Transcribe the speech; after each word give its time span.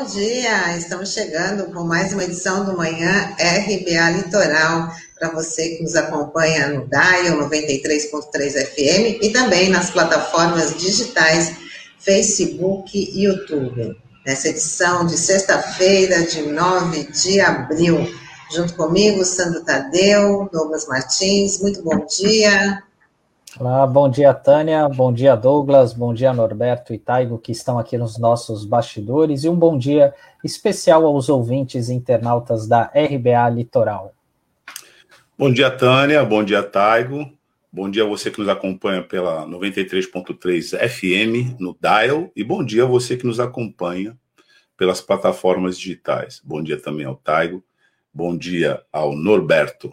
bom 0.00 0.06
dia. 0.06 0.78
Estamos 0.78 1.12
chegando 1.12 1.70
com 1.74 1.84
mais 1.84 2.14
uma 2.14 2.24
edição 2.24 2.64
do 2.64 2.74
Manhã 2.74 3.36
RBA 3.38 4.10
Litoral 4.16 4.90
para 5.18 5.28
você 5.28 5.76
que 5.76 5.82
nos 5.82 5.94
acompanha 5.94 6.68
no 6.68 6.88
Dial 6.88 7.36
93.3 7.36 8.64
FM 8.64 9.22
e 9.22 9.28
também 9.28 9.68
nas 9.68 9.90
plataformas 9.90 10.74
digitais 10.78 11.54
Facebook 11.98 12.90
e 12.96 13.24
YouTube. 13.24 13.94
Nessa 14.24 14.48
edição 14.48 15.04
de 15.04 15.18
sexta-feira, 15.18 16.22
de 16.22 16.46
9 16.46 17.02
de 17.12 17.38
abril. 17.38 18.10
Junto 18.54 18.72
comigo, 18.76 19.22
Sandro 19.22 19.62
Tadeu, 19.62 20.48
Douglas 20.50 20.86
Martins. 20.86 21.60
Muito 21.60 21.82
bom 21.82 22.06
dia. 22.06 22.82
Olá, 23.60 23.86
bom 23.86 24.08
dia, 24.08 24.32
Tânia, 24.32 24.88
bom 24.88 25.12
dia, 25.12 25.36
Douglas, 25.36 25.92
bom 25.92 26.14
dia, 26.14 26.32
Norberto 26.32 26.94
e 26.94 26.98
Taigo, 26.98 27.36
que 27.36 27.52
estão 27.52 27.78
aqui 27.78 27.98
nos 27.98 28.16
nossos 28.16 28.64
bastidores, 28.64 29.44
e 29.44 29.50
um 29.50 29.54
bom 29.54 29.76
dia 29.76 30.14
especial 30.42 31.04
aos 31.04 31.28
ouvintes 31.28 31.90
internautas 31.90 32.66
da 32.66 32.84
RBA 32.84 33.50
Litoral. 33.50 34.14
Bom 35.36 35.52
dia, 35.52 35.70
Tânia, 35.70 36.24
bom 36.24 36.42
dia, 36.42 36.62
Taigo, 36.62 37.30
bom 37.70 37.90
dia 37.90 38.02
a 38.02 38.06
você 38.06 38.30
que 38.30 38.38
nos 38.38 38.48
acompanha 38.48 39.02
pela 39.02 39.46
93.3 39.46 40.78
FM 40.88 41.60
no 41.60 41.76
Dial, 41.78 42.30
e 42.34 42.42
bom 42.42 42.64
dia 42.64 42.84
a 42.84 42.86
você 42.86 43.14
que 43.14 43.26
nos 43.26 43.38
acompanha 43.38 44.16
pelas 44.74 45.02
plataformas 45.02 45.78
digitais. 45.78 46.40
Bom 46.42 46.62
dia 46.62 46.80
também 46.80 47.04
ao 47.04 47.14
Taigo, 47.14 47.62
bom 48.10 48.34
dia 48.34 48.82
ao 48.90 49.14
Norberto. 49.14 49.92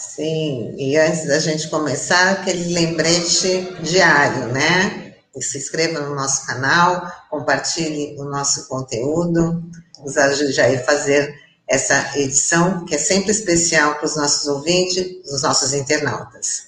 Sim, 0.00 0.74
e 0.78 0.96
antes 0.96 1.26
da 1.26 1.38
gente 1.38 1.68
começar, 1.68 2.30
aquele 2.30 2.72
lembrete 2.72 3.76
diário, 3.82 4.46
né? 4.46 5.12
Se 5.38 5.58
inscreva 5.58 6.00
no 6.00 6.14
nosso 6.14 6.46
canal, 6.46 7.06
compartilhe 7.28 8.16
o 8.18 8.24
nosso 8.24 8.66
conteúdo, 8.66 9.62
nos 10.02 10.16
ajude 10.16 10.58
a 10.58 10.84
fazer 10.84 11.34
essa 11.68 12.18
edição, 12.18 12.86
que 12.86 12.94
é 12.94 12.98
sempre 12.98 13.30
especial 13.30 13.96
para 13.96 14.06
os 14.06 14.16
nossos 14.16 14.48
ouvintes, 14.48 15.06
os 15.30 15.42
nossos 15.42 15.74
internautas. 15.74 16.62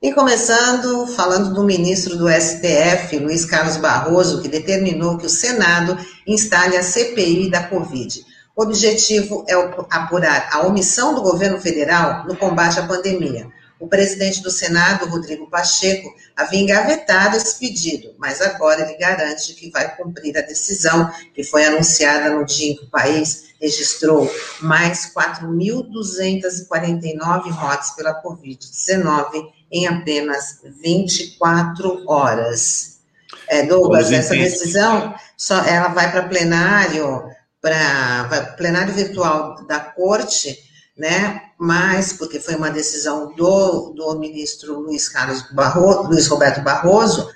E 0.00 0.12
começando, 0.12 1.08
falando 1.08 1.52
do 1.52 1.64
ministro 1.64 2.16
do 2.16 2.28
STF, 2.30 3.18
Luiz 3.18 3.44
Carlos 3.44 3.78
Barroso, 3.78 4.40
que 4.40 4.48
determinou 4.48 5.18
que 5.18 5.26
o 5.26 5.30
Senado 5.30 5.98
instale 6.24 6.76
a 6.76 6.84
CPI 6.84 7.50
da 7.50 7.64
Covid 7.64 8.24
o 8.56 8.62
objetivo 8.62 9.44
é 9.46 9.52
apurar 9.90 10.48
a 10.50 10.66
omissão 10.66 11.14
do 11.14 11.20
governo 11.20 11.60
federal 11.60 12.24
no 12.24 12.34
combate 12.34 12.80
à 12.80 12.86
pandemia. 12.86 13.46
O 13.78 13.86
presidente 13.86 14.42
do 14.42 14.50
Senado, 14.50 15.10
Rodrigo 15.10 15.50
Pacheco, 15.50 16.08
havia 16.34 16.60
engavetado 16.60 17.36
esse 17.36 17.58
pedido, 17.58 18.14
mas 18.16 18.40
agora 18.40 18.80
ele 18.80 18.96
garante 18.96 19.52
que 19.52 19.68
vai 19.68 19.94
cumprir 19.94 20.38
a 20.38 20.40
decisão 20.40 21.10
que 21.34 21.44
foi 21.44 21.66
anunciada 21.66 22.30
no 22.30 22.46
dia 22.46 22.72
em 22.72 22.76
que 22.76 22.84
o 22.84 22.90
país 22.90 23.54
registrou 23.60 24.26
mais 24.62 25.12
4.249 25.14 27.50
mortes 27.50 27.90
pela 27.90 28.22
Covid-19 28.22 29.52
em 29.70 29.86
apenas 29.86 30.62
24 30.64 32.04
horas. 32.08 32.96
É, 33.48 33.64
Douglas, 33.64 34.10
essa 34.10 34.34
decisão 34.34 35.14
só, 35.36 35.62
ela 35.66 35.88
vai 35.88 36.10
para 36.10 36.26
plenário 36.26 37.35
para 37.66 38.54
plenário 38.56 38.94
virtual 38.94 39.66
da 39.66 39.80
corte, 39.80 40.56
né? 40.96 41.50
Mas 41.58 42.12
porque 42.12 42.38
foi 42.38 42.54
uma 42.54 42.70
decisão 42.70 43.34
do, 43.34 43.90
do 43.90 44.16
ministro 44.20 44.78
Luiz 44.78 45.08
Carlos 45.08 45.42
Barroso, 45.50 46.02
Luiz 46.04 46.28
Roberto 46.28 46.62
Barroso, 46.62 47.28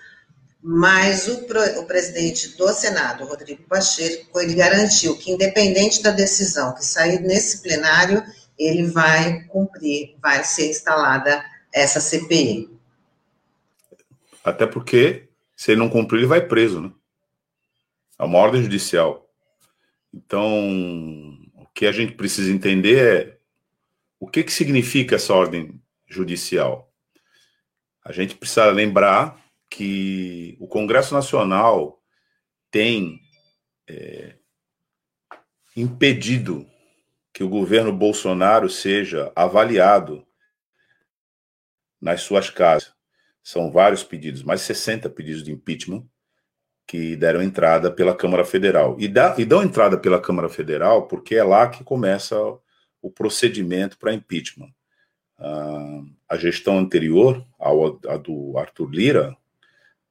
mas 0.62 1.26
o, 1.26 1.80
o 1.80 1.84
presidente 1.84 2.56
do 2.56 2.68
Senado, 2.68 3.24
Rodrigo 3.24 3.64
Pacheco, 3.64 4.38
ele 4.38 4.54
garantiu 4.54 5.16
que 5.16 5.32
independente 5.32 6.00
da 6.00 6.12
decisão 6.12 6.74
que 6.74 6.84
sair 6.84 7.18
nesse 7.18 7.60
plenário, 7.60 8.22
ele 8.56 8.84
vai 8.84 9.42
cumprir, 9.48 10.16
vai 10.22 10.44
ser 10.44 10.70
instalada 10.70 11.44
essa 11.74 11.98
CPI. 11.98 12.70
Até 14.44 14.64
porque, 14.64 15.28
se 15.56 15.72
ele 15.72 15.80
não 15.80 15.88
cumprir, 15.88 16.18
ele 16.18 16.28
vai 16.28 16.40
preso, 16.40 16.80
né? 16.80 16.92
É 18.16 18.22
uma 18.22 18.38
ordem 18.38 18.62
judicial. 18.62 19.26
Então, 20.12 21.38
o 21.54 21.66
que 21.66 21.86
a 21.86 21.92
gente 21.92 22.12
precisa 22.12 22.52
entender 22.52 22.98
é 22.98 23.38
o 24.18 24.28
que, 24.28 24.42
que 24.42 24.52
significa 24.52 25.16
essa 25.16 25.32
ordem 25.32 25.80
judicial. 26.06 26.92
A 28.04 28.12
gente 28.12 28.34
precisa 28.34 28.66
lembrar 28.70 29.40
que 29.68 30.56
o 30.58 30.66
Congresso 30.66 31.14
Nacional 31.14 32.02
tem 32.70 33.20
é, 33.88 34.34
impedido 35.76 36.66
que 37.32 37.44
o 37.44 37.48
governo 37.48 37.92
Bolsonaro 37.92 38.68
seja 38.68 39.32
avaliado 39.36 40.26
nas 42.00 42.22
suas 42.22 42.50
casas. 42.50 42.92
São 43.42 43.70
vários 43.70 44.02
pedidos, 44.02 44.42
mais 44.42 44.60
60 44.62 45.08
pedidos 45.08 45.42
de 45.44 45.52
impeachment 45.52 46.06
que 46.90 47.14
deram 47.14 47.40
entrada 47.40 47.88
pela 47.88 48.16
Câmara 48.16 48.44
Federal. 48.44 48.96
E, 48.98 49.06
dá, 49.06 49.36
e 49.38 49.44
dão 49.44 49.62
entrada 49.62 49.96
pela 49.96 50.20
Câmara 50.20 50.48
Federal 50.48 51.06
porque 51.06 51.36
é 51.36 51.44
lá 51.44 51.68
que 51.68 51.84
começa 51.84 52.36
o 53.00 53.08
procedimento 53.08 53.96
para 53.96 54.12
impeachment. 54.12 54.72
Uh, 55.38 56.10
a 56.28 56.36
gestão 56.36 56.80
anterior, 56.80 57.46
a 57.60 58.16
do 58.16 58.58
Arthur 58.58 58.90
Lira, 58.90 59.36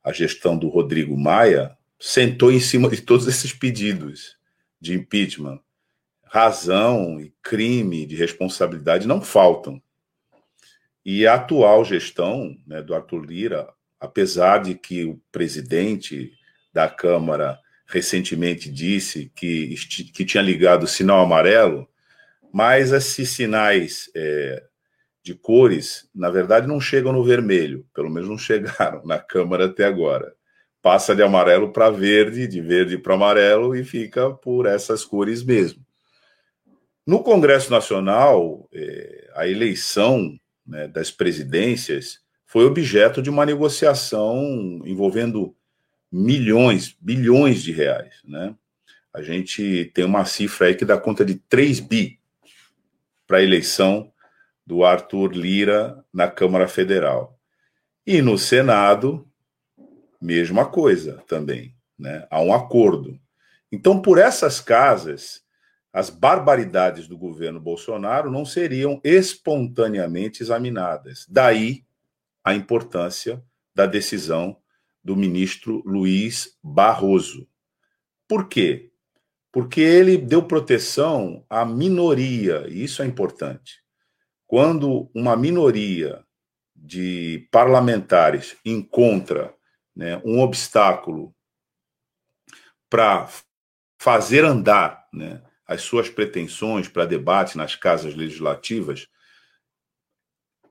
a 0.01 0.13
gestão 0.13 0.57
do 0.57 0.69
Rodrigo 0.69 1.17
Maia, 1.17 1.77
sentou 1.99 2.49
em 2.49 2.61
cima 2.61 2.87
de 2.87 3.01
todos 3.01 3.27
esses 3.27 3.51
pedidos 3.51 4.37
de 4.79 4.93
impeachment. 4.93 5.59
Razão 6.23 7.19
e 7.19 7.33
crime 7.43 8.05
de 8.05 8.15
responsabilidade 8.15 9.05
não 9.05 9.19
faltam. 9.19 9.81
E 11.03 11.27
a 11.27 11.33
atual 11.33 11.83
gestão 11.83 12.55
né, 12.65 12.81
do 12.81 12.95
Arthur 12.95 13.25
Lira, 13.25 13.67
apesar 13.99 14.59
de 14.59 14.75
que 14.75 15.03
o 15.03 15.19
presidente 15.29 16.38
da 16.73 16.87
Câmara 16.87 17.59
recentemente 17.87 18.69
disse 18.69 19.31
que, 19.35 19.75
que 20.13 20.23
tinha 20.23 20.43
ligado 20.43 20.83
o 20.83 20.87
sinal 20.87 21.21
amarelo, 21.21 21.87
mas 22.53 22.91
esses 22.91 23.29
sinais 23.29 24.09
é, 24.15 24.63
de 25.23 25.33
cores, 25.33 26.07
na 26.13 26.29
verdade, 26.29 26.67
não 26.67 26.79
chegam 26.79 27.11
no 27.11 27.23
vermelho, 27.23 27.85
pelo 27.93 28.09
menos 28.09 28.29
não 28.29 28.37
chegaram 28.37 29.03
na 29.05 29.19
Câmara 29.19 29.65
até 29.65 29.85
agora. 29.85 30.33
Passa 30.81 31.15
de 31.15 31.21
amarelo 31.21 31.73
para 31.73 31.89
verde, 31.89 32.47
de 32.47 32.61
verde 32.61 32.97
para 32.97 33.15
amarelo 33.15 33.75
e 33.75 33.83
fica 33.83 34.31
por 34.31 34.65
essas 34.65 35.03
cores 35.03 35.43
mesmo. 35.43 35.83
No 37.05 37.23
Congresso 37.23 37.71
Nacional, 37.71 38.69
é, 38.71 39.31
a 39.33 39.47
eleição 39.47 40.39
né, 40.65 40.87
das 40.87 41.09
presidências 41.09 42.19
foi 42.45 42.65
objeto 42.65 43.21
de 43.21 43.29
uma 43.29 43.45
negociação 43.45 44.81
envolvendo 44.85 45.55
milhões, 46.11 46.95
bilhões 46.99 47.61
de 47.61 47.71
reais, 47.71 48.15
né? 48.23 48.55
A 49.13 49.21
gente 49.21 49.91
tem 49.93 50.05
uma 50.05 50.25
cifra 50.25 50.67
aí 50.67 50.75
que 50.75 50.85
dá 50.85 50.97
conta 50.97 51.25
de 51.25 51.35
3 51.35 51.79
bi 51.79 52.19
para 53.27 53.37
a 53.37 53.43
eleição 53.43 54.11
do 54.65 54.83
Arthur 54.83 55.31
Lira 55.31 56.03
na 56.13 56.29
Câmara 56.29 56.67
Federal. 56.67 57.39
E 58.05 58.21
no 58.21 58.37
Senado, 58.37 59.27
mesma 60.21 60.65
coisa 60.65 61.23
também, 61.27 61.75
né? 61.97 62.27
Há 62.29 62.41
um 62.41 62.53
acordo. 62.53 63.19
Então, 63.71 64.01
por 64.01 64.17
essas 64.17 64.59
casas, 64.59 65.43
as 65.91 66.09
barbaridades 66.09 67.07
do 67.07 67.17
governo 67.17 67.59
Bolsonaro 67.59 68.31
não 68.31 68.45
seriam 68.45 69.01
espontaneamente 69.03 70.43
examinadas. 70.43 71.25
Daí 71.27 71.83
a 72.43 72.53
importância 72.53 73.43
da 73.73 73.85
decisão 73.85 74.57
do 75.03 75.15
ministro 75.15 75.81
Luiz 75.85 76.57
Barroso. 76.63 77.47
Por 78.27 78.47
quê? 78.47 78.91
Porque 79.51 79.81
ele 79.81 80.17
deu 80.17 80.43
proteção 80.43 81.45
à 81.49 81.65
minoria, 81.65 82.65
e 82.69 82.83
isso 82.83 83.01
é 83.01 83.05
importante. 83.05 83.81
Quando 84.45 85.09
uma 85.13 85.35
minoria 85.35 86.23
de 86.75 87.47
parlamentares 87.51 88.55
encontra 88.63 89.53
né, 89.95 90.21
um 90.23 90.39
obstáculo 90.39 91.35
para 92.89 93.27
fazer 93.99 94.45
andar 94.45 95.07
né, 95.13 95.41
as 95.65 95.81
suas 95.81 96.09
pretensões 96.09 96.87
para 96.87 97.05
debate 97.05 97.57
nas 97.57 97.75
casas 97.75 98.15
legislativas, 98.15 99.07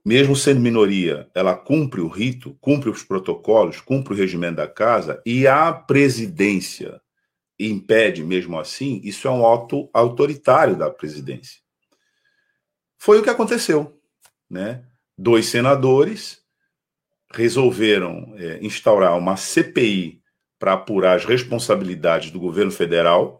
mesmo 0.09 0.35
sendo 0.35 0.59
minoria, 0.59 1.29
ela 1.35 1.55
cumpre 1.55 2.01
o 2.01 2.09
rito, 2.09 2.57
cumpre 2.63 2.89
os 2.89 3.03
protocolos, 3.03 3.79
cumpre 3.79 4.15
o 4.15 4.17
regimento 4.17 4.57
da 4.57 4.67
casa, 4.67 5.21
e 5.27 5.47
a 5.47 5.71
presidência 5.71 6.99
impede 7.61 8.25
mesmo 8.25 8.59
assim, 8.59 9.03
isso 9.05 9.29
é 9.29 9.31
um 9.31 9.47
ato 9.47 9.91
autoritário 9.93 10.75
da 10.77 10.89
presidência. 10.89 11.61
Foi 12.97 13.19
o 13.19 13.23
que 13.23 13.29
aconteceu. 13.29 14.01
Né? 14.49 14.83
Dois 15.17 15.45
senadores 15.45 16.41
resolveram 17.31 18.35
é, 18.39 18.65
instaurar 18.65 19.15
uma 19.19 19.37
CPI 19.37 20.23
para 20.59 20.73
apurar 20.73 21.17
as 21.17 21.27
responsabilidades 21.27 22.31
do 22.31 22.41
governo 22.41 22.73
federal, 22.73 23.38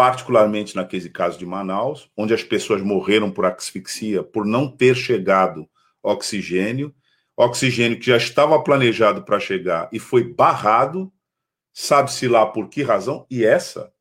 particularmente 0.00 0.74
naquele 0.74 1.10
caso 1.10 1.38
de 1.38 1.44
Manaus, 1.44 2.10
onde 2.16 2.32
as 2.32 2.42
pessoas 2.42 2.80
morreram 2.80 3.30
por 3.30 3.44
asfixia 3.44 4.22
por 4.22 4.46
não 4.46 4.66
ter 4.66 4.96
chegado 4.96 5.68
oxigênio, 6.02 6.94
oxigênio 7.36 7.98
que 7.98 8.06
já 8.06 8.16
estava 8.16 8.58
planejado 8.64 9.22
para 9.22 9.38
chegar 9.38 9.90
e 9.92 9.98
foi 9.98 10.24
barrado, 10.24 11.12
sabe-se 11.70 12.26
lá 12.26 12.46
por 12.46 12.70
que 12.70 12.82
razão, 12.82 13.26
e 13.30 13.44
essa 13.44 13.92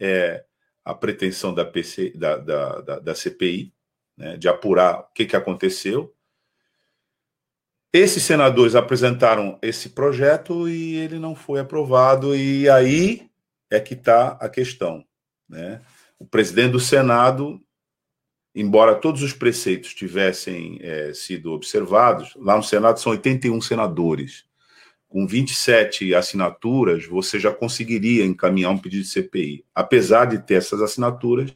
é 0.00 0.44
a 0.84 0.92
pretensão 0.92 1.54
da, 1.54 1.64
PC, 1.64 2.10
da, 2.16 2.36
da, 2.36 2.80
da, 2.80 2.98
da 2.98 3.14
CPI, 3.14 3.72
né, 4.16 4.36
de 4.36 4.48
apurar 4.48 5.02
o 5.02 5.12
que, 5.14 5.24
que 5.24 5.36
aconteceu. 5.36 6.12
Esses 7.92 8.24
senadores 8.24 8.74
apresentaram 8.74 9.56
esse 9.62 9.90
projeto 9.90 10.68
e 10.68 10.96
ele 10.96 11.20
não 11.20 11.36
foi 11.36 11.60
aprovado, 11.60 12.34
e 12.34 12.68
aí 12.68 13.30
é 13.70 13.78
que 13.78 13.94
está 13.94 14.30
a 14.40 14.48
questão. 14.48 15.06
Né? 15.48 15.80
O 16.18 16.24
presidente 16.24 16.72
do 16.72 16.80
Senado, 16.80 17.60
embora 18.54 18.94
todos 18.94 19.22
os 19.22 19.32
preceitos 19.32 19.94
tivessem 19.94 20.78
é, 20.80 21.12
sido 21.12 21.52
observados, 21.52 22.34
lá 22.36 22.56
no 22.56 22.62
Senado 22.62 23.00
são 23.00 23.12
81 23.12 23.60
senadores. 23.60 24.44
Com 25.08 25.26
27 25.26 26.14
assinaturas, 26.14 27.06
você 27.06 27.38
já 27.38 27.52
conseguiria 27.52 28.24
encaminhar 28.24 28.72
um 28.72 28.78
pedido 28.78 29.02
de 29.02 29.08
CPI. 29.08 29.64
Apesar 29.74 30.24
de 30.24 30.38
ter 30.38 30.54
essas 30.54 30.82
assinaturas, 30.82 31.54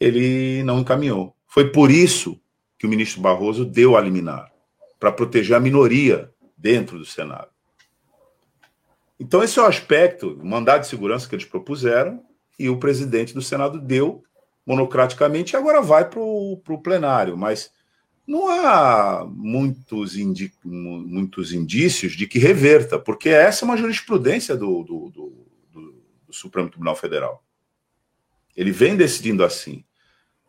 ele 0.00 0.62
não 0.62 0.80
encaminhou. 0.80 1.36
Foi 1.46 1.70
por 1.70 1.90
isso 1.90 2.40
que 2.78 2.86
o 2.86 2.88
ministro 2.88 3.20
Barroso 3.20 3.64
deu 3.64 3.96
a 3.96 4.00
liminar 4.00 4.50
para 4.98 5.12
proteger 5.12 5.56
a 5.56 5.60
minoria 5.60 6.32
dentro 6.56 6.98
do 6.98 7.04
Senado. 7.04 7.48
Então, 9.20 9.42
esse 9.42 9.58
é 9.58 9.62
o 9.62 9.66
aspecto, 9.66 10.32
o 10.40 10.46
mandado 10.46 10.80
de 10.80 10.88
segurança 10.88 11.28
que 11.28 11.34
eles 11.34 11.44
propuseram, 11.44 12.22
e 12.58 12.68
o 12.68 12.78
presidente 12.78 13.34
do 13.34 13.42
Senado 13.42 13.80
deu 13.80 14.22
monocraticamente, 14.66 15.52
e 15.52 15.56
agora 15.56 15.82
vai 15.82 16.08
para 16.08 16.20
o 16.20 16.80
plenário. 16.82 17.36
Mas 17.36 17.70
não 18.26 18.48
há 18.48 19.26
muitos, 19.30 20.16
indi 20.16 20.52
muitos 20.64 21.52
indícios 21.52 22.12
de 22.12 22.26
que 22.26 22.38
reverta, 22.38 22.98
porque 22.98 23.28
essa 23.28 23.64
é 23.64 23.66
uma 23.66 23.76
jurisprudência 23.76 24.56
do, 24.56 24.82
do, 24.82 25.10
do, 25.10 25.46
do 26.26 26.32
Supremo 26.32 26.70
Tribunal 26.70 26.96
Federal. 26.96 27.44
Ele 28.56 28.70
vem 28.70 28.96
decidindo 28.96 29.44
assim. 29.44 29.84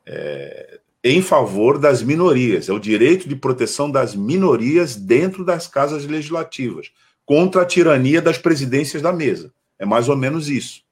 É, 0.06 0.80
em 1.04 1.22
favor 1.22 1.78
das 1.78 2.02
minorias, 2.02 2.70
é 2.70 2.74
o 2.74 2.80
direito 2.80 3.28
de 3.28 3.36
proteção 3.36 3.92
das 3.92 4.16
minorias 4.16 4.96
dentro 4.96 5.44
das 5.44 5.68
casas 5.68 6.06
legislativas, 6.06 6.92
contra 7.26 7.62
a 7.62 7.66
tirania 7.66 8.22
das 8.22 8.38
presidências 8.38 9.02
da 9.02 9.12
mesa. 9.12 9.54
É 9.78 9.86
mais 9.86 10.08
ou 10.08 10.16
menos 10.16 10.50
isso. 10.50 10.85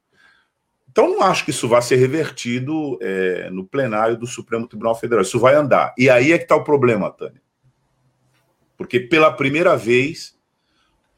Então, 0.93 1.09
não 1.09 1.23
acho 1.23 1.43
que 1.43 1.49
isso 1.49 1.67
vá 1.67 1.81
ser 1.81 1.95
revertido 1.95 2.99
é, 3.01 3.49
no 3.49 3.65
plenário 3.65 4.15
do 4.15 4.27
Supremo 4.27 4.67
Tribunal 4.67 4.93
Federal. 4.93 5.23
Isso 5.23 5.39
vai 5.39 5.55
andar. 5.55 5.91
E 5.97 6.07
aí 6.07 6.31
é 6.31 6.37
que 6.37 6.43
está 6.43 6.55
o 6.55 6.63
problema, 6.63 7.09
Tânia. 7.09 7.41
Porque 8.77 8.99
pela 8.99 9.31
primeira 9.33 9.75
vez, 9.75 10.37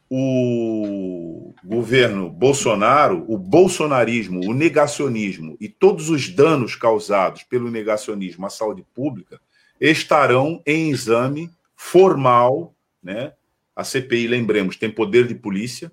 o 0.09 1.53
governo 1.61 2.29
Bolsonaro, 2.29 3.25
o 3.27 3.37
bolsonarismo, 3.37 4.49
o 4.49 4.53
negacionismo 4.53 5.57
e 5.59 5.67
todos 5.67 6.09
os 6.09 6.29
danos 6.29 6.77
causados 6.77 7.43
pelo 7.43 7.69
negacionismo 7.69 8.45
à 8.45 8.49
saúde 8.49 8.85
pública 8.93 9.41
estarão 9.77 10.61
em 10.65 10.89
exame 10.89 11.51
formal, 11.75 12.73
né? 13.03 13.33
A 13.75 13.83
CPI, 13.83 14.25
lembremos, 14.27 14.77
tem 14.77 14.89
poder 14.89 15.27
de 15.27 15.35
polícia 15.35 15.91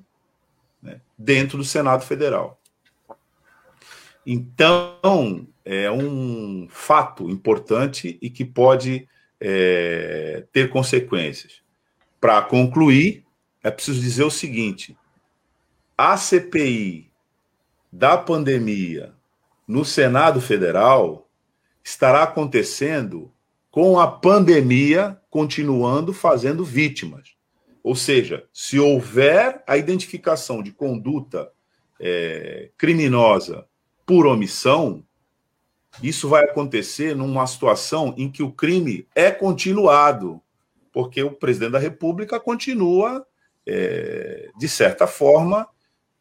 né? 0.81 1.01
dentro 1.19 1.59
do 1.59 1.65
Senado 1.65 2.05
Federal. 2.05 2.62
Então, 4.27 5.47
é 5.65 5.91
um 5.91 6.67
fato 6.71 7.29
importante 7.29 8.19
e 8.21 8.31
que 8.31 8.45
pode 8.45 9.09
é, 9.41 10.45
ter 10.53 10.71
consequências. 10.71 11.63
Para 12.21 12.43
concluir, 12.43 13.25
é 13.63 13.71
preciso 13.71 14.01
dizer 14.01 14.25
o 14.25 14.31
seguinte: 14.31 14.97
a 15.97 16.17
CPI 16.17 17.11
da 17.93 18.17
pandemia 18.17 19.13
no 19.67 19.85
Senado 19.85 20.41
Federal 20.41 21.29
estará 21.85 22.23
acontecendo 22.23 23.31
com 23.71 23.99
a 23.99 24.07
pandemia 24.07 25.19
continuando 25.31 26.13
fazendo 26.13 26.65
vítimas. 26.65 27.31
Ou 27.83 27.97
seja, 27.97 28.45
se 28.53 28.79
houver 28.79 29.63
a 29.67 29.77
identificação 29.77 30.63
de 30.63 30.71
conduta 30.71 31.51
é, 31.99 32.71
criminosa 32.79 33.67
por 34.07 34.27
omissão, 34.27 35.05
isso 36.03 36.29
vai 36.29 36.45
acontecer 36.45 37.15
numa 37.15 37.47
situação 37.47 38.15
em 38.17 38.31
que 38.31 38.43
o 38.43 38.53
crime 38.53 39.07
é 39.15 39.31
continuado, 39.31 40.41
porque 40.93 41.23
o 41.23 41.31
presidente 41.31 41.73
da 41.73 41.79
República 41.79 42.41
continua, 42.41 43.27
é, 43.67 44.51
de 44.57 44.69
certa 44.69 45.07
forma, 45.07 45.67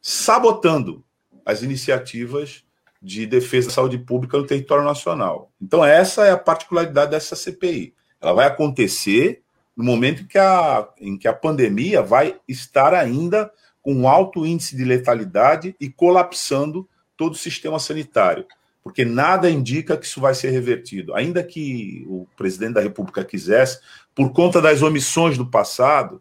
sabotando 0.01 1.04
as 1.45 1.62
iniciativas 1.62 2.63
de 3.01 3.25
defesa 3.25 3.68
da 3.68 3.74
saúde 3.74 3.98
pública 3.98 4.38
no 4.38 4.45
território 4.45 4.84
nacional. 4.84 5.51
Então, 5.60 5.84
essa 5.84 6.25
é 6.25 6.31
a 6.31 6.38
particularidade 6.38 7.12
dessa 7.12 7.36
CPI. 7.36 7.94
Ela 8.22 8.34
vai 8.34 8.45
acontecer 8.45 9.42
no 9.75 9.84
momento 9.84 10.22
em 10.22 10.27
que 10.27 10.38
a, 10.38 10.88
em 11.00 11.18
que 11.18 11.27
a 11.27 11.34
pandemia 11.34 12.01
vai 12.01 12.39
estar 12.48 12.94
ainda 12.94 13.51
com 13.81 13.94
um 13.94 14.07
alto 14.07 14.45
índice 14.45 14.75
de 14.75 14.84
letalidade 14.84 15.75
e 15.80 15.89
colapsando 15.89 16.88
todo 17.21 17.33
o 17.33 17.38
sistema 17.38 17.77
sanitário, 17.77 18.47
porque 18.83 19.06
nada 19.06 19.47
indica 19.47 19.95
que 19.95 20.07
isso 20.07 20.19
vai 20.19 20.33
ser 20.33 20.50
revertido. 20.50 21.13
Ainda 21.13 21.44
que 21.44 22.03
o 22.09 22.25
presidente 22.35 22.73
da 22.73 22.81
República 22.81 23.24
quisesse, 23.24 23.79
por 24.15 24.31
conta 24.31 24.60
das 24.60 24.81
omissões 24.81 25.38
do 25.38 25.46
passado, 25.46 26.19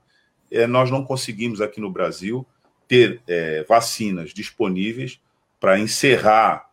é, 0.50 0.66
nós 0.66 0.90
não 0.90 1.02
conseguimos 1.02 1.62
aqui 1.62 1.80
no 1.80 1.90
Brasil 1.90 2.46
ter 2.86 3.22
é, 3.26 3.64
vacinas 3.66 4.34
disponíveis 4.34 5.18
para 5.58 5.78
encerrar, 5.78 6.68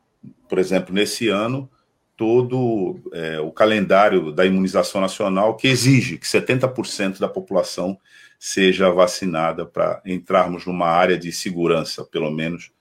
por 0.50 0.60
exemplo, 0.60 0.94
nesse 0.94 1.30
ano, 1.30 1.70
todo 2.18 3.00
é, 3.14 3.40
o 3.40 3.50
calendário 3.50 4.34
da 4.34 4.46
imunização 4.46 5.00
nacional, 5.00 5.56
que 5.56 5.70
exige 5.70 6.18
que 6.18 6.28
70% 6.28 7.18
da 7.18 7.30
população 7.30 7.98
seja 8.38 8.92
vacinada 8.92 9.66
para 9.66 10.02
entrarmos 10.06 10.66
numa 10.66 10.88
área 10.88 11.18
de 11.18 11.32
segurança, 11.32 12.04
pelo 12.04 12.30
menos, 12.30 12.76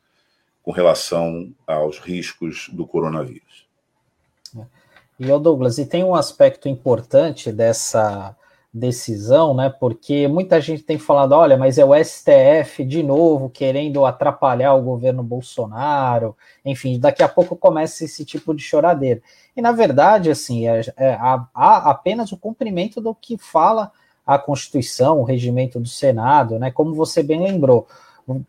com 0.66 0.72
relação 0.72 1.52
aos 1.64 2.00
riscos 2.00 2.68
do 2.72 2.84
coronavírus. 2.84 3.68
E 5.16 5.30
o 5.30 5.38
Douglas, 5.38 5.78
e 5.78 5.86
tem 5.86 6.02
um 6.02 6.16
aspecto 6.16 6.68
importante 6.68 7.52
dessa 7.52 8.34
decisão, 8.74 9.54
né? 9.54 9.70
Porque 9.70 10.26
muita 10.26 10.60
gente 10.60 10.82
tem 10.82 10.98
falado, 10.98 11.32
olha, 11.32 11.56
mas 11.56 11.78
é 11.78 11.84
o 11.84 11.94
STF 11.94 12.84
de 12.84 13.00
novo 13.04 13.48
querendo 13.48 14.04
atrapalhar 14.04 14.74
o 14.74 14.82
governo 14.82 15.22
Bolsonaro, 15.22 16.36
enfim, 16.64 16.98
daqui 16.98 17.22
a 17.22 17.28
pouco 17.28 17.54
começa 17.54 18.04
esse 18.04 18.24
tipo 18.24 18.52
de 18.52 18.62
choradeira. 18.62 19.22
E 19.56 19.62
na 19.62 19.70
verdade, 19.70 20.30
assim, 20.30 20.68
é, 20.68 20.80
é, 20.96 21.14
há, 21.14 21.46
há 21.54 21.90
apenas 21.90 22.32
o 22.32 22.36
cumprimento 22.36 23.00
do 23.00 23.14
que 23.14 23.38
fala 23.38 23.92
a 24.26 24.36
Constituição, 24.36 25.20
o 25.20 25.24
regimento 25.24 25.78
do 25.78 25.88
Senado, 25.88 26.58
né? 26.58 26.72
Como 26.72 26.92
você 26.92 27.22
bem 27.22 27.40
lembrou 27.40 27.86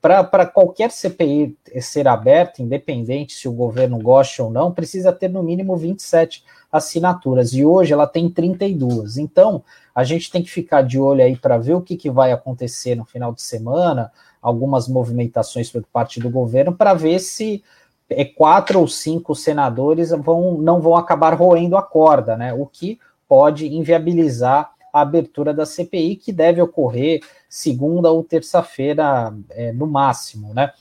para 0.02 0.46
qualquer 0.48 0.90
CPI 0.90 1.56
ser 1.80 2.08
aberta, 2.08 2.64
independente 2.64 3.34
se 3.34 3.48
o 3.48 3.54
governo 3.54 4.00
gosta 4.00 4.44
ou 4.44 4.50
não, 4.50 4.72
precisa 4.72 5.14
ter 5.14 5.30
no 5.30 5.44
mínimo 5.44 5.78
27 5.78 6.44
assinaturas, 6.72 7.54
e 7.54 7.64
hoje 7.64 7.94
ela 7.94 8.08
tem 8.08 8.30
32. 8.30 9.18
Então, 9.18 9.64
a 9.94 10.04
gente 10.04 10.32
tem 10.32 10.42
que 10.42 10.50
ficar 10.50 10.82
de 10.82 11.00
olho 11.00 11.24
aí 11.24 11.36
para 11.36 11.58
ver 11.58 11.76
o 11.76 11.82
que, 11.82 11.96
que 11.96 12.10
vai 12.10 12.32
acontecer 12.32 12.96
no 12.96 13.06
final 13.06 13.32
de 13.32 13.42
semana, 13.42 14.12
algumas 14.42 14.88
movimentações 14.88 15.70
por 15.70 15.84
parte 15.84 16.20
do 16.20 16.30
governo, 16.30 16.74
para 16.74 16.94
ver 16.94 17.20
se 17.20 17.64
é, 18.10 18.26
quatro 18.26 18.80
ou 18.80 18.88
cinco 18.88 19.36
senadores 19.36 20.10
vão, 20.10 20.58
não 20.58 20.82
vão 20.82 20.96
acabar 20.96 21.34
roendo 21.36 21.78
a 21.78 21.84
corda, 21.84 22.36
né? 22.36 22.54
O 22.54 22.66
que 22.66 23.00
pode 23.28 23.68
inviabilizar 23.68 24.72
a 24.98 25.02
abertura 25.02 25.54
da 25.54 25.66
CPI, 25.66 26.16
que 26.16 26.32
deve 26.32 26.62
ocorrer 26.62 27.22
segunda 27.50 28.12
ou 28.12 28.24
terça-feira, 28.24 29.34
é, 29.52 29.72
no 29.72 29.88
máximo, 29.88 30.54
né? 30.54 30.72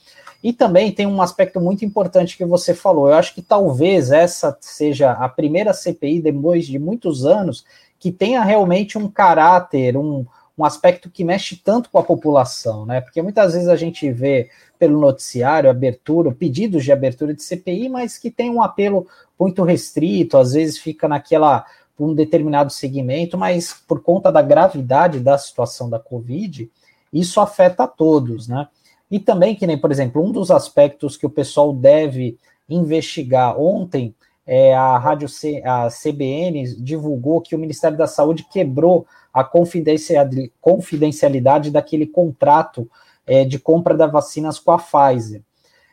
E 0.43 0.53
também 0.53 0.91
tem 0.91 1.07
um 1.07 1.21
aspecto 1.21 1.59
muito 1.59 1.83
importante 1.83 2.37
que 2.37 2.45
você 2.45 2.73
falou. 2.73 3.07
Eu 3.07 3.15
acho 3.15 3.33
que 3.33 3.41
talvez 3.41 4.11
essa 4.11 4.55
seja 4.61 5.11
a 5.11 5.27
primeira 5.27 5.73
CPI, 5.73 6.21
depois 6.21 6.65
de 6.65 6.77
muitos 6.77 7.25
anos, 7.25 7.65
que 7.99 8.11
tenha 8.11 8.43
realmente 8.43 8.97
um 8.97 9.09
caráter, 9.09 9.97
um, 9.97 10.25
um 10.57 10.63
aspecto 10.63 11.09
que 11.09 11.23
mexe 11.23 11.55
tanto 11.55 11.89
com 11.89 11.97
a 11.97 12.03
população, 12.03 12.85
né? 12.85 13.01
Porque 13.01 13.21
muitas 13.21 13.53
vezes 13.53 13.67
a 13.67 13.75
gente 13.75 14.11
vê 14.11 14.49
pelo 14.77 14.99
noticiário 14.99 15.69
abertura, 15.69 16.31
pedidos 16.31 16.83
de 16.83 16.91
abertura 16.91 17.33
de 17.33 17.43
CPI, 17.43 17.89
mas 17.89 18.17
que 18.17 18.29
tem 18.29 18.49
um 18.49 18.61
apelo 18.61 19.07
muito 19.39 19.63
restrito, 19.63 20.37
às 20.37 20.53
vezes 20.53 20.77
fica 20.77 21.07
naquela 21.07 21.65
um 21.99 22.13
determinado 22.13 22.71
segmento, 22.71 23.37
mas 23.37 23.73
por 23.87 24.01
conta 24.01 24.31
da 24.31 24.41
gravidade 24.41 25.19
da 25.19 25.37
situação 25.37 25.89
da 25.89 25.99
Covid, 25.99 26.69
isso 27.11 27.39
afeta 27.39 27.83
a 27.83 27.87
todos, 27.87 28.47
né? 28.47 28.67
E 29.09 29.19
também, 29.19 29.55
que 29.55 29.65
nem, 29.65 29.77
por 29.77 29.91
exemplo, 29.91 30.23
um 30.23 30.31
dos 30.31 30.51
aspectos 30.51 31.15
que 31.15 31.25
o 31.25 31.29
pessoal 31.29 31.73
deve 31.73 32.37
investigar 32.69 33.59
ontem, 33.59 34.13
é, 34.45 34.75
a 34.75 34.97
rádio 34.97 35.27
C, 35.27 35.61
a 35.65 35.89
CBN 35.89 36.75
divulgou 36.75 37.41
que 37.41 37.55
o 37.55 37.59
Ministério 37.59 37.97
da 37.97 38.07
Saúde 38.07 38.45
quebrou 38.49 39.05
a 39.33 39.43
confidencialidade 39.43 41.71
daquele 41.71 42.05
contrato 42.05 42.89
é, 43.25 43.43
de 43.43 43.59
compra 43.59 43.95
das 43.95 44.11
vacinas 44.11 44.59
com 44.59 44.71
a 44.71 44.77
Pfizer. 44.77 45.41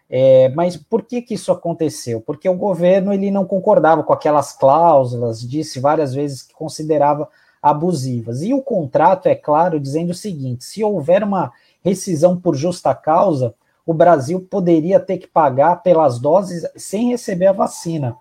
É, 0.09 0.51
mas 0.51 0.77
por 0.77 1.03
que, 1.03 1.23
que 1.23 1.35
isso 1.35 1.51
aconteceu? 1.51 2.21
Porque 2.21 2.49
o 2.49 2.57
governo 2.57 3.13
ele 3.13 3.31
não 3.31 3.45
concordava 3.47 4.03
com 4.03 4.13
aquelas 4.13 4.53
cláusulas, 4.53 5.41
disse 5.41 5.81
várias 5.81 6.15
vezes 6.15 6.43
que 6.43 6.55
considerava 6.55 7.29
abusivas. 7.63 8.43
E 8.43 8.53
o 8.53 8.61
contrato 8.61 9.27
é 9.27 9.35
claro 9.35 9.81
dizendo 9.81 10.11
o 10.11 10.15
seguinte: 10.15 10.65
se 10.65 10.85
houver 10.85 11.23
uma 11.23 11.53
rescisão 11.83 12.39
por 12.39 12.55
justa 12.55 12.95
causa, 12.95 13.55
o 13.87 13.95
Brasil 13.95 14.41
poderia 14.41 15.01
ter 15.01 15.19
que 15.19 15.27
pagar 15.27 15.83
pelas 15.83 16.19
doses 16.19 16.67
sem 16.77 17.11
receber 17.11 17.47
a 17.47 17.53
vacina, 17.53 18.17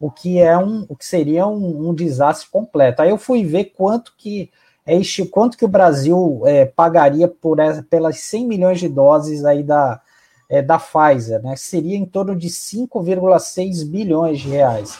o 0.00 0.10
que 0.10 0.40
é 0.40 0.58
um, 0.58 0.84
o 0.88 0.96
que 0.96 1.06
seria 1.06 1.46
um, 1.46 1.88
um 1.88 1.94
desastre 1.94 2.48
completo. 2.50 3.02
Aí 3.02 3.10
eu 3.10 3.18
fui 3.18 3.44
ver 3.44 3.66
quanto 3.76 4.12
que 4.16 4.50
é 4.86 4.98
quanto 5.30 5.56
que 5.56 5.64
o 5.64 5.68
Brasil 5.68 6.42
é, 6.44 6.64
pagaria 6.64 7.28
por 7.28 7.58
pelas 7.88 8.18
100 8.18 8.46
milhões 8.46 8.80
de 8.80 8.88
doses 8.88 9.44
aí 9.44 9.62
da 9.62 10.00
é, 10.50 10.60
da 10.60 10.80
Pfizer, 10.80 11.40
né? 11.40 11.54
Seria 11.54 11.96
em 11.96 12.04
torno 12.04 12.34
de 12.34 12.48
5,6 12.48 13.88
bilhões 13.88 14.40
de 14.40 14.48
reais. 14.48 14.98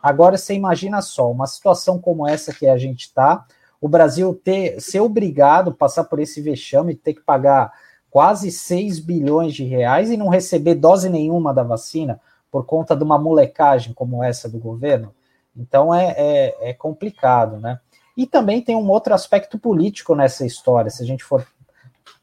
Agora 0.00 0.38
você 0.38 0.54
imagina 0.54 1.02
só, 1.02 1.28
uma 1.30 1.48
situação 1.48 1.98
como 1.98 2.28
essa 2.28 2.54
que 2.54 2.68
a 2.68 2.78
gente 2.78 3.06
está, 3.06 3.44
o 3.80 3.88
Brasil 3.88 4.40
ter, 4.44 4.80
ser 4.80 5.00
obrigado 5.00 5.70
a 5.70 5.74
passar 5.74 6.04
por 6.04 6.20
esse 6.20 6.40
vexame, 6.40 6.94
ter 6.94 7.14
que 7.14 7.22
pagar 7.22 7.72
quase 8.08 8.52
6 8.52 9.00
bilhões 9.00 9.52
de 9.52 9.64
reais 9.64 10.10
e 10.10 10.16
não 10.16 10.28
receber 10.28 10.76
dose 10.76 11.10
nenhuma 11.10 11.52
da 11.52 11.64
vacina 11.64 12.20
por 12.48 12.64
conta 12.64 12.94
de 12.94 13.02
uma 13.02 13.18
molecagem 13.18 13.92
como 13.92 14.22
essa 14.22 14.48
do 14.48 14.58
governo. 14.58 15.12
Então 15.56 15.92
é, 15.92 16.14
é, 16.16 16.70
é 16.70 16.72
complicado, 16.72 17.58
né? 17.58 17.80
E 18.16 18.26
também 18.26 18.62
tem 18.62 18.76
um 18.76 18.88
outro 18.88 19.12
aspecto 19.12 19.58
político 19.58 20.14
nessa 20.14 20.46
história, 20.46 20.88
se 20.88 21.02
a 21.02 21.06
gente 21.06 21.24
for, 21.24 21.44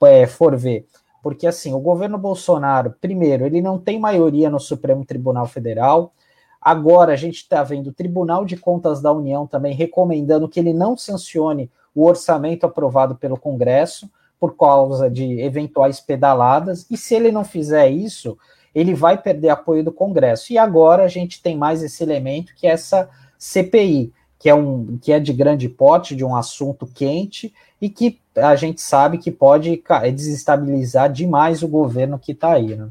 é, 0.03 0.25
for 0.25 0.55
ver. 0.55 0.87
Porque, 1.21 1.45
assim, 1.45 1.73
o 1.73 1.79
governo 1.79 2.17
Bolsonaro, 2.17 2.95
primeiro, 2.99 3.45
ele 3.45 3.61
não 3.61 3.77
tem 3.77 3.99
maioria 3.99 4.49
no 4.49 4.59
Supremo 4.59 5.05
Tribunal 5.05 5.45
Federal. 5.45 6.13
Agora, 6.59 7.13
a 7.13 7.15
gente 7.15 7.37
está 7.37 7.63
vendo 7.63 7.87
o 7.87 7.93
Tribunal 7.93 8.45
de 8.45 8.57
Contas 8.57 9.01
da 9.01 9.11
União 9.11 9.45
também 9.45 9.73
recomendando 9.73 10.49
que 10.49 10.59
ele 10.59 10.73
não 10.73 10.97
sancione 10.97 11.69
o 11.93 12.05
orçamento 12.05 12.65
aprovado 12.65 13.15
pelo 13.15 13.37
Congresso 13.37 14.09
por 14.39 14.55
causa 14.55 15.09
de 15.09 15.39
eventuais 15.41 15.99
pedaladas. 15.99 16.87
E 16.89 16.97
se 16.97 17.13
ele 17.13 17.31
não 17.31 17.43
fizer 17.43 17.89
isso, 17.89 18.37
ele 18.73 18.93
vai 18.93 19.21
perder 19.21 19.49
apoio 19.49 19.83
do 19.83 19.91
Congresso. 19.91 20.51
E 20.51 20.57
agora 20.57 21.03
a 21.03 21.07
gente 21.07 21.41
tem 21.41 21.55
mais 21.55 21.83
esse 21.83 22.01
elemento 22.01 22.55
que 22.55 22.65
é 22.65 22.71
essa 22.71 23.09
CPI, 23.37 24.11
que 24.39 24.49
é, 24.49 24.55
um, 24.55 24.97
que 24.99 25.11
é 25.11 25.19
de 25.19 25.33
grande 25.33 25.69
porte, 25.69 26.15
de 26.15 26.25
um 26.25 26.35
assunto 26.35 26.87
quente 26.87 27.53
e 27.81 27.89
que 27.89 28.19
a 28.35 28.55
gente 28.55 28.79
sabe 28.79 29.17
que 29.17 29.31
pode 29.31 29.83
desestabilizar 30.13 31.11
demais 31.11 31.63
o 31.63 31.67
governo 31.67 32.19
que 32.19 32.31
está 32.31 32.53
aí. 32.53 32.75
Né? 32.75 32.89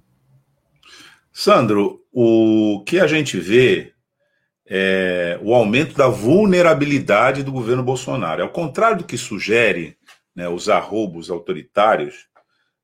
Sandro, 1.33 2.05
o 2.13 2.83
que 2.85 2.99
a 2.99 3.07
gente 3.07 3.39
vê 3.39 3.95
é 4.67 5.39
o 5.43 5.55
aumento 5.55 5.97
da 5.97 6.09
vulnerabilidade 6.09 7.43
do 7.43 7.53
governo 7.53 7.83
Bolsonaro. 7.83 8.43
Ao 8.43 8.51
contrário 8.51 8.99
do 8.99 9.05
que 9.05 9.17
sugere 9.17 9.97
né, 10.35 10.49
os 10.49 10.69
arrobos 10.69 11.31
autoritários 11.31 12.29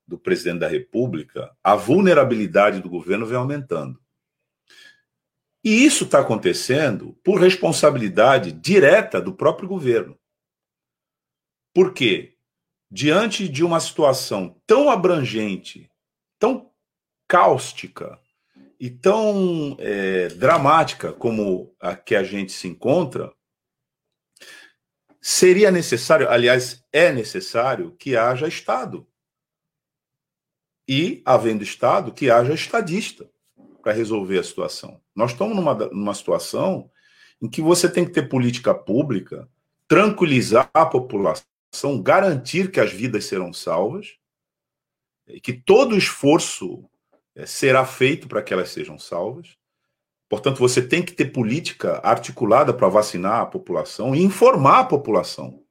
do 0.06 0.16
presidente 0.16 0.60
da 0.60 0.68
República, 0.68 1.50
a 1.62 1.74
vulnerabilidade 1.74 2.80
do 2.80 2.88
governo 2.88 3.26
vem 3.26 3.36
aumentando. 3.36 3.98
E 5.64 5.84
isso 5.84 6.04
está 6.04 6.20
acontecendo 6.20 7.16
por 7.24 7.40
responsabilidade 7.40 8.52
direta 8.52 9.20
do 9.20 9.32
próprio 9.32 9.68
governo. 9.68 10.16
Por 11.76 11.92
quê? 11.92 12.32
Diante 12.90 13.46
de 13.46 13.62
uma 13.62 13.78
situação 13.80 14.58
tão 14.66 14.88
abrangente, 14.88 15.90
tão 16.38 16.70
cáustica 17.28 18.18
e 18.80 18.88
tão 18.88 19.76
é, 19.78 20.28
dramática 20.28 21.12
como 21.12 21.76
a 21.78 21.94
que 21.94 22.16
a 22.16 22.24
gente 22.24 22.50
se 22.50 22.66
encontra, 22.66 23.30
seria 25.20 25.70
necessário, 25.70 26.30
aliás, 26.30 26.82
é 26.90 27.12
necessário 27.12 27.94
que 27.98 28.16
haja 28.16 28.48
Estado. 28.48 29.06
E, 30.88 31.22
havendo 31.26 31.62
Estado, 31.62 32.10
que 32.10 32.30
haja 32.30 32.54
estadista 32.54 33.30
para 33.82 33.92
resolver 33.92 34.38
a 34.38 34.42
situação. 34.42 34.98
Nós 35.14 35.32
estamos 35.32 35.54
numa, 35.54 35.74
numa 35.74 36.14
situação 36.14 36.90
em 37.38 37.50
que 37.50 37.60
você 37.60 37.86
tem 37.86 38.06
que 38.06 38.12
ter 38.12 38.30
política 38.30 38.74
pública, 38.74 39.46
tranquilizar 39.86 40.70
a 40.72 40.86
população 40.86 41.44
são 41.72 42.00
garantir 42.00 42.70
que 42.70 42.80
as 42.80 42.92
vidas 42.92 43.24
serão 43.24 43.52
salvas 43.52 44.16
e 45.26 45.40
que 45.40 45.52
todo 45.52 45.96
esforço 45.96 46.88
é, 47.34 47.44
será 47.46 47.84
feito 47.84 48.28
para 48.28 48.42
que 48.42 48.52
elas 48.52 48.70
sejam 48.70 48.98
salvas. 48.98 49.56
Portanto, 50.28 50.58
você 50.58 50.86
tem 50.86 51.04
que 51.04 51.12
ter 51.12 51.26
política 51.26 52.00
articulada 52.02 52.74
para 52.74 52.88
vacinar 52.88 53.40
a 53.40 53.46
população 53.46 54.14
e 54.14 54.22
informar 54.22 54.80
a 54.80 54.84
população 54.84 55.62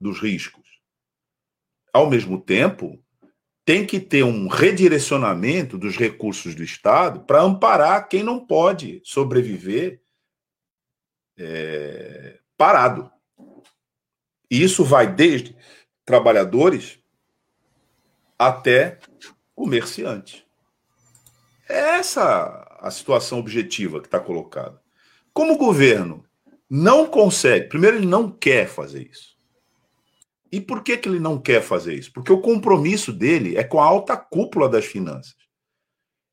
dos 0.00 0.20
riscos. 0.20 0.80
Ao 1.92 2.08
mesmo 2.08 2.40
tempo, 2.40 3.02
tem 3.64 3.86
que 3.86 4.00
ter 4.00 4.22
um 4.22 4.48
redirecionamento 4.48 5.76
dos 5.76 5.96
recursos 5.96 6.54
do 6.54 6.62
Estado 6.62 7.20
para 7.20 7.42
amparar 7.42 8.08
quem 8.08 8.22
não 8.22 8.44
pode 8.44 9.02
sobreviver 9.04 10.00
é, 11.38 12.38
parado. 12.56 13.10
E 14.50 14.62
isso 14.62 14.84
vai 14.84 15.06
desde 15.06 15.56
trabalhadores 16.04 16.98
até 18.38 18.98
comerciantes. 19.54 20.44
É 21.68 21.98
essa 21.98 22.66
a 22.80 22.90
situação 22.90 23.38
objetiva 23.38 24.00
que 24.00 24.06
está 24.06 24.18
colocada. 24.18 24.80
Como 25.32 25.52
o 25.52 25.58
governo 25.58 26.24
não 26.68 27.06
consegue, 27.06 27.68
primeiro, 27.68 27.98
ele 27.98 28.06
não 28.06 28.30
quer 28.30 28.66
fazer 28.66 29.08
isso. 29.08 29.36
E 30.50 30.60
por 30.60 30.82
que, 30.82 30.96
que 30.96 31.08
ele 31.08 31.20
não 31.20 31.40
quer 31.40 31.62
fazer 31.62 31.94
isso? 31.94 32.12
Porque 32.12 32.32
o 32.32 32.40
compromisso 32.40 33.12
dele 33.12 33.56
é 33.56 33.62
com 33.62 33.80
a 33.80 33.84
alta 33.84 34.16
cúpula 34.16 34.68
das 34.68 34.84
finanças. 34.84 35.36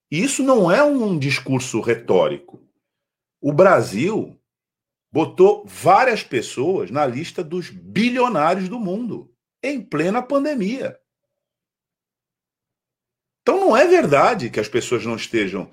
E 0.09 0.23
isso 0.23 0.41
não 0.41 0.71
é 0.71 0.81
um 0.83 1.19
discurso 1.19 1.81
retórico. 1.81 2.59
O 3.39 3.53
Brasil 3.53 4.39
botou 5.11 5.65
várias 5.65 6.23
pessoas 6.23 6.91
na 6.91 7.05
lista 7.05 7.43
dos 7.43 7.69
bilionários 7.69 8.69
do 8.69 8.79
mundo, 8.79 9.31
em 9.63 9.81
plena 9.81 10.21
pandemia. 10.21 10.97
Então 13.41 13.59
não 13.59 13.77
é 13.77 13.87
verdade 13.87 14.49
que 14.49 14.59
as 14.59 14.67
pessoas 14.67 15.05
não 15.05 15.15
estejam 15.15 15.71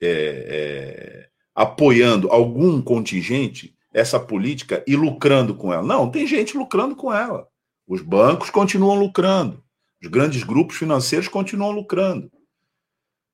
é, 0.00 0.08
é, 0.08 1.28
apoiando 1.54 2.30
algum 2.30 2.82
contingente, 2.82 3.74
essa 3.92 4.20
política, 4.20 4.84
e 4.86 4.94
lucrando 4.94 5.54
com 5.54 5.72
ela. 5.72 5.82
Não, 5.82 6.10
tem 6.10 6.26
gente 6.26 6.56
lucrando 6.56 6.94
com 6.94 7.12
ela. 7.12 7.48
Os 7.86 8.02
bancos 8.02 8.50
continuam 8.50 8.98
lucrando. 8.98 9.64
Os 10.02 10.08
grandes 10.08 10.42
grupos 10.42 10.76
financeiros 10.76 11.28
continuam 11.28 11.70
lucrando. 11.70 12.30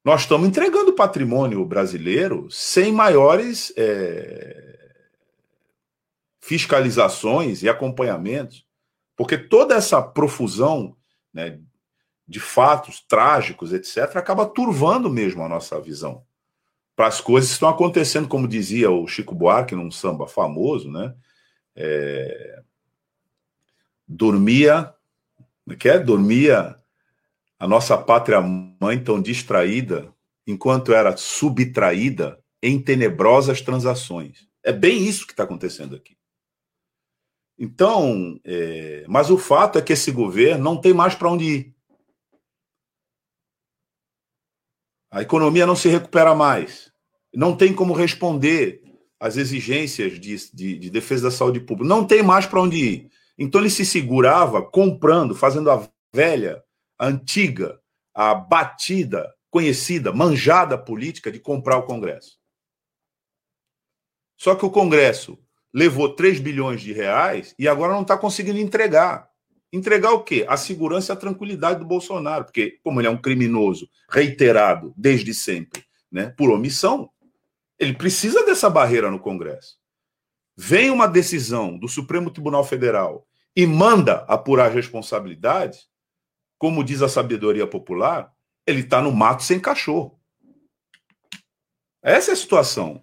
Nós 0.05 0.23
estamos 0.23 0.47
entregando 0.47 0.93
patrimônio 0.93 1.65
brasileiro 1.65 2.49
sem 2.51 2.93
maiores 2.93 3.73
é, 3.77 4.70
fiscalizações 6.51 7.63
e 7.63 7.69
acompanhamentos, 7.69 8.67
porque 9.17 9.39
toda 9.39 9.77
essa 9.77 10.03
profusão 10.03 10.97
né, 11.33 11.61
de 12.27 12.41
fatos 12.41 13.01
trágicos, 13.07 13.73
etc., 13.73 14.17
acaba 14.17 14.45
turvando 14.45 15.09
mesmo 15.09 15.45
a 15.45 15.49
nossa 15.49 15.81
visão 15.81 16.25
para 16.97 17.07
as 17.07 17.21
coisas 17.21 17.51
que 17.51 17.55
estão 17.55 17.69
acontecendo, 17.69 18.27
como 18.27 18.49
dizia 18.49 18.91
o 18.91 19.07
Chico 19.07 19.33
Buarque 19.33 19.77
num 19.77 19.93
samba 19.93 20.27
famoso, 20.27 20.91
né? 20.91 21.15
É... 21.77 22.63
Dormia, 24.09 24.93
é 25.69 25.77
que 25.77 25.89
é? 25.89 26.01
Dormia 26.01 26.75
a 27.61 27.69
nossa 27.69 27.97
pátria 27.97 28.41
mãe 28.41 28.99
tão 28.99 29.23
distraída, 29.23 30.13
enquanto 30.45 30.93
era 30.93 31.17
subtraída 31.17 32.41
em 32.61 32.83
tenebrosas 32.83 33.61
transações. 33.61 34.49
É 34.65 34.73
bem 34.73 35.07
isso 35.07 35.25
que 35.29 35.33
está 35.33 35.45
acontecendo 35.45 35.95
aqui. 35.95 36.19
Então, 37.63 38.41
é, 38.43 39.05
mas 39.07 39.29
o 39.29 39.37
fato 39.37 39.79
é 39.79 39.83
que 39.83 39.93
esse 39.93 40.11
governo 40.11 40.65
não 40.65 40.81
tem 40.81 40.95
mais 40.95 41.15
para 41.15 41.31
onde 41.31 41.45
ir. 41.45 41.77
A 45.11 45.21
economia 45.21 45.67
não 45.67 45.77
se 45.77 45.87
recupera 45.87 46.35
mais. 46.35 46.91
Não 47.35 47.55
tem 47.55 47.75
como 47.75 47.93
responder 47.93 48.83
às 49.21 49.37
exigências 49.37 50.19
de, 50.19 50.37
de, 50.55 50.79
de 50.79 50.89
defesa 50.89 51.25
da 51.25 51.31
saúde 51.31 51.61
pública. 51.61 51.87
Não 51.87 52.07
tem 52.07 52.23
mais 52.23 52.47
para 52.47 52.63
onde 52.63 52.79
ir. 52.79 53.11
Então 53.37 53.61
ele 53.61 53.69
se 53.69 53.85
segurava 53.85 54.63
comprando, 54.63 55.35
fazendo 55.35 55.71
a 55.71 55.87
velha, 56.15 56.65
a 56.99 57.09
antiga, 57.09 57.79
a 58.15 58.35
batida, 58.35 59.35
conhecida, 59.51 60.15
manjada 60.15 60.79
política 60.79 61.31
de 61.31 61.39
comprar 61.39 61.77
o 61.77 61.83
Congresso. 61.83 62.39
Só 64.39 64.55
que 64.55 64.65
o 64.65 64.71
Congresso 64.71 65.39
levou 65.73 66.15
3 66.15 66.41
bilhões 66.41 66.81
de 66.81 66.93
reais 66.93 67.55
e 67.59 67.69
agora 67.69 67.93
não 67.93 68.03
está 68.03 68.17
conseguindo 68.17 68.59
entregar. 68.59 69.29
Entregar 69.73 70.13
o 70.13 70.25
quê? 70.25 70.45
A 70.49 70.57
segurança 70.57 71.13
e 71.13 71.15
a 71.15 71.19
tranquilidade 71.19 71.79
do 71.79 71.85
Bolsonaro, 71.85 72.45
porque, 72.45 72.79
como 72.83 73.01
ele 73.01 73.07
é 73.07 73.11
um 73.11 73.21
criminoso 73.21 73.89
reiterado 74.11 74.93
desde 74.97 75.33
sempre, 75.33 75.85
né, 76.11 76.35
por 76.37 76.51
omissão, 76.51 77.09
ele 77.79 77.95
precisa 77.95 78.45
dessa 78.45 78.69
barreira 78.69 79.11
no 79.11 79.21
Congresso. 79.21 79.79
Vem 80.57 80.91
uma 80.91 81.07
decisão 81.07 81.79
do 81.79 81.89
Supremo 81.89 82.31
Tribunal 82.31 82.65
Federal 82.65 83.27
e 83.57 83.65
manda 83.65 84.25
apurar 84.29 84.71
responsabilidades, 84.71 85.89
como 86.59 86.85
diz 86.85 87.01
a 87.01 87.09
sabedoria 87.09 87.67
popular, 87.67 88.33
ele 88.67 88.81
está 88.81 89.01
no 89.01 89.13
mato 89.13 89.43
sem 89.43 89.59
cachorro. 89.59 90.21
Essa 92.03 92.33
é 92.33 92.35
a 92.35 92.37
situação. 92.37 93.03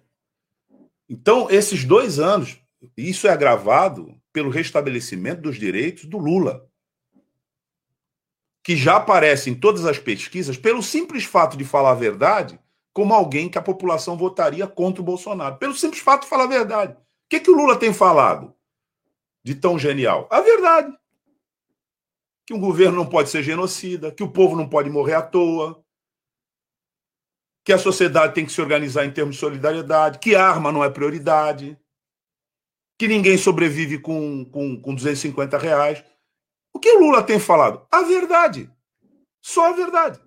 Então, 1.08 1.48
esses 1.50 1.84
dois 1.84 2.18
anos, 2.18 2.58
isso 2.96 3.26
é 3.26 3.30
agravado 3.30 4.14
pelo 4.32 4.50
restabelecimento 4.50 5.42
dos 5.42 5.56
direitos 5.56 6.04
do 6.04 6.18
Lula, 6.18 6.68
que 8.62 8.76
já 8.76 8.96
aparece 8.96 9.48
em 9.48 9.54
todas 9.54 9.86
as 9.86 9.98
pesquisas 9.98 10.58
pelo 10.58 10.82
simples 10.82 11.24
fato 11.24 11.56
de 11.56 11.64
falar 11.64 11.92
a 11.92 11.94
verdade, 11.94 12.60
como 12.92 13.14
alguém 13.14 13.48
que 13.48 13.56
a 13.56 13.62
população 13.62 14.16
votaria 14.18 14.66
contra 14.66 15.00
o 15.00 15.04
Bolsonaro. 15.04 15.56
Pelo 15.56 15.74
simples 15.74 16.02
fato 16.02 16.22
de 16.22 16.28
falar 16.28 16.44
a 16.44 16.48
verdade. 16.48 16.92
O 16.92 16.96
que, 17.30 17.40
que 17.40 17.50
o 17.50 17.54
Lula 17.54 17.76
tem 17.76 17.92
falado 17.92 18.54
de 19.42 19.54
tão 19.54 19.78
genial? 19.78 20.28
A 20.30 20.40
verdade. 20.40 20.92
Que 22.46 22.52
um 22.52 22.60
governo 22.60 22.96
não 22.96 23.06
pode 23.06 23.30
ser 23.30 23.42
genocida, 23.42 24.10
que 24.10 24.22
o 24.22 24.30
povo 24.30 24.56
não 24.56 24.68
pode 24.68 24.90
morrer 24.90 25.14
à 25.14 25.22
toa, 25.22 25.82
que 27.68 27.72
a 27.74 27.76
sociedade 27.76 28.32
tem 28.32 28.46
que 28.46 28.52
se 28.52 28.62
organizar 28.62 29.04
em 29.04 29.10
termos 29.10 29.34
de 29.34 29.40
solidariedade, 29.42 30.20
que 30.20 30.34
arma 30.34 30.72
não 30.72 30.82
é 30.82 30.88
prioridade, 30.88 31.78
que 32.98 33.06
ninguém 33.06 33.36
sobrevive 33.36 33.98
com, 33.98 34.42
com, 34.46 34.80
com 34.80 34.94
250 34.94 35.58
reais. 35.58 36.02
O 36.72 36.78
que 36.78 36.90
o 36.90 36.98
Lula 36.98 37.22
tem 37.22 37.38
falado? 37.38 37.86
A 37.92 38.00
verdade. 38.04 38.70
Só 39.42 39.68
a 39.68 39.76
verdade. 39.76 40.18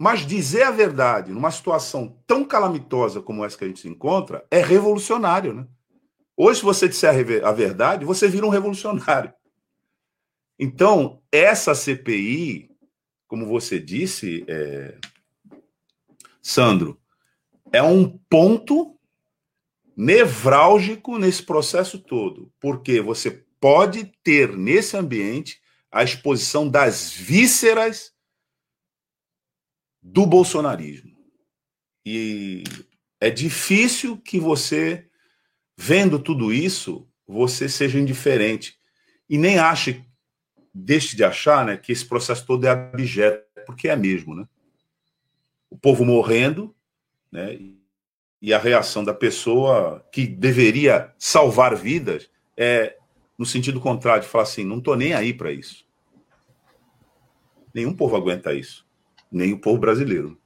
Mas 0.00 0.24
dizer 0.24 0.62
a 0.62 0.70
verdade 0.70 1.32
numa 1.32 1.50
situação 1.50 2.22
tão 2.24 2.44
calamitosa 2.44 3.20
como 3.20 3.44
essa 3.44 3.58
que 3.58 3.64
a 3.64 3.66
gente 3.66 3.80
se 3.80 3.88
encontra 3.88 4.46
é 4.48 4.62
revolucionário, 4.62 5.52
né? 5.52 5.66
Hoje, 6.36 6.60
se 6.60 6.64
você 6.64 6.88
disser 6.88 7.10
a 7.44 7.50
verdade, 7.50 8.04
você 8.04 8.28
vira 8.28 8.46
um 8.46 8.50
revolucionário. 8.50 9.34
Então, 10.56 11.20
essa 11.32 11.74
CPI, 11.74 12.70
como 13.26 13.44
você 13.44 13.80
disse, 13.80 14.44
é, 14.46 14.96
Sandro, 16.46 16.96
é 17.72 17.82
um 17.82 18.08
ponto 18.08 18.96
nevrálgico 19.96 21.18
nesse 21.18 21.42
processo 21.42 21.98
todo, 21.98 22.52
porque 22.60 23.00
você 23.00 23.44
pode 23.58 24.12
ter 24.22 24.56
nesse 24.56 24.96
ambiente 24.96 25.60
a 25.90 26.04
exposição 26.04 26.68
das 26.68 27.12
vísceras 27.12 28.12
do 30.00 30.24
bolsonarismo. 30.24 31.18
E 32.06 32.62
é 33.20 33.28
difícil 33.28 34.16
que 34.16 34.38
você, 34.38 35.10
vendo 35.76 36.16
tudo 36.16 36.52
isso, 36.52 37.08
você 37.26 37.68
seja 37.68 37.98
indiferente 37.98 38.78
e 39.28 39.36
nem 39.36 39.58
ache, 39.58 40.04
deixe 40.72 41.16
de 41.16 41.24
achar, 41.24 41.66
né, 41.66 41.76
que 41.76 41.90
esse 41.90 42.06
processo 42.06 42.46
todo 42.46 42.68
é 42.68 42.70
abjeto, 42.70 43.44
porque 43.66 43.88
é 43.88 43.96
mesmo, 43.96 44.32
né? 44.32 44.46
O 45.70 45.76
povo 45.76 46.04
morrendo, 46.04 46.74
né? 47.30 47.58
E 48.40 48.52
a 48.52 48.58
reação 48.58 49.02
da 49.02 49.14
pessoa 49.14 50.04
que 50.12 50.26
deveria 50.26 51.12
salvar 51.18 51.74
vidas 51.74 52.30
é 52.56 52.96
no 53.38 53.44
sentido 53.44 53.80
contrário, 53.80 54.22
de 54.22 54.28
falar 54.28 54.44
assim: 54.44 54.64
não 54.64 54.78
estou 54.78 54.96
nem 54.96 55.12
aí 55.12 55.32
para 55.32 55.52
isso. 55.52 55.84
Nenhum 57.74 57.94
povo 57.94 58.16
aguenta 58.16 58.54
isso, 58.54 58.86
nem 59.30 59.52
o 59.52 59.58
povo 59.58 59.78
brasileiro. 59.78 60.38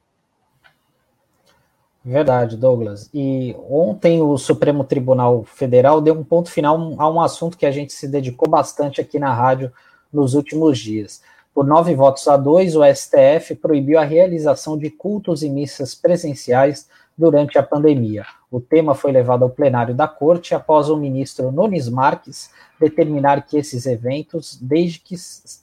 Verdade, 2.03 2.57
Douglas. 2.57 3.09
E 3.13 3.55
ontem 3.69 4.21
o 4.21 4.35
Supremo 4.37 4.83
Tribunal 4.83 5.43
Federal 5.43 6.01
deu 6.01 6.15
um 6.15 6.23
ponto 6.23 6.49
final 6.49 6.95
a 6.97 7.09
um 7.09 7.21
assunto 7.21 7.57
que 7.57 7.65
a 7.65 7.71
gente 7.71 7.93
se 7.93 8.07
dedicou 8.07 8.49
bastante 8.49 8.99
aqui 8.99 9.19
na 9.19 9.31
rádio 9.31 9.71
nos 10.11 10.33
últimos 10.33 10.79
dias. 10.79 11.21
Por 11.53 11.67
nove 11.67 11.93
votos 11.93 12.27
a 12.29 12.37
dois, 12.37 12.75
o 12.75 12.81
STF 12.83 13.55
proibiu 13.55 13.99
a 13.99 14.05
realização 14.05 14.77
de 14.77 14.89
cultos 14.89 15.43
e 15.43 15.49
missas 15.49 15.93
presenciais 15.93 16.89
durante 17.17 17.57
a 17.57 17.63
pandemia. 17.63 18.25
O 18.49 18.61
tema 18.61 18.95
foi 18.95 19.11
levado 19.11 19.43
ao 19.43 19.49
plenário 19.49 19.93
da 19.93 20.07
Corte 20.07 20.55
após 20.55 20.89
o 20.89 20.95
ministro 20.95 21.51
Nunes 21.51 21.89
Marques 21.89 22.49
determinar 22.79 23.45
que 23.45 23.57
esses 23.57 23.85
eventos, 23.85 24.57
desde 24.61 24.99
que, 24.99 25.15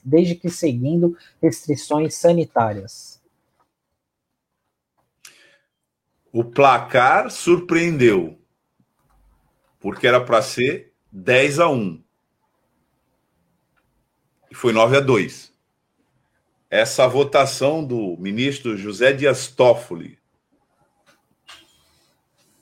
desde 0.03 0.35
que 0.35 0.49
seguindo 0.49 1.17
restrições 1.41 2.15
sanitárias. 2.15 3.19
O 6.31 6.43
placar 6.43 7.31
surpreendeu, 7.31 8.37
porque 9.79 10.05
era 10.05 10.23
para 10.23 10.43
ser 10.43 10.93
10 11.11 11.59
a 11.59 11.67
1. 11.67 12.03
E 14.51 14.55
foi 14.55 14.71
9 14.71 14.97
a 14.97 14.99
2 14.99 15.49
essa 16.69 17.07
votação 17.07 17.83
do 17.83 18.15
ministro 18.19 18.77
José 18.77 19.11
Dias 19.11 19.47
Toffoli 19.47 20.19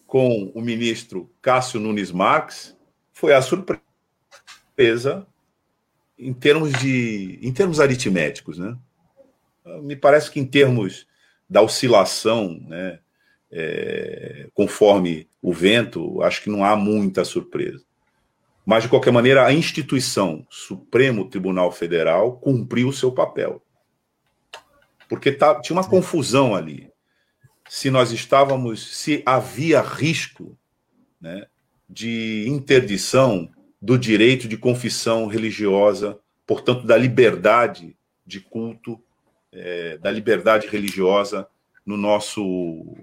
com 0.05 0.49
o 0.55 0.61
ministro 0.61 1.29
Cássio 1.41 1.79
Nunes 1.79 2.11
Marques 2.11 2.75
foi 3.11 3.33
a 3.33 3.41
surpresa 3.41 5.27
em 6.17 6.33
termos 6.33 6.71
de 6.73 7.37
em 7.41 7.51
termos 7.51 7.81
aritméticos, 7.81 8.57
né? 8.57 8.77
Me 9.83 9.97
parece 9.97 10.31
que 10.31 10.39
em 10.39 10.45
termos 10.45 11.05
da 11.49 11.61
oscilação, 11.61 12.57
né, 12.67 12.99
é, 13.51 14.47
conforme 14.53 15.27
o 15.41 15.51
vento, 15.51 16.21
acho 16.21 16.41
que 16.41 16.49
não 16.49 16.63
há 16.63 16.75
muita 16.75 17.25
surpresa. 17.25 17.83
Mas 18.65 18.83
de 18.83 18.89
qualquer 18.89 19.11
maneira, 19.11 19.45
a 19.45 19.53
instituição 19.53 20.45
Supremo 20.49 21.29
Tribunal 21.29 21.71
Federal 21.71 22.37
cumpriu 22.37 22.87
o 22.87 22.93
seu 22.93 23.11
papel 23.11 23.61
porque 25.07 25.31
tá, 25.31 25.59
tinha 25.59 25.75
uma 25.75 25.87
confusão 25.87 26.55
ali. 26.55 26.89
Se 27.69 27.89
nós 27.89 28.11
estávamos, 28.11 28.97
se 28.97 29.21
havia 29.25 29.81
risco 29.81 30.57
né, 31.19 31.47
de 31.89 32.45
interdição 32.47 33.49
do 33.81 33.97
direito 33.97 34.47
de 34.47 34.57
confissão 34.57 35.27
religiosa, 35.27 36.19
portanto, 36.45 36.85
da 36.85 36.97
liberdade 36.97 37.95
de 38.25 38.39
culto, 38.39 39.01
é, 39.51 39.97
da 39.97 40.11
liberdade 40.11 40.67
religiosa 40.67 41.47
no 41.85 41.95
nosso, 41.95 42.95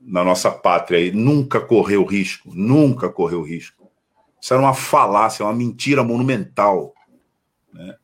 na 0.00 0.24
nossa 0.24 0.50
pátria. 0.50 0.98
E 0.98 1.12
nunca 1.12 1.60
correu 1.60 2.04
risco, 2.04 2.52
nunca 2.54 3.08
correu 3.08 3.42
risco. 3.42 3.90
Isso 4.40 4.52
era 4.52 4.62
uma 4.62 4.74
falácia, 4.74 5.44
uma 5.44 5.54
mentira 5.54 6.02
monumental. 6.02 6.94
Né? 7.72 7.96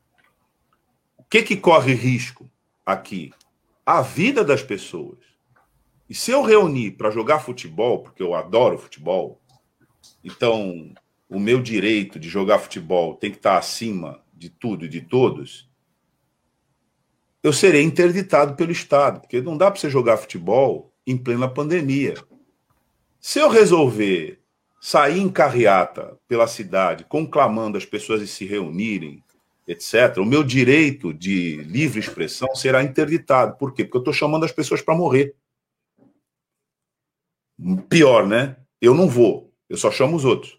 O 1.19 1.25
que, 1.25 1.43
que 1.43 1.57
corre 1.57 1.95
risco? 1.95 2.51
Aqui 2.85 3.33
a 3.85 4.01
vida 4.01 4.45
das 4.45 4.63
pessoas. 4.63 5.19
E 6.09 6.15
se 6.15 6.31
eu 6.31 6.43
reunir 6.43 6.93
para 6.93 7.11
jogar 7.11 7.41
futebol, 7.41 8.03
porque 8.03 8.23
eu 8.23 8.35
adoro 8.35 8.79
futebol, 8.79 9.41
então 10.23 10.93
o 11.29 11.41
meu 11.41 11.63
direito 11.63 12.19
de 12.19 12.29
jogar 12.29 12.59
futebol 12.59 13.15
tem 13.15 13.31
que 13.31 13.39
estar 13.39 13.57
acima 13.57 14.23
de 14.33 14.51
tudo 14.51 14.85
e 14.85 14.89
de 14.89 15.01
todos, 15.01 15.69
eu 17.43 17.53
serei 17.53 17.83
interditado 17.83 18.55
pelo 18.55 18.71
Estado, 18.71 19.21
porque 19.21 19.41
não 19.41 19.57
dá 19.57 19.71
para 19.71 19.81
você 19.81 19.91
jogar 19.91 20.17
futebol 20.17 20.93
em 21.07 21.17
plena 21.17 21.49
pandemia. 21.49 22.15
Se 23.21 23.41
eu 23.41 23.49
resolver 23.49 24.41
sair 24.81 25.19
em 25.19 25.29
carreata 25.29 26.19
pela 26.29 26.47
cidade, 26.47 27.05
conclamando 27.05 27.79
as 27.79 27.85
pessoas 27.85 28.23
a 28.23 28.27
se 28.27 28.45
reunirem, 28.45 29.23
etc., 29.73 30.19
o 30.19 30.25
meu 30.25 30.43
direito 30.43 31.13
de 31.13 31.57
livre 31.63 32.01
expressão 32.01 32.55
será 32.55 32.83
interditado. 32.83 33.57
Por 33.57 33.73
quê? 33.73 33.85
Porque 33.85 33.97
eu 33.97 34.03
estou 34.03 34.15
chamando 34.15 34.45
as 34.45 34.53
pessoas 34.53 34.81
para 34.81 34.95
morrer. 34.95 35.35
Pior, 37.89 38.27
né? 38.27 38.57
Eu 38.81 38.95
não 38.95 39.09
vou, 39.09 39.53
eu 39.69 39.77
só 39.77 39.91
chamo 39.91 40.17
os 40.17 40.25
outros. 40.25 40.59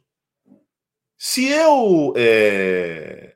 Se 1.17 1.47
eu 1.47 2.13
é, 2.17 3.35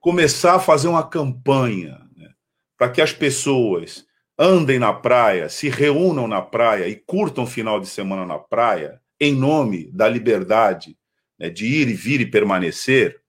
começar 0.00 0.56
a 0.56 0.60
fazer 0.60 0.88
uma 0.88 1.08
campanha 1.08 1.98
né, 2.16 2.30
para 2.76 2.90
que 2.90 3.00
as 3.00 3.12
pessoas 3.12 4.04
andem 4.38 4.78
na 4.78 4.92
praia, 4.92 5.48
se 5.48 5.68
reúnam 5.68 6.26
na 6.26 6.42
praia 6.42 6.88
e 6.88 6.96
curtam 6.96 7.44
o 7.44 7.46
final 7.46 7.80
de 7.80 7.86
semana 7.86 8.26
na 8.26 8.38
praia, 8.38 9.00
em 9.20 9.34
nome 9.34 9.90
da 9.92 10.08
liberdade 10.08 10.98
né, 11.38 11.48
de 11.48 11.66
ir 11.66 11.88
e 11.88 11.94
vir 11.94 12.20
e 12.20 12.30
permanecer, 12.30 13.21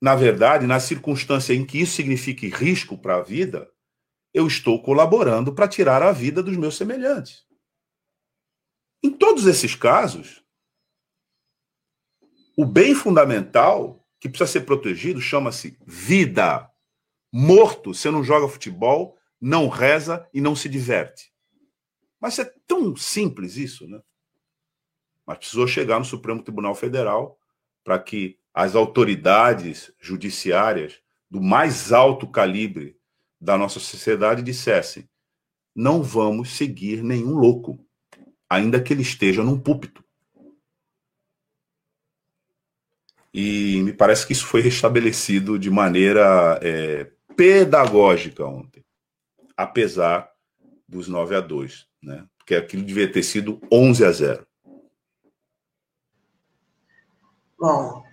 na 0.00 0.14
verdade, 0.14 0.66
na 0.66 0.80
circunstância 0.80 1.52
em 1.52 1.64
que 1.64 1.80
isso 1.80 1.94
signifique 1.94 2.48
risco 2.48 2.96
para 2.96 3.16
a 3.16 3.22
vida, 3.22 3.70
eu 4.32 4.46
estou 4.46 4.82
colaborando 4.82 5.54
para 5.54 5.68
tirar 5.68 6.02
a 6.02 6.12
vida 6.12 6.42
dos 6.42 6.56
meus 6.56 6.76
semelhantes. 6.76 7.44
Em 9.02 9.10
todos 9.10 9.46
esses 9.46 9.74
casos, 9.74 10.42
o 12.56 12.64
bem 12.64 12.94
fundamental 12.94 14.06
que 14.18 14.28
precisa 14.28 14.50
ser 14.50 14.60
protegido 14.62 15.20
chama-se 15.20 15.78
vida. 15.86 16.70
Morto, 17.32 17.94
você 17.94 18.10
não 18.10 18.24
joga 18.24 18.48
futebol, 18.48 19.16
não 19.40 19.68
reza 19.68 20.28
e 20.32 20.40
não 20.40 20.56
se 20.56 20.68
diverte. 20.68 21.32
Mas 22.20 22.38
é 22.38 22.44
tão 22.66 22.94
simples 22.96 23.56
isso, 23.56 23.88
né? 23.88 24.00
Mas 25.26 25.38
precisou 25.38 25.66
chegar 25.66 25.98
no 25.98 26.04
Supremo 26.04 26.42
Tribunal 26.42 26.74
Federal 26.74 27.38
para 27.82 27.98
que 27.98 28.39
as 28.60 28.76
autoridades 28.76 29.90
judiciárias 29.98 31.00
do 31.30 31.40
mais 31.40 31.92
alto 31.92 32.26
calibre 32.26 32.94
da 33.40 33.56
nossa 33.56 33.80
sociedade 33.80 34.42
dissessem: 34.42 35.08
não 35.74 36.02
vamos 36.02 36.50
seguir 36.50 37.02
nenhum 37.02 37.36
louco, 37.36 37.82
ainda 38.50 38.78
que 38.78 38.92
ele 38.92 39.00
esteja 39.00 39.42
num 39.42 39.58
púlpito. 39.58 40.04
E 43.32 43.80
me 43.82 43.94
parece 43.94 44.26
que 44.26 44.34
isso 44.34 44.44
foi 44.44 44.60
restabelecido 44.60 45.58
de 45.58 45.70
maneira 45.70 46.60
é, 46.62 47.10
pedagógica 47.34 48.44
ontem, 48.44 48.84
apesar 49.56 50.30
dos 50.86 51.08
9 51.08 51.34
a 51.34 51.40
2, 51.40 51.88
né? 52.02 52.28
Porque 52.36 52.54
aquilo 52.54 52.82
devia 52.82 53.10
ter 53.10 53.22
sido 53.22 53.58
11 53.72 54.04
a 54.04 54.12
0. 54.12 54.46
Bom, 57.58 58.09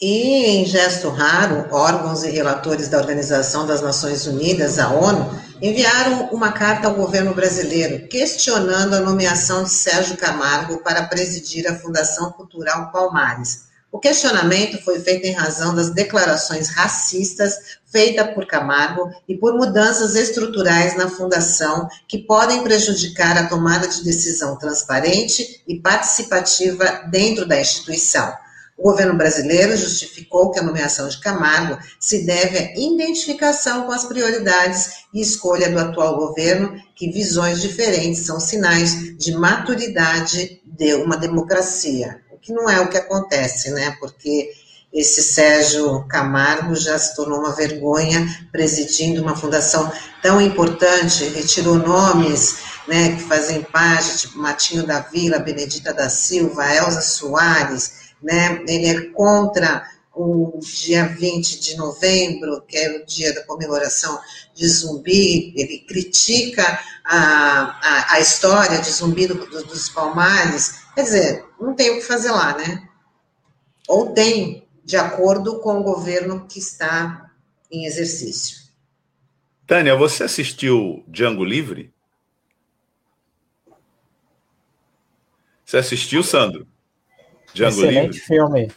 e 0.00 0.44
em 0.44 0.66
gesto 0.66 1.08
raro, 1.08 1.66
órgãos 1.70 2.22
e 2.22 2.30
relatores 2.30 2.88
da 2.88 2.98
Organização 2.98 3.66
das 3.66 3.80
Nações 3.80 4.26
Unidas, 4.26 4.78
a 4.78 4.90
ONU, 4.90 5.40
enviaram 5.60 6.28
uma 6.32 6.52
carta 6.52 6.86
ao 6.86 6.94
governo 6.94 7.32
brasileiro 7.34 8.06
questionando 8.06 8.92
a 8.94 9.00
nomeação 9.00 9.64
de 9.64 9.70
Sérgio 9.70 10.16
Camargo 10.18 10.82
para 10.82 11.04
presidir 11.04 11.66
a 11.66 11.78
Fundação 11.78 12.30
Cultural 12.32 12.92
Palmares. 12.92 13.64
O 13.90 13.98
questionamento 13.98 14.76
foi 14.84 15.00
feito 15.00 15.24
em 15.24 15.32
razão 15.32 15.74
das 15.74 15.88
declarações 15.88 16.68
racistas 16.68 17.78
feitas 17.86 18.34
por 18.34 18.46
Camargo 18.46 19.10
e 19.26 19.34
por 19.34 19.54
mudanças 19.54 20.14
estruturais 20.14 20.94
na 20.98 21.08
fundação 21.08 21.88
que 22.06 22.18
podem 22.18 22.62
prejudicar 22.62 23.38
a 23.38 23.46
tomada 23.46 23.88
de 23.88 24.04
decisão 24.04 24.58
transparente 24.58 25.62
e 25.66 25.80
participativa 25.80 27.04
dentro 27.10 27.46
da 27.46 27.58
instituição. 27.58 28.30
O 28.76 28.90
governo 28.90 29.16
brasileiro 29.16 29.74
justificou 29.76 30.50
que 30.50 30.58
a 30.58 30.62
nomeação 30.62 31.08
de 31.08 31.18
Camargo 31.18 31.78
se 31.98 32.26
deve 32.26 32.58
à 32.58 32.72
identificação 32.76 33.84
com 33.84 33.92
as 33.92 34.04
prioridades 34.04 35.06
e 35.14 35.20
escolha 35.20 35.70
do 35.70 35.78
atual 35.78 36.16
governo, 36.18 36.78
que 36.94 37.10
visões 37.10 37.62
diferentes 37.62 38.26
são 38.26 38.38
sinais 38.38 39.16
de 39.16 39.32
maturidade 39.32 40.60
de 40.64 40.94
uma 40.94 41.16
democracia, 41.16 42.20
o 42.30 42.36
que 42.36 42.52
não 42.52 42.68
é 42.68 42.78
o 42.80 42.88
que 42.90 42.98
acontece, 42.98 43.70
né? 43.70 43.96
Porque 43.98 44.50
esse 44.92 45.22
Sérgio 45.22 46.06
Camargo 46.06 46.74
já 46.74 46.98
se 46.98 47.14
tornou 47.16 47.40
uma 47.40 47.54
vergonha 47.54 48.26
presidindo 48.52 49.22
uma 49.22 49.36
fundação 49.36 49.90
tão 50.22 50.40
importante, 50.40 51.24
retirou 51.24 51.74
nomes 51.76 52.56
né, 52.86 53.16
que 53.16 53.22
fazem 53.22 53.62
parte, 53.62 54.18
tipo 54.18 54.38
Matinho 54.38 54.86
da 54.86 55.00
Vila, 55.00 55.38
Benedita 55.38 55.92
da 55.92 56.08
Silva, 56.08 56.72
Elza 56.72 57.00
Soares, 57.00 57.95
né? 58.22 58.62
Ele 58.66 58.86
é 58.86 59.00
contra 59.10 59.84
o 60.16 60.58
dia 60.60 61.06
20 61.06 61.60
de 61.60 61.76
novembro, 61.76 62.62
que 62.62 62.76
é 62.76 62.96
o 62.96 63.04
dia 63.04 63.34
da 63.34 63.44
comemoração 63.44 64.18
de 64.54 64.66
Zumbi, 64.66 65.52
ele 65.54 65.80
critica 65.86 66.62
a, 67.04 67.78
a, 67.82 68.14
a 68.14 68.20
história 68.20 68.78
de 68.78 68.90
Zumbi 68.90 69.26
do, 69.26 69.34
do, 69.34 69.64
dos 69.64 69.90
Palmares, 69.90 70.80
quer 70.94 71.02
dizer, 71.02 71.44
não 71.60 71.74
tem 71.74 71.90
o 71.90 71.94
que 71.96 72.06
fazer 72.06 72.30
lá, 72.30 72.56
né? 72.56 72.88
Ou 73.86 74.14
tem, 74.14 74.66
de 74.82 74.96
acordo 74.96 75.60
com 75.60 75.78
o 75.78 75.82
governo 75.82 76.46
que 76.46 76.58
está 76.58 77.30
em 77.70 77.84
exercício. 77.84 78.66
Tânia, 79.66 79.94
você 79.94 80.24
assistiu 80.24 81.04
Django 81.06 81.44
Livre? 81.44 81.92
Você 85.64 85.76
assistiu, 85.76 86.22
Sandro? 86.22 86.66
Django 87.54 87.80
Excelente 87.82 88.12
Livre. 88.12 88.20
filme. 88.20 88.72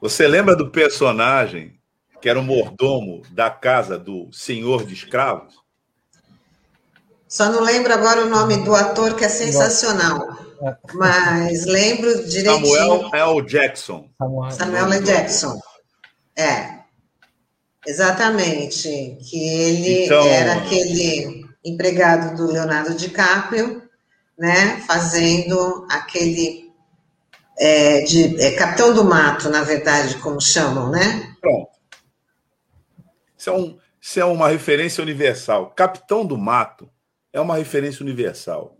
Você 0.00 0.28
lembra 0.28 0.54
do 0.54 0.70
personagem 0.70 1.78
que 2.20 2.28
era 2.28 2.38
o 2.38 2.42
mordomo 2.42 3.22
da 3.30 3.50
casa 3.50 3.98
do 3.98 4.30
senhor 4.32 4.84
de 4.84 4.94
escravos? 4.94 5.54
Só 7.28 7.50
não 7.50 7.62
lembro 7.62 7.92
agora 7.92 8.24
o 8.24 8.28
nome 8.28 8.58
do 8.58 8.74
ator 8.74 9.14
que 9.16 9.24
é 9.24 9.28
sensacional. 9.28 10.38
Mas 10.94 11.66
lembro 11.66 12.26
direitinho. 12.28 12.76
Samuel 12.76 13.10
L. 13.12 13.42
Jackson. 13.46 14.08
Samuel 14.50 14.92
L. 14.92 15.04
Jackson. 15.04 15.60
É. 16.36 16.78
Exatamente. 17.86 19.18
Que 19.20 19.36
ele 19.36 20.04
então... 20.04 20.24
era 20.26 20.54
aquele 20.54 21.44
empregado 21.64 22.36
do 22.36 22.52
Leonardo 22.52 22.94
DiCaprio, 22.94 23.82
né? 24.38 24.82
Fazendo 24.86 25.86
aquele 25.90 26.63
é, 27.58 28.02
de 28.02 28.40
é, 28.40 28.52
Capitão 28.52 28.92
do 28.92 29.04
Mato, 29.04 29.48
na 29.48 29.62
verdade, 29.62 30.18
como 30.18 30.40
chamam, 30.40 30.90
né? 30.90 31.34
Pronto. 31.40 31.70
Isso 33.36 33.50
é, 33.50 33.52
um, 33.52 33.78
isso 34.00 34.20
é 34.20 34.24
uma 34.24 34.48
referência 34.48 35.02
universal. 35.02 35.70
Capitão 35.70 36.24
do 36.24 36.36
Mato 36.36 36.90
é 37.32 37.40
uma 37.40 37.56
referência 37.56 38.02
universal. 38.02 38.76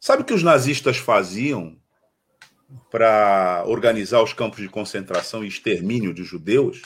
Sabe 0.00 0.22
o 0.22 0.24
que 0.24 0.34
os 0.34 0.42
nazistas 0.42 0.96
faziam 0.96 1.76
para 2.90 3.62
organizar 3.66 4.22
os 4.22 4.32
campos 4.32 4.60
de 4.60 4.68
concentração 4.68 5.44
e 5.44 5.48
extermínio 5.48 6.12
de 6.12 6.24
judeus? 6.24 6.82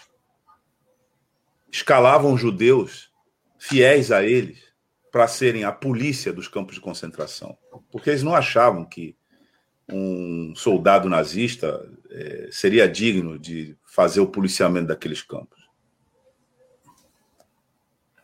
Escalavam 1.72 2.36
judeus 2.36 3.10
fiéis 3.58 4.12
a 4.12 4.22
eles 4.22 4.66
para 5.10 5.26
serem 5.26 5.64
a 5.64 5.72
polícia 5.72 6.32
dos 6.32 6.46
campos 6.46 6.74
de 6.74 6.80
concentração, 6.80 7.56
porque 7.90 8.10
eles 8.10 8.22
não 8.22 8.34
achavam 8.34 8.84
que 8.84 9.16
um 9.88 10.54
soldado 10.54 11.08
nazista 11.08 11.88
é, 12.10 12.48
seria 12.50 12.88
digno 12.88 13.38
de 13.38 13.76
fazer 13.84 14.20
o 14.20 14.26
policiamento 14.26 14.88
daqueles 14.88 15.22
campos. 15.22 15.66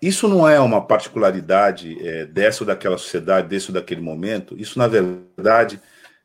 Isso 0.00 0.26
não 0.26 0.48
é 0.48 0.58
uma 0.58 0.84
particularidade 0.84 1.96
é, 2.04 2.26
dessa 2.26 2.64
ou 2.64 2.66
daquela 2.66 2.98
sociedade, 2.98 3.46
desse 3.46 3.68
ou 3.68 3.74
daquele 3.74 4.00
momento. 4.00 4.58
Isso, 4.58 4.76
na 4.76 4.88
verdade, 4.88 5.80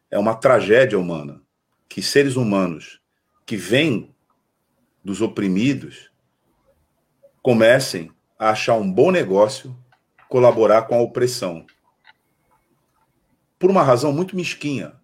é 0.09 0.17
uma 0.17 0.33
tragédia 0.33 0.97
humana. 0.97 1.39
Que 1.87 2.01
seres 2.01 2.35
humanos 2.35 2.99
que 3.45 3.55
vêm 3.55 4.13
dos 5.03 5.21
oprimidos 5.21 6.11
comecem 7.41 8.11
a 8.37 8.49
achar 8.49 8.73
um 8.73 8.91
bom 8.91 9.11
negócio 9.11 9.77
colaborar 10.27 10.81
com 10.83 10.95
a 10.95 11.01
opressão. 11.01 11.65
Por 13.59 13.69
uma 13.69 13.83
razão 13.83 14.11
muito 14.11 14.35
mesquinha 14.35 14.96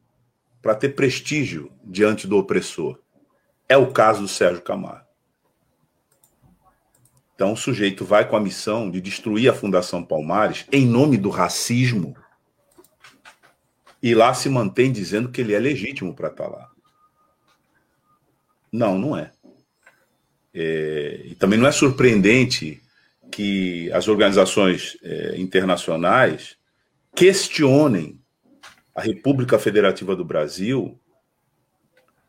para 0.63 0.73
ter 0.73 0.95
prestígio 0.95 1.69
diante 1.83 2.25
do 2.25 2.37
opressor. 2.37 2.97
É 3.67 3.75
o 3.75 3.91
caso 3.91 4.21
do 4.21 4.27
Sérgio 4.29 4.61
Camargo. 4.61 5.05
Então, 7.35 7.51
o 7.51 7.57
sujeito 7.57 8.05
vai 8.05 8.27
com 8.27 8.37
a 8.37 8.39
missão 8.39 8.89
de 8.89 9.01
destruir 9.01 9.49
a 9.49 9.53
Fundação 9.53 10.03
Palmares 10.03 10.65
em 10.71 10.85
nome 10.85 11.17
do 11.17 11.29
racismo 11.29 12.15
e 14.01 14.15
lá 14.15 14.33
se 14.33 14.47
mantém 14.47 14.91
dizendo 14.91 15.29
que 15.29 15.41
ele 15.41 15.53
é 15.53 15.59
legítimo 15.59 16.13
para 16.13 16.29
estar 16.29 16.45
tá 16.45 16.49
lá. 16.49 16.71
Não, 18.71 18.97
não 18.97 19.17
é. 19.17 19.31
é. 20.53 21.21
E 21.25 21.35
também 21.35 21.59
não 21.59 21.67
é 21.67 21.71
surpreendente 21.73 22.81
que 23.29 23.91
as 23.91 24.07
organizações 24.07 24.97
é, 25.03 25.35
internacionais 25.37 26.55
questionem 27.13 28.22
a 28.95 29.01
República 29.01 29.57
Federativa 29.57 30.15
do 30.15 30.23
Brasil 30.23 30.99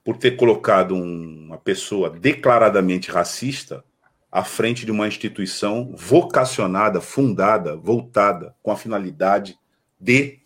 por 0.02 0.16
ter 0.16 0.32
colocado 0.32 0.94
uma 0.94 1.58
pessoa 1.58 2.10
declaradamente 2.10 3.10
racista 3.10 3.84
à 4.30 4.44
frente 4.44 4.84
de 4.84 4.90
uma 4.90 5.08
instituição 5.08 5.94
vocacionada, 5.96 7.00
fundada, 7.00 7.76
voltada 7.76 8.54
com 8.62 8.70
a 8.70 8.76
finalidade 8.76 9.58
de 9.98 10.40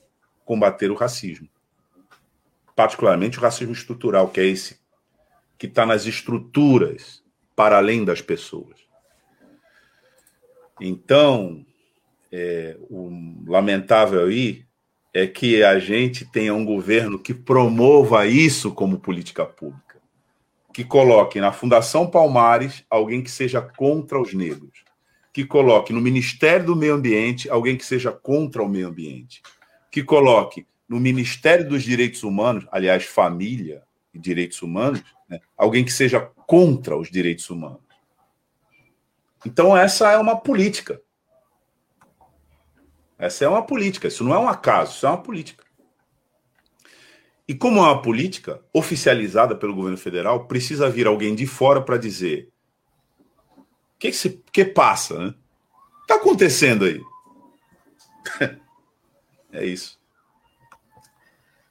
combater 0.44 0.90
o 0.90 0.94
racismo. 0.94 1.48
Particularmente 2.76 3.38
o 3.38 3.40
racismo 3.40 3.72
estrutural, 3.72 4.28
que 4.28 4.40
é 4.40 4.46
esse 4.46 4.78
que 5.56 5.66
está 5.66 5.84
nas 5.84 6.06
estruturas 6.06 7.24
para 7.56 7.78
além 7.78 8.04
das 8.04 8.22
pessoas. 8.22 8.78
Então, 10.80 11.66
é, 12.30 12.76
o 12.88 13.10
lamentável 13.48 14.26
aí 14.26 14.67
é 15.18 15.26
que 15.26 15.62
a 15.64 15.78
gente 15.78 16.24
tenha 16.24 16.54
um 16.54 16.64
governo 16.64 17.18
que 17.18 17.34
promova 17.34 18.26
isso 18.26 18.72
como 18.72 19.00
política 19.00 19.44
pública, 19.44 20.00
que 20.72 20.84
coloque 20.84 21.40
na 21.40 21.52
Fundação 21.52 22.08
Palmares 22.08 22.84
alguém 22.88 23.22
que 23.22 23.30
seja 23.30 23.60
contra 23.60 24.20
os 24.20 24.32
negros, 24.32 24.84
que 25.32 25.44
coloque 25.44 25.92
no 25.92 26.00
Ministério 26.00 26.66
do 26.66 26.76
Meio 26.76 26.94
Ambiente 26.94 27.50
alguém 27.50 27.76
que 27.76 27.84
seja 27.84 28.12
contra 28.12 28.62
o 28.62 28.68
meio 28.68 28.88
ambiente, 28.88 29.42
que 29.90 30.02
coloque 30.02 30.66
no 30.88 31.00
Ministério 31.00 31.68
dos 31.68 31.82
Direitos 31.82 32.22
Humanos, 32.22 32.66
aliás, 32.70 33.04
família 33.04 33.82
e 34.14 34.18
direitos 34.18 34.62
humanos, 34.62 35.02
né, 35.28 35.40
alguém 35.56 35.84
que 35.84 35.92
seja 35.92 36.20
contra 36.46 36.96
os 36.96 37.10
direitos 37.10 37.50
humanos. 37.50 37.82
Então, 39.44 39.76
essa 39.76 40.10
é 40.12 40.18
uma 40.18 40.36
política. 40.36 41.00
Essa 43.18 43.44
é 43.44 43.48
uma 43.48 43.62
política. 43.62 44.08
Isso 44.08 44.22
não 44.22 44.34
é 44.34 44.38
um 44.38 44.48
acaso, 44.48 44.92
isso 44.92 45.06
é 45.06 45.10
uma 45.10 45.22
política. 45.22 45.64
E 47.48 47.54
como 47.54 47.78
é 47.78 47.82
uma 47.82 48.02
política 48.02 48.60
oficializada 48.72 49.56
pelo 49.56 49.74
governo 49.74 49.96
federal, 49.96 50.46
precisa 50.46 50.90
vir 50.90 51.06
alguém 51.06 51.34
de 51.34 51.46
fora 51.46 51.80
para 51.80 51.96
dizer 51.96 52.50
o 53.56 53.98
que, 53.98 54.12
que, 54.12 54.42
que 54.52 54.64
passa, 54.64 55.18
né? 55.18 55.34
Está 56.02 56.16
acontecendo 56.16 56.84
aí. 56.84 57.00
é 59.52 59.64
isso. 59.64 59.98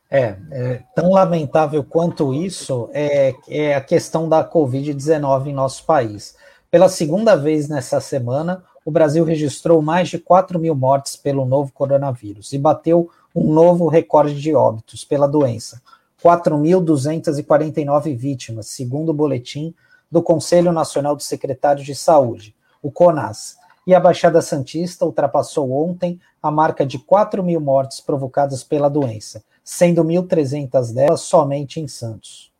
É, 0.09 0.37
é, 0.51 0.83
tão 0.95 1.11
lamentável 1.11 1.83
quanto 1.83 2.33
isso 2.33 2.89
é, 2.93 3.35
é 3.47 3.75
a 3.75 3.81
questão 3.81 4.27
da 4.27 4.49
Covid-19 4.49 5.47
em 5.47 5.53
nosso 5.53 5.85
país. 5.85 6.35
Pela 6.71 6.89
segunda 6.89 7.35
vez 7.35 7.67
nessa 7.67 7.99
semana, 8.01 8.63
o 8.87 8.91
Brasil 8.91 9.25
registrou 9.25 9.81
mais 9.81 10.07
de 10.07 10.17
4 10.17 10.57
mil 10.57 10.73
mortes 10.73 11.17
pelo 11.17 11.45
novo 11.45 11.73
coronavírus 11.73 12.53
e 12.53 12.57
bateu 12.57 13.09
um 13.35 13.51
novo 13.51 13.89
recorde 13.89 14.39
de 14.39 14.55
óbitos 14.55 15.03
pela 15.03 15.27
doença. 15.27 15.81
4.249 16.23 18.15
vítimas, 18.15 18.67
segundo 18.67 19.09
o 19.09 19.13
boletim 19.13 19.75
do 20.09 20.23
Conselho 20.23 20.71
Nacional 20.71 21.17
dos 21.17 21.25
Secretários 21.25 21.85
de 21.85 21.93
Saúde, 21.93 22.55
o 22.81 22.89
CONAS. 22.89 23.57
E 23.85 23.93
a 23.93 23.99
Baixada 23.99 24.41
Santista 24.41 25.03
ultrapassou 25.03 25.69
ontem 25.69 26.17
a 26.41 26.49
marca 26.49 26.85
de 26.85 26.97
4 26.97 27.43
mil 27.43 27.59
mortes 27.59 27.99
provocadas 27.99 28.63
pela 28.63 28.89
doença, 28.89 29.43
sendo 29.65 30.01
1.300 30.01 30.93
delas 30.93 31.19
somente 31.19 31.81
em 31.81 31.89
Santos. 31.89 32.53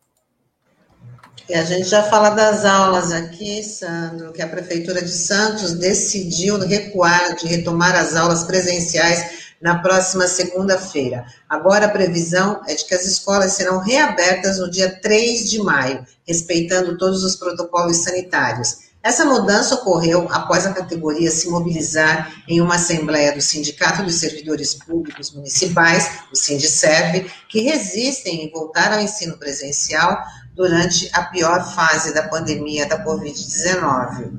E 1.48 1.54
a 1.54 1.64
gente 1.64 1.88
já 1.88 2.02
fala 2.02 2.28
das 2.28 2.66
aulas 2.66 3.10
aqui, 3.10 3.62
Sandro, 3.64 4.34
que 4.34 4.42
a 4.42 4.46
Prefeitura 4.46 5.00
de 5.00 5.10
Santos 5.10 5.72
decidiu 5.72 6.58
recuar 6.58 7.36
de 7.36 7.46
retomar 7.46 7.96
as 7.96 8.14
aulas 8.14 8.44
presenciais 8.44 9.48
na 9.58 9.78
próxima 9.78 10.26
segunda-feira. 10.28 11.24
Agora 11.48 11.86
a 11.86 11.90
previsão 11.90 12.60
é 12.68 12.74
de 12.74 12.84
que 12.84 12.94
as 12.94 13.06
escolas 13.06 13.52
serão 13.52 13.78
reabertas 13.78 14.58
no 14.58 14.70
dia 14.70 15.00
3 15.00 15.48
de 15.48 15.58
maio, 15.58 16.06
respeitando 16.26 16.98
todos 16.98 17.24
os 17.24 17.34
protocolos 17.34 18.04
sanitários. 18.04 18.87
Essa 19.02 19.24
mudança 19.24 19.76
ocorreu 19.76 20.26
após 20.30 20.66
a 20.66 20.72
categoria 20.72 21.30
se 21.30 21.48
mobilizar 21.48 22.32
em 22.48 22.60
uma 22.60 22.74
assembleia 22.74 23.32
do 23.32 23.40
Sindicato 23.40 24.02
dos 24.02 24.16
Servidores 24.16 24.74
Públicos 24.74 25.32
Municipais, 25.32 26.20
o 26.32 26.36
Sindicerv, 26.36 27.30
que 27.48 27.60
resistem 27.60 28.44
em 28.44 28.50
voltar 28.50 28.92
ao 28.92 29.00
ensino 29.00 29.38
presencial 29.38 30.20
durante 30.54 31.08
a 31.12 31.22
pior 31.22 31.72
fase 31.74 32.12
da 32.12 32.26
pandemia 32.26 32.86
da 32.86 33.04
Covid-19. 33.04 34.32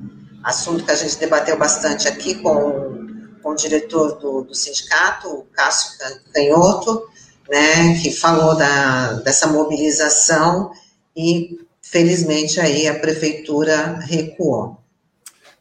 Assunto 0.43 0.83
que 0.83 0.91
a 0.91 0.95
gente 0.95 1.17
debateu 1.17 1.57
bastante 1.57 2.07
aqui 2.07 2.35
com, 2.35 3.07
com 3.41 3.51
o 3.51 3.55
diretor 3.55 4.19
do, 4.19 4.43
do 4.43 4.53
sindicato, 4.53 5.29
o 5.29 5.45
Cássio 5.53 5.97
Canhoto, 6.33 7.07
né, 7.49 7.97
que 8.01 8.11
falou 8.11 8.55
da, 8.55 9.13
dessa 9.13 9.47
mobilização 9.47 10.71
e, 11.15 11.59
felizmente, 11.89 12.59
aí 12.59 12.87
a 12.87 12.99
prefeitura 12.99 13.99
recuou. 13.99 14.77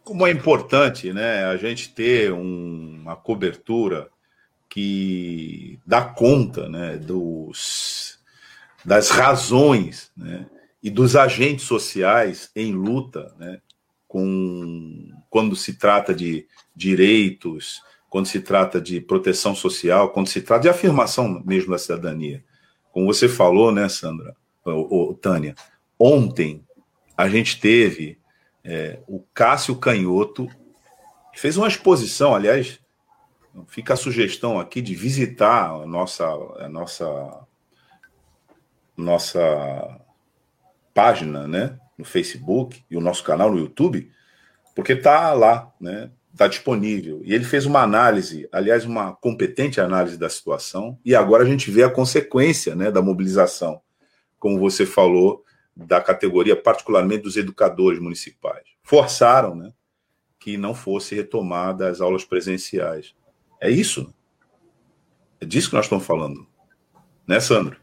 Como 0.05 0.27
é 0.27 0.31
importante 0.31 1.13
né, 1.13 1.45
a 1.45 1.57
gente 1.57 1.91
ter 1.91 2.33
um, 2.33 2.99
uma 3.03 3.17
cobertura 3.17 4.09
que 4.69 5.79
dá 5.87 6.03
conta 6.03 6.69
né, 6.69 6.97
dos 6.97 8.19
das 8.85 9.11
razões 9.11 10.11
né, 10.17 10.47
e 10.83 10.89
dos 10.89 11.17
agentes 11.17 11.65
sociais 11.65 12.51
em 12.55 12.73
luta 12.73 13.35
né, 13.39 13.61
com, 14.07 15.11
quando 15.29 15.57
se 15.57 15.75
trata 15.75 16.15
de 16.15 16.47
direitos, 16.75 17.83
quando 18.09 18.27
se 18.27 18.41
trata 18.41 18.81
de 18.81 19.01
proteção 19.01 19.55
social, 19.55 20.11
quando 20.11 20.29
se 20.29 20.41
trata 20.41 20.63
de 20.63 20.69
afirmação 20.69 21.43
mesmo 21.45 21.73
da 21.73 21.79
cidadania. 21.79 22.43
Como 22.93 23.07
você 23.07 23.29
falou, 23.29 23.73
né, 23.73 23.89
Sandra, 23.89 24.35
ou, 24.65 24.89
ou 24.91 25.15
Tânia, 25.15 25.55
ontem 25.99 26.65
a 27.17 27.29
gente 27.29 27.61
teve 27.61 28.19
é, 28.65 29.01
o 29.07 29.25
Cássio 29.35 29.77
Canhoto, 29.77 30.47
que 31.33 31.41
fez 31.41 31.57
uma 31.57 31.69
exposição, 31.69 32.35
aliás, 32.35 32.79
fica 33.67 33.95
a 33.95 33.97
sugestão 33.97 34.61
aqui 34.61 34.81
de 34.81 34.95
visitar 34.95 35.71
a 35.71 35.87
nossa, 35.87 36.25
a 36.25 36.69
nossa 36.69 37.47
nossa 38.97 40.01
página, 40.93 41.47
né, 41.47 41.79
no 41.97 42.05
Facebook 42.05 42.85
e 42.91 42.97
o 42.97 43.01
nosso 43.01 43.23
canal 43.23 43.51
no 43.51 43.59
YouTube, 43.59 44.11
porque 44.75 44.95
está 44.95 45.33
lá, 45.33 45.73
né, 45.81 46.11
está 46.33 46.49
disponível. 46.49 47.21
E 47.25 47.33
ele 47.33 47.45
fez 47.45 47.65
uma 47.65 47.81
análise, 47.81 48.49
aliás, 48.51 48.85
uma 48.85 49.15
competente 49.15 49.81
análise 49.81 50.19
da 50.19 50.29
situação, 50.29 50.99
e 51.05 51.15
agora 51.15 51.45
a 51.45 51.47
gente 51.47 51.71
vê 51.71 51.85
a 51.85 51.91
consequência, 51.91 52.75
né, 52.75 52.91
da 52.91 53.01
mobilização, 53.01 53.81
como 54.41 54.59
você 54.59 54.85
falou, 54.85 55.45
da 55.87 56.01
categoria, 56.01 56.57
particularmente 56.57 57.23
dos 57.23 57.37
educadores 57.37 58.01
municipais. 58.01 58.65
Forçaram, 58.83 59.55
né, 59.55 59.73
que 60.39 60.57
não 60.57 60.75
fosse 60.75 61.15
retomada 61.15 61.89
as 61.89 62.01
aulas 62.01 62.25
presenciais. 62.25 63.15
É 63.61 63.71
isso? 63.71 64.13
É 65.41 65.45
disso 65.45 65.71
que 65.71 65.77
nós 65.77 65.85
estamos 65.85 66.05
falando. 66.05 66.47
Né, 67.27 67.39
Sandro? 67.39 67.77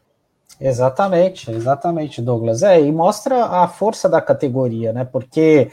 Exatamente, 0.60 1.50
exatamente, 1.50 2.20
Douglas. 2.20 2.62
É, 2.62 2.80
e 2.80 2.92
mostra 2.92 3.44
a 3.44 3.68
força 3.68 4.08
da 4.08 4.20
categoria, 4.20 4.92
né? 4.92 5.04
Porque 5.04 5.70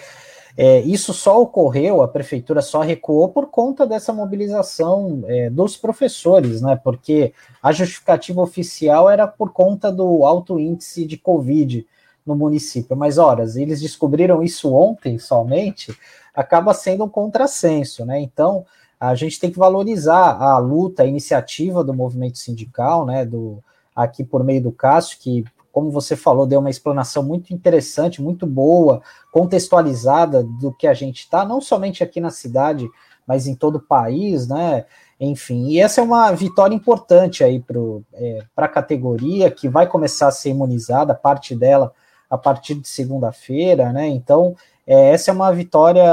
é, 0.58 0.80
isso 0.82 1.14
só 1.14 1.42
ocorreu, 1.42 2.02
a 2.02 2.08
prefeitura 2.08 2.62
só 2.62 2.82
recuou 2.82 3.30
por 3.30 3.48
conta 3.48 3.86
dessa 3.88 4.14
mobilização 4.14 5.24
é, 5.26 5.50
dos 5.50 5.78
professores, 5.78 6.62
né? 6.62 6.80
Porque 6.82 7.34
a 7.62 7.72
justificativa 7.72 8.42
oficial 8.42 9.10
era 9.10 9.28
por 9.28 9.52
conta 9.52 9.92
do 9.92 10.26
alto 10.26 10.60
índice 10.60 11.06
de 11.06 11.18
Covid 11.18 11.86
no 12.26 12.36
município. 12.36 12.96
Mas, 12.96 13.18
horas, 13.18 13.56
eles 13.56 13.82
descobriram 13.82 14.42
isso 14.42 14.74
ontem 14.74 15.20
somente, 15.20 15.98
acaba 16.34 16.74
sendo 16.74 17.04
um 17.04 17.10
contrassenso, 17.10 18.06
né? 18.06 18.20
Então, 18.20 18.66
a 19.00 19.16
gente 19.16 19.40
tem 19.40 19.52
que 19.52 19.60
valorizar 19.60 20.38
a 20.42 20.58
luta, 20.58 21.04
a 21.04 21.06
iniciativa 21.06 21.84
do 21.84 21.94
movimento 21.94 22.38
sindical, 22.38 23.06
né? 23.06 23.26
Do 23.26 23.64
aqui 23.96 24.24
por 24.24 24.44
meio 24.44 24.64
do 24.64 24.72
Cássio, 24.72 25.20
que, 25.20 25.44
como 25.72 25.92
você 25.92 26.16
falou, 26.16 26.48
deu 26.48 26.60
uma 26.60 26.70
explanação 26.70 27.22
muito 27.22 27.54
interessante, 27.54 28.22
muito 28.22 28.48
boa, 28.48 29.02
contextualizada 29.32 30.44
do 30.44 30.72
que 30.72 30.88
a 30.88 30.94
gente 30.94 31.20
está, 31.20 31.46
não 31.46 31.62
somente 31.62 32.04
aqui 32.04 32.20
na 32.20 32.32
cidade, 32.32 32.90
mas 33.28 33.46
em 33.46 33.56
todo 33.56 33.76
o 33.76 33.82
país, 33.82 34.48
né? 34.48 34.86
Enfim, 35.20 35.68
e 35.68 35.80
essa 35.80 36.02
é 36.02 36.04
uma 36.04 36.32
vitória 36.32 36.76
importante 36.76 37.44
aí 37.44 37.60
para 37.60 37.78
é, 38.14 38.44
a 38.58 38.68
categoria, 38.68 39.50
que 39.52 39.70
vai 39.70 39.88
começar 39.88 40.28
a 40.28 40.32
ser 40.32 40.50
imunizada, 40.50 41.14
parte 41.14 41.56
dela 41.56 41.94
a 42.30 42.38
partir 42.38 42.76
de 42.76 42.88
segunda-feira, 42.88 43.92
né? 43.92 44.08
Então, 44.08 44.56
é, 44.86 45.12
essa 45.12 45.32
é 45.32 45.34
uma 45.34 45.52
vitória 45.52 46.04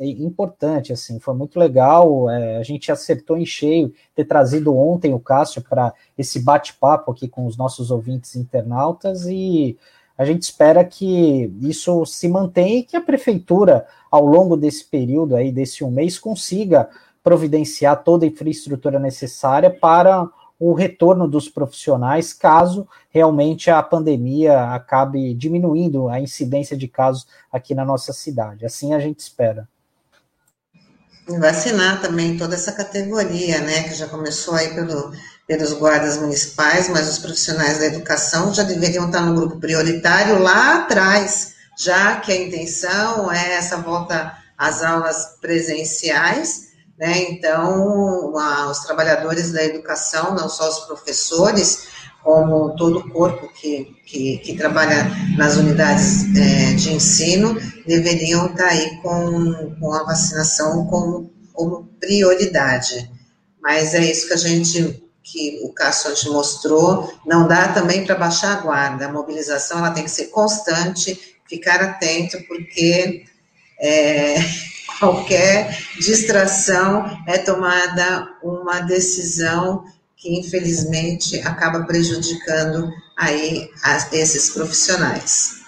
importante, 0.00 0.92
assim, 0.92 1.20
foi 1.20 1.34
muito 1.34 1.58
legal. 1.58 2.28
É, 2.28 2.56
a 2.56 2.62
gente 2.62 2.90
acertou 2.90 3.36
em 3.36 3.46
cheio 3.46 3.92
ter 4.14 4.24
trazido 4.24 4.76
ontem 4.76 5.14
o 5.14 5.20
Cássio 5.20 5.62
para 5.62 5.92
esse 6.18 6.40
bate-papo 6.40 7.12
aqui 7.12 7.28
com 7.28 7.46
os 7.46 7.56
nossos 7.56 7.90
ouvintes 7.90 8.34
internautas 8.34 9.26
e 9.26 9.76
a 10.18 10.24
gente 10.24 10.42
espera 10.42 10.84
que 10.84 11.52
isso 11.60 12.04
se 12.06 12.26
mantenha 12.26 12.78
e 12.78 12.82
que 12.82 12.96
a 12.96 13.00
prefeitura, 13.00 13.86
ao 14.10 14.24
longo 14.24 14.56
desse 14.56 14.84
período 14.84 15.36
aí, 15.36 15.52
desse 15.52 15.84
um 15.84 15.90
mês, 15.90 16.18
consiga 16.18 16.88
providenciar 17.22 18.02
toda 18.02 18.24
a 18.24 18.28
infraestrutura 18.28 18.98
necessária 18.98 19.70
para 19.70 20.28
o 20.58 20.72
retorno 20.72 21.28
dos 21.28 21.48
profissionais, 21.48 22.32
caso 22.32 22.88
realmente 23.10 23.70
a 23.70 23.82
pandemia 23.82 24.72
acabe 24.72 25.34
diminuindo 25.34 26.08
a 26.08 26.20
incidência 26.20 26.76
de 26.76 26.88
casos 26.88 27.26
aqui 27.52 27.74
na 27.74 27.84
nossa 27.84 28.12
cidade. 28.12 28.64
Assim 28.64 28.94
a 28.94 28.98
gente 28.98 29.20
espera. 29.20 29.68
Vacinar 31.28 32.00
também 32.00 32.36
toda 32.36 32.54
essa 32.54 32.72
categoria, 32.72 33.60
né, 33.60 33.82
que 33.82 33.94
já 33.94 34.06
começou 34.06 34.54
aí 34.54 34.74
pelo, 34.74 35.12
pelos 35.46 35.72
guardas 35.72 36.18
municipais, 36.18 36.88
mas 36.88 37.08
os 37.08 37.18
profissionais 37.18 37.78
da 37.78 37.86
educação 37.86 38.54
já 38.54 38.62
deveriam 38.62 39.06
estar 39.06 39.22
no 39.22 39.34
grupo 39.34 39.58
prioritário 39.58 40.38
lá 40.38 40.76
atrás, 40.76 41.54
já 41.76 42.20
que 42.20 42.32
a 42.32 42.36
intenção 42.36 43.30
é 43.30 43.54
essa 43.54 43.76
volta 43.76 44.36
às 44.56 44.82
aulas 44.82 45.36
presenciais, 45.40 46.68
né? 46.98 47.30
Então, 47.30 48.36
a, 48.38 48.70
os 48.70 48.80
trabalhadores 48.80 49.52
da 49.52 49.64
educação, 49.64 50.34
não 50.34 50.48
só 50.48 50.68
os 50.68 50.80
professores, 50.80 51.88
como 52.22 52.74
todo 52.74 52.98
o 52.98 53.10
corpo 53.10 53.48
que, 53.54 53.96
que, 54.04 54.38
que 54.38 54.56
trabalha 54.56 55.06
nas 55.36 55.56
unidades 55.56 56.24
é, 56.36 56.74
de 56.74 56.92
ensino, 56.92 57.54
deveriam 57.86 58.46
estar 58.46 58.66
aí 58.66 59.00
com, 59.00 59.76
com 59.78 59.92
a 59.92 60.02
vacinação 60.02 60.86
como, 60.86 61.32
como 61.52 61.84
prioridade. 62.00 63.08
Mas 63.62 63.94
é 63.94 64.00
isso 64.00 64.26
que 64.26 64.34
a 64.34 64.38
gente, 64.38 65.02
que 65.22 65.60
o 65.62 65.72
Cássio 65.72 66.14
te 66.14 66.28
mostrou, 66.28 67.12
não 67.24 67.46
dá 67.46 67.68
também 67.68 68.04
para 68.04 68.16
baixar 68.16 68.58
a 68.58 68.60
guarda, 68.60 69.06
a 69.06 69.12
mobilização 69.12 69.78
ela 69.78 69.92
tem 69.92 70.04
que 70.04 70.10
ser 70.10 70.26
constante, 70.26 71.36
ficar 71.48 71.80
atento, 71.80 72.38
porque 72.48 73.24
é, 73.78 74.36
qualquer 74.98 75.76
distração 75.98 77.04
é 77.26 77.38
tomada 77.38 78.28
uma 78.42 78.80
decisão 78.80 79.84
que 80.16 80.38
infelizmente 80.38 81.40
acaba 81.40 81.84
prejudicando 81.84 82.90
aí 83.16 83.70
esses 84.12 84.50
profissionais. 84.50 85.60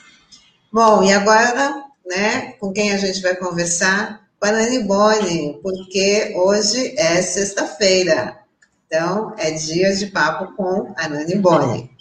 Bom, 0.72 1.02
e 1.02 1.12
agora, 1.12 1.84
né, 2.06 2.52
com 2.60 2.72
quem 2.72 2.92
a 2.92 2.96
gente 2.96 3.20
vai 3.22 3.36
conversar? 3.36 4.26
Com 4.40 4.46
a 4.46 4.52
Nani 4.52 4.84
Boni, 4.84 5.58
porque 5.62 6.32
hoje 6.36 6.94
é 6.96 7.20
sexta-feira, 7.20 8.38
então 8.86 9.34
é 9.36 9.50
dia 9.50 9.94
de 9.94 10.06
papo 10.06 10.54
com 10.54 10.94
a 10.96 11.08
Nani 11.08 11.36
Boni. 11.36 11.97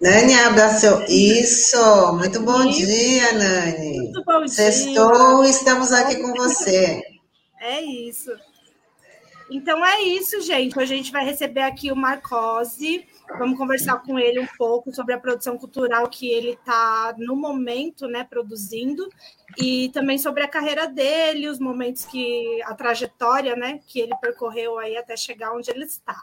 Nani, 0.00 0.34
abra 0.34 0.70
seu. 0.70 1.02
Isso! 1.06 2.12
Muito 2.14 2.40
bom 2.40 2.62
Isso. 2.62 2.86
dia, 2.86 3.32
Nani. 3.32 3.98
Muito 3.98 4.24
bom 4.24 4.44
dia. 4.44 4.48
Sextou, 4.48 5.42
estamos 5.44 5.92
aqui 5.92 6.16
com 6.22 6.32
você. 6.34 7.02
É 7.60 7.80
isso. 7.80 8.30
Então 9.50 9.84
é 9.84 10.02
isso, 10.02 10.40
gente. 10.40 10.78
Hoje 10.78 10.94
a 10.94 10.96
gente 10.96 11.10
vai 11.10 11.24
receber 11.24 11.62
aqui 11.62 11.90
o 11.90 11.96
Marcose. 11.96 13.04
Vamos 13.38 13.58
conversar 13.58 14.00
com 14.02 14.18
ele 14.18 14.38
um 14.38 14.46
pouco 14.56 14.94
sobre 14.94 15.14
a 15.14 15.18
produção 15.18 15.58
cultural 15.58 16.08
que 16.08 16.30
ele 16.30 16.50
está 16.50 17.14
no 17.18 17.34
momento, 17.34 18.06
né, 18.06 18.24
produzindo, 18.24 19.08
e 19.58 19.90
também 19.90 20.16
sobre 20.16 20.44
a 20.44 20.48
carreira 20.48 20.86
dele, 20.86 21.48
os 21.48 21.58
momentos 21.58 22.04
que 22.04 22.62
a 22.62 22.74
trajetória, 22.74 23.56
né, 23.56 23.80
que 23.86 24.00
ele 24.00 24.14
percorreu 24.20 24.78
aí 24.78 24.96
até 24.96 25.16
chegar 25.16 25.52
onde 25.52 25.70
ele 25.70 25.84
está. 25.84 26.22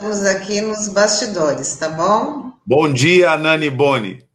Estamos 0.00 0.24
aqui 0.24 0.62
nos 0.62 0.88
bastidores, 0.88 1.76
tá 1.76 1.90
bom? 1.90 2.54
Bom 2.64 2.90
dia, 2.90 3.36
Nani 3.36 3.68
Boni. 3.68 4.26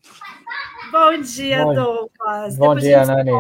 Bom 0.91 1.19
dia, 1.19 1.63
bom, 1.65 1.73
Douglas. 1.73 2.55
Bom 2.55 2.75
Depois 2.75 2.83
dia, 2.83 3.01
a 3.01 3.05
Nani. 3.07 3.31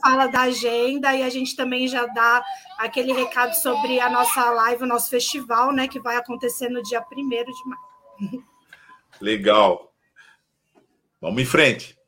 fala 0.00 0.26
da 0.28 0.40
agenda 0.44 1.14
e 1.14 1.22
a 1.22 1.28
gente 1.28 1.54
também 1.54 1.86
já 1.86 2.06
dá 2.06 2.42
aquele 2.78 3.12
recado 3.12 3.52
sobre 3.52 4.00
a 4.00 4.08
nossa 4.08 4.48
live, 4.48 4.84
o 4.84 4.86
nosso 4.86 5.10
festival, 5.10 5.72
né, 5.72 5.86
que 5.86 6.00
vai 6.00 6.16
acontecer 6.16 6.70
no 6.70 6.82
dia 6.82 7.02
1 7.02 7.04
de 7.14 7.52
maio. 7.68 8.42
Legal. 9.20 9.92
Vamos 11.20 11.42
em 11.42 11.44
frente. 11.44 11.98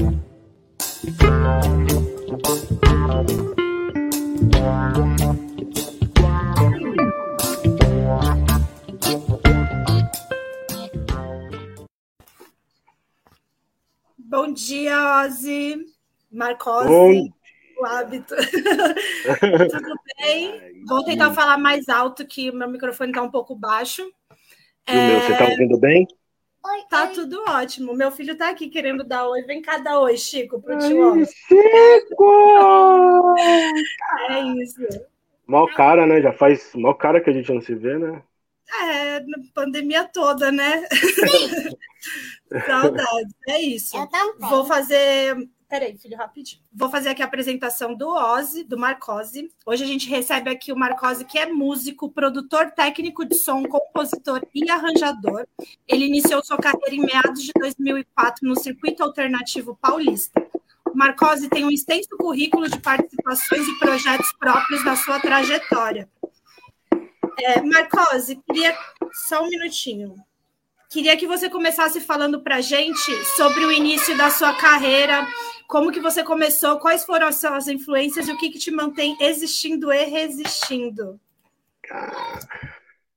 Bom 14.18 14.52
dia, 14.52 15.22
Ozzy. 15.26 15.84
Marcose. 16.32 16.88
O 16.88 17.84
hábito. 17.84 18.34
Tudo 19.70 19.94
bem? 20.18 20.84
Vou 20.86 21.04
tentar 21.04 21.34
falar 21.34 21.58
mais 21.58 21.88
alto, 21.88 22.26
que 22.26 22.50
o 22.50 22.54
meu 22.54 22.68
microfone 22.68 23.10
está 23.10 23.22
um 23.22 23.30
pouco 23.30 23.54
baixo. 23.54 24.02
É... 24.86 25.08
meu, 25.08 25.20
você 25.20 25.32
está 25.32 25.44
ouvindo 25.44 25.78
bem? 25.78 26.06
Oi, 26.66 26.82
tá 26.88 27.08
oi. 27.08 27.12
tudo 27.12 27.44
ótimo. 27.46 27.94
Meu 27.94 28.10
filho 28.10 28.36
tá 28.36 28.48
aqui 28.48 28.68
querendo 28.68 29.04
dar 29.04 29.28
oi. 29.28 29.42
Vem 29.42 29.60
cá 29.60 29.78
dar 29.78 30.00
oi, 30.00 30.16
Chico, 30.16 30.62
pro 30.62 30.78
tio. 30.78 31.24
Chico! 31.26 33.34
é 34.30 34.40
isso. 34.62 34.80
Mal 35.46 35.66
cara, 35.74 36.06
né? 36.06 36.22
Já 36.22 36.32
faz 36.32 36.74
mal 36.74 36.94
cara 36.94 37.20
que 37.20 37.28
a 37.28 37.32
gente 37.32 37.52
não 37.52 37.60
se 37.60 37.74
vê, 37.74 37.98
né? 37.98 38.22
É, 38.82 39.20
na 39.20 39.38
pandemia 39.54 40.04
toda, 40.04 40.50
né? 40.50 40.86
Saudades, 42.66 43.34
é 43.46 43.60
isso. 43.60 43.96
Vou 44.38 44.64
fazer 44.64 45.36
Peraí, 45.68 45.96
filho, 45.96 46.16
rapidinho. 46.16 46.62
Vou 46.72 46.90
fazer 46.90 47.08
aqui 47.08 47.22
a 47.22 47.26
apresentação 47.26 47.94
do 47.94 48.08
Ozzy, 48.08 48.64
do 48.64 48.78
Marcose. 48.78 49.50
Hoje 49.64 49.82
a 49.82 49.86
gente 49.86 50.08
recebe 50.08 50.50
aqui 50.50 50.72
o 50.72 50.76
Marcose, 50.76 51.24
que 51.24 51.38
é 51.38 51.46
músico, 51.46 52.10
produtor 52.10 52.70
técnico 52.70 53.24
de 53.24 53.34
som, 53.34 53.62
compositor 53.64 54.46
e 54.54 54.70
arranjador. 54.70 55.46
Ele 55.88 56.06
iniciou 56.06 56.44
sua 56.44 56.58
carreira 56.58 56.94
em 56.94 57.00
meados 57.00 57.42
de 57.42 57.52
2004 57.58 58.46
no 58.46 58.58
circuito 58.58 59.02
alternativo 59.02 59.76
paulista. 59.80 60.46
O 60.86 60.96
Marcose 60.96 61.48
tem 61.48 61.64
um 61.64 61.70
extenso 61.70 62.10
currículo 62.16 62.68
de 62.68 62.78
participações 62.80 63.66
e 63.66 63.78
projetos 63.78 64.32
próprios 64.38 64.84
na 64.84 64.94
sua 64.96 65.18
trajetória. 65.18 66.08
É, 67.38 67.60
Marcose, 67.62 68.40
queria 68.46 68.76
só 69.12 69.42
um 69.42 69.48
minutinho. 69.48 70.14
Queria 70.94 71.16
que 71.16 71.26
você 71.26 71.50
começasse 71.50 72.00
falando 72.00 72.40
para 72.40 72.54
a 72.54 72.60
gente 72.60 73.10
sobre 73.36 73.64
o 73.64 73.72
início 73.72 74.16
da 74.16 74.30
sua 74.30 74.54
carreira, 74.54 75.26
como 75.66 75.90
que 75.90 75.98
você 75.98 76.22
começou, 76.22 76.78
quais 76.78 77.04
foram 77.04 77.26
as 77.26 77.34
suas 77.34 77.66
influências 77.66 78.28
e 78.28 78.32
o 78.32 78.38
que, 78.38 78.48
que 78.48 78.60
te 78.60 78.70
mantém 78.70 79.16
existindo 79.20 79.92
e 79.92 80.04
resistindo? 80.04 81.18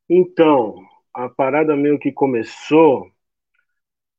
Então, 0.10 0.84
a 1.14 1.30
parada 1.30 1.76
meio 1.76 2.00
que 2.00 2.12
começou. 2.12 3.12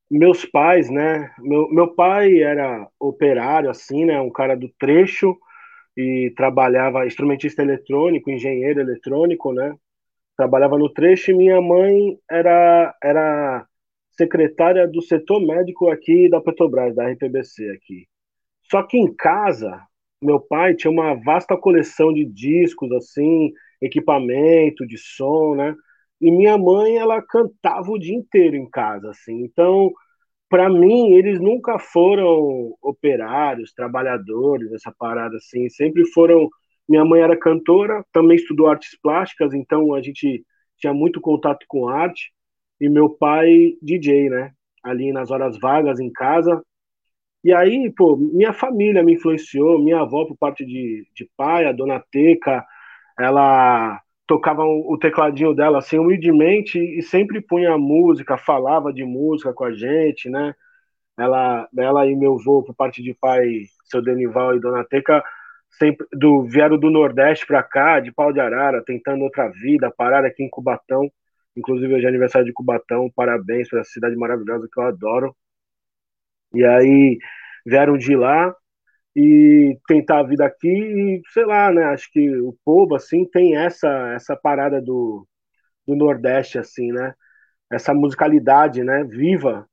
Meus 0.08 0.44
pais, 0.44 0.88
né? 0.88 1.34
Meu, 1.40 1.68
meu 1.68 1.88
pai 1.88 2.38
era 2.38 2.88
operário, 2.96 3.70
assim, 3.70 4.04
né? 4.04 4.20
Um 4.20 4.30
cara 4.30 4.56
do 4.56 4.68
trecho 4.78 5.36
e 5.96 6.32
trabalhava 6.36 7.04
instrumentista 7.08 7.60
eletrônico, 7.60 8.30
engenheiro 8.30 8.78
eletrônico, 8.78 9.52
né? 9.52 9.76
Trabalhava 10.38 10.78
no 10.78 10.88
trecho 10.90 11.32
e 11.32 11.34
minha 11.34 11.60
mãe 11.60 12.18
era, 12.30 12.94
era 13.04 13.66
secretária 14.12 14.88
do 14.88 15.02
setor 15.02 15.40
médico 15.40 15.90
aqui 15.90 16.30
da 16.30 16.40
Petrobras, 16.40 16.94
da 16.96 17.10
RPBC 17.10 17.70
aqui. 17.70 18.06
Só 18.70 18.82
que 18.84 18.98
em 18.98 19.14
casa, 19.14 19.82
meu 20.22 20.40
pai 20.40 20.74
tinha 20.74 20.90
uma 20.90 21.14
vasta 21.14 21.56
coleção 21.56 22.14
de 22.14 22.24
discos, 22.24 22.90
assim, 22.92 23.52
equipamento 23.82 24.86
de 24.86 24.98
som, 24.98 25.54
né? 25.56 25.74
E 26.20 26.30
minha 26.30 26.58
mãe, 26.58 26.96
ela 26.96 27.22
cantava 27.22 27.90
o 27.90 27.98
dia 27.98 28.14
inteiro 28.16 28.56
em 28.56 28.68
casa, 28.70 29.10
assim. 29.10 29.44
Então, 29.44 29.92
para 30.48 30.68
mim, 30.70 31.12
eles 31.14 31.40
nunca 31.40 31.78
foram 31.78 32.76
operários, 32.82 33.72
trabalhadores, 33.72 34.72
essa 34.72 34.92
parada 34.98 35.36
assim. 35.36 35.68
Sempre 35.70 36.06
foram. 36.12 36.48
Minha 36.88 37.04
mãe 37.04 37.20
era 37.20 37.38
cantora, 37.38 38.04
também 38.12 38.36
estudou 38.36 38.68
artes 38.68 38.98
plásticas, 39.00 39.54
então 39.54 39.94
a 39.94 40.02
gente 40.02 40.44
tinha 40.78 40.94
muito 40.94 41.20
contato 41.20 41.64
com 41.68 41.88
arte. 41.88 42.32
E 42.80 42.88
meu 42.88 43.10
pai, 43.10 43.74
DJ, 43.82 44.30
né? 44.30 44.52
Ali 44.82 45.12
nas 45.12 45.30
horas 45.30 45.58
vagas 45.58 46.00
em 46.00 46.10
casa, 46.12 46.62
e 47.44 47.52
aí, 47.54 47.92
pô, 47.96 48.16
minha 48.16 48.52
família 48.52 49.02
me 49.02 49.14
influenciou, 49.14 49.82
minha 49.82 50.00
avó, 50.00 50.24
por 50.26 50.36
parte 50.36 50.64
de, 50.66 51.06
de 51.14 51.28
pai, 51.36 51.66
a 51.66 51.72
dona 51.72 52.02
Teca, 52.10 52.64
ela 53.18 54.00
tocava 54.26 54.64
o 54.64 54.98
tecladinho 54.98 55.54
dela 55.54 55.78
assim 55.78 55.98
humildemente 55.98 56.78
e 56.78 57.02
sempre 57.02 57.40
punha 57.40 57.78
música, 57.78 58.36
falava 58.36 58.92
de 58.92 59.04
música 59.04 59.52
com 59.54 59.64
a 59.64 59.72
gente, 59.72 60.28
né? 60.28 60.54
Ela, 61.18 61.68
ela 61.78 62.06
e 62.06 62.16
meu 62.16 62.34
avô, 62.38 62.62
por 62.62 62.74
parte 62.74 63.02
de 63.02 63.14
pai, 63.14 63.62
seu 63.84 64.02
Denival 64.02 64.56
e 64.56 64.60
dona 64.60 64.84
Teca, 64.84 65.24
sempre 65.70 66.06
do 66.12 66.44
vieram 66.44 66.78
do 66.78 66.90
Nordeste 66.90 67.46
para 67.46 67.62
cá, 67.62 68.00
de 68.00 68.12
Pau 68.12 68.32
de 68.32 68.40
Arara, 68.40 68.82
tentando 68.84 69.24
outra 69.24 69.48
vida, 69.48 69.92
parar 69.96 70.24
aqui 70.24 70.42
em 70.42 70.50
Cubatão. 70.50 71.10
Inclusive 71.56 71.94
hoje 71.94 72.06
é 72.06 72.08
aniversário 72.08 72.46
de 72.46 72.52
Cubatão, 72.52 73.10
parabéns 73.14 73.68
para 73.68 73.80
essa 73.80 73.90
cidade 73.90 74.16
maravilhosa 74.16 74.68
que 74.72 74.80
eu 74.80 74.84
adoro. 74.84 75.36
E 76.54 76.64
aí 76.64 77.18
vieram 77.66 77.96
de 77.98 78.16
lá 78.16 78.54
e 79.16 79.78
tentar 79.86 80.20
a 80.20 80.22
vida 80.22 80.46
aqui 80.46 80.68
e 80.68 81.22
sei 81.32 81.44
lá, 81.44 81.72
né? 81.72 81.84
Acho 81.86 82.10
que 82.12 82.30
o 82.40 82.56
povo 82.64 82.94
assim 82.94 83.24
tem 83.26 83.56
essa 83.56 83.88
essa 84.14 84.36
parada 84.36 84.80
do, 84.80 85.26
do 85.86 85.96
Nordeste 85.96 86.58
assim, 86.58 86.92
né? 86.92 87.14
Essa 87.70 87.94
musicalidade, 87.94 88.84
né? 88.84 89.04
Viva, 89.04 89.68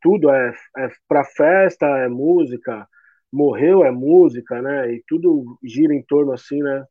tudo 0.00 0.30
é, 0.30 0.52
é 0.78 0.88
para 1.08 1.24
festa, 1.24 1.86
é 1.86 2.08
música, 2.08 2.88
morreu 3.36 3.84
é 3.84 3.90
música, 3.90 4.62
né? 4.62 4.94
E 4.94 5.02
tudo 5.06 5.58
gira 5.62 5.94
em 5.94 6.02
torno 6.02 6.32
assim, 6.32 6.62
né? 6.62 6.84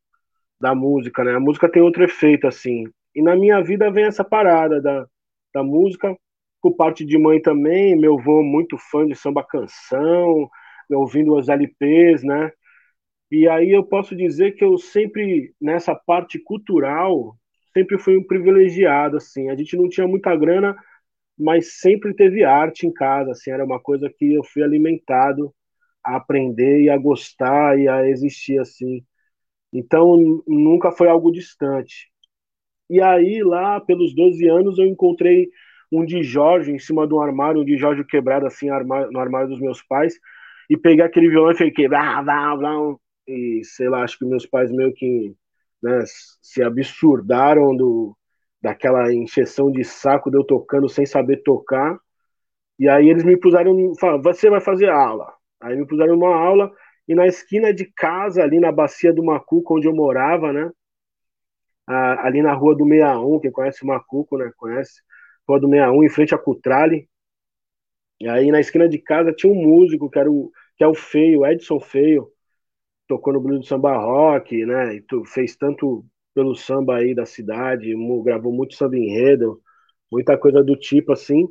Da 0.62 0.76
música, 0.76 1.24
né? 1.24 1.34
A 1.36 1.40
música 1.40 1.70
tem 1.70 1.82
outro 1.82 2.04
efeito 2.04 2.48
assim. 2.48 2.86
E 3.16 3.22
na 3.22 3.36
minha 3.36 3.62
vida 3.64 3.92
vem 3.92 4.06
essa 4.06 4.24
parada 4.24 4.82
da, 4.82 5.08
da 5.54 5.64
música, 5.64 6.16
por 6.62 6.76
parte 6.76 7.06
de 7.06 7.18
mãe 7.18 7.42
também, 7.42 7.96
meu 7.96 8.20
avô 8.20 8.44
muito 8.44 8.78
fã 8.78 9.08
de 9.08 9.16
samba 9.16 9.44
canção, 9.44 10.50
ouvindo 10.92 11.36
os 11.36 11.50
LPs, 11.50 12.24
né? 12.24 12.52
E 13.32 13.48
aí 13.50 13.72
eu 13.72 13.84
posso 13.84 14.16
dizer 14.16 14.54
que 14.54 14.64
eu 14.64 14.78
sempre, 14.78 15.54
nessa 15.60 15.96
parte 15.96 16.40
cultural, 16.40 17.36
sempre 17.74 17.98
fui 17.98 18.18
um 18.18 18.24
privilegiado, 18.24 19.18
assim. 19.18 19.50
A 19.50 19.56
gente 19.56 19.76
não 19.76 19.90
tinha 19.90 20.08
muita 20.08 20.36
grana, 20.36 20.76
mas 21.38 21.80
sempre 21.80 22.14
teve 22.16 22.44
arte 22.44 22.86
em 22.88 22.94
casa, 22.94 23.32
assim. 23.32 23.52
Era 23.52 23.66
uma 23.66 23.80
coisa 23.80 24.10
que 24.16 24.34
eu 24.34 24.44
fui 24.44 24.64
alimentado 24.64 25.54
a 26.06 26.18
aprender 26.18 26.82
e 26.84 26.90
a 26.90 26.98
gostar 26.98 27.80
e 27.80 27.88
a 27.88 28.08
existir, 28.08 28.60
assim. 28.60 29.04
Então, 29.74 30.44
nunca 30.48 30.92
foi 30.92 31.10
algo 31.10 31.32
distante. 31.32 32.10
E 32.90 33.02
aí, 33.02 33.44
lá 33.44 33.80
pelos 33.82 34.14
12 34.16 34.48
anos, 34.48 34.78
eu 34.78 34.86
encontrei 34.86 35.50
um 35.92 36.06
de 36.06 36.24
Jorge 36.24 36.72
em 36.72 36.80
cima 36.80 37.08
de 37.08 37.14
um 37.14 37.22
armário, 37.22 37.62
um 37.62 37.66
de 37.66 37.78
Jorge 37.78 38.04
quebrado 38.04 38.46
assim 38.46 38.68
no 38.68 39.20
armário 39.20 39.50
dos 39.50 39.60
meus 39.60 39.82
pais, 39.84 40.16
e 40.70 40.78
peguei 40.78 41.04
aquele 41.04 41.30
violão 41.30 41.52
e 41.52 41.58
fiquei 41.58 41.88
blá, 41.88 42.22
blá, 42.24 42.56
blá, 42.56 42.96
e 43.28 43.62
sei 43.64 43.90
lá, 43.90 44.04
acho 44.04 44.18
que 44.20 44.26
meus 44.26 44.46
pais 44.46 44.72
meio 44.72 44.94
que 44.94 45.36
né, 45.82 46.04
se 46.42 46.64
absurdaram 46.64 47.76
do, 47.76 48.16
daquela 48.62 49.14
encheção 49.14 49.72
de 49.72 49.84
saco 49.84 50.32
de 50.32 50.38
eu 50.38 50.44
tocando 50.44 50.90
sem 50.90 51.06
saber 51.06 51.44
tocar. 51.44 52.00
E 52.80 52.90
aí 52.90 53.10
eles 53.10 53.24
me 53.24 53.38
puseram, 53.38 53.94
falaram, 54.00 54.22
você 54.22 54.50
vai 54.50 54.62
fazer 54.62 54.90
aula. 54.90 55.34
Aí 55.62 55.76
me 55.76 55.88
puseram 55.88 56.16
uma 56.16 56.36
aula 56.36 56.72
e 57.08 57.16
na 57.16 57.28
esquina 57.28 57.74
de 57.74 57.86
casa, 57.86 58.44
ali 58.44 58.60
na 58.60 58.72
bacia 58.72 59.14
do 59.14 59.24
Macuco, 59.24 59.78
onde 59.78 59.88
eu 59.88 59.96
morava, 59.96 60.52
né? 60.52 60.72
ali 61.88 62.42
na 62.42 62.54
rua 62.54 62.76
do 62.76 62.84
61, 62.84 63.40
quem 63.40 63.52
conhece 63.52 63.84
o 63.84 63.88
Macuco, 63.88 64.38
né? 64.38 64.52
Conhece? 64.58 65.02
Rua 65.48 65.60
do 65.60 65.70
61, 65.70 66.04
em 66.04 66.10
frente 66.10 66.34
a 66.34 66.38
Cutrale. 66.38 67.08
E 68.20 68.28
aí 68.28 68.50
na 68.52 68.60
esquina 68.60 68.88
de 68.90 68.98
casa 68.98 69.34
tinha 69.34 69.52
um 69.52 69.56
músico 69.56 70.10
que 70.10 70.18
era 70.18 70.32
o 70.32 70.52
que 70.78 70.84
é 70.84 70.88
o 70.88 70.94
Feio, 70.94 71.46
Edson 71.46 71.80
Feio, 71.80 72.30
tocou 73.08 73.34
no 73.34 73.40
Blues 73.42 73.60
do 73.62 73.66
Samba 73.66 73.98
Rock, 73.98 74.66
né? 74.66 74.96
E 74.96 75.02
tu, 75.02 75.24
fez 75.26 75.56
tanto 75.56 76.06
pelo 76.34 76.56
samba 76.56 76.98
aí 76.98 77.16
da 77.16 77.26
cidade, 77.26 77.94
gravou 78.24 78.52
muito 78.52 78.76
samba 78.76 78.98
enredo, 78.98 79.62
muita 80.12 80.38
coisa 80.38 80.64
do 80.64 80.76
tipo 80.76 81.14
assim. 81.14 81.48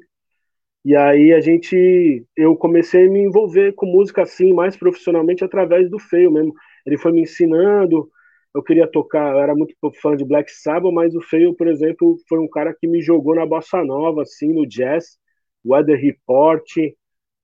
E 0.85 0.95
aí 0.95 1.33
a 1.33 1.41
gente, 1.41 2.27
eu 2.37 2.55
comecei 2.57 3.07
a 3.07 3.11
me 3.11 3.21
envolver 3.21 3.73
com 3.75 3.87
música 3.87 4.23
assim, 4.23 4.53
mais 4.53 4.77
profissionalmente 4.77 5.43
através 5.45 5.89
do 5.91 5.99
Feio 5.99 6.31
mesmo. 6.31 6.55
Ele 6.87 6.99
foi 6.99 7.11
me 7.13 7.23
ensinando, 7.23 8.11
eu 8.55 8.63
queria 8.63 8.87
tocar, 8.87 9.33
eu 9.33 9.41
era 9.41 9.55
muito 9.55 9.75
fã 10.03 10.15
de 10.17 10.25
Black 10.25 10.51
Sabbath, 10.53 10.93
mas 10.93 11.15
o 11.15 11.23
Feio, 11.23 11.55
por 11.55 11.69
exemplo, 11.69 12.17
foi 12.29 12.39
um 12.39 12.49
cara 12.49 12.75
que 12.75 12.87
me 12.87 13.01
jogou 13.01 13.35
na 13.35 13.47
bossa 13.47 13.83
nova, 13.83 14.23
assim, 14.23 14.53
no 14.53 14.67
jazz, 14.67 15.19
Weather 15.67 15.99
Report 15.99 16.67
e 16.77 16.95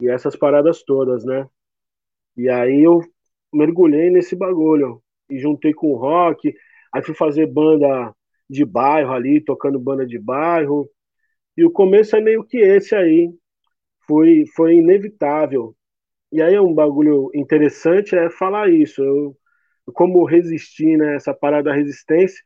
essas 0.09 0.37
paradas 0.37 0.83
todas, 0.85 1.25
né? 1.25 1.49
E 2.37 2.49
aí 2.49 2.83
eu 2.83 3.01
mergulhei 3.53 4.11
nesse 4.11 4.37
bagulho 4.37 5.03
e 5.31 5.39
juntei 5.39 5.73
com 5.75 5.93
o 5.93 5.97
rock, 5.97 6.55
aí 6.93 7.03
fui 7.03 7.15
fazer 7.15 7.47
banda 7.47 8.15
de 8.49 8.65
bairro 8.65 9.13
ali, 9.13 9.41
tocando 9.41 9.79
banda 9.79 10.07
de 10.07 10.19
bairro. 10.19 10.89
E 11.61 11.65
o 11.65 11.71
começo 11.71 12.17
é 12.17 12.21
meio 12.23 12.43
que 12.43 12.57
esse 12.57 12.95
aí. 12.95 13.31
Foi, 14.07 14.45
foi 14.57 14.77
inevitável. 14.77 15.77
E 16.33 16.41
aí 16.43 16.55
é 16.55 16.61
um 16.61 16.75
bagulho 16.75 17.31
interessante 17.35 18.17
é 18.17 18.31
falar 18.31 18.71
isso. 18.71 19.03
Eu, 19.03 19.37
como 19.93 20.25
resistir 20.25 20.97
né, 20.97 21.17
essa 21.17 21.35
parada 21.35 21.65
da 21.65 21.75
resistência, 21.75 22.43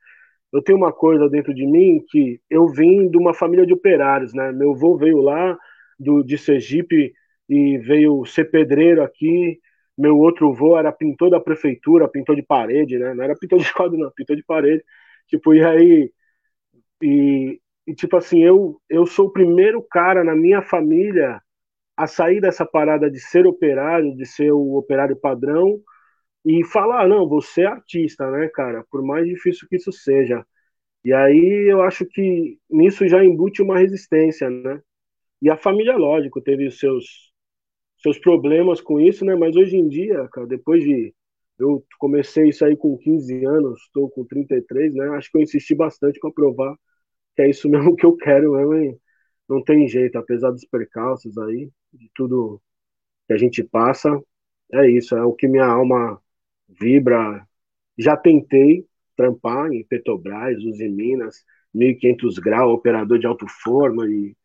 eu 0.53 0.61
tenho 0.63 0.79
uma 0.79 0.93
coisa 0.93 1.29
dentro 1.31 1.55
de 1.55 1.65
mim 1.65 2.05
que 2.09 2.41
eu 2.51 2.67
vim 2.69 3.09
de 3.09 3.17
uma 3.17 3.33
família 3.35 3.65
de 3.65 3.73
operários, 3.73 4.35
né? 4.35 4.51
Meu 4.53 4.73
avô 4.73 4.97
veio 4.97 5.21
lá 5.21 5.57
do, 5.99 6.25
de 6.25 6.37
Sergipe 6.37 7.13
e 7.49 7.79
veio 7.79 8.25
ser 8.25 8.51
pedreiro 8.51 9.03
aqui 9.03 9.61
meu 9.97 10.19
outro 10.19 10.51
avô 10.51 10.77
era 10.77 10.91
pintor 10.91 11.31
da 11.31 11.39
prefeitura, 11.41 12.09
pintor 12.09 12.35
de 12.35 12.43
parede, 12.43 12.99
né? 12.99 13.15
Não 13.15 13.23
era 13.23 13.37
pintor 13.37 13.61
de 13.61 13.73
quadro, 13.73 13.97
não, 13.97 14.11
pintor 14.11 14.37
de 14.37 14.43
parede. 14.43 14.85
Tipo, 15.29 15.55
e 15.55 15.65
aí. 15.65 16.13
E, 17.03 17.61
e, 17.87 17.95
tipo 17.95 18.17
assim, 18.17 18.43
eu, 18.43 18.81
eu 18.89 19.07
sou 19.07 19.27
o 19.27 19.33
primeiro 19.33 19.83
cara 19.83 20.25
na 20.25 20.35
minha 20.35 20.63
família 20.63 21.41
a 21.97 22.07
sair 22.07 22.41
dessa 22.41 22.67
parada 22.67 23.11
de 23.11 23.21
ser 23.21 23.47
operário, 23.47 24.17
de 24.17 24.27
ser 24.27 24.53
o 24.53 24.77
operário 24.77 25.17
padrão, 25.17 25.81
e 26.45 26.65
falar: 26.65 27.09
não, 27.09 27.29
você 27.29 27.63
é 27.63 27.67
artista, 27.67 28.31
né, 28.31 28.49
cara? 28.49 28.85
Por 28.91 29.03
mais 29.05 29.27
difícil 29.27 29.69
que 29.69 29.77
isso 29.77 29.93
seja. 29.93 30.47
E 31.05 31.13
aí 31.13 31.71
eu 31.71 31.83
acho 31.83 32.07
que 32.07 32.59
nisso 32.71 33.09
já 33.09 33.25
embute 33.25 33.63
uma 33.63 33.79
resistência, 33.79 34.51
né? 34.51 34.81
E 35.43 35.51
a 35.51 35.57
família, 35.57 35.97
lógico, 35.97 36.41
teve 36.43 36.67
os 36.69 36.79
seus 36.79 37.33
seus 37.99 38.19
problemas 38.19 38.81
com 38.81 39.01
isso, 39.01 39.25
né? 39.25 39.35
Mas 39.35 39.57
hoje 39.57 39.77
em 39.77 39.89
dia, 39.89 40.29
cara, 40.33 40.47
depois 40.47 40.83
de 40.85 41.15
eu 41.59 41.85
comecei 41.99 42.49
isso 42.49 42.65
aí 42.65 42.77
com 42.77 42.99
15 42.99 43.45
anos, 43.45 43.81
estou 43.83 44.11
com 44.11 44.25
33, 44.25 44.95
né? 44.95 45.09
Acho 45.11 45.31
que 45.31 45.39
eu 45.39 45.43
insisti 45.43 45.75
bastante 45.75 46.19
para 46.21 46.33
provar 46.33 46.77
que 47.37 47.43
é 47.43 47.51
isso 47.51 47.69
mesmo 47.69 47.95
que 47.97 48.07
eu 48.07 48.17
quero 48.17 48.53
mesmo, 48.53 49.01
não 49.49 49.63
tem 49.63 49.87
jeito, 49.89 50.19
apesar 50.19 50.51
dos 50.51 50.65
percalços 50.65 51.37
aí, 51.39 51.71
de 51.93 52.11
tudo 52.15 52.61
que 53.29 53.35
a 53.35 53.39
gente 53.39 53.63
passa, 53.63 54.11
é 54.73 54.89
isso, 54.91 55.17
é 55.17 55.25
o 55.25 55.33
que 55.33 55.49
minha 55.49 55.67
alma 55.67 56.21
vibra. 56.69 57.47
Já 57.99 58.17
tentei 58.17 58.87
trampar 59.17 59.73
em 59.73 59.85
Petrobras, 59.85 60.63
Uzi 60.65 60.89
Minas, 60.89 61.45
1500 61.73 62.39
graus, 62.39 62.73
operador 62.73 63.19
de 63.19 63.27
alto 63.27 63.47
forno 63.49 64.07
e 64.07 64.37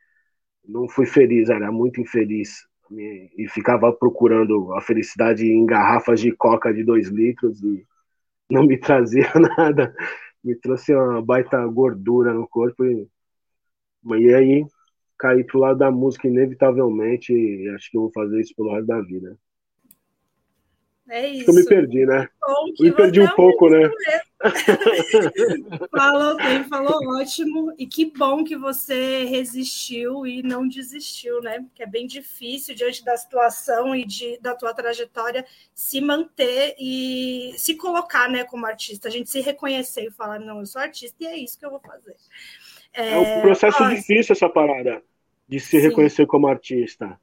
não 0.67 0.87
fui 0.87 1.05
feliz, 1.05 1.49
era 1.49 1.71
muito 1.71 2.01
infeliz 2.01 2.67
e 2.91 3.47
ficava 3.49 3.91
procurando 3.93 4.73
a 4.73 4.81
felicidade 4.81 5.45
em 5.45 5.65
garrafas 5.65 6.19
de 6.19 6.31
coca 6.31 6.73
de 6.73 6.83
dois 6.83 7.07
litros 7.09 7.61
e 7.63 7.85
não 8.49 8.63
me 8.65 8.77
trazia 8.79 9.31
nada. 9.57 9.95
Me 10.43 10.55
trouxe 10.55 10.93
uma 10.93 11.21
baita 11.21 11.65
gordura 11.67 12.33
no 12.33 12.47
corpo 12.47 12.85
e, 12.85 13.07
e 14.17 14.33
aí 14.33 14.65
caí 15.17 15.43
pro 15.43 15.59
lado 15.59 15.79
da 15.79 15.91
música 15.91 16.27
inevitavelmente 16.27 17.33
e 17.33 17.69
acho 17.69 17.91
que 17.91 17.97
eu 17.97 18.03
vou 18.03 18.11
fazer 18.11 18.39
isso 18.39 18.55
pelo 18.55 18.73
resto 18.73 18.87
da 18.87 19.01
vida. 19.01 19.37
É 21.09 21.27
isso. 21.27 21.49
Eu 21.49 21.55
me 21.55 21.65
perdi, 21.65 22.05
né? 22.05 22.29
Me 22.79 22.91
perdi 22.91 23.19
um 23.19 23.27
pouco, 23.35 23.69
né? 23.69 23.89
falou 25.91 26.37
bem, 26.37 26.63
falou 26.63 27.19
ótimo. 27.19 27.73
E 27.77 27.85
que 27.85 28.05
bom 28.05 28.43
que 28.43 28.55
você 28.55 29.25
resistiu 29.25 30.25
e 30.25 30.41
não 30.41 30.67
desistiu, 30.67 31.41
né? 31.41 31.59
Porque 31.59 31.83
é 31.83 31.87
bem 31.87 32.07
difícil, 32.07 32.73
diante 32.73 33.03
da 33.03 33.17
situação 33.17 33.95
e 33.95 34.05
de, 34.05 34.39
da 34.39 34.55
tua 34.55 34.73
trajetória, 34.73 35.45
se 35.73 35.99
manter 35.99 36.75
e 36.79 37.53
se 37.57 37.75
colocar 37.75 38.29
né, 38.29 38.43
como 38.43 38.65
artista. 38.65 39.07
A 39.07 39.11
gente 39.11 39.29
se 39.29 39.41
reconhecer 39.41 40.05
e 40.05 40.11
falar, 40.11 40.39
não, 40.39 40.59
eu 40.59 40.65
sou 40.65 40.81
artista 40.81 41.23
e 41.23 41.27
é 41.27 41.37
isso 41.37 41.59
que 41.59 41.65
eu 41.65 41.71
vou 41.71 41.79
fazer. 41.79 42.15
É, 42.93 43.13
é 43.13 43.17
um 43.17 43.41
processo 43.41 43.87
difícil 43.89 44.33
essa 44.33 44.49
parada 44.49 45.01
de 45.47 45.59
se 45.59 45.79
Sim. 45.79 45.87
reconhecer 45.87 46.25
como 46.25 46.47
artista. 46.47 47.19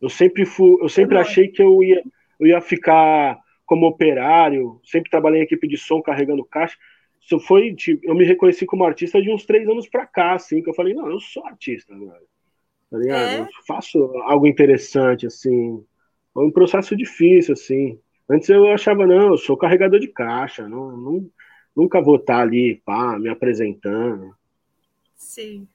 Eu 0.00 0.08
sempre 0.08 0.44
fui, 0.44 0.76
eu 0.80 0.88
sempre 0.88 1.18
achei 1.18 1.48
que 1.48 1.62
eu 1.62 1.82
ia 1.82 2.02
eu 2.38 2.46
ia 2.46 2.60
ficar 2.60 3.38
como 3.68 3.86
operário, 3.86 4.80
sempre 4.82 5.10
trabalhei 5.10 5.42
em 5.42 5.44
equipe 5.44 5.68
de 5.68 5.76
som 5.76 6.00
carregando 6.00 6.42
caixa. 6.42 6.76
Isso 7.20 7.38
foi, 7.38 7.74
tipo, 7.74 8.00
eu 8.02 8.14
me 8.14 8.24
reconheci 8.24 8.64
como 8.64 8.82
artista 8.82 9.20
de 9.20 9.30
uns 9.30 9.44
três 9.44 9.68
anos 9.68 9.86
para 9.86 10.06
cá, 10.06 10.32
assim, 10.32 10.62
que 10.62 10.70
eu 10.70 10.74
falei, 10.74 10.94
não, 10.94 11.10
eu 11.10 11.20
sou 11.20 11.44
artista. 11.46 11.94
Tá 12.90 12.96
ligado? 12.98 13.28
É? 13.28 13.40
Eu 13.40 13.48
faço 13.66 13.98
algo 14.22 14.46
interessante, 14.46 15.26
assim. 15.26 15.84
Foi 16.32 16.46
um 16.46 16.50
processo 16.50 16.96
difícil, 16.96 17.52
assim. 17.52 18.00
Antes 18.28 18.48
eu 18.48 18.66
achava, 18.68 19.06
não, 19.06 19.28
eu 19.28 19.36
sou 19.36 19.56
carregador 19.56 20.00
de 20.00 20.08
caixa, 20.08 20.66
não, 20.66 20.96
não 20.96 21.30
nunca 21.76 22.00
vou 22.00 22.16
estar 22.16 22.40
ali, 22.40 22.80
pá, 22.86 23.18
me 23.18 23.28
apresentando. 23.28 24.34
Sim. 25.14 25.68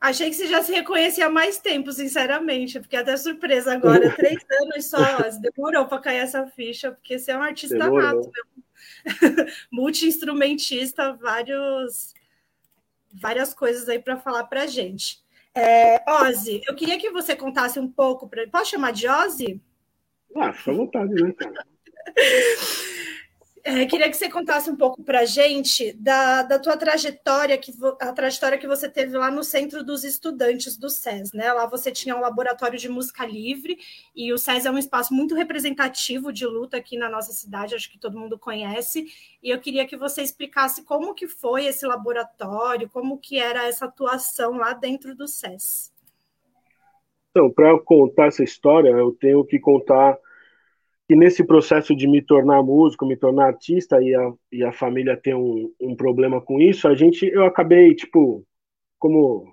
Achei 0.00 0.30
que 0.30 0.36
você 0.36 0.46
já 0.46 0.62
se 0.62 0.72
reconhecia 0.72 1.26
há 1.26 1.30
mais 1.30 1.58
tempo, 1.58 1.92
sinceramente. 1.92 2.80
Fiquei 2.80 3.00
até 3.00 3.16
surpresa 3.18 3.74
agora. 3.74 4.10
Três 4.16 4.38
anos 4.62 4.86
só. 4.86 4.96
Demorou 5.54 5.86
para 5.86 6.00
cair 6.00 6.18
essa 6.18 6.46
ficha, 6.46 6.92
porque 6.92 7.18
você 7.18 7.32
é 7.32 7.36
um 7.36 7.42
artista 7.42 7.76
nato. 7.76 8.30
Multi-instrumentista, 9.70 11.12
vários, 11.12 12.14
várias 13.12 13.52
coisas 13.52 13.88
aí 13.90 13.98
para 13.98 14.16
falar 14.16 14.44
para 14.44 14.66
gente. 14.66 15.22
É, 15.54 16.02
Ozzy, 16.10 16.62
eu 16.66 16.74
queria 16.74 16.98
que 16.98 17.10
você 17.10 17.36
contasse 17.36 17.78
um 17.78 17.90
pouco. 17.90 18.26
Pra... 18.26 18.46
Posso 18.48 18.70
chamar 18.70 18.92
de 18.92 19.06
Ozzy? 19.06 19.60
Ah, 20.34 20.52
fica 20.52 20.70
à 20.70 20.74
vontade, 20.74 21.12
né, 21.12 21.32
cara? 21.32 21.66
É, 23.62 23.84
queria 23.84 24.08
que 24.08 24.16
você 24.16 24.30
contasse 24.30 24.70
um 24.70 24.76
pouco 24.76 25.02
para 25.02 25.20
a 25.20 25.24
gente 25.26 25.92
da, 25.92 26.42
da 26.42 26.58
tua 26.58 26.78
trajetória, 26.78 27.58
que, 27.58 27.72
a 28.00 28.12
trajetória 28.12 28.56
que 28.56 28.66
você 28.66 28.88
teve 28.88 29.16
lá 29.18 29.30
no 29.30 29.44
Centro 29.44 29.84
dos 29.84 30.02
Estudantes 30.02 30.78
do 30.78 30.88
SES. 30.88 31.32
Né? 31.34 31.52
Lá 31.52 31.66
você 31.66 31.92
tinha 31.92 32.16
um 32.16 32.20
laboratório 32.20 32.78
de 32.78 32.88
música 32.88 33.26
livre, 33.26 33.78
e 34.16 34.32
o 34.32 34.38
SES 34.38 34.64
é 34.64 34.70
um 34.70 34.78
espaço 34.78 35.12
muito 35.12 35.34
representativo 35.34 36.32
de 36.32 36.46
luta 36.46 36.78
aqui 36.78 36.96
na 36.96 37.10
nossa 37.10 37.32
cidade, 37.32 37.74
acho 37.74 37.90
que 37.90 37.98
todo 37.98 38.18
mundo 38.18 38.38
conhece. 38.38 39.06
E 39.42 39.50
eu 39.50 39.60
queria 39.60 39.86
que 39.86 39.96
você 39.96 40.22
explicasse 40.22 40.82
como 40.84 41.14
que 41.14 41.26
foi 41.26 41.66
esse 41.66 41.86
laboratório, 41.86 42.88
como 42.88 43.18
que 43.18 43.38
era 43.38 43.68
essa 43.68 43.84
atuação 43.84 44.52
lá 44.52 44.72
dentro 44.72 45.14
do 45.14 45.28
SES. 45.28 45.92
Então, 47.30 47.50
para 47.50 47.78
contar 47.80 48.26
essa 48.26 48.42
história, 48.42 48.88
eu 48.88 49.12
tenho 49.12 49.44
que 49.44 49.58
contar 49.58 50.18
que 51.10 51.16
nesse 51.16 51.42
processo 51.42 51.92
de 51.92 52.06
me 52.06 52.22
tornar 52.22 52.62
músico, 52.62 53.04
me 53.04 53.16
tornar 53.16 53.46
artista 53.46 54.00
e 54.00 54.14
a, 54.14 54.32
e 54.52 54.62
a 54.62 54.70
família 54.70 55.16
ter 55.16 55.34
um, 55.34 55.74
um 55.80 55.96
problema 55.96 56.40
com 56.40 56.60
isso, 56.60 56.86
a 56.86 56.94
gente, 56.94 57.26
eu 57.26 57.44
acabei, 57.44 57.96
tipo, 57.96 58.46
como 58.96 59.52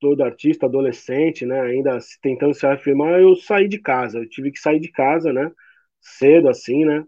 todo 0.00 0.22
artista, 0.24 0.64
adolescente, 0.64 1.44
né, 1.44 1.60
ainda 1.60 1.98
tentando 2.22 2.54
se 2.54 2.66
afirmar, 2.66 3.20
eu 3.20 3.36
saí 3.36 3.68
de 3.68 3.78
casa, 3.78 4.18
eu 4.18 4.26
tive 4.30 4.50
que 4.50 4.58
sair 4.58 4.80
de 4.80 4.90
casa, 4.90 5.30
né, 5.30 5.52
cedo 6.00 6.48
assim, 6.48 6.86
né, 6.86 7.04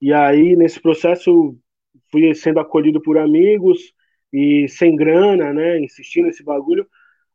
e 0.00 0.12
aí 0.12 0.56
nesse 0.56 0.80
processo 0.80 1.56
fui 2.10 2.34
sendo 2.34 2.58
acolhido 2.58 3.00
por 3.00 3.16
amigos 3.16 3.94
e 4.32 4.68
sem 4.68 4.96
grana, 4.96 5.52
né, 5.52 5.78
insistindo 5.80 6.26
nesse 6.26 6.42
bagulho, 6.42 6.84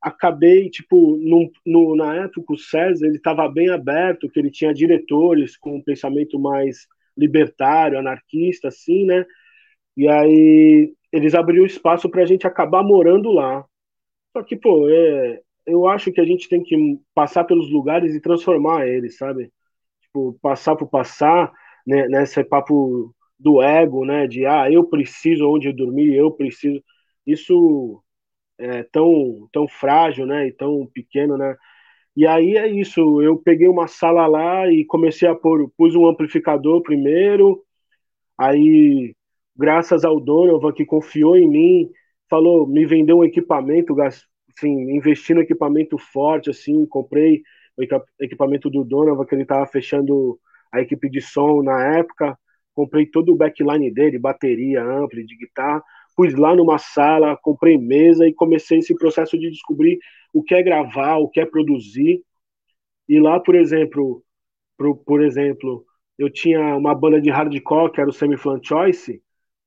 acabei, 0.06 0.70
tipo, 0.70 1.18
no, 1.18 1.52
no, 1.66 1.96
na 1.96 2.16
época 2.26 2.54
o 2.54 2.58
César, 2.58 3.08
ele 3.08 3.18
estava 3.18 3.50
bem 3.50 3.70
aberto, 3.70 4.30
que 4.30 4.40
ele 4.40 4.52
tinha 4.52 4.72
diretores 4.72 5.58
com 5.58 5.78
um 5.78 5.82
pensamento 5.82 6.38
mais 6.40 6.88
libertário, 7.18 7.98
anarquista, 7.98 8.68
assim, 8.68 9.04
né? 9.06 9.26
E 9.98 10.08
aí 10.08 10.94
eles 11.12 11.34
abriram 11.34 11.66
espaço 11.66 12.08
para 12.08 12.22
a 12.22 12.26
gente 12.26 12.46
acabar 12.46 12.84
morando 12.84 13.32
lá. 13.32 13.66
Só 14.32 14.44
que, 14.44 14.56
pô, 14.56 14.88
é, 14.90 15.42
eu 15.66 15.88
acho 15.88 16.12
que 16.12 16.22
a 16.22 16.26
gente 16.26 16.48
tem 16.50 16.62
que 16.62 17.00
passar 17.16 17.44
pelos 17.46 17.72
lugares 17.72 18.14
e 18.14 18.22
transformar 18.22 18.88
eles, 18.88 19.18
sabe? 19.18 19.52
Tipo, 20.02 20.38
passar 20.42 20.76
por 20.76 20.88
passar, 20.88 21.52
né, 21.88 22.08
nesse 22.08 22.44
papo 22.44 23.12
do 23.40 23.62
ego, 23.62 24.06
né? 24.06 24.28
De, 24.28 24.46
ah, 24.46 24.72
eu 24.72 24.84
preciso 24.86 25.50
onde 25.50 25.74
dormir, 25.74 26.14
eu 26.16 26.32
preciso... 26.32 26.84
Isso 27.26 28.04
é, 28.58 28.84
tão, 28.84 29.48
tão 29.52 29.68
frágil, 29.68 30.26
né, 30.26 30.48
e 30.48 30.52
tão 30.52 30.86
pequeno, 30.88 31.38
né, 31.38 31.56
e 32.16 32.26
aí 32.26 32.56
é 32.58 32.68
isso, 32.68 33.22
eu 33.22 33.38
peguei 33.38 33.68
uma 33.68 33.88
sala 33.88 34.26
lá 34.26 34.72
e 34.72 34.86
comecei 34.86 35.28
a 35.28 35.36
pôr, 35.36 35.70
pus 35.78 35.96
um 35.96 36.08
amplificador 36.08 36.82
primeiro, 36.82 37.62
aí, 38.38 39.14
graças 39.56 40.06
ao 40.06 40.20
Donovan 40.20 40.72
que 40.72 40.86
confiou 40.86 41.36
em 41.38 41.48
mim, 41.48 41.92
falou, 42.30 42.66
me 42.68 42.86
vendeu 42.86 43.18
um 43.18 43.24
equipamento, 43.24 43.96
assim, 44.02 44.96
investi 44.96 45.34
no 45.34 45.42
equipamento 45.42 45.98
forte, 45.98 46.50
assim, 46.50 46.86
comprei 46.86 47.44
o 47.78 47.84
equipamento 48.24 48.70
do 48.70 48.84
Donovan, 48.86 49.26
que 49.26 49.36
ele 49.36 49.44
estava 49.44 49.66
fechando 49.68 50.40
a 50.72 50.82
equipe 50.82 51.10
de 51.10 51.22
som 51.22 51.62
na 51.62 51.98
época, 51.98 52.38
comprei 52.74 53.06
todo 53.06 53.34
o 53.34 53.36
backline 53.36 53.92
dele, 53.92 54.18
bateria, 54.18 54.84
ampli, 54.84 55.26
de 55.26 55.36
guitarra, 55.38 55.84
pus 56.16 56.34
lá 56.36 56.56
numa 56.56 56.78
sala, 56.78 57.38
comprei 57.38 57.78
mesa 57.78 58.28
e 58.28 58.34
comecei 58.34 58.80
esse 58.80 58.96
processo 58.96 59.38
de 59.38 59.50
descobrir 59.50 60.00
o 60.34 60.44
que 60.44 60.56
é 60.56 60.64
gravar, 60.64 61.18
o 61.18 61.30
que 61.30 61.40
é 61.40 61.46
produzir. 61.46 62.22
E 63.08 63.20
lá, 63.20 63.40
por 63.40 63.56
exemplo, 63.56 64.24
por, 64.78 64.98
por 64.98 65.24
exemplo, 65.24 65.86
eu 66.18 66.30
tinha 66.30 66.76
uma 66.76 66.96
banda 66.96 67.22
de 67.22 67.30
hardcore 67.30 67.92
que 67.92 68.02
era 68.02 68.10
o 68.10 68.14
Semi 68.14 68.38
Flan 68.38 68.60
Choice, 68.62 69.22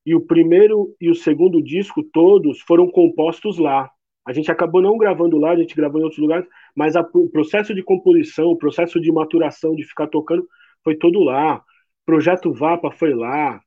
e 0.04 0.14
o 0.14 0.20
primeiro 0.20 0.96
e 1.00 1.10
o 1.10 1.14
segundo 1.14 1.62
disco 1.62 2.02
todos 2.02 2.60
foram 2.62 2.90
compostos 2.90 3.58
lá. 3.58 3.90
A 4.26 4.32
gente 4.32 4.50
acabou 4.50 4.80
não 4.80 4.96
gravando 4.96 5.38
lá, 5.38 5.50
a 5.50 5.56
gente 5.56 5.74
gravou 5.74 6.00
em 6.00 6.04
outros 6.04 6.20
lugares, 6.20 6.46
mas 6.74 6.96
a, 6.96 7.00
o 7.14 7.28
processo 7.28 7.74
de 7.74 7.82
composição, 7.82 8.48
o 8.48 8.56
processo 8.56 9.00
de 9.00 9.12
maturação, 9.12 9.74
de 9.74 9.84
ficar 9.84 10.06
tocando, 10.06 10.46
foi 10.82 10.96
todo 10.96 11.20
lá. 11.20 11.62
Projeto 12.06 12.52
Vapa 12.52 12.90
foi 12.90 13.14
lá. 13.14 13.60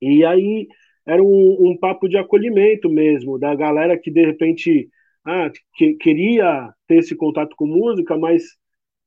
E 0.00 0.24
aí 0.24 0.68
era 1.08 1.22
um, 1.22 1.70
um, 1.70 1.76
papo 1.76 2.06
de 2.06 2.18
acolhimento 2.18 2.90
mesmo, 2.90 3.38
da 3.38 3.54
galera 3.54 3.96
que 3.96 4.10
de 4.10 4.26
repente 4.26 4.90
ah, 5.24 5.50
que, 5.74 5.94
queria 5.94 6.70
ter 6.86 6.98
esse 6.98 7.16
contato 7.16 7.56
com 7.56 7.66
música, 7.66 8.16
mas, 8.16 8.44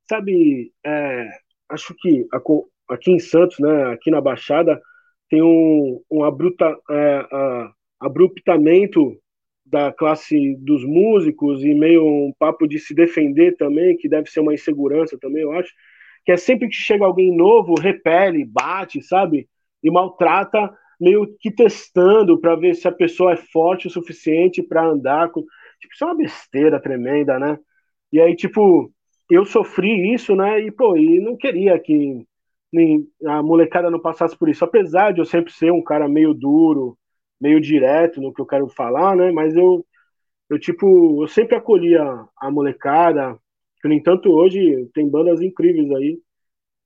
sabe, 0.10 0.74
é, 0.84 1.30
acho 1.70 1.94
que 2.00 2.26
aqui 2.90 3.12
em 3.12 3.20
Santos, 3.20 3.60
né, 3.60 3.86
aqui 3.94 4.10
na 4.10 4.20
Baixada, 4.20 4.82
tem 5.30 5.44
um, 5.44 6.02
um 6.10 6.24
abrupta, 6.24 6.76
é, 6.90 7.28
abruptamento 8.00 9.16
da 9.64 9.92
classe 9.94 10.56
dos 10.56 10.84
músicos 10.84 11.64
e 11.64 11.74
meio 11.74 12.04
um 12.04 12.34
papo 12.38 12.68
de 12.68 12.80
se 12.80 12.96
defender 12.96 13.56
também, 13.58 13.96
que 13.96 14.10
deve 14.10 14.28
ser 14.30 14.40
uma 14.40 14.56
insegurança 14.56 15.20
também, 15.20 15.44
eu 15.44 15.52
acho, 15.52 15.72
que 16.26 16.32
é 16.32 16.38
sempre 16.38 16.68
que 16.68 16.76
chega 16.76 17.06
alguém 17.06 17.36
novo, 17.36 17.76
repele, 17.80 18.44
bate, 18.44 19.04
sabe? 19.04 19.48
E 19.84 19.90
maltrata 19.92 20.76
meio 21.02 21.36
que 21.40 21.52
testando 21.52 22.40
para 22.40 22.56
ver 22.56 22.76
se 22.76 22.88
a 22.88 22.92
pessoa 22.92 23.34
é 23.34 23.38
forte 23.38 23.88
o 23.88 23.92
suficiente 23.92 24.62
para 24.64 24.86
andar 24.86 25.32
com. 25.32 25.42
Tipo, 25.80 25.94
isso 25.94 26.04
é 26.04 26.08
uma 26.08 26.16
besteira 26.18 26.80
tremenda, 26.80 27.40
né? 27.40 27.58
E 28.12 28.22
aí, 28.22 28.36
tipo, 28.36 28.94
eu 29.30 29.46
sofri 29.46 30.14
isso, 30.14 30.36
né? 30.36 30.62
E, 30.62 30.72
pô, 30.72 30.96
e 30.98 31.20
não 31.20 31.36
queria 31.38 31.80
que 31.80 32.26
nem 32.72 33.08
a 33.26 33.42
molecada 33.44 33.90
não 33.90 34.00
passasse 34.00 34.38
por 34.38 34.50
isso. 34.50 34.64
Apesar 34.64 35.12
de 35.14 35.20
eu 35.22 35.26
sempre 35.26 35.52
ser 35.54 35.72
um 35.72 35.84
cara 35.84 36.08
meio 36.08 36.34
duro, 36.34 36.98
meio 37.40 37.60
direto 37.60 38.22
no 38.22 38.34
que 38.34 38.42
eu 38.42 38.46
quero 38.46 38.70
falar, 38.70 39.16
né? 39.16 39.32
Mas 39.32 39.56
eu, 39.56 39.86
eu 40.50 40.60
tipo, 40.60 41.24
eu 41.24 41.28
sempre 41.28 41.56
acolhia 41.56 42.04
a 42.38 42.52
molecada. 42.52 43.38
Que, 43.82 43.88
no 43.88 43.94
entanto, 43.96 44.32
hoje 44.32 44.88
tem 44.94 45.10
bandas 45.10 45.42
incríveis 45.42 45.92
aí. 45.92 46.20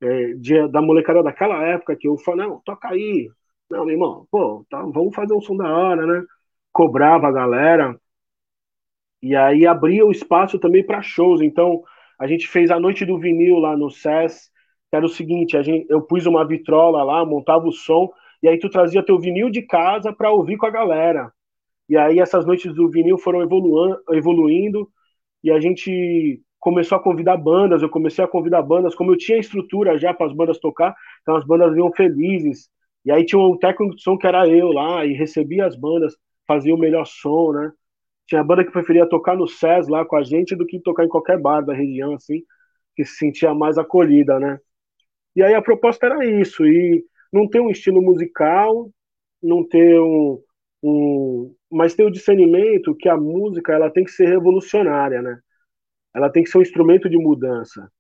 É, 0.01 0.33
de, 0.35 0.67
da 0.69 0.81
molecada 0.81 1.23
daquela 1.23 1.63
época 1.65 1.95
que 1.95 2.07
eu 2.07 2.17
falo, 2.17 2.37
não, 2.37 2.61
toca 2.65 2.89
aí, 2.89 3.29
não, 3.69 3.85
meu 3.85 3.93
irmão, 3.93 4.27
pô, 4.31 4.65
tá, 4.69 4.81
vamos 4.81 5.15
fazer 5.15 5.33
um 5.33 5.41
som 5.41 5.57
da 5.57 5.71
hora, 5.71 6.05
né? 6.05 6.25
Cobrava 6.71 7.27
a 7.27 7.31
galera. 7.31 7.99
E 9.21 9.35
aí 9.35 9.65
abria 9.65 10.05
o 10.05 10.11
espaço 10.11 10.59
também 10.59 10.85
para 10.85 11.01
shows. 11.01 11.41
Então, 11.41 11.83
a 12.19 12.27
gente 12.27 12.47
fez 12.47 12.69
a 12.71 12.79
noite 12.79 13.05
do 13.05 13.19
vinil 13.19 13.57
lá 13.57 13.75
no 13.75 13.89
SES, 13.89 14.49
que 14.89 14.95
era 14.95 15.05
o 15.05 15.09
seguinte, 15.09 15.57
a 15.57 15.63
gente, 15.63 15.85
eu 15.89 16.01
pus 16.01 16.25
uma 16.25 16.47
vitrola 16.47 17.03
lá, 17.03 17.25
montava 17.25 17.67
o 17.67 17.71
som, 17.71 18.11
e 18.41 18.47
aí 18.47 18.59
tu 18.59 18.69
trazia 18.69 19.03
teu 19.03 19.19
vinil 19.19 19.49
de 19.49 19.61
casa 19.63 20.13
para 20.13 20.31
ouvir 20.31 20.57
com 20.57 20.65
a 20.65 20.69
galera. 20.69 21.31
E 21.89 21.97
aí 21.97 22.19
essas 22.19 22.45
noites 22.45 22.73
do 22.73 22.89
vinil 22.89 23.17
foram 23.17 23.41
evoluindo, 24.11 24.89
e 25.43 25.51
a 25.51 25.59
gente 25.59 26.41
começou 26.59 26.97
a 26.97 27.01
convidar 27.01 27.37
bandas, 27.37 27.81
eu 27.81 27.89
comecei 27.89 28.23
a 28.23 28.27
convidar 28.27 28.61
bandas, 28.61 28.95
como 28.95 29.11
eu 29.11 29.17
tinha 29.17 29.37
estrutura 29.37 29.97
já 29.97 30.13
para 30.13 30.27
as 30.27 30.33
bandas 30.33 30.59
tocar, 30.59 30.95
então 31.21 31.35
as 31.35 31.45
bandas 31.45 31.73
vinham 31.73 31.91
felizes, 31.91 32.69
e 33.05 33.11
aí 33.11 33.25
tinha 33.25 33.39
um 33.39 33.57
técnico 33.57 33.95
de 33.95 34.01
som 34.01 34.17
que 34.17 34.27
era 34.27 34.47
eu 34.47 34.71
lá, 34.71 35.05
e 35.05 35.13
recebia 35.13 35.65
as 35.65 35.75
bandas, 35.75 36.15
fazia 36.47 36.73
o 36.73 36.77
melhor 36.77 37.05
som, 37.05 37.51
né? 37.53 37.71
Tinha 38.27 38.43
banda 38.43 38.65
que 38.65 38.71
preferia 38.71 39.07
tocar 39.07 39.35
no 39.35 39.47
SES 39.47 39.87
lá 39.87 40.03
com 40.05 40.15
a 40.15 40.23
gente 40.23 40.55
do 40.55 40.65
que 40.65 40.79
tocar 40.79 41.05
em 41.05 41.09
qualquer 41.09 41.39
bar 41.39 41.61
da 41.61 41.73
região, 41.73 42.15
assim, 42.15 42.41
que 42.95 43.05
se 43.05 43.17
sentia 43.17 43.53
mais 43.53 43.77
acolhida, 43.77 44.39
né? 44.39 44.59
E 45.35 45.43
aí 45.43 45.53
a 45.53 45.61
proposta 45.61 46.07
era 46.07 46.25
isso, 46.25 46.65
e 46.65 47.05
não 47.31 47.47
ter 47.47 47.59
um 47.59 47.69
estilo 47.69 48.01
musical, 48.01 48.89
não 49.41 49.67
ter 49.67 49.99
um, 49.99 50.41
um 50.83 51.55
mas 51.71 51.93
ter 51.93 52.05
o 52.05 52.11
discernimento 52.11 52.95
que 52.95 53.09
a 53.09 53.17
música 53.17 53.73
ela 53.73 53.91
tem 53.91 54.03
que 54.03 54.11
ser 54.11 54.27
revolucionária, 54.27 55.21
né? 55.21 55.39
Ela 56.15 56.29
tem 56.31 56.43
que 56.43 56.49
ser 56.49 56.57
um 56.57 56.61
instrumento 56.61 57.09
de 57.09 57.17
mudança. 57.17 57.91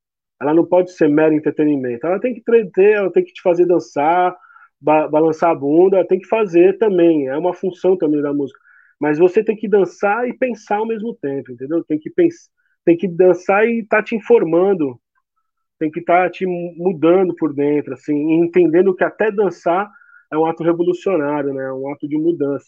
Ela 0.41 0.53
não 0.53 0.65
pode 0.65 0.91
ser 0.93 1.09
mero 1.09 1.33
entretenimento. 1.33 2.07
Ela 2.07 2.19
tem 2.19 2.33
que 2.33 2.39
entreter, 2.39 2.93
ela 2.95 3.11
tem 3.11 3.23
que 3.23 3.33
te 3.33 3.41
fazer 3.41 3.65
dançar, 3.65 4.35
ba 4.79 5.07
balançar 5.07 5.51
a 5.51 5.55
bunda, 5.55 6.05
tem 6.07 6.19
que 6.19 6.27
fazer 6.27 6.77
também, 6.77 7.27
é 7.27 7.37
uma 7.37 7.53
função 7.53 7.97
também 7.97 8.21
da 8.21 8.33
música. 8.33 8.59
Mas 8.99 9.19
você 9.19 9.43
tem 9.43 9.55
que 9.55 9.67
dançar 9.67 10.27
e 10.27 10.37
pensar 10.37 10.77
ao 10.77 10.87
mesmo 10.87 11.13
tempo, 11.15 11.51
entendeu? 11.51 11.83
Tem 11.83 11.99
que 11.99 12.09
pensar, 12.09 12.49
tem 12.85 12.97
que 12.97 13.07
dançar 13.07 13.67
e 13.67 13.79
estar 13.81 13.97
tá 13.97 14.03
te 14.03 14.15
informando, 14.15 14.99
tem 15.79 15.91
que 15.91 15.99
estar 15.99 16.25
tá 16.25 16.29
te 16.29 16.45
mudando 16.45 17.35
por 17.35 17.53
dentro, 17.53 17.93
assim, 17.93 18.15
entendendo 18.33 18.95
que 18.95 19.03
até 19.03 19.31
dançar 19.31 19.89
é 20.31 20.37
um 20.37 20.45
ato 20.45 20.63
revolucionário, 20.63 21.53
né? 21.53 21.71
Um 21.73 21.91
ato 21.91 22.07
de 22.07 22.17
mudança. 22.17 22.67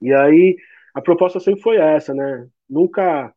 E 0.00 0.12
aí 0.12 0.56
a 0.94 1.00
proposta 1.00 1.40
sempre 1.40 1.62
foi 1.62 1.76
essa, 1.76 2.14
né? 2.14 2.48
Nunca 2.68 3.32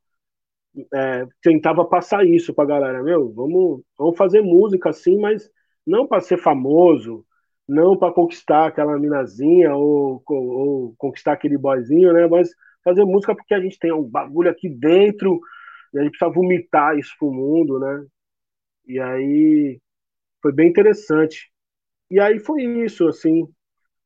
é, 0.93 1.27
tentava 1.41 1.85
passar 1.85 2.25
isso 2.25 2.53
pra 2.53 2.65
galera, 2.65 3.03
meu, 3.03 3.31
vamos, 3.33 3.81
vamos 3.97 4.17
fazer 4.17 4.41
música 4.41 4.89
assim, 4.89 5.17
mas 5.19 5.49
não 5.85 6.07
para 6.07 6.21
ser 6.21 6.37
famoso, 6.37 7.25
não 7.67 7.97
para 7.97 8.13
conquistar 8.13 8.67
aquela 8.67 8.97
minazinha 8.99 9.75
ou, 9.75 10.21
ou, 10.27 10.95
conquistar 10.97 11.33
aquele 11.33 11.57
boyzinho, 11.57 12.13
né? 12.13 12.27
Mas 12.27 12.49
fazer 12.83 13.05
música 13.05 13.35
porque 13.35 13.53
a 13.53 13.61
gente 13.61 13.79
tem 13.79 13.91
um 13.93 14.03
bagulho 14.03 14.49
aqui 14.49 14.69
dentro 14.69 15.39
e 15.93 15.99
a 15.99 16.03
gente 16.03 16.11
precisa 16.17 16.31
vomitar 16.31 16.97
isso 16.97 17.15
pro 17.19 17.31
mundo, 17.31 17.79
né? 17.79 18.05
E 18.87 18.99
aí 18.99 19.81
foi 20.41 20.53
bem 20.53 20.69
interessante. 20.69 21.51
e 22.11 22.19
aí 22.19 22.39
foi 22.39 22.63
isso, 22.65 23.07
assim. 23.07 23.47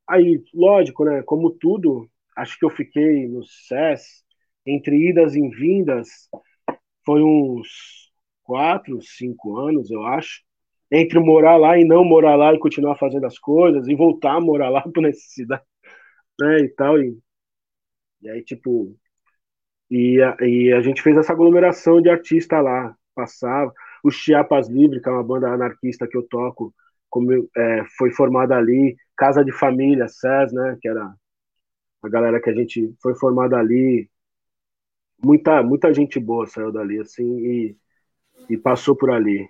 Aí, 0.08 0.42
lógico, 0.54 1.04
né? 1.04 1.22
Como 1.24 1.50
tudo, 1.52 2.08
acho 2.36 2.58
que 2.58 2.64
eu 2.64 2.70
fiquei 2.70 3.28
no 3.28 3.44
SES, 3.44 4.24
entre 4.66 5.10
idas 5.10 5.34
e 5.36 5.48
vindas, 5.50 6.08
foi 7.06 7.22
uns 7.22 8.12
quatro, 8.44 9.00
cinco 9.02 9.58
anos, 9.58 9.90
eu 9.90 10.04
acho. 10.04 10.42
Entre 10.90 11.18
morar 11.18 11.56
lá 11.56 11.78
e 11.78 11.84
não 11.84 12.04
morar 12.04 12.36
lá 12.36 12.54
e 12.54 12.58
continuar 12.58 12.96
fazendo 12.96 13.26
as 13.26 13.38
coisas, 13.38 13.88
e 13.88 13.94
voltar 13.94 14.34
a 14.36 14.40
morar 14.40 14.68
lá 14.70 14.82
por 14.92 15.02
necessidade, 15.02 15.62
né? 16.40 16.60
E 16.60 16.68
tal. 16.70 17.00
E, 17.00 17.18
e 18.22 18.30
aí, 18.30 18.42
tipo. 18.44 18.96
E 19.90 20.20
a, 20.22 20.36
e 20.40 20.72
a 20.72 20.80
gente 20.80 21.02
fez 21.02 21.16
essa 21.16 21.32
aglomeração 21.32 22.00
de 22.00 22.10
artistas 22.10 22.62
lá. 22.62 22.96
Passava. 23.14 23.72
O 24.04 24.10
Chiapas 24.10 24.68
Livre, 24.68 25.00
que 25.00 25.08
é 25.08 25.12
uma 25.12 25.24
banda 25.24 25.48
anarquista 25.48 26.06
que 26.08 26.16
eu 26.16 26.22
toco, 26.28 26.74
como, 27.08 27.32
é, 27.56 27.84
foi 27.98 28.10
formada 28.12 28.56
ali. 28.56 28.96
Casa 29.16 29.44
de 29.44 29.52
Família, 29.52 30.08
SES, 30.08 30.52
né? 30.52 30.78
Que 30.80 30.88
era 30.88 31.14
a 32.02 32.08
galera 32.08 32.40
que 32.40 32.50
a 32.50 32.54
gente 32.54 32.94
foi 33.02 33.14
formada 33.14 33.56
ali. 33.58 34.10
Muita, 35.22 35.62
muita 35.62 35.92
gente 35.94 36.20
boa 36.20 36.46
saiu 36.46 36.72
dali, 36.72 36.98
assim, 37.00 37.24
e, 37.38 37.76
e 38.50 38.58
passou 38.58 38.96
por 38.96 39.10
ali. 39.10 39.48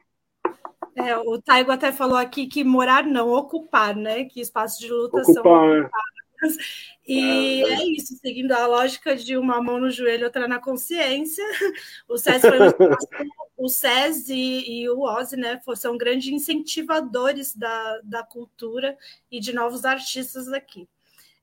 É, 0.97 1.17
o 1.19 1.41
Taigo 1.41 1.71
até 1.71 1.93
falou 1.93 2.17
aqui 2.17 2.47
que 2.47 2.65
morar 2.65 3.05
não, 3.05 3.31
ocupar, 3.31 3.95
né? 3.95 4.25
Que 4.25 4.41
espaços 4.41 4.79
de 4.79 4.91
luta 4.91 5.19
ocupar, 5.19 5.35
são 5.35 5.75
é. 5.75 5.81
ocupados. 5.81 6.17
E 7.07 7.63
é, 7.63 7.73
é, 7.75 7.85
isso, 7.93 8.17
seguindo 8.17 8.53
a 8.53 8.67
lógica 8.67 9.15
de 9.15 9.37
uma 9.37 9.63
mão 9.63 9.79
no 9.79 9.91
joelho, 9.91 10.25
outra 10.25 10.49
na 10.49 10.59
consciência. 10.59 11.45
O 12.09 12.17
SES, 12.17 12.41
foi 12.41 12.59
o 13.57 13.69
SES 13.69 14.29
e, 14.29 14.83
e, 14.83 14.91
o 14.91 15.01
OSI 15.01 15.37
né, 15.37 15.61
são 15.77 15.97
grandes 15.97 16.33
incentivadores 16.33 17.55
da, 17.55 18.01
da 18.03 18.23
cultura 18.23 18.97
e 19.31 19.39
de 19.39 19.53
novos 19.53 19.85
artistas 19.85 20.53
aqui. 20.53 20.89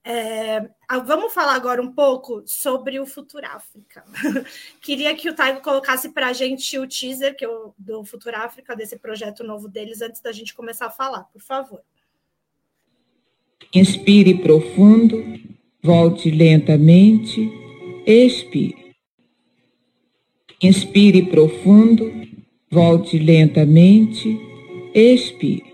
É, 0.05 0.69
vamos 1.05 1.33
falar 1.33 1.55
agora 1.55 1.81
um 1.81 1.91
pouco 1.93 2.43
sobre 2.45 2.99
o 2.99 3.05
Futuráfrica. 3.05 4.03
Queria 4.81 5.15
que 5.15 5.29
o 5.29 5.33
Taigo 5.33 5.61
colocasse 5.61 6.09
para 6.09 6.27
a 6.27 6.33
gente 6.33 6.77
o 6.77 6.85
teaser 6.85 7.35
que 7.37 7.45
eu, 7.45 7.73
do 7.77 8.03
Futuráfrica, 8.03 8.75
desse 8.75 8.97
projeto 8.97 9.43
novo 9.45 9.69
deles, 9.69 10.01
antes 10.01 10.19
da 10.19 10.33
gente 10.33 10.53
começar 10.53 10.87
a 10.87 10.91
falar, 10.91 11.23
por 11.23 11.41
favor. 11.41 11.81
Inspire 13.73 14.39
profundo, 14.39 15.23
volte 15.81 16.29
lentamente, 16.29 17.49
expire. 18.05 18.93
Inspire 20.61 21.27
profundo, 21.27 22.11
volte 22.69 23.17
lentamente, 23.17 24.37
expire. 24.93 25.72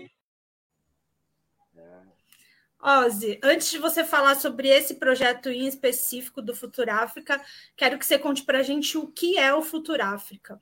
Ozzy, 2.82 3.38
antes 3.42 3.70
de 3.70 3.78
você 3.78 4.02
falar 4.02 4.36
sobre 4.36 4.68
esse 4.68 4.94
projeto 4.94 5.50
em 5.50 5.66
específico 5.66 6.40
do 6.40 6.54
Futuráfrica, 6.54 7.38
quero 7.76 7.98
que 7.98 8.06
você 8.06 8.18
conte 8.18 8.42
para 8.42 8.60
a 8.60 8.62
gente 8.62 8.96
o 8.96 9.06
que 9.06 9.38
é 9.38 9.54
o 9.54 9.60
Futuráfrica. 9.60 10.58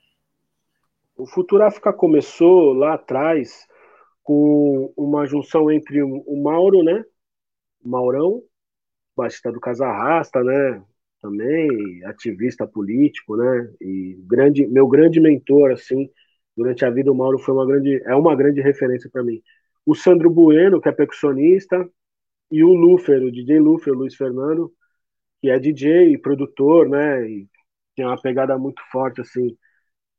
O 1.16 1.26
Futuráfrica 1.26 1.92
começou 1.92 2.72
lá 2.72 2.94
atrás 2.94 3.66
com 4.22 4.92
uma 4.96 5.26
junção 5.26 5.70
entre 5.70 6.02
o 6.02 6.42
Mauro, 6.42 6.82
né? 6.82 7.04
Maurão, 7.82 8.42
baixista 9.16 9.52
do 9.52 9.60
Casa 9.60 9.86
Rasta, 9.86 10.42
né? 10.42 10.82
Também 11.22 12.04
ativista 12.04 12.66
político, 12.66 13.36
né? 13.36 13.72
E 13.80 14.18
grande, 14.26 14.66
meu 14.66 14.88
grande 14.88 15.20
mentor, 15.20 15.70
assim, 15.70 16.10
durante 16.56 16.84
a 16.84 16.90
vida 16.90 17.10
o 17.12 17.14
Mauro 17.14 17.38
foi 17.38 17.54
uma 17.54 17.66
grande, 17.66 18.02
é 18.04 18.14
uma 18.14 18.34
grande 18.34 18.60
referência 18.60 19.08
para 19.10 19.22
mim. 19.22 19.40
O 19.86 19.94
Sandro 19.94 20.28
Bueno, 20.28 20.80
que 20.80 20.88
é 20.88 20.92
percussionista, 20.92 21.88
e 22.50 22.64
o 22.64 22.72
Lufer, 22.72 23.22
o 23.22 23.30
DJ 23.30 23.58
Lufer, 23.60 23.94
Luiz 23.94 24.14
Fernando, 24.14 24.72
que 25.40 25.50
é 25.50 25.58
DJ 25.58 26.12
e 26.12 26.18
produtor, 26.18 26.88
né? 26.88 27.28
E 27.28 27.48
tem 27.96 28.06
uma 28.06 28.20
pegada 28.20 28.58
muito 28.58 28.82
forte, 28.90 29.20
assim. 29.20 29.56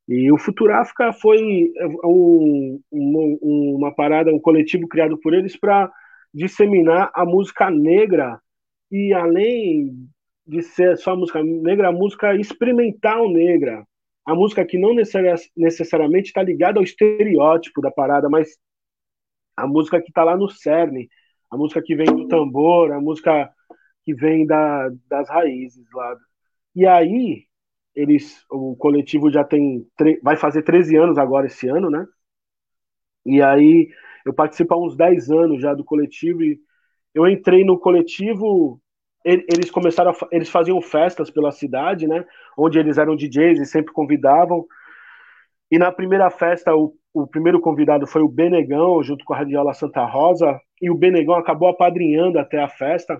E 0.07 0.31
o 0.31 0.37
Futuráfrica 0.37 1.13
foi 1.13 1.71
um, 2.03 2.81
um, 2.91 3.75
uma 3.77 3.93
parada, 3.93 4.33
um 4.33 4.39
coletivo 4.39 4.87
criado 4.87 5.17
por 5.19 5.33
eles 5.33 5.55
para 5.57 5.91
disseminar 6.33 7.11
a 7.13 7.25
música 7.25 7.69
negra 7.69 8.39
e 8.91 9.13
além 9.13 10.09
de 10.45 10.63
ser 10.63 10.97
só 10.97 11.15
música 11.15 11.43
negra, 11.43 11.89
a 11.89 11.91
música 11.91 12.35
experimental 12.35 13.29
negra. 13.29 13.85
A 14.25 14.35
música 14.35 14.65
que 14.65 14.77
não 14.77 14.93
necessariamente 14.93 16.27
está 16.27 16.43
ligada 16.43 16.79
ao 16.79 16.83
estereótipo 16.83 17.81
da 17.81 17.91
parada, 17.91 18.29
mas 18.29 18.57
a 19.55 19.67
música 19.67 20.01
que 20.01 20.09
está 20.09 20.23
lá 20.23 20.37
no 20.37 20.49
cerne, 20.49 21.09
a 21.51 21.57
música 21.57 21.81
que 21.81 21.95
vem 21.95 22.05
do 22.05 22.27
tambor, 22.27 22.91
a 22.91 23.01
música 23.01 23.51
que 24.03 24.13
vem 24.13 24.45
da, 24.45 24.89
das 25.07 25.29
raízes 25.29 25.85
lá. 25.93 26.15
E 26.75 26.85
aí, 26.85 27.45
eles, 27.95 28.45
o 28.49 28.75
coletivo 28.75 29.31
já 29.31 29.43
tem, 29.43 29.85
vai 30.23 30.37
fazer 30.37 30.63
13 30.63 30.95
anos 30.95 31.17
agora 31.17 31.47
esse 31.47 31.67
ano, 31.67 31.89
né? 31.89 32.05
E 33.25 33.41
aí, 33.41 33.89
eu 34.25 34.33
participo 34.33 34.73
há 34.73 34.77
uns 34.77 34.95
10 34.95 35.29
anos 35.31 35.61
já 35.61 35.73
do 35.73 35.83
coletivo 35.83 36.43
e 36.43 36.59
eu 37.13 37.27
entrei 37.27 37.63
no 37.63 37.77
coletivo, 37.77 38.81
eles 39.25 39.69
começaram, 39.71 40.11
a, 40.11 40.15
eles 40.31 40.49
faziam 40.49 40.81
festas 40.81 41.29
pela 41.29 41.51
cidade, 41.51 42.07
né? 42.07 42.25
Onde 42.57 42.79
eles 42.79 42.97
eram 42.97 43.15
DJs 43.15 43.59
e 43.59 43.65
sempre 43.65 43.93
convidavam. 43.93 44.65
E 45.71 45.77
na 45.77 45.91
primeira 45.91 46.29
festa, 46.29 46.75
o, 46.75 46.95
o 47.13 47.27
primeiro 47.27 47.59
convidado 47.59 48.07
foi 48.07 48.21
o 48.21 48.27
Benegão, 48.27 49.01
junto 49.03 49.23
com 49.23 49.33
a 49.33 49.37
Radiola 49.37 49.73
Santa 49.73 50.03
Rosa, 50.05 50.59
e 50.81 50.89
o 50.89 50.95
Benegão 50.95 51.35
acabou 51.35 51.67
apadrinhando 51.67 52.39
até 52.39 52.61
a 52.61 52.69
festa. 52.69 53.17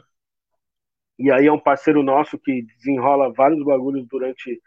E 1.17 1.29
aí 1.31 1.47
é 1.47 1.51
um 1.51 1.59
parceiro 1.59 2.01
nosso 2.01 2.39
que 2.39 2.63
desenrola 2.77 3.33
vários 3.33 3.63
bagulhos 3.63 4.07
durante 4.07 4.61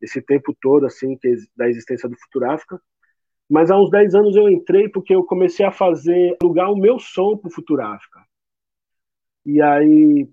esse 0.00 0.22
tempo 0.22 0.56
todo, 0.60 0.86
assim, 0.86 1.16
que, 1.16 1.34
da 1.56 1.68
existência 1.68 2.08
do 2.08 2.16
Futuráfrica. 2.16 2.80
Mas 3.48 3.70
há 3.70 3.78
uns 3.78 3.90
10 3.90 4.14
anos 4.14 4.36
eu 4.36 4.48
entrei 4.48 4.88
porque 4.88 5.14
eu 5.14 5.24
comecei 5.24 5.64
a 5.64 5.72
fazer, 5.72 6.36
alugar 6.42 6.70
o 6.70 6.76
meu 6.76 6.98
som 6.98 7.36
pro 7.36 7.50
Futuráfrica. 7.50 8.20
E 9.44 9.62
aí, 9.62 10.28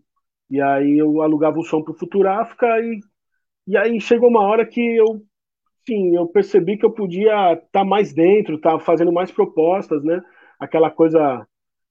e 0.50 0.62
aí 0.62 0.98
eu 0.98 1.22
alugava 1.22 1.58
o 1.58 1.64
som 1.64 1.82
pro 1.82 1.94
Futuráfrica 1.94 2.68
e, 2.80 3.00
e 3.68 3.78
aí 3.78 4.00
chegou 4.02 4.30
uma 4.30 4.42
hora 4.42 4.66
que 4.66 4.82
eu, 4.82 5.22
sim, 5.88 6.16
eu 6.16 6.28
percebi 6.28 6.78
que 6.78 6.86
eu 6.86 6.92
podia 6.92 7.54
estar 7.54 7.68
tá 7.72 7.86
mais 7.86 8.14
dentro, 8.14 8.56
estar 8.56 8.74
tá 8.74 8.80
fazendo 8.80 9.12
mais 9.12 9.32
propostas, 9.32 10.04
né? 10.04 10.22
Aquela 10.60 10.90
coisa 10.92 11.48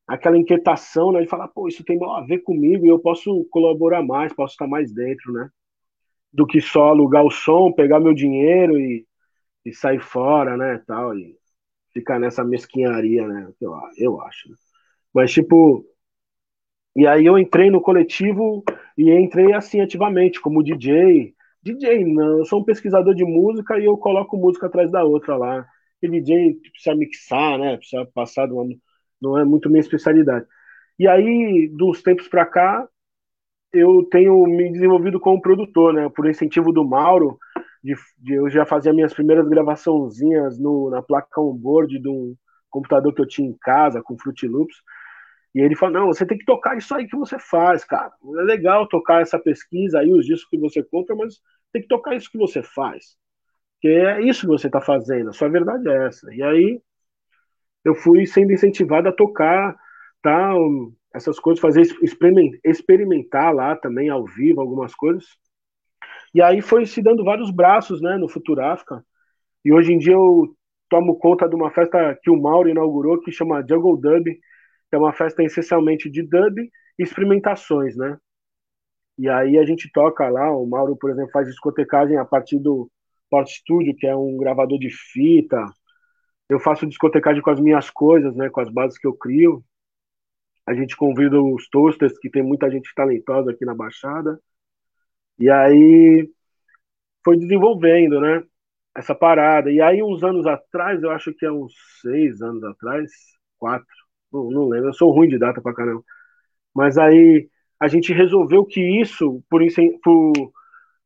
aquela 0.06 0.36
inquietação, 0.36 1.12
né, 1.12 1.22
de 1.22 1.26
falar, 1.26 1.48
pô, 1.48 1.66
isso 1.68 1.84
tem 1.84 1.98
a 2.02 2.20
ver 2.22 2.40
comigo 2.40 2.84
e 2.84 2.88
eu 2.88 2.98
posso 2.98 3.46
colaborar 3.50 4.02
mais, 4.02 4.32
posso 4.34 4.52
estar 4.52 4.66
mais 4.66 4.92
dentro, 4.92 5.32
né, 5.32 5.48
do 6.32 6.46
que 6.46 6.60
só 6.60 6.88
alugar 6.88 7.24
o 7.24 7.30
som, 7.30 7.72
pegar 7.72 8.00
meu 8.00 8.14
dinheiro 8.14 8.78
e, 8.78 9.06
e 9.64 9.72
sair 9.72 10.00
fora, 10.00 10.56
né, 10.56 10.82
tal, 10.86 11.16
e 11.16 11.36
ficar 11.92 12.18
nessa 12.18 12.44
mesquinharia, 12.44 13.26
né, 13.26 13.50
eu, 13.60 13.72
eu 13.96 14.20
acho. 14.22 14.50
Né? 14.50 14.56
Mas, 15.14 15.32
tipo, 15.32 15.86
e 16.96 17.06
aí 17.06 17.26
eu 17.26 17.38
entrei 17.38 17.70
no 17.70 17.80
coletivo 17.80 18.62
e 18.96 19.10
entrei 19.10 19.52
assim 19.52 19.80
ativamente, 19.80 20.40
como 20.40 20.62
DJ. 20.62 21.34
DJ 21.64 22.04
não, 22.04 22.38
eu 22.38 22.44
sou 22.44 22.60
um 22.60 22.64
pesquisador 22.64 23.14
de 23.14 23.24
música 23.24 23.78
e 23.78 23.84
eu 23.86 23.96
coloco 23.96 24.36
música 24.36 24.66
atrás 24.66 24.90
da 24.90 25.02
outra 25.04 25.36
lá. 25.36 25.66
E 26.02 26.08
DJ 26.08 26.54
precisa 26.70 26.94
mixar, 26.94 27.58
né? 27.58 27.76
Precisa 27.78 28.04
passar 28.14 28.46
de 28.46 28.52
uma, 28.52 28.66
não 29.20 29.38
é 29.38 29.44
muito 29.44 29.70
minha 29.70 29.80
especialidade. 29.80 30.46
E 30.98 31.08
aí, 31.08 31.68
dos 31.68 32.02
tempos 32.02 32.28
para 32.28 32.46
cá, 32.46 32.88
eu 33.72 34.04
tenho 34.10 34.46
me 34.46 34.70
desenvolvido 34.72 35.20
como 35.20 35.40
produtor, 35.42 35.94
né? 35.94 36.08
Por 36.08 36.28
incentivo 36.28 36.72
do 36.72 36.84
Mauro, 36.84 37.38
de, 37.82 37.94
de 38.18 38.34
eu 38.34 38.50
já 38.50 38.66
fazia 38.66 38.92
minhas 38.92 39.14
primeiras 39.14 39.48
gravaçãozinhas 39.48 40.58
no, 40.58 40.90
na 40.90 41.02
placa 41.02 41.40
on-board 41.40 41.98
de 42.00 42.08
um 42.08 42.36
computador 42.70 43.14
que 43.14 43.22
eu 43.22 43.28
tinha 43.28 43.48
em 43.48 43.56
casa, 43.60 44.02
com 44.02 44.18
Fruit 44.18 44.46
Loops. 44.46 44.76
E 45.54 45.60
ele 45.60 45.76
falou: 45.76 45.94
não, 45.94 46.06
você 46.06 46.26
tem 46.26 46.36
que 46.36 46.44
tocar 46.44 46.76
isso 46.76 46.94
aí 46.94 47.06
que 47.06 47.16
você 47.16 47.38
faz, 47.38 47.84
cara. 47.84 48.12
É 48.38 48.42
legal 48.42 48.88
tocar 48.88 49.22
essa 49.22 49.38
pesquisa 49.38 50.00
aí, 50.00 50.12
os 50.12 50.26
discos 50.26 50.50
que 50.50 50.58
você 50.58 50.82
compra, 50.82 51.14
mas 51.14 51.40
tem 51.72 51.82
que 51.82 51.88
tocar 51.88 52.14
isso 52.16 52.30
que 52.30 52.38
você 52.38 52.62
faz. 52.62 53.16
Que 53.80 53.88
é 53.88 54.22
isso 54.22 54.42
que 54.42 54.46
você 54.46 54.66
está 54.66 54.80
fazendo, 54.80 55.30
a 55.30 55.32
sua 55.32 55.48
verdade 55.48 55.88
é 55.88 56.06
essa. 56.06 56.34
E 56.34 56.42
aí 56.42 56.80
eu 57.84 57.94
fui 57.94 58.26
sendo 58.26 58.52
incentivado 58.52 59.08
a 59.08 59.12
tocar 59.12 59.76
tal, 60.22 60.58
essas 61.14 61.38
coisas, 61.38 61.60
fazer 61.60 61.82
experimentar 62.64 63.54
lá 63.54 63.76
também 63.76 64.08
ao 64.08 64.24
vivo 64.24 64.60
algumas 64.60 64.94
coisas. 64.94 65.24
E 66.34 66.42
aí 66.42 66.62
foi 66.62 66.86
se 66.86 67.02
dando 67.02 67.22
vários 67.22 67.50
braços, 67.50 68.00
né, 68.00 68.16
no 68.16 68.28
Futuráfrica. 68.28 69.04
E 69.64 69.72
hoje 69.72 69.92
em 69.92 69.98
dia 69.98 70.14
eu 70.14 70.56
tomo 70.88 71.18
conta 71.18 71.48
de 71.48 71.54
uma 71.54 71.70
festa 71.70 72.18
que 72.22 72.30
o 72.30 72.40
Mauro 72.40 72.68
inaugurou 72.68 73.20
que 73.20 73.30
chama 73.30 73.64
Jungle 73.68 73.96
Dub, 73.96 74.24
é 74.94 74.98
uma 74.98 75.12
festa 75.12 75.42
essencialmente 75.42 76.10
de 76.10 76.22
dub 76.22 76.58
e 76.60 77.02
experimentações, 77.02 77.96
né? 77.96 78.18
E 79.18 79.28
aí 79.28 79.58
a 79.58 79.64
gente 79.64 79.90
toca 79.92 80.28
lá, 80.28 80.50
o 80.56 80.66
Mauro, 80.66 80.96
por 80.96 81.10
exemplo, 81.10 81.30
faz 81.32 81.48
discotecagem 81.48 82.16
a 82.16 82.24
partir 82.24 82.58
do 82.58 82.90
Port 83.30 83.48
Studio, 83.48 83.94
que 83.96 84.06
é 84.06 84.16
um 84.16 84.36
gravador 84.36 84.78
de 84.78 84.90
fita, 84.90 85.64
eu 86.48 86.60
faço 86.60 86.86
discotecagem 86.86 87.42
com 87.42 87.50
as 87.50 87.60
minhas 87.60 87.90
coisas, 87.90 88.34
né, 88.36 88.50
com 88.50 88.60
as 88.60 88.70
bases 88.70 88.98
que 88.98 89.06
eu 89.06 89.14
crio. 89.14 89.64
A 90.66 90.74
gente 90.74 90.96
convida 90.96 91.40
os 91.40 91.68
toasters, 91.68 92.18
que 92.18 92.30
tem 92.30 92.42
muita 92.42 92.70
gente 92.70 92.92
talentosa 92.94 93.50
aqui 93.50 93.64
na 93.64 93.74
Baixada. 93.74 94.40
E 95.38 95.50
aí 95.50 96.30
foi 97.24 97.36
desenvolvendo, 97.38 98.20
né? 98.20 98.42
Essa 98.96 99.14
parada. 99.14 99.70
E 99.70 99.80
aí, 99.80 100.02
uns 100.02 100.22
anos 100.24 100.46
atrás, 100.46 101.02
eu 101.02 101.10
acho 101.10 101.34
que 101.34 101.44
é 101.46 101.52
uns 101.52 101.74
seis 102.00 102.40
anos 102.42 102.62
atrás, 102.64 103.10
quatro, 103.58 103.86
não, 104.34 104.50
não 104.50 104.68
lembro, 104.68 104.88
eu 104.88 104.94
sou 104.94 105.10
ruim 105.12 105.28
de 105.28 105.38
data 105.38 105.60
pra 105.60 105.74
caramba. 105.74 106.02
Mas 106.74 106.98
aí 106.98 107.48
a 107.80 107.88
gente 107.88 108.12
resolveu 108.12 108.64
que 108.64 108.80
isso, 108.80 109.42
por, 109.48 109.62
por 110.02 110.32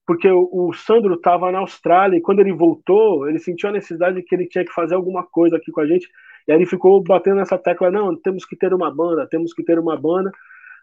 porque 0.07 0.27
o, 0.31 0.49
o 0.51 0.73
Sandro 0.73 1.15
estava 1.15 1.53
na 1.53 1.59
Austrália 1.59 2.17
e 2.17 2.21
quando 2.23 2.41
ele 2.41 2.53
voltou, 2.53 3.29
ele 3.29 3.39
sentiu 3.39 3.69
a 3.69 3.73
necessidade 3.73 4.17
de 4.17 4.23
que 4.23 4.35
ele 4.35 4.49
tinha 4.49 4.65
que 4.65 4.73
fazer 4.73 4.95
alguma 4.95 5.23
coisa 5.23 5.57
aqui 5.59 5.71
com 5.71 5.83
a 5.83 5.87
gente. 5.87 6.09
E 6.47 6.53
aí 6.53 6.57
ele 6.57 6.65
ficou 6.65 7.03
batendo 7.03 7.37
nessa 7.37 7.59
tecla, 7.59 7.91
não, 7.91 8.17
temos 8.17 8.47
que 8.47 8.57
ter 8.57 8.73
uma 8.73 8.91
banda, 8.91 9.27
temos 9.27 9.53
que 9.53 9.63
ter 9.63 9.79
uma 9.79 10.01
banda. 10.01 10.33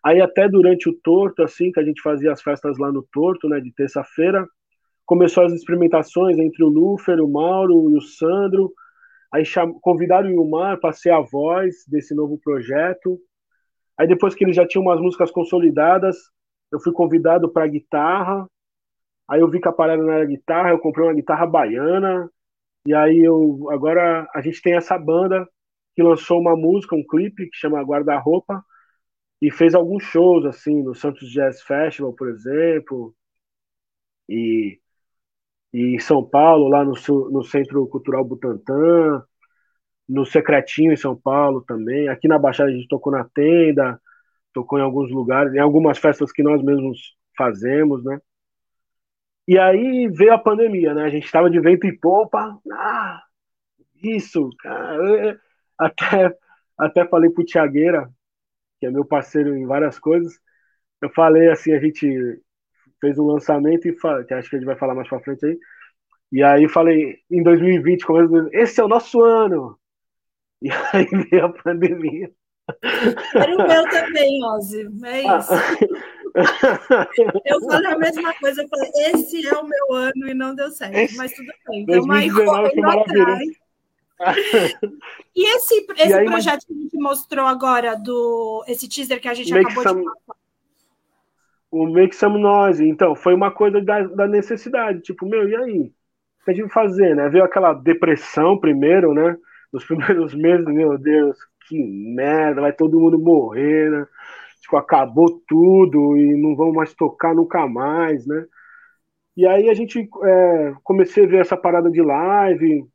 Aí 0.04 0.22
até 0.22 0.48
durante 0.48 0.88
o 0.88 0.94
Torto, 0.94 1.42
assim, 1.42 1.72
que 1.72 1.80
a 1.80 1.84
gente 1.84 2.04
fazia 2.04 2.32
as 2.32 2.40
festas 2.40 2.78
lá 2.78 2.92
no 2.92 3.02
Torto, 3.12 3.50
né, 3.50 3.60
de 3.60 3.72
terça-feira, 3.72 4.48
começou 5.08 5.44
as 5.44 5.54
experimentações 5.54 6.38
entre 6.38 6.64
o 6.64 6.70
Lufer, 6.70 7.20
o 7.20 7.28
Mauro 7.28 7.90
e 7.90 7.98
o 7.98 8.02
Sandro. 8.02 8.72
Aí 9.36 9.44
cham... 9.44 9.74
convidaram 9.82 10.30
o 10.30 10.32
Ilmar 10.32 10.80
para 10.80 10.94
ser 10.94 11.10
a 11.10 11.20
voz 11.20 11.84
desse 11.90 12.16
novo 12.16 12.40
projeto. 12.40 13.20
Aí 13.98 14.08
depois 14.08 14.34
que 14.34 14.46
eles 14.46 14.56
já 14.56 14.66
tinham 14.66 14.84
umas 14.84 15.02
músicas 15.02 15.30
consolidadas, 15.30 16.16
eu 16.72 16.80
fui 16.80 16.94
convidado 16.94 17.52
para 17.52 17.68
guitarra. 17.68 18.48
Aí 19.28 19.42
eu 19.42 19.50
vi 19.50 19.60
que 19.60 19.68
a 19.68 19.74
parada 19.74 20.02
não 20.02 20.10
era 20.10 20.24
guitarra, 20.24 20.70
eu 20.70 20.80
comprei 20.80 21.06
uma 21.06 21.14
guitarra 21.14 21.46
baiana. 21.46 22.30
E 22.88 22.94
aí 22.94 23.20
eu 23.20 23.68
agora 23.72 24.26
a 24.34 24.40
gente 24.40 24.62
tem 24.62 24.74
essa 24.76 24.98
banda 24.98 25.46
que 25.94 26.02
lançou 26.02 26.40
uma 26.40 26.56
música, 26.56 26.96
um 26.96 27.06
clipe 27.06 27.50
que 27.50 27.58
chama 27.58 27.84
Guarda-roupa 27.84 28.64
e 29.42 29.52
fez 29.52 29.76
alguns 29.76 30.04
shows 30.04 30.46
assim 30.46 30.82
no 30.82 30.96
Santos 30.96 31.30
Jazz 31.30 31.62
Festival, 31.62 32.14
por 32.14 32.30
exemplo, 32.30 33.14
e, 34.30 34.80
e 35.76 35.96
em 35.96 36.00
São 36.00 36.24
Paulo, 36.24 36.70
lá 36.70 36.86
no, 36.86 36.94
no 37.32 37.44
Centro 37.44 37.86
Cultural 37.88 38.24
Butantã, 38.24 39.22
no 40.08 40.26
Secretinho 40.26 40.94
em 40.94 40.96
São 40.96 41.18
Paulo 41.18 41.62
também. 41.62 42.08
Aqui 42.08 42.30
na 42.30 42.40
Baixada 42.40 42.70
a 42.70 42.74
gente 42.74 42.88
tocou 42.88 43.12
na 43.12 43.26
tenda, 43.26 44.00
tocou 44.54 44.80
em 44.80 44.82
alguns 44.82 45.12
lugares, 45.12 45.54
em 45.54 45.60
algumas 45.60 45.98
festas 45.98 46.32
que 46.32 46.42
nós 46.42 46.64
mesmos 46.64 47.18
fazemos, 47.38 48.06
né? 48.06 48.22
E 49.46 49.60
aí 49.60 50.08
veio 50.08 50.34
a 50.34 50.38
pandemia, 50.38 50.94
né? 50.94 51.04
A 51.04 51.10
gente 51.10 51.26
estava 51.26 51.50
de 51.50 51.60
vento 51.60 51.86
e 51.86 51.98
popa. 52.00 52.58
Ah, 52.72 53.22
isso, 54.02 54.50
cara. 54.60 55.38
Até, 55.78 56.38
até 56.78 57.06
falei 57.06 57.30
pro 57.30 57.44
Tiagueira, 57.44 58.10
que 58.80 58.86
é 58.86 58.92
meu 58.92 59.04
parceiro 59.04 59.58
em 59.58 59.66
várias 59.66 60.00
coisas. 60.00 60.40
Eu 61.02 61.10
falei 61.10 61.50
assim, 61.50 61.74
a 61.74 61.80
gente 61.80 62.42
fez 63.06 63.20
um 63.20 63.28
lançamento 63.28 63.88
e 63.88 63.94
que 63.94 64.34
acho 64.34 64.50
que 64.50 64.56
a 64.56 64.60
gente 64.60 64.66
vai 64.66 64.76
falar 64.76 64.96
mais 64.96 65.08
pra 65.08 65.20
frente 65.20 65.46
aí. 65.46 65.60
E 66.32 66.42
aí 66.42 66.68
falei, 66.68 67.20
em 67.30 67.44
2020, 67.44 68.04
esse 68.52 68.82
é 68.82 68.84
o 68.84 68.88
nosso 68.88 69.22
ano. 69.22 69.78
E 70.62 70.70
aí 70.92 71.06
veio 71.06 71.46
a 71.46 71.50
pandemia. 71.50 72.32
Era 73.36 73.54
o 73.54 73.68
meu 73.68 73.90
também, 73.90 74.44
Ozzy. 74.44 74.90
É 75.04 75.22
isso. 75.22 75.54
eu 77.46 77.62
falei 77.62 77.92
a 77.92 77.98
mesma 77.98 78.34
coisa, 78.34 78.64
eu 78.64 78.68
falei, 78.68 78.90
esse 79.14 79.48
é 79.48 79.54
o 79.54 79.64
meu 79.64 79.94
ano 79.94 80.28
e 80.28 80.34
não 80.34 80.56
deu 80.56 80.72
certo, 80.72 80.96
esse, 80.96 81.16
mas 81.16 81.32
tudo 81.32 81.52
bem. 81.70 81.84
Então, 81.84 82.12
aí 82.12 82.32
correndo 82.32 82.90
atrás. 82.90 83.50
e 85.36 85.56
esse, 85.56 85.86
esse 85.98 86.10
e 86.10 86.14
aí, 86.14 86.26
projeto 86.26 86.56
mas... 86.56 86.66
que 86.66 86.74
a 86.74 86.76
gente 86.76 86.98
mostrou 86.98 87.46
agora, 87.46 87.96
do 87.96 88.66
esse 88.68 88.90
teaser 88.90 89.22
que 89.22 89.28
a 89.28 89.34
gente 89.36 89.54
Make 89.54 89.72
acabou 89.72 89.84
some... 89.84 90.02
de 90.02 90.08
falar. 90.26 90.45
O 91.78 91.88
Make 91.92 92.16
Some 92.16 92.40
Noise, 92.40 92.88
então, 92.88 93.16
foi 93.16 93.34
uma 93.34 93.52
coisa 93.52 93.82
da, 93.82 94.04
da 94.04 94.28
necessidade, 94.28 95.02
tipo, 95.02 95.26
meu, 95.26 95.48
e 95.50 95.56
aí? 95.56 95.82
O 96.42 96.46
que 96.46 96.52
a 96.52 96.54
gente 96.54 96.72
fazer, 96.72 97.16
né? 97.16 97.28
Veio 97.30 97.44
aquela 97.44 97.74
depressão 97.74 98.58
primeiro, 98.58 99.14
né? 99.14 99.38
Nos 99.74 99.84
primeiros 99.86 100.34
meses, 100.34 100.66
meu 100.66 100.98
Deus, 100.98 101.38
que 101.68 101.78
merda, 102.16 102.62
vai 102.62 102.74
todo 102.74 103.00
mundo 103.00 103.20
morrer, 103.20 103.92
né? 103.92 104.08
tipo, 104.66 104.78
acabou 104.78 105.42
tudo 105.48 106.18
e 106.18 106.36
não 106.36 106.56
vão 106.56 106.74
mais 106.74 106.94
tocar 106.94 107.36
nunca 107.36 107.68
mais, 107.68 108.26
né? 108.26 108.46
E 109.38 109.46
aí 109.48 109.70
a 109.70 109.74
gente 109.74 110.10
é, 110.24 110.74
comecei 110.84 111.26
a 111.26 111.28
ver 111.28 111.42
essa 111.42 111.58
parada 111.58 111.92
de 111.92 112.02
live, 112.02 112.88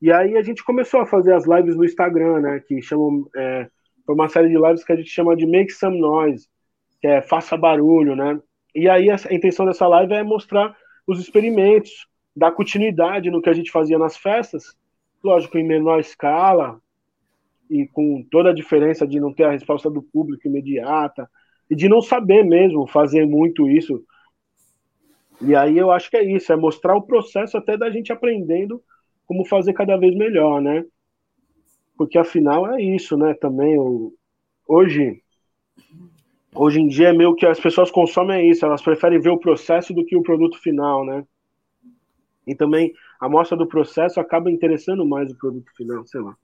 e 0.00 0.12
aí 0.12 0.36
a 0.36 0.42
gente 0.42 0.64
começou 0.64 1.00
a 1.00 1.06
fazer 1.06 1.34
as 1.34 1.46
lives 1.46 1.76
no 1.76 1.84
Instagram, 1.84 2.40
né? 2.40 2.60
Que 2.60 2.80
chamam. 2.82 3.28
É, 3.36 3.68
foi 4.06 4.14
uma 4.14 4.28
série 4.28 4.48
de 4.48 4.56
lives 4.56 4.84
que 4.84 4.92
a 4.92 4.96
gente 4.96 5.10
chama 5.10 5.36
de 5.36 5.46
Make 5.46 5.72
Some 5.72 6.00
Noise, 6.00 6.48
que 7.00 7.06
é 7.06 7.22
faça 7.22 7.56
barulho, 7.56 8.14
né? 8.14 8.40
E 8.74 8.88
aí 8.88 9.10
a, 9.10 9.16
intenção 9.30 9.66
dessa 9.66 9.86
live 9.86 10.12
é 10.12 10.22
mostrar 10.22 10.76
os 11.06 11.18
experimentos, 11.18 12.06
dar 12.36 12.52
continuidade 12.52 13.30
no 13.30 13.42
que 13.42 13.50
a 13.50 13.52
gente 13.52 13.70
fazia 13.70 13.98
nas 13.98 14.16
festas, 14.16 14.76
lógico, 15.22 15.58
em 15.58 15.66
menor 15.66 15.98
escala, 15.98 16.80
e 17.70 17.86
com 17.86 18.26
toda 18.30 18.50
a 18.50 18.54
diferença 18.54 19.06
de 19.06 19.20
não 19.20 19.32
ter 19.32 19.44
a 19.44 19.52
resposta 19.52 19.88
do 19.88 20.02
público 20.02 20.46
imediata 20.48 21.30
e 21.70 21.76
de 21.76 21.88
não 21.88 22.02
saber 22.02 22.44
mesmo 22.44 22.86
fazer 22.86 23.24
muito 23.24 23.68
isso. 23.68 24.04
E 25.40 25.54
aí 25.54 25.78
eu 25.78 25.92
acho 25.92 26.10
que 26.10 26.16
é 26.16 26.24
isso, 26.24 26.52
é 26.52 26.56
mostrar 26.56 26.96
o 26.96 27.02
processo 27.02 27.56
até 27.56 27.76
da 27.76 27.88
gente 27.88 28.12
aprendendo 28.12 28.82
como 29.24 29.44
fazer 29.44 29.72
cada 29.72 29.96
vez 29.96 30.14
melhor, 30.16 30.60
né? 30.60 30.84
Porque 31.96 32.18
afinal 32.18 32.66
é 32.74 32.82
isso, 32.82 33.16
né? 33.16 33.34
Também 33.34 33.78
o, 33.78 34.12
hoje 34.66 35.22
hoje 36.54 36.80
em 36.80 36.88
dia 36.88 37.08
é 37.08 37.12
meio 37.12 37.34
que 37.34 37.46
as 37.46 37.60
pessoas 37.60 37.90
consomem 37.90 38.50
isso, 38.50 38.64
elas 38.64 38.82
preferem 38.82 39.20
ver 39.20 39.30
o 39.30 39.38
processo 39.38 39.94
do 39.94 40.04
que 40.04 40.16
o 40.16 40.22
produto 40.22 40.58
final, 40.60 41.04
né? 41.04 41.24
E 42.46 42.54
também 42.54 42.92
a 43.20 43.28
mostra 43.28 43.56
do 43.56 43.66
processo 43.66 44.18
acaba 44.18 44.50
interessando 44.50 45.06
mais 45.06 45.30
o 45.30 45.38
produto 45.38 45.70
final, 45.76 46.06
sei 46.06 46.20
lá. 46.20 46.34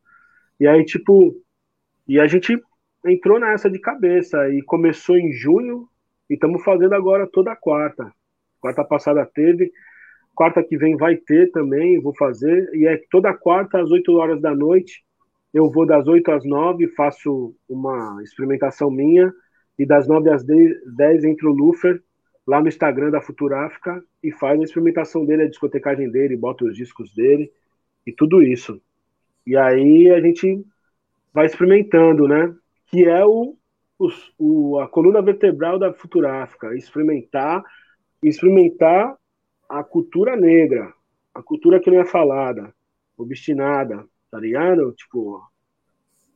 E 0.60 0.66
aí, 0.66 0.84
tipo, 0.84 1.34
e 2.06 2.20
a 2.20 2.26
gente 2.26 2.58
entrou 3.04 3.40
nessa 3.40 3.70
de 3.70 3.78
cabeça 3.78 4.48
e 4.50 4.62
começou 4.62 5.16
em 5.16 5.32
junho 5.32 5.88
e 6.28 6.34
estamos 6.34 6.62
fazendo 6.62 6.94
agora 6.94 7.26
toda 7.26 7.56
quarta. 7.56 8.12
Quarta 8.60 8.84
passada 8.84 9.24
teve, 9.26 9.70
quarta 10.34 10.62
que 10.62 10.76
vem 10.76 10.96
vai 10.96 11.16
ter 11.16 11.50
também, 11.50 12.00
vou 12.00 12.14
fazer, 12.14 12.68
e 12.74 12.86
é 12.86 13.00
toda 13.10 13.34
quarta 13.34 13.80
às 13.80 13.90
8 13.90 14.12
horas 14.12 14.40
da 14.40 14.54
noite. 14.54 15.04
Eu 15.52 15.70
vou 15.70 15.86
das 15.86 16.06
8 16.06 16.30
às 16.30 16.44
9, 16.44 16.88
faço 16.88 17.54
uma 17.68 18.22
experimentação 18.22 18.90
minha, 18.90 19.32
e 19.78 19.84
das 19.84 20.08
9 20.08 20.30
às 20.30 20.44
10, 20.44 20.94
10 20.96 21.24
entra 21.24 21.48
o 21.48 21.52
Lufer 21.52 22.02
lá 22.46 22.60
no 22.60 22.68
Instagram 22.68 23.10
da 23.10 23.20
Futuráfica 23.20 24.02
e 24.22 24.30
faz 24.30 24.58
a 24.60 24.62
experimentação 24.62 25.24
dele, 25.24 25.42
a 25.42 25.48
discotecagem 25.48 26.10
dele, 26.10 26.36
bota 26.36 26.64
os 26.64 26.76
discos 26.76 27.12
dele 27.14 27.52
e 28.06 28.12
tudo 28.12 28.42
isso. 28.42 28.80
E 29.46 29.56
aí 29.56 30.10
a 30.10 30.20
gente 30.20 30.64
vai 31.32 31.46
experimentando, 31.46 32.28
né? 32.28 32.54
Que 32.86 33.04
é 33.04 33.24
o, 33.24 33.56
o, 34.38 34.78
a 34.78 34.88
coluna 34.88 35.20
vertebral 35.20 35.78
da 35.78 35.92
Futuráfrica, 35.92 36.74
experimentar, 36.74 37.64
experimentar 38.22 39.16
a 39.68 39.82
cultura 39.82 40.36
negra, 40.36 40.92
a 41.34 41.42
cultura 41.42 41.80
que 41.80 41.90
não 41.90 42.00
é 42.00 42.04
falada, 42.04 42.72
obstinada, 43.18 44.06
tá 44.30 44.38
ligado? 44.38 44.92
Tipo, 44.92 45.42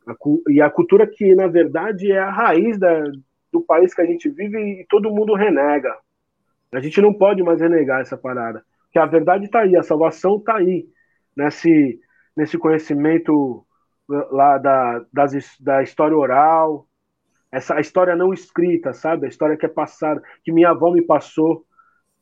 a, 0.07 0.15
e 0.49 0.61
a 0.61 0.69
cultura 0.69 1.07
que, 1.07 1.35
na 1.35 1.47
verdade, 1.47 2.11
é 2.11 2.19
a 2.19 2.31
raiz 2.31 2.79
da, 2.79 3.05
do 3.53 3.61
país 3.61 3.95
que 3.95 4.01
a 4.01 4.07
gente 4.07 4.29
vive 4.29 4.59
e 4.59 4.87
todo 4.89 5.11
mundo 5.11 5.35
renega. 5.35 5.97
A 6.73 6.81
gente 6.81 7.01
não 7.01 7.13
pode 7.13 7.43
mais 7.43 7.61
renegar 7.61 8.01
essa 8.01 8.17
parada. 8.17 8.65
Porque 8.85 8.99
a 8.99 9.07
verdade 9.07 9.45
está 9.45 9.61
aí, 9.61 9.77
a 9.77 9.83
salvação 9.83 10.37
está 10.37 10.57
aí. 10.57 10.87
Nesse, 11.37 12.01
nesse 12.37 12.59
conhecimento 12.59 13.65
lá 14.09 14.59
da, 14.59 15.05
das, 15.13 15.33
da 15.61 15.83
história 15.83 16.17
oral, 16.17 16.87
essa 17.53 17.75
a 17.77 17.81
história 17.81 18.15
não 18.17 18.33
escrita, 18.33 18.93
sabe? 18.93 19.27
A 19.27 19.29
história 19.29 19.57
que 19.57 19.67
é 19.67 19.69
passada, 19.69 20.23
que 20.45 20.53
minha 20.53 20.71
avó 20.71 20.91
me 20.93 21.03
passou. 21.03 21.65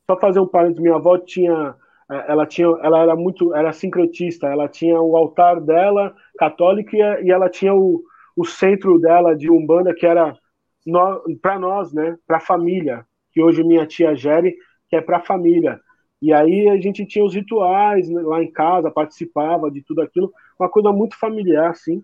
Só 0.07 0.19
fazer 0.19 0.41
um 0.41 0.47
parênteses, 0.47 0.83
minha 0.83 0.97
avó 0.97 1.19
tinha 1.19 1.75
é, 2.11 2.33
ela 2.33 2.47
tinha 2.47 2.69
ela 2.83 3.01
era 3.01 3.17
muito 3.17 3.55
era 3.55 3.73
sincretista, 3.73 4.47
ela 4.47 4.69
tinha 4.69 5.01
o 5.01 5.17
altar 5.17 5.61
dela 5.61 6.15
católico 6.39 6.97
e, 6.97 7.31
ela 7.31 7.51
tinha 7.51 7.75
o, 7.75 8.03
o 8.35 8.45
centro 8.45 8.99
dela 8.99 9.37
de 9.37 9.51
umbanda 9.51 9.95
que 9.95 10.07
era 10.07 10.35
para 11.41 11.59
nós, 11.59 11.93
né, 11.93 12.17
para 12.27 12.39
a 12.39 12.41
família, 12.41 13.05
que 13.33 13.43
hoje 13.43 13.63
minha 13.63 13.87
tia 13.87 14.15
gere, 14.15 14.57
que 14.89 14.97
é 14.97 15.01
para 15.01 15.19
a 15.19 15.25
família. 15.25 15.81
E 16.21 16.33
aí 16.33 16.69
a 16.69 16.81
gente 16.81 17.07
tinha 17.07 17.25
os 17.25 17.35
rituais 17.35 18.09
né, 18.09 18.21
lá 18.23 18.43
em 18.43 18.51
casa, 18.51 18.91
participava 18.91 19.71
de 19.71 19.83
tudo 19.83 20.01
aquilo, 20.01 20.33
uma 20.59 20.69
coisa 20.69 20.91
muito 20.93 21.19
familiar, 21.19 21.71
assim. 21.71 22.03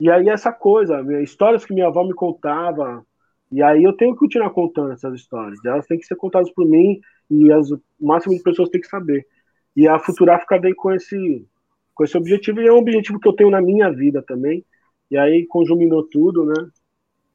E 0.00 0.10
aí 0.10 0.28
essa 0.28 0.52
coisa, 0.52 1.02
histórias 1.22 1.64
que 1.64 1.74
minha 1.74 1.86
avó 1.86 2.04
me 2.04 2.14
contava, 2.14 3.04
e 3.50 3.62
aí 3.62 3.84
eu 3.84 3.92
tenho 3.92 4.14
que 4.14 4.20
continuar 4.20 4.50
contando 4.50 4.92
essas 4.92 5.14
histórias. 5.14 5.62
Elas 5.64 5.86
têm 5.86 5.98
que 5.98 6.06
ser 6.06 6.16
contadas 6.16 6.50
por 6.50 6.66
mim 6.66 7.00
e 7.30 7.52
as, 7.52 7.70
o 7.70 7.80
máximo 8.00 8.34
de 8.34 8.42
pessoas 8.42 8.70
têm 8.70 8.80
que 8.80 8.86
saber. 8.86 9.26
E 9.76 9.86
a 9.86 9.98
Futuráfica 9.98 10.58
vem 10.58 10.74
com 10.74 10.90
esse, 10.90 11.46
com 11.94 12.04
esse 12.04 12.16
objetivo, 12.16 12.60
e 12.60 12.66
é 12.66 12.72
um 12.72 12.78
objetivo 12.78 13.20
que 13.20 13.28
eu 13.28 13.34
tenho 13.34 13.50
na 13.50 13.60
minha 13.60 13.90
vida 13.90 14.22
também. 14.22 14.64
E 15.10 15.18
aí 15.18 15.46
conjuminou 15.46 16.02
tudo, 16.04 16.46
né? 16.46 16.54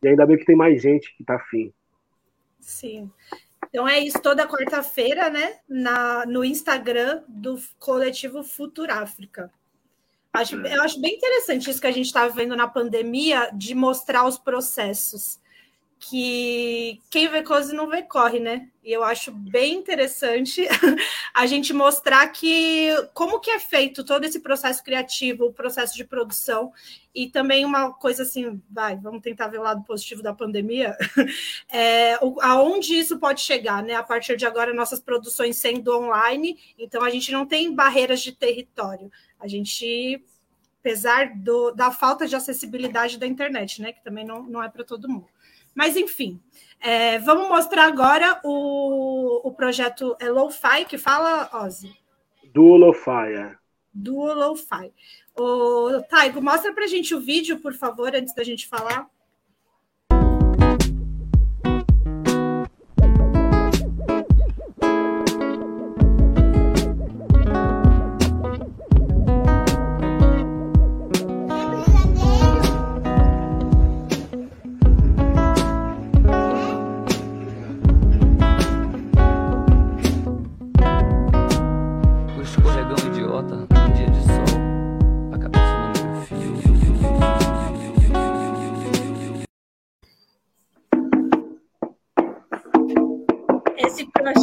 E 0.04 0.08
ainda 0.08 0.26
bem 0.26 0.38
que 0.38 0.46
tem 0.46 0.56
mais 0.56 0.82
gente 0.82 1.16
que 1.16 1.24
tá 1.24 1.36
afim. 1.36 1.74
Sim. 2.60 3.12
Então 3.70 3.88
é 3.88 4.00
isso, 4.00 4.22
toda 4.22 4.48
quarta-feira, 4.48 5.30
né? 5.30 5.60
Na, 5.68 6.26
no 6.26 6.44
Instagram 6.44 7.24
do 7.28 7.60
coletivo 7.80 8.44
Futuráfrica. 8.44 9.52
Acho, 10.34 10.56
eu 10.56 10.84
acho 10.84 11.02
bem 11.02 11.16
interessante 11.16 11.70
isso 11.70 11.82
que 11.82 11.88
a 11.88 11.92
gente 11.92 12.06
está 12.06 12.28
vendo 12.28 12.56
na 12.56 12.68
pandemia 12.68 13.50
de 13.54 13.74
mostrar 13.74 14.26
os 14.28 14.38
processos 14.38 15.40
que 16.00 17.02
quem 17.10 17.28
vê 17.28 17.42
coisa 17.42 17.74
não 17.74 17.90
vê 17.90 18.04
corre, 18.04 18.40
né? 18.40 18.70
E 18.84 18.92
eu 18.94 19.04
acho 19.04 19.32
bem 19.32 19.74
interessante 19.74 20.68
a 21.34 21.46
gente 21.46 21.74
mostrar 21.74 22.28
que 22.28 22.90
como 23.14 23.40
que 23.40 23.50
é 23.50 23.60
feito 23.60 24.04
todo 24.04 24.24
esse 24.24 24.40
processo 24.40 24.84
criativo, 24.84 25.46
o 25.46 25.54
processo 25.54 25.96
de 25.96 26.06
produção 26.06 26.72
e 27.14 27.30
também 27.30 27.66
uma 27.66 27.92
coisa 27.94 28.24
assim, 28.24 28.62
vai, 28.70 28.96
vamos 28.96 29.22
tentar 29.22 29.48
ver 29.48 29.60
o 29.60 29.64
lado 29.64 29.84
positivo 29.84 30.22
da 30.22 30.34
pandemia, 30.34 30.96
é, 31.72 32.14
aonde 32.42 32.94
isso 32.94 33.18
pode 33.18 33.42
chegar, 33.42 33.82
né? 33.82 33.96
A 33.96 34.04
partir 34.04 34.38
de 34.38 34.46
agora 34.46 34.74
nossas 34.74 35.00
produções 35.00 35.58
sendo 35.58 35.96
online, 35.98 36.58
então 36.78 37.04
a 37.04 37.10
gente 37.10 37.32
não 37.32 37.46
tem 37.46 37.74
barreiras 37.74 38.22
de 38.22 38.32
território, 38.32 39.12
a 39.40 39.48
gente 39.48 40.24
apesar 40.80 41.36
do, 41.36 41.72
da 41.72 41.92
falta 41.92 42.26
de 42.26 42.36
acessibilidade 42.36 43.18
da 43.18 43.28
internet, 43.28 43.82
né? 43.82 43.92
Que 43.92 44.02
também 44.02 44.26
não, 44.26 44.44
não 44.44 44.64
é 44.64 44.70
para 44.70 44.86
todo 44.86 45.10
mundo. 45.10 45.28
Mas, 45.78 45.96
enfim, 45.96 46.42
é, 46.80 47.20
vamos 47.20 47.48
mostrar 47.50 47.86
agora 47.86 48.40
o, 48.44 49.48
o 49.48 49.52
projeto 49.54 50.18
é 50.20 50.28
Lo-Fi, 50.28 50.86
que 50.90 50.98
fala, 50.98 51.48
Ozzy? 51.54 51.96
Do 52.52 52.76
Lo-Fi, 52.76 53.34
é. 53.38 53.56
Do 53.94 54.34
Lo-Fi. 54.34 54.92
Taigo, 56.10 56.42
mostra 56.42 56.74
para 56.74 56.86
a 56.86 56.88
gente 56.88 57.14
o 57.14 57.20
vídeo, 57.20 57.60
por 57.60 57.76
favor, 57.76 58.16
antes 58.16 58.34
da 58.34 58.44
gente 58.44 58.68
falar. 58.68 59.08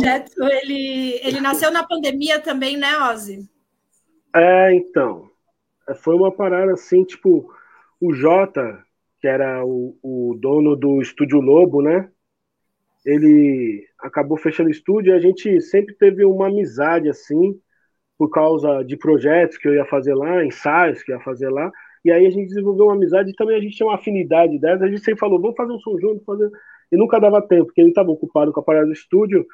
Projeto 0.05 0.33
ele, 0.63 1.21
ele 1.23 1.41
nasceu 1.41 1.71
na 1.73 1.83
pandemia 1.83 2.39
também, 2.39 2.77
né, 2.77 2.99
Ozzy? 3.11 3.49
É, 4.35 4.75
então. 4.75 5.31
Foi 5.97 6.15
uma 6.15 6.31
parada 6.31 6.73
assim, 6.73 7.05
tipo, 7.05 7.51
o 8.01 8.13
Jota, 8.13 8.83
que 9.21 9.27
era 9.27 9.65
o, 9.65 9.97
o 10.03 10.35
dono 10.39 10.77
do 10.77 11.01
Estúdio 11.01 11.41
Lobo, 11.41 11.83
né? 11.83 12.09
Ele 13.05 13.87
acabou 13.99 14.37
fechando 14.37 14.69
o 14.69 14.73
estúdio 14.73 15.13
e 15.13 15.17
a 15.17 15.21
gente 15.21 15.61
sempre 15.61 15.95
teve 15.95 16.25
uma 16.25 16.49
amizade 16.49 17.09
assim, 17.09 17.59
por 18.17 18.31
causa 18.31 18.83
de 18.83 18.97
projetos 18.97 19.59
que 19.59 19.69
eu 19.69 19.75
ia 19.75 19.85
fazer 19.85 20.15
lá, 20.15 20.45
ensaios 20.45 21.03
que 21.03 21.13
eu 21.13 21.17
ia 21.17 21.23
fazer 21.23 21.51
lá. 21.51 21.71
E 22.03 22.11
aí 22.11 22.27
a 22.27 22.31
gente 22.31 22.49
desenvolveu 22.49 22.87
uma 22.87 22.95
amizade 22.95 23.31
e 23.31 23.35
também 23.35 23.57
a 23.57 23.61
gente 23.61 23.77
tinha 23.77 23.87
uma 23.87 23.97
afinidade 23.97 24.59
dessa. 24.59 24.85
A 24.85 24.89
gente 24.89 25.03
sempre 25.03 25.21
falou, 25.21 25.41
vamos 25.41 25.57
fazer 25.57 25.73
um 25.73 25.79
som 25.81 25.99
junto, 25.99 26.25
fazer... 26.25 26.51
e 26.91 26.97
nunca 26.97 27.19
dava 27.19 27.47
tempo, 27.47 27.67
porque 27.67 27.81
ele 27.81 27.91
estava 27.91 28.11
ocupado 28.11 28.53
com 28.53 28.61
a 28.61 28.65
parada 28.65 28.87
do 28.87 28.93
estúdio 28.93 29.47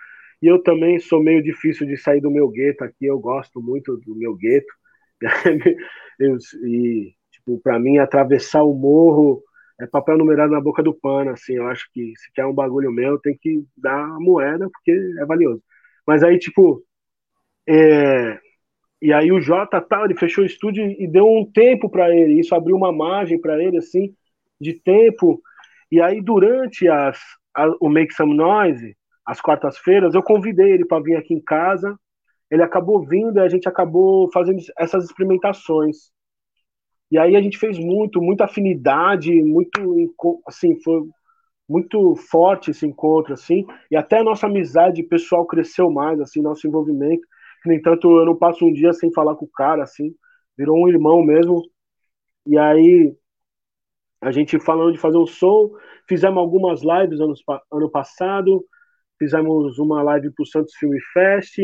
e 0.42 0.46
eu 0.46 0.62
também 0.62 0.98
sou 0.98 1.22
meio 1.22 1.42
difícil 1.42 1.86
de 1.86 1.96
sair 1.96 2.20
do 2.20 2.30
meu 2.30 2.48
gueto 2.48 2.84
aqui, 2.84 3.06
eu 3.06 3.18
gosto 3.18 3.60
muito 3.60 3.96
do 3.98 4.14
meu 4.14 4.34
gueto. 4.34 4.72
e, 6.64 7.14
tipo, 7.30 7.60
para 7.60 7.78
mim, 7.78 7.98
atravessar 7.98 8.62
o 8.62 8.74
morro 8.74 9.42
é 9.80 9.86
papel 9.86 10.18
numerado 10.18 10.52
na 10.52 10.60
boca 10.60 10.82
do 10.82 10.94
pano, 10.94 11.30
assim. 11.30 11.54
Eu 11.54 11.66
acho 11.68 11.90
que 11.92 12.12
se 12.16 12.32
quer 12.32 12.46
um 12.46 12.54
bagulho 12.54 12.92
meu, 12.92 13.18
tem 13.18 13.36
que 13.36 13.64
dar 13.76 14.04
a 14.04 14.20
moeda, 14.20 14.68
porque 14.70 14.92
é 14.92 15.24
valioso. 15.26 15.62
Mas 16.06 16.22
aí, 16.22 16.38
tipo, 16.38 16.82
é... 17.68 18.38
e 19.02 19.12
aí 19.12 19.32
o 19.32 19.40
Jota 19.40 19.80
tal, 19.80 20.04
ele 20.04 20.14
fechou 20.16 20.44
o 20.44 20.46
estúdio 20.46 20.84
e 20.84 21.06
deu 21.06 21.26
um 21.26 21.50
tempo 21.50 21.88
para 21.90 22.14
ele. 22.14 22.40
Isso 22.40 22.54
abriu 22.54 22.76
uma 22.76 22.92
margem 22.92 23.40
para 23.40 23.62
ele, 23.62 23.78
assim, 23.78 24.14
de 24.60 24.74
tempo. 24.74 25.42
E 25.90 26.00
aí, 26.00 26.20
durante 26.22 26.88
as, 26.88 27.18
a, 27.54 27.68
o 27.80 27.88
Make 27.88 28.14
Some 28.14 28.34
Noise, 28.34 28.96
às 29.24 29.40
quartas-feiras, 29.40 30.14
eu 30.14 30.22
convidei 30.22 30.72
ele 30.72 30.84
para 30.84 31.02
vir 31.02 31.16
aqui 31.16 31.34
em 31.34 31.40
casa. 31.40 31.98
Ele 32.50 32.62
acabou 32.62 33.06
vindo 33.06 33.38
e 33.38 33.40
a 33.40 33.48
gente 33.48 33.68
acabou 33.68 34.30
fazendo 34.32 34.60
essas 34.78 35.04
experimentações. 35.04 36.10
E 37.10 37.18
aí 37.18 37.36
a 37.36 37.42
gente 37.42 37.58
fez 37.58 37.78
muito, 37.78 38.20
muita 38.22 38.44
afinidade, 38.44 39.42
muito 39.42 40.42
assim, 40.46 40.80
foi 40.82 41.02
muito 41.68 42.16
forte 42.16 42.70
esse 42.72 42.84
encontro 42.86 43.32
assim, 43.32 43.64
e 43.90 43.96
até 43.96 44.18
a 44.18 44.24
nossa 44.24 44.46
amizade 44.46 45.02
pessoal 45.04 45.46
cresceu 45.46 45.88
mais 45.90 46.20
assim, 46.20 46.42
nosso 46.42 46.66
envolvimento. 46.66 47.22
No 47.64 47.72
entanto, 47.72 48.10
eu 48.18 48.26
não 48.26 48.36
passo 48.36 48.64
um 48.64 48.72
dia 48.72 48.92
sem 48.92 49.12
falar 49.12 49.36
com 49.36 49.44
o 49.44 49.50
cara 49.50 49.84
assim, 49.84 50.14
virou 50.58 50.76
um 50.76 50.88
irmão 50.88 51.22
mesmo. 51.22 51.62
E 52.46 52.58
aí 52.58 53.14
a 54.20 54.30
gente 54.30 54.58
falando 54.58 54.92
de 54.92 54.98
fazer 54.98 55.16
um 55.16 55.26
som, 55.26 55.70
fizemos 56.08 56.38
algumas 56.38 56.82
lives 56.82 57.20
ano, 57.20 57.34
ano 57.72 57.90
passado, 57.90 58.64
fizemos 59.20 59.78
uma 59.78 60.02
live 60.02 60.30
para 60.30 60.42
o 60.42 60.46
Santos 60.46 60.74
Film 60.76 60.96
Fest, 61.12 61.58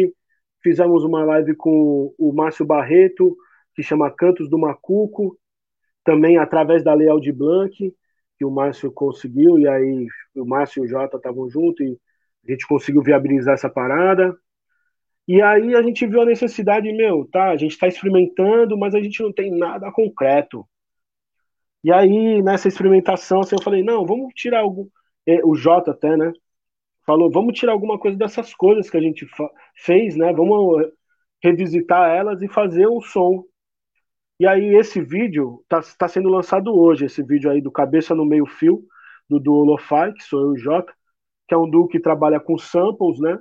fizemos 0.62 1.02
uma 1.04 1.24
live 1.24 1.56
com 1.56 2.14
o 2.18 2.30
Márcio 2.30 2.66
Barreto, 2.66 3.34
que 3.74 3.82
chama 3.82 4.10
Cantos 4.10 4.50
do 4.50 4.58
Macuco, 4.58 5.38
também 6.04 6.36
através 6.36 6.84
da 6.84 6.92
Leal 6.92 7.18
de 7.18 7.32
Blanc, 7.32 7.74
que 8.38 8.44
o 8.44 8.50
Márcio 8.50 8.92
conseguiu, 8.92 9.58
e 9.58 9.66
aí 9.66 10.06
o 10.34 10.44
Márcio 10.44 10.84
e 10.84 10.86
o 10.86 10.88
Jota 10.88 11.16
estavam 11.16 11.48
juntos, 11.48 11.86
e 11.86 11.98
a 12.46 12.50
gente 12.50 12.68
conseguiu 12.68 13.02
viabilizar 13.02 13.54
essa 13.54 13.70
parada. 13.70 14.36
E 15.26 15.40
aí 15.40 15.74
a 15.74 15.82
gente 15.82 16.06
viu 16.06 16.20
a 16.20 16.26
necessidade, 16.26 16.92
meu, 16.92 17.26
tá, 17.32 17.50
a 17.50 17.56
gente 17.56 17.72
está 17.72 17.88
experimentando, 17.88 18.76
mas 18.76 18.94
a 18.94 19.00
gente 19.00 19.22
não 19.22 19.32
tem 19.32 19.50
nada 19.50 19.90
concreto. 19.90 20.66
E 21.82 21.90
aí, 21.90 22.42
nessa 22.42 22.68
experimentação, 22.68 23.40
assim, 23.40 23.56
eu 23.56 23.62
falei, 23.62 23.82
não, 23.82 24.04
vamos 24.04 24.34
tirar 24.34 24.60
algo. 24.60 24.90
O 25.44 25.56
Jota 25.56 25.92
até, 25.92 26.16
né? 26.16 26.32
Falou, 27.06 27.30
vamos 27.30 27.58
tirar 27.58 27.72
alguma 27.72 27.98
coisa 27.98 28.18
dessas 28.18 28.54
coisas 28.54 28.90
que 28.90 28.96
a 28.96 29.00
gente 29.00 29.26
fez, 29.76 30.16
né? 30.16 30.32
Vamos 30.32 30.84
revisitar 31.42 32.10
elas 32.10 32.42
e 32.42 32.48
fazer 32.48 32.88
um 32.88 33.00
som. 33.00 33.44
E 34.38 34.46
aí 34.46 34.74
esse 34.74 35.00
vídeo 35.00 35.60
está 35.62 35.80
tá 35.98 36.08
sendo 36.08 36.28
lançado 36.28 36.74
hoje, 36.76 37.06
esse 37.06 37.22
vídeo 37.22 37.50
aí 37.50 37.60
do 37.60 37.70
Cabeça 37.70 38.14
no 38.14 38.26
Meio 38.26 38.44
Fio, 38.46 38.82
do 39.28 39.40
Duo 39.40 39.64
Lo-Fi, 39.64 40.12
que 40.14 40.22
sou 40.24 40.40
eu 40.40 40.50
e 40.50 40.52
o 40.54 40.56
Jota, 40.58 40.92
que 41.48 41.54
é 41.54 41.58
um 41.58 41.68
duo 41.68 41.88
que 41.88 42.00
trabalha 42.00 42.40
com 42.40 42.58
samples, 42.58 43.18
né? 43.20 43.38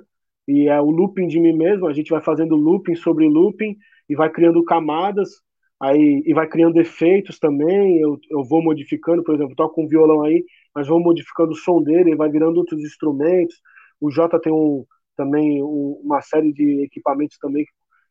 E 0.48 0.68
é 0.68 0.80
o 0.80 0.90
looping 0.90 1.26
de 1.26 1.40
mim 1.40 1.52
mesmo, 1.52 1.86
a 1.86 1.92
gente 1.92 2.10
vai 2.10 2.22
fazendo 2.22 2.56
looping 2.56 2.94
sobre 2.94 3.28
looping 3.28 3.76
e 4.08 4.14
vai 4.14 4.30
criando 4.30 4.64
camadas, 4.64 5.42
aí 5.80 6.22
e 6.24 6.32
vai 6.32 6.46
criando 6.48 6.80
efeitos 6.80 7.38
também, 7.38 7.98
eu, 7.98 8.18
eu 8.30 8.44
vou 8.44 8.62
modificando, 8.62 9.22
por 9.24 9.34
exemplo, 9.34 9.56
toco 9.56 9.82
um 9.82 9.88
violão 9.88 10.22
aí, 10.22 10.44
mas 10.76 10.86
vamos 10.88 11.04
modificando 11.04 11.52
o 11.52 11.56
som 11.56 11.82
dele, 11.82 12.14
vai 12.14 12.28
virando 12.28 12.58
outros 12.58 12.82
instrumentos. 12.82 13.62
O 13.98 14.10
Jota 14.10 14.38
tem 14.38 14.52
um, 14.52 14.84
também 15.16 15.62
um, 15.62 15.98
uma 16.04 16.20
série 16.20 16.52
de 16.52 16.82
equipamentos 16.84 17.38
também 17.38 17.64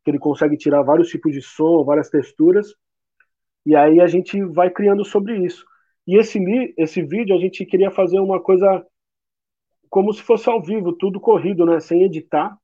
que 0.04 0.10
ele 0.10 0.18
consegue 0.18 0.58
tirar 0.58 0.82
vários 0.82 1.10
tipos 1.10 1.32
de 1.32 1.44
som, 1.44 1.84
várias 1.84 2.10
texturas. 2.10 2.74
E 3.68 3.76
aí 3.76 4.02
a 4.02 4.08
gente 4.08 4.44
vai 4.44 4.72
criando 4.72 5.06
sobre 5.06 5.38
isso. 5.46 5.64
E 6.08 6.18
esse, 6.18 6.40
esse 6.76 7.04
vídeo 7.04 7.36
a 7.36 7.40
gente 7.40 7.64
queria 7.68 7.92
fazer 7.92 8.20
uma 8.20 8.42
coisa 8.42 8.84
como 9.88 10.12
se 10.12 10.24
fosse 10.24 10.50
ao 10.50 10.60
vivo, 10.60 10.92
tudo 10.92 11.20
corrido, 11.20 11.68
né, 11.68 11.80
sem 11.80 12.02
editar. 12.02 12.58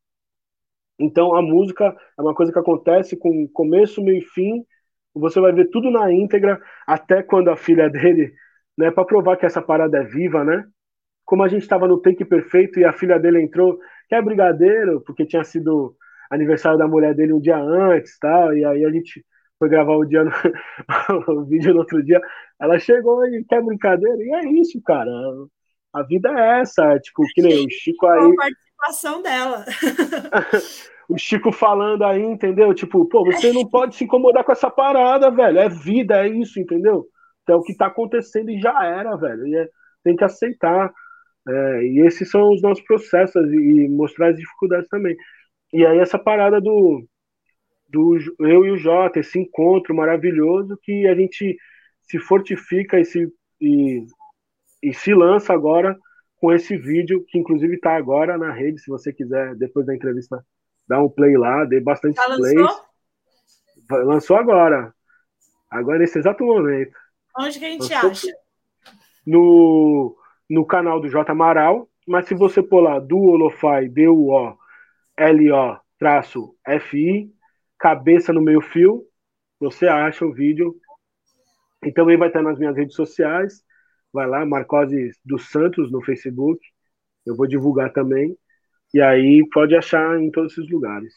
Então 0.97 1.35
a 1.35 1.43
música 1.43 1.95
é 2.17 2.21
uma 2.23 2.33
coisa 2.33 2.51
que 2.51 2.57
acontece 2.57 3.15
com 3.15 3.47
começo, 3.49 4.03
meio 4.03 4.17
e 4.17 4.25
fim. 4.25 4.65
Você 5.13 5.39
vai 5.39 5.51
ver 5.51 5.69
tudo 5.69 5.91
na 5.91 6.11
íntegra, 6.11 6.59
até 6.87 7.21
quando 7.21 7.49
a 7.49 7.55
filha 7.55 7.87
dele 7.87 8.33
né, 8.77 8.91
para 8.91 9.05
provar 9.05 9.37
que 9.37 9.45
essa 9.45 9.61
parada 9.61 9.97
é 9.97 10.03
viva, 10.03 10.43
né? 10.43 10.65
Como 11.25 11.43
a 11.43 11.47
gente 11.47 11.61
estava 11.61 11.87
no 11.87 12.01
take 12.01 12.25
perfeito 12.25 12.79
e 12.79 12.85
a 12.85 12.93
filha 12.93 13.19
dele 13.19 13.41
entrou, 13.41 13.79
que 14.09 14.15
é 14.15 14.21
brigadeiro, 14.21 15.01
porque 15.01 15.25
tinha 15.25 15.43
sido 15.43 15.95
aniversário 16.29 16.77
da 16.77 16.87
mulher 16.87 17.13
dele 17.13 17.33
um 17.33 17.39
dia 17.39 17.57
antes, 17.57 18.17
tal, 18.19 18.55
e 18.55 18.63
aí 18.63 18.85
a 18.85 18.89
gente 18.89 19.23
foi 19.59 19.69
gravar 19.69 19.95
o 19.95 20.05
dia 20.05 20.23
no, 20.23 20.31
o 21.41 21.45
vídeo 21.45 21.73
no 21.73 21.81
outro 21.81 22.01
dia, 22.03 22.21
ela 22.59 22.79
chegou 22.79 23.25
e 23.27 23.43
quer 23.43 23.61
brincadeira, 23.61 24.17
e 24.17 24.33
é 24.33 24.49
isso, 24.59 24.81
cara. 24.83 25.11
A 25.93 26.03
vida 26.03 26.29
é 26.29 26.61
essa, 26.61 26.97
tipo, 26.99 27.23
que 27.33 27.41
nem 27.41 27.65
o 27.65 27.69
Chico 27.69 28.07
aí. 28.07 28.31
A 28.31 28.35
participação 28.35 29.21
dela. 29.21 29.65
o 31.09 31.17
Chico 31.17 31.51
falando 31.51 32.03
aí, 32.03 32.21
entendeu? 32.21 32.73
Tipo, 32.73 33.05
pô, 33.05 33.25
você 33.25 33.51
não 33.51 33.67
pode 33.67 33.95
se 33.95 34.05
incomodar 34.05 34.43
com 34.43 34.51
essa 34.51 34.69
parada, 34.69 35.29
velho. 35.29 35.59
É 35.59 35.67
vida, 35.67 36.25
é 36.25 36.27
isso, 36.29 36.59
entendeu? 36.59 37.05
É 37.47 37.55
o 37.55 37.61
que 37.61 37.71
está 37.71 37.87
acontecendo 37.87 38.49
e 38.49 38.59
já 38.59 38.85
era, 38.85 39.15
velho. 39.15 39.47
E 39.47 39.55
é, 39.55 39.69
tem 40.03 40.15
que 40.15 40.23
aceitar. 40.23 40.91
É, 41.47 41.83
e 41.83 42.05
esses 42.05 42.29
são 42.29 42.51
os 42.51 42.61
nossos 42.61 42.83
processos 42.85 43.51
e, 43.51 43.55
e 43.55 43.89
mostrar 43.89 44.29
as 44.29 44.37
dificuldades 44.37 44.87
também. 44.89 45.15
E 45.73 45.85
aí 45.85 45.99
essa 45.99 46.19
parada 46.19 46.59
do, 46.61 47.03
do 47.89 48.17
eu 48.39 48.65
e 48.65 48.71
o 48.71 48.77
Jota, 48.77 49.19
esse 49.19 49.39
encontro 49.39 49.95
maravilhoso 49.95 50.77
que 50.83 51.07
a 51.07 51.15
gente 51.15 51.57
se 52.03 52.19
fortifica 52.19 52.99
e 52.99 53.05
se, 53.05 53.33
e, 53.59 54.05
e 54.83 54.93
se 54.93 55.13
lança 55.13 55.53
agora 55.53 55.97
com 56.37 56.51
esse 56.51 56.75
vídeo, 56.75 57.23
que 57.27 57.37
inclusive 57.37 57.75
está 57.75 57.95
agora 57.95 58.37
na 58.37 58.51
rede, 58.51 58.81
se 58.81 58.89
você 58.89 59.13
quiser, 59.13 59.55
depois 59.55 59.85
da 59.85 59.95
entrevista, 59.95 60.43
dar 60.87 61.01
um 61.01 61.09
play 61.09 61.37
lá, 61.37 61.63
dê 61.65 61.79
bastante 61.79 62.15
Já 62.15 62.25
plays. 62.35 62.55
Lançou? 62.55 62.91
lançou 63.89 64.37
agora. 64.37 64.93
Agora, 65.69 65.99
nesse 65.99 66.19
exato 66.19 66.43
momento. 66.43 66.97
Onde 67.37 67.59
que 67.59 67.65
a 67.65 67.69
gente 67.69 67.93
acha? 67.93 68.27
No, 69.25 70.15
no 70.49 70.65
canal 70.65 70.99
do 70.99 71.09
J 71.09 71.31
Amaral, 71.31 71.87
mas 72.07 72.27
se 72.27 72.33
você 72.33 72.61
pôr 72.61 72.81
lá 72.81 72.99
do 72.99 73.17
Olofai, 73.17 73.87
D-U-O-L-O, 73.87 74.57
traço 75.97 76.55
F-I, 76.65 77.31
cabeça 77.77 78.33
no 78.33 78.41
meio 78.41 78.61
fio, 78.61 79.05
você 79.59 79.87
acha 79.87 80.25
o 80.25 80.33
vídeo. 80.33 80.75
E 81.85 81.91
também 81.91 82.17
vai 82.17 82.27
estar 82.27 82.41
nas 82.41 82.57
minhas 82.59 82.75
redes 82.75 82.95
sociais. 82.95 83.63
Vai 84.11 84.27
lá, 84.27 84.45
Marcose 84.45 85.11
dos 85.23 85.49
Santos 85.49 85.91
no 85.91 86.01
Facebook. 86.01 86.59
Eu 87.25 87.35
vou 87.35 87.47
divulgar 87.47 87.93
também. 87.93 88.35
E 88.93 89.01
aí 89.01 89.47
pode 89.53 89.75
achar 89.75 90.19
em 90.19 90.29
todos 90.29 90.51
esses 90.51 90.69
lugares. 90.69 91.13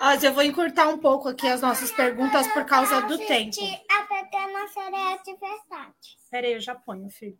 Mas 0.00 0.22
eu 0.22 0.32
vou 0.32 0.42
encurtar 0.42 0.88
um 0.88 0.98
pouco 0.98 1.28
aqui 1.28 1.46
as 1.46 1.60
nossas 1.60 1.90
perguntas 1.92 2.46
por 2.48 2.64
causa 2.64 3.00
do 3.02 3.16
tempo. 3.18 3.56
A 3.90 4.02
pequena 4.02 4.68
sereia 4.68 5.18
de 5.24 5.36
verdade. 5.36 6.18
Peraí, 6.30 6.52
eu 6.52 6.60
já 6.60 6.74
ponho, 6.74 7.08
filho. 7.10 7.38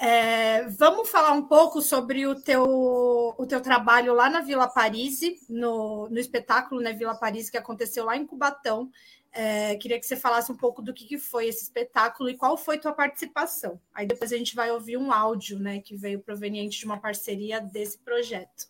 É, 0.00 0.66
vamos 0.68 1.10
falar 1.10 1.32
um 1.32 1.46
pouco 1.46 1.82
sobre 1.82 2.26
o 2.26 2.34
teu, 2.34 2.64
o 2.64 3.46
teu 3.46 3.60
trabalho 3.60 4.14
lá 4.14 4.30
na 4.30 4.40
Vila 4.40 4.66
Paris, 4.66 5.20
no, 5.46 6.08
no 6.08 6.18
espetáculo 6.18 6.80
né, 6.80 6.94
Vila 6.94 7.14
Paris, 7.14 7.50
que 7.50 7.58
aconteceu 7.58 8.06
lá 8.06 8.16
em 8.16 8.26
Cubatão. 8.26 8.90
É, 9.30 9.76
queria 9.76 10.00
que 10.00 10.06
você 10.06 10.16
falasse 10.16 10.50
um 10.50 10.56
pouco 10.56 10.80
do 10.80 10.94
que, 10.94 11.04
que 11.04 11.18
foi 11.18 11.48
esse 11.48 11.64
espetáculo 11.64 12.30
e 12.30 12.36
qual 12.36 12.56
foi 12.56 12.78
tua 12.78 12.94
participação. 12.94 13.78
Aí 13.94 14.06
depois 14.06 14.32
a 14.32 14.38
gente 14.38 14.56
vai 14.56 14.70
ouvir 14.70 14.96
um 14.96 15.12
áudio 15.12 15.58
né, 15.58 15.80
que 15.80 15.94
veio 15.94 16.20
proveniente 16.20 16.78
de 16.78 16.86
uma 16.86 16.98
parceria 16.98 17.60
desse 17.60 17.98
projeto. 17.98 18.68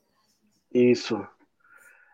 Isso. 0.75 1.25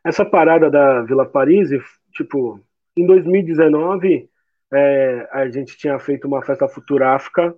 Essa 0.06 0.24
parada 0.24 0.70
da 0.70 1.02
Vila 1.02 1.26
Paris, 1.26 1.68
tipo, 2.12 2.60
em 2.96 3.04
2019, 3.04 4.30
é, 4.72 5.28
a 5.32 5.50
gente 5.50 5.76
tinha 5.76 5.98
feito 5.98 6.28
uma 6.28 6.44
festa 6.44 6.68
Futuráfica 6.68 7.52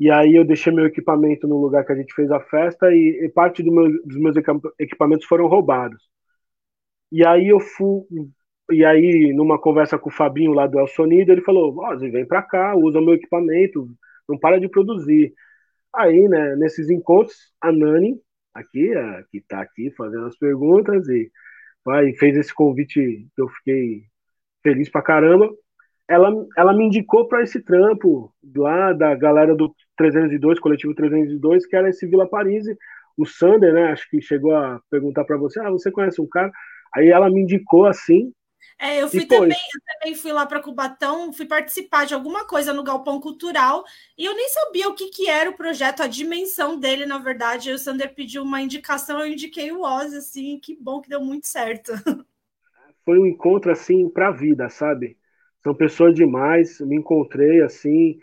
e 0.00 0.10
aí 0.10 0.34
eu 0.34 0.44
deixei 0.44 0.72
meu 0.72 0.84
equipamento 0.86 1.46
no 1.46 1.56
lugar 1.60 1.86
que 1.86 1.92
a 1.92 1.96
gente 1.96 2.12
fez 2.12 2.28
a 2.32 2.40
festa 2.40 2.92
e, 2.92 3.26
e 3.26 3.28
parte 3.28 3.62
do 3.62 3.70
meu, 3.72 3.84
dos 4.04 4.16
meus 4.18 4.34
equipamentos 4.80 5.26
foram 5.26 5.46
roubados. 5.46 6.02
E 7.12 7.24
aí 7.24 7.48
eu 7.48 7.60
fui, 7.60 8.02
e 8.72 8.84
aí 8.84 9.32
numa 9.32 9.56
conversa 9.60 9.96
com 9.96 10.10
o 10.10 10.12
Fabinho 10.12 10.52
lá 10.52 10.66
do 10.66 10.80
El 10.80 10.88
Sonido, 10.88 11.30
ele 11.30 11.42
falou: 11.42 11.72
"Ó, 11.78 11.96
vem 11.96 12.26
para 12.26 12.42
cá, 12.42 12.74
usa 12.76 13.00
meu 13.00 13.14
equipamento, 13.14 13.88
não 14.28 14.36
para 14.36 14.58
de 14.58 14.68
produzir". 14.68 15.32
Aí, 15.94 16.28
né, 16.28 16.56
nesses 16.56 16.90
encontros, 16.90 17.36
a 17.60 17.72
Nani, 17.72 18.20
aqui, 18.54 18.92
a, 18.94 19.24
que 19.30 19.40
tá 19.42 19.60
aqui 19.62 19.92
fazendo 19.96 20.26
as 20.26 20.36
perguntas 20.38 21.08
e 21.08 21.30
vai, 21.86 22.12
fez 22.14 22.36
esse 22.36 22.52
convite 22.52 23.00
que 23.34 23.40
eu 23.40 23.48
fiquei 23.48 24.02
feliz 24.62 24.90
pra 24.90 25.00
caramba 25.00 25.50
ela, 26.08 26.32
ela 26.56 26.72
me 26.72 26.84
indicou 26.86 27.26
para 27.26 27.42
esse 27.42 27.60
trampo 27.60 28.32
lá 28.54 28.92
da 28.92 29.14
galera 29.14 29.54
do 29.54 29.74
302, 29.96 30.60
coletivo 30.60 30.94
302, 30.94 31.66
que 31.66 31.76
era 31.76 31.88
esse 31.88 32.06
Vila 32.06 32.28
Paris. 32.28 32.64
O 33.16 33.26
Sander, 33.26 33.72
né, 33.72 33.86
acho 33.92 34.08
que 34.08 34.20
chegou 34.20 34.54
a 34.54 34.80
perguntar 34.90 35.24
para 35.24 35.36
você, 35.36 35.58
ah, 35.60 35.70
você 35.70 35.90
conhece 35.90 36.20
um 36.20 36.28
cara? 36.28 36.52
Aí 36.94 37.08
ela 37.08 37.30
me 37.30 37.40
indicou 37.40 37.86
assim. 37.86 38.32
É, 38.78 39.02
eu 39.02 39.08
fui 39.08 39.22
e, 39.22 39.26
também, 39.26 39.56
eu 39.74 39.80
também 40.00 40.14
fui 40.14 40.32
lá 40.32 40.44
para 40.46 40.60
Cubatão, 40.62 41.32
fui 41.32 41.46
participar 41.46 42.04
de 42.06 42.14
alguma 42.14 42.46
coisa 42.46 42.72
no 42.74 42.82
Galpão 42.84 43.20
Cultural 43.20 43.84
e 44.18 44.24
eu 44.24 44.34
nem 44.34 44.48
sabia 44.50 44.88
o 44.88 44.94
que, 44.94 45.08
que 45.08 45.28
era 45.28 45.48
o 45.50 45.56
projeto, 45.56 46.02
a 46.02 46.06
dimensão 46.06 46.78
dele, 46.78 47.06
na 47.06 47.18
verdade. 47.18 47.70
O 47.72 47.78
Sander 47.78 48.14
pediu 48.14 48.42
uma 48.42 48.60
indicação, 48.60 49.20
eu 49.20 49.26
indiquei 49.28 49.72
o 49.72 49.80
Oz, 49.82 50.12
assim, 50.14 50.58
que 50.60 50.76
bom 50.76 51.00
que 51.00 51.08
deu 51.08 51.20
muito 51.20 51.46
certo. 51.46 51.92
Foi 53.04 53.18
um 53.18 53.26
encontro 53.26 53.70
assim 53.70 54.08
para 54.08 54.28
a 54.28 54.32
vida, 54.32 54.68
sabe? 54.68 55.16
São 55.62 55.74
pessoas 55.74 56.14
demais. 56.14 56.80
Me 56.80 56.96
encontrei 56.96 57.62
assim, 57.62 58.18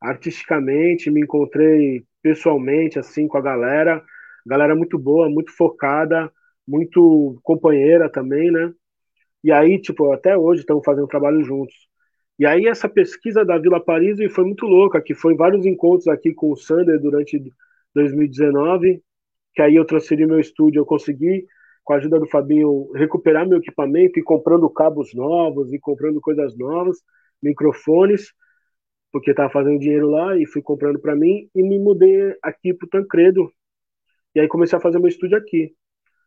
artisticamente, 0.00 1.10
me 1.10 1.22
encontrei 1.22 2.04
pessoalmente 2.22 2.98
assim 2.98 3.26
com 3.28 3.38
a 3.38 3.42
galera. 3.42 4.02
Galera 4.46 4.74
muito 4.76 4.98
boa, 4.98 5.28
muito 5.28 5.52
focada, 5.56 6.32
muito 6.66 7.38
companheira 7.42 8.10
também, 8.10 8.50
né? 8.50 8.72
E 9.48 9.52
aí, 9.52 9.80
tipo, 9.80 10.12
até 10.12 10.36
hoje 10.36 10.60
estamos 10.60 10.84
fazendo 10.84 11.06
trabalho 11.08 11.42
juntos. 11.42 11.74
E 12.38 12.44
aí 12.44 12.66
essa 12.66 12.86
pesquisa 12.86 13.46
da 13.46 13.56
Vila 13.56 13.82
Paris 13.82 14.18
foi 14.30 14.44
muito 14.44 14.66
louca, 14.66 15.00
que 15.00 15.14
foi 15.14 15.34
vários 15.34 15.64
encontros 15.64 16.06
aqui 16.06 16.34
com 16.34 16.52
o 16.52 16.56
Sander 16.56 17.00
durante 17.00 17.42
2019, 17.94 19.02
que 19.54 19.62
aí 19.62 19.74
eu 19.74 19.86
transferi 19.86 20.26
meu 20.26 20.38
estúdio, 20.38 20.80
eu 20.80 20.84
consegui 20.84 21.46
com 21.82 21.94
a 21.94 21.96
ajuda 21.96 22.20
do 22.20 22.28
Fabinho, 22.28 22.92
recuperar 22.92 23.48
meu 23.48 23.56
equipamento 23.56 24.18
e 24.18 24.22
comprando 24.22 24.68
cabos 24.68 25.14
novos 25.14 25.72
e 25.72 25.78
comprando 25.78 26.20
coisas 26.20 26.54
novas, 26.54 26.98
microfones, 27.42 28.34
porque 29.10 29.30
estava 29.30 29.48
fazendo 29.48 29.78
dinheiro 29.78 30.10
lá 30.10 30.36
e 30.36 30.44
fui 30.44 30.60
comprando 30.60 31.00
para 31.00 31.16
mim 31.16 31.48
e 31.54 31.62
me 31.62 31.78
mudei 31.78 32.36
aqui 32.42 32.74
para 32.74 32.84
o 32.84 32.90
Tancredo. 32.90 33.50
E 34.34 34.40
aí 34.40 34.46
comecei 34.46 34.76
a 34.76 34.82
fazer 34.82 34.98
meu 34.98 35.08
estúdio 35.08 35.38
aqui. 35.38 35.72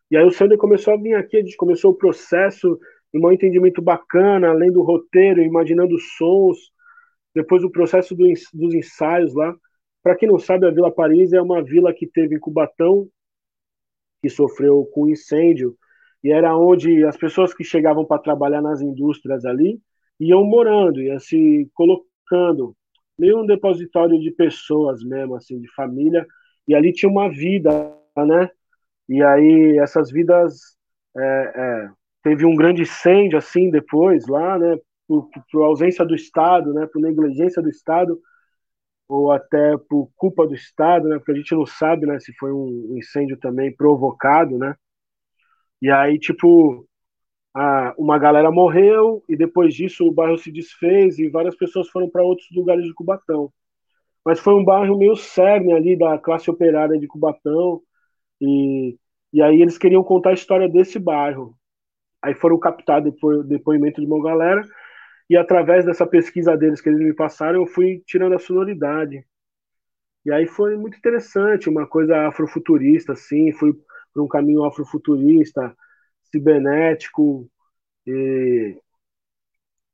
E 0.10 0.18
aí 0.18 0.26
o 0.26 0.32
Sander 0.32 0.58
começou 0.58 0.96
a 0.96 0.98
vir 0.98 1.14
aqui, 1.14 1.38
a 1.38 1.42
gente 1.42 1.56
começou 1.56 1.92
o 1.92 1.96
processo, 1.96 2.80
um 3.14 3.32
entendimento 3.32 3.82
bacana, 3.82 4.50
além 4.50 4.72
do 4.72 4.82
roteiro, 4.82 5.42
imaginando 5.42 5.98
sons, 6.00 6.58
depois 7.34 7.64
o 7.64 7.70
processo 7.70 8.16
do, 8.16 8.26
dos 8.54 8.74
ensaios 8.74 9.34
lá. 9.34 9.56
Para 10.04 10.16
quem 10.16 10.28
não 10.28 10.40
sabe, 10.40 10.66
a 10.66 10.72
Vila 10.72 10.92
Paris 10.92 11.34
é 11.34 11.42
uma 11.42 11.64
vila 11.64 11.94
que 11.94 12.08
teve 12.08 12.36
em 12.36 12.40
Cubatão 12.40 13.10
que 14.22 14.30
sofreu 14.30 14.86
com 14.94 15.10
incêndio, 15.10 15.76
e 16.24 16.32
era 16.32 16.56
onde 16.56 17.04
as 17.04 17.18
pessoas 17.18 17.54
que 17.54 17.64
chegavam 17.64 18.06
para 18.06 18.22
trabalhar 18.22 18.62
nas 18.62 18.80
indústrias 18.80 19.44
ali 19.46 19.82
iam 20.20 20.44
morando, 20.44 21.02
iam 21.02 21.20
se 21.20 21.68
colocando, 21.74 22.76
meio 23.18 23.42
um 23.42 23.46
depositório 23.46 24.20
de 24.20 24.30
pessoas 24.32 25.04
mesmo, 25.04 25.36
assim, 25.36 25.60
de 25.60 25.68
família, 25.74 26.26
e 26.68 26.76
ali 26.76 26.94
tinha 26.94 27.10
uma 27.12 27.28
vida, 27.30 27.72
né? 28.16 28.50
E 29.10 29.24
aí 29.24 29.80
essas 29.80 30.12
vidas 30.12 30.78
é, 31.18 31.22
é, 31.56 31.90
teve 32.24 32.46
um 32.46 32.56
grande 32.56 32.84
incêndio 32.84 33.38
assim 33.38 33.70
depois 33.70 34.28
lá, 34.28 34.58
né? 34.60 34.78
Por, 35.08 35.30
por 35.52 35.64
ausência 35.64 36.06
do 36.06 36.16
Estado, 36.16 36.74
né? 36.74 36.88
Por 36.88 37.02
negligência 37.02 37.62
do 37.62 37.70
Estado, 37.70 38.20
ou 39.08 39.32
até 39.32 39.78
por 39.90 40.10
culpa 40.16 40.48
do 40.48 40.56
Estado, 40.56 41.10
né? 41.10 41.18
Porque 41.18 41.32
a 41.34 41.36
gente 41.36 41.54
não 41.56 41.66
sabe, 41.66 42.06
né, 42.06 42.20
se 42.20 42.34
foi 42.36 42.52
um 42.54 42.98
incêndio 42.98 43.38
também 43.38 43.76
provocado, 43.76 44.58
né? 44.58 44.76
E 45.82 45.90
aí, 45.92 46.20
tipo, 46.20 46.88
a, 47.54 47.94
uma 47.98 48.18
galera 48.20 48.52
morreu 48.52 49.24
e 49.28 49.36
depois 49.36 49.74
disso 49.76 50.06
o 50.08 50.12
bairro 50.12 50.38
se 50.38 50.52
desfez 50.52 51.20
e 51.20 51.30
várias 51.30 51.56
pessoas 51.56 51.90
foram 51.90 52.10
para 52.10 52.24
outros 52.24 52.48
lugares 52.56 52.86
de 52.86 52.94
Cubatão. 52.94 53.52
Mas 54.26 54.40
foi 54.40 54.54
um 54.56 54.64
bairro 54.66 54.98
meio 54.98 55.16
cerne 55.16 55.74
ali 55.74 55.98
da 55.98 56.18
classe 56.20 56.50
operária 56.52 57.00
de 57.00 57.08
Cubatão 57.08 57.82
e, 58.42 58.98
e 59.34 59.42
aí 59.42 59.62
eles 59.62 59.78
queriam 59.78 60.04
contar 60.04 60.32
a 60.32 60.34
história 60.34 60.70
desse 60.70 61.00
bairro. 61.00 61.56
Aí 62.22 62.34
foram 62.36 62.60
captar 62.60 63.02
depo, 63.02 63.44
depoimento 63.44 64.02
de 64.02 64.08
uma 64.08 64.24
galera 64.24 64.64
e 65.30 65.38
através 65.38 65.86
dessa 65.86 66.06
pesquisa 66.06 66.58
deles 66.58 66.82
que 66.82 66.90
eles 66.90 67.00
me 67.00 67.14
passaram, 67.14 67.62
eu 67.62 67.68
fui 67.68 68.04
tirando 68.06 68.36
a 68.36 68.40
sonoridade. 68.40 69.26
E 70.26 70.32
aí 70.32 70.46
foi 70.48 70.76
muito 70.78 70.98
interessante, 70.98 71.70
uma 71.70 71.88
coisa 71.88 72.28
afrofuturista, 72.28 73.14
assim, 73.14 73.52
fui 73.54 73.74
para 74.14 74.22
um 74.22 74.28
caminho 74.28 74.64
afrofuturista, 74.66 75.76
cibernético 76.32 77.50
e, 78.08 78.78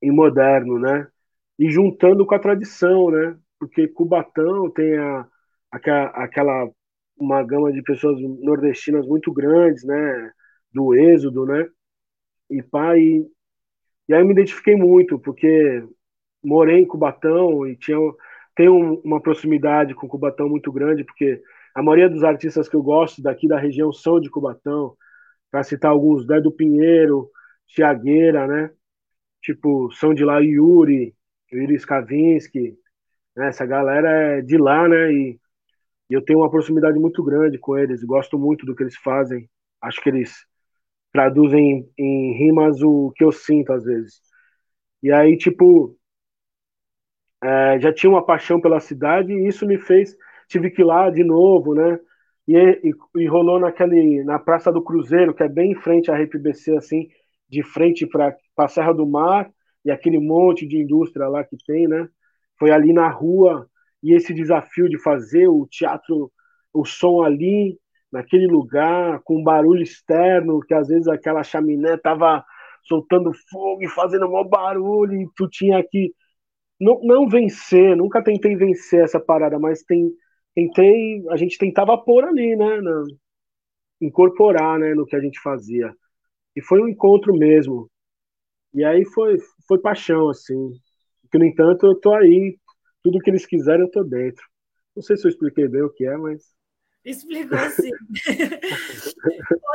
e 0.01 0.11
moderno, 0.11 0.79
né? 0.79 1.07
E 1.59 1.69
juntando 1.69 2.25
com 2.25 2.35
a 2.35 2.39
tradição, 2.39 3.09
né? 3.11 3.37
Porque 3.59 3.87
Cubatão 3.87 4.69
tem 4.71 4.97
a, 4.97 5.27
aquela, 5.71 6.05
aquela 6.09 6.69
uma 7.17 7.43
gama 7.43 7.71
de 7.71 7.81
pessoas 7.81 8.19
nordestinas 8.21 9.05
muito 9.07 9.31
grandes, 9.33 9.83
né? 9.83 10.31
Do 10.73 10.93
êxodo, 10.95 11.45
né? 11.45 11.67
E 12.49 12.61
pai, 12.63 13.25
e 14.07 14.13
aí 14.13 14.21
eu 14.21 14.25
me 14.25 14.33
identifiquei 14.33 14.75
muito, 14.75 15.19
porque 15.19 15.83
morei 16.43 16.79
em 16.79 16.87
Cubatão 16.87 17.67
e 17.67 17.75
tinha, 17.75 17.97
tenho 18.55 19.01
uma 19.03 19.21
proximidade 19.21 19.93
com 19.95 20.07
Cubatão 20.07 20.49
muito 20.49 20.71
grande, 20.71 21.03
porque 21.03 21.41
a 21.75 21.83
maioria 21.83 22.09
dos 22.09 22.23
artistas 22.23 22.69
que 22.69 22.75
eu 22.75 22.83
gosto 22.83 23.21
daqui 23.21 23.47
da 23.47 23.59
região 23.59 23.91
são 23.93 24.19
de 24.19 24.29
Cubatão. 24.29 24.95
Para 25.51 25.63
citar 25.63 25.91
alguns, 25.91 26.25
Dé 26.27 26.41
do 26.41 26.51
Pinheiro, 26.51 27.29
Tiagueira, 27.67 28.47
né? 28.47 28.71
Tipo, 29.41 29.91
são 29.93 30.13
de 30.13 30.25
lá 30.25 30.39
Yuri, 30.39 31.15
o 31.53 31.57
Iris 31.57 31.85
Kavinsky, 31.85 32.77
né? 33.35 33.49
essa 33.49 33.65
galera 33.65 34.09
é 34.39 34.41
de 34.41 34.57
lá, 34.57 34.87
né? 34.89 35.11
E, 35.13 35.39
e 36.09 36.13
eu 36.15 36.23
tenho 36.23 36.39
uma 36.39 36.51
proximidade 36.51 36.99
muito 36.99 37.23
grande 37.23 37.59
com 37.59 37.77
eles, 37.77 38.03
gosto 38.03 38.39
muito 38.39 38.65
do 38.65 38.75
que 38.75 38.83
eles 38.83 38.97
fazem. 38.97 39.49
Acho 39.81 40.01
que 40.01 40.09
eles 40.09 40.46
traduzem 41.17 41.89
em 41.97 42.37
rimas 42.37 42.79
o 42.83 43.11
que 43.15 43.23
eu 43.23 43.31
sinto 43.31 43.73
às 43.73 43.83
vezes. 43.83 44.21
E 45.01 45.11
aí, 45.11 45.35
tipo, 45.35 45.97
é, 47.43 47.79
já 47.79 47.91
tinha 47.91 48.11
uma 48.11 48.23
paixão 48.23 48.61
pela 48.61 48.79
cidade 48.79 49.33
e 49.33 49.47
isso 49.47 49.65
me 49.65 49.79
fez, 49.79 50.15
tive 50.47 50.69
que 50.69 50.83
ir 50.83 50.85
lá 50.85 51.09
de 51.09 51.23
novo, 51.23 51.73
né? 51.73 51.99
E, 52.47 52.55
e, 52.55 52.93
e 53.23 53.27
rolou 53.27 53.59
naquele, 53.59 54.23
na 54.23 54.37
Praça 54.37 54.71
do 54.71 54.83
Cruzeiro, 54.83 55.33
que 55.33 55.41
é 55.41 55.49
bem 55.49 55.71
em 55.71 55.75
frente 55.75 56.11
à 56.11 56.15
RPBC, 56.15 56.77
assim, 56.77 57.07
de 57.49 57.63
frente 57.63 58.05
para 58.05 58.35
a 58.55 58.67
Serra 58.67 58.93
do 58.93 59.07
Mar 59.07 59.49
e 59.83 59.89
aquele 59.89 60.19
monte 60.19 60.67
de 60.67 60.77
indústria 60.77 61.27
lá 61.27 61.43
que 61.43 61.57
tem, 61.65 61.87
né? 61.87 62.07
Foi 62.59 62.69
ali 62.69 62.93
na 62.93 63.09
rua 63.09 63.67
e 64.03 64.13
esse 64.13 64.35
desafio 64.35 64.87
de 64.87 64.99
fazer 65.01 65.47
o 65.47 65.65
teatro, 65.65 66.31
o 66.71 66.85
som 66.85 67.23
ali, 67.23 67.75
naquele 68.11 68.47
lugar, 68.47 69.21
com 69.23 69.43
barulho 69.43 69.81
externo, 69.81 70.61
que 70.61 70.73
às 70.73 70.87
vezes 70.87 71.07
aquela 71.07 71.43
chaminé 71.43 71.97
tava 71.97 72.43
soltando 72.83 73.31
fogo 73.49 73.83
e 73.83 73.89
fazendo 73.89 74.29
maior 74.29 74.45
barulho, 74.45 75.13
e 75.21 75.29
tu 75.35 75.47
tinha 75.49 75.83
que 75.83 76.13
não, 76.79 76.99
não 77.03 77.27
vencer, 77.27 77.95
nunca 77.95 78.23
tentei 78.23 78.55
vencer 78.55 79.03
essa 79.03 79.19
parada, 79.19 79.59
mas 79.59 79.83
tem, 79.83 80.11
tentei, 80.55 81.23
a 81.29 81.37
gente 81.37 81.57
tentava 81.57 81.97
pôr 81.97 82.23
ali, 82.23 82.55
né, 82.55 82.81
na, 82.81 83.03
incorporar, 84.01 84.79
né, 84.79 84.93
no 84.93 85.05
que 85.05 85.15
a 85.15 85.19
gente 85.19 85.39
fazia. 85.41 85.93
E 86.55 86.61
foi 86.61 86.81
um 86.81 86.87
encontro 86.87 87.33
mesmo. 87.33 87.89
E 88.73 88.83
aí 88.83 89.05
foi, 89.05 89.37
foi 89.67 89.79
paixão, 89.79 90.29
assim. 90.29 90.71
Que, 91.31 91.37
no 91.37 91.45
entanto, 91.45 91.85
eu 91.85 91.95
tô 91.99 92.13
aí, 92.13 92.57
tudo 93.03 93.19
que 93.19 93.29
eles 93.29 93.45
quiserem 93.45 93.85
eu 93.85 93.91
tô 93.91 94.03
dentro. 94.03 94.43
Não 94.95 95.03
sei 95.03 95.17
se 95.17 95.27
eu 95.27 95.29
expliquei 95.29 95.67
bem 95.67 95.83
o 95.83 95.89
que 95.91 96.05
é, 96.05 96.17
mas 96.17 96.56
Explicou 97.07 97.57
sim. 97.71 97.91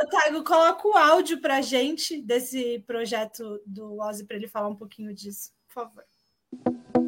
Otago, 0.03 0.43
coloca 0.43 0.87
o 0.87 0.95
áudio 0.95 1.41
para 1.41 1.61
gente 1.61 2.21
desse 2.21 2.79
projeto 2.85 3.59
do 3.65 3.97
Ozzy 3.99 4.23
para 4.23 4.37
ele 4.37 4.47
falar 4.47 4.67
um 4.67 4.75
pouquinho 4.75 5.11
disso, 5.13 5.51
por 5.67 5.73
favor. 5.73 7.02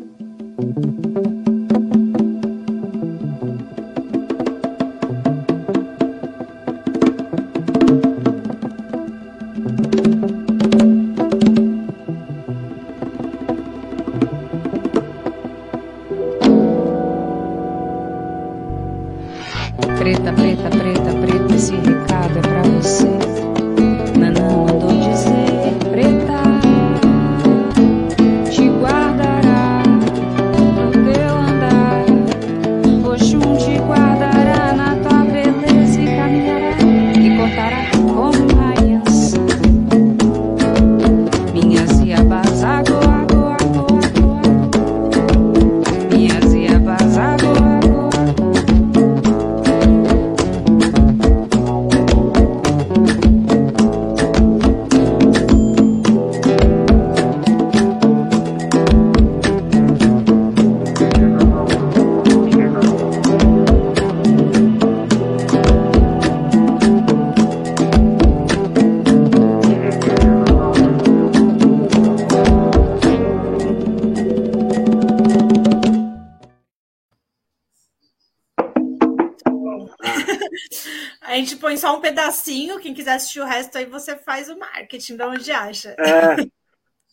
Quem 82.86 82.94
quiser 82.94 83.14
assistir 83.14 83.40
o 83.40 83.46
resto 83.46 83.80
aí 83.80 83.86
você 83.86 84.16
faz 84.16 84.48
o 84.48 84.60
marketing, 84.60 85.18
de 85.18 85.24
onde 85.24 85.52
acha. 85.52 85.96
É, 85.98 86.36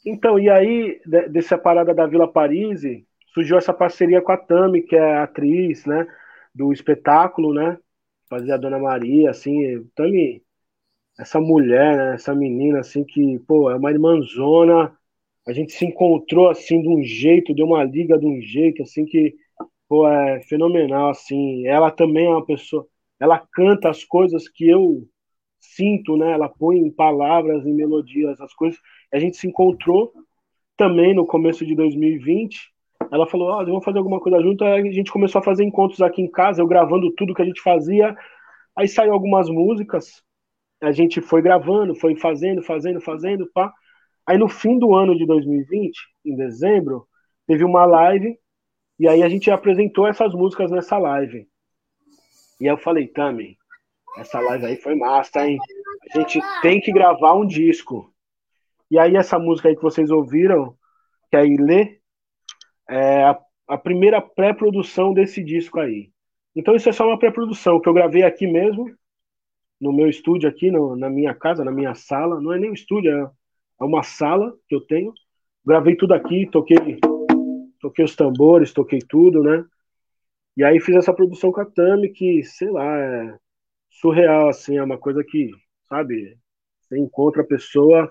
então, 0.05 0.39
e 0.39 0.51
aí, 0.51 1.01
dessa 1.31 1.57
parada 1.57 1.95
da 1.95 2.07
Vila 2.07 2.31
Paris, 2.31 2.83
surgiu 3.33 3.57
essa 3.57 3.73
parceria 3.73 4.21
com 4.21 4.33
a 4.33 4.37
Tami, 4.37 4.83
que 4.83 4.95
é 4.95 5.17
atriz, 5.17 5.87
né, 5.87 6.07
do 6.55 6.75
espetáculo, 6.75 7.55
né, 7.55 7.79
fazia 8.29 8.55
a 8.55 8.59
Dona 8.59 8.79
Maria, 8.79 9.31
assim, 9.31 9.83
Tami, 9.95 10.43
essa 11.19 11.41
mulher, 11.41 11.97
né, 11.97 12.15
essa 12.17 12.35
menina, 12.35 12.81
assim, 12.81 13.03
que, 13.03 13.39
pô, 13.49 13.71
é 13.71 13.77
uma 13.77 13.91
irmãzona, 13.91 14.95
a 15.49 15.55
gente 15.55 15.73
se 15.73 15.87
encontrou, 15.87 16.51
assim, 16.51 16.83
de 16.83 16.89
um 16.89 17.03
jeito, 17.03 17.55
deu 17.55 17.65
uma 17.65 17.83
liga 17.83 18.19
de 18.19 18.27
um 18.27 18.43
jeito, 18.43 18.83
assim, 18.83 19.07
que, 19.07 19.35
pô, 19.89 20.07
é 20.07 20.43
fenomenal, 20.43 21.09
assim, 21.09 21.67
ela 21.67 21.91
também 21.91 22.27
é 22.27 22.29
uma 22.31 22.45
pessoa, 22.45 22.87
ela 23.19 23.39
canta 23.39 23.89
as 23.89 24.05
coisas 24.05 24.47
que 24.47 24.69
eu 24.69 25.09
sinto, 25.75 26.17
né? 26.17 26.33
Ela 26.33 26.49
põe 26.49 26.79
em 26.79 26.91
palavras, 26.91 27.67
em 27.67 27.73
melodias, 27.73 28.41
as 28.41 28.55
coisas. 28.55 28.79
A 29.13 29.19
gente 29.19 29.37
se 29.37 29.47
encontrou 29.47 30.13
também 30.77 31.15
no 31.15 31.27
começo 31.27 31.65
de 31.67 31.75
2020. 31.75 32.71
Ela 33.11 33.27
falou: 33.27 33.53
"Ah, 33.53 33.65
vamos 33.65 33.85
fazer 33.85 33.99
alguma 33.99 34.21
coisa 34.21 34.41
junto". 34.41 34.65
Aí 34.65 34.89
a 34.89 34.93
gente 34.93 35.13
começou 35.13 35.41
a 35.41 35.45
fazer 35.45 35.65
encontros 35.65 36.01
aqui 36.03 36.23
em 36.23 36.31
casa, 36.31 36.63
eu 36.63 36.67
gravando 36.67 37.13
tudo 37.13 37.35
que 37.35 37.43
a 37.43 37.45
gente 37.45 37.61
fazia. 37.61 38.17
Aí 38.77 38.89
saiu 38.89 39.13
algumas 39.13 39.49
músicas. 39.49 40.23
A 40.81 40.93
gente 40.93 41.21
foi 41.21 41.43
gravando, 41.43 41.95
foi 41.95 42.17
fazendo, 42.17 42.63
fazendo, 42.63 43.01
fazendo, 43.01 43.51
pá. 43.53 43.73
Aí 44.27 44.39
no 44.39 44.49
fim 44.49 44.79
do 44.79 44.95
ano 44.95 45.17
de 45.17 45.27
2020, 45.27 45.99
em 46.25 46.37
dezembro, 46.37 47.07
teve 47.47 47.65
uma 47.65 47.85
live 47.85 48.37
e 48.99 49.09
aí 49.09 49.23
a 49.23 49.29
gente 49.29 49.51
apresentou 49.51 50.07
essas 50.07 50.33
músicas 50.35 50.71
nessa 50.71 50.99
live. 50.99 51.47
E 52.61 52.67
eu 52.67 52.77
falei, 52.79 53.09
Tami, 53.09 53.57
essa 54.17 54.41
live 54.41 54.67
aí 54.67 54.77
foi 54.77 54.95
massa, 54.95 55.47
hein? 55.47 55.59
A 56.15 56.19
gente 56.19 56.41
tem 56.61 56.81
que 56.81 56.93
gravar 56.93 57.35
um 57.35 57.47
disco. 57.47 58.13
E 58.91 58.99
aí 58.99 59.17
essa 59.17 59.39
música 59.39 59.69
aí 59.69 59.77
que 59.77 59.83
vocês 59.83 60.11
ouviram, 60.11 60.77
que 61.31 61.37
é 61.37 61.47
Ilê, 61.47 61.99
é 62.89 63.25
a, 63.25 63.39
a 63.69 63.79
primeira 63.79 64.21
pré-produção 64.21 65.15
desse 65.15 65.43
disco 65.43 65.81
aí. 65.81 66.11
Então 66.55 66.75
isso 66.75 66.89
é 66.89 66.93
só 66.93 67.07
uma 67.07 67.19
pré-produção 67.19 67.81
que 67.81 67.89
eu 67.89 67.95
gravei 67.95 68.23
aqui 68.23 68.47
mesmo, 68.47 68.95
no 69.81 69.93
meu 69.93 70.09
estúdio 70.09 70.49
aqui, 70.49 70.71
no, 70.71 70.95
na 70.95 71.09
minha 71.09 71.35
casa, 71.35 71.65
na 71.65 71.73
minha 71.73 71.95
sala. 71.95 72.41
Não 72.41 72.53
é 72.53 72.59
nem 72.59 72.71
um 72.71 72.75
estúdio, 72.75 73.11
é, 73.11 73.31
é 73.81 73.85
uma 73.85 74.03
sala 74.03 74.53
que 74.69 74.75
eu 74.75 74.81
tenho. 74.81 75.13
Gravei 75.65 75.97
tudo 75.97 76.13
aqui, 76.13 76.47
toquei, 76.51 76.99
toquei 77.81 78.05
os 78.05 78.15
tambores, 78.15 78.73
toquei 78.73 78.99
tudo, 78.99 79.43
né? 79.43 79.65
E 80.57 80.63
aí 80.63 80.79
fiz 80.81 80.95
essa 80.97 81.15
produção 81.15 81.51
com 81.51 81.61
a 81.61 81.65
Tami, 81.65 82.11
que, 82.11 82.43
sei 82.43 82.71
lá, 82.71 82.99
é 82.99 83.39
surreal, 84.01 84.49
assim, 84.49 84.79
é 84.79 84.83
uma 84.83 84.99
coisa 84.99 85.23
que, 85.25 85.51
sabe, 85.89 86.37
você 86.81 86.99
encontra 86.99 87.43
a 87.43 87.47
pessoa 87.47 88.11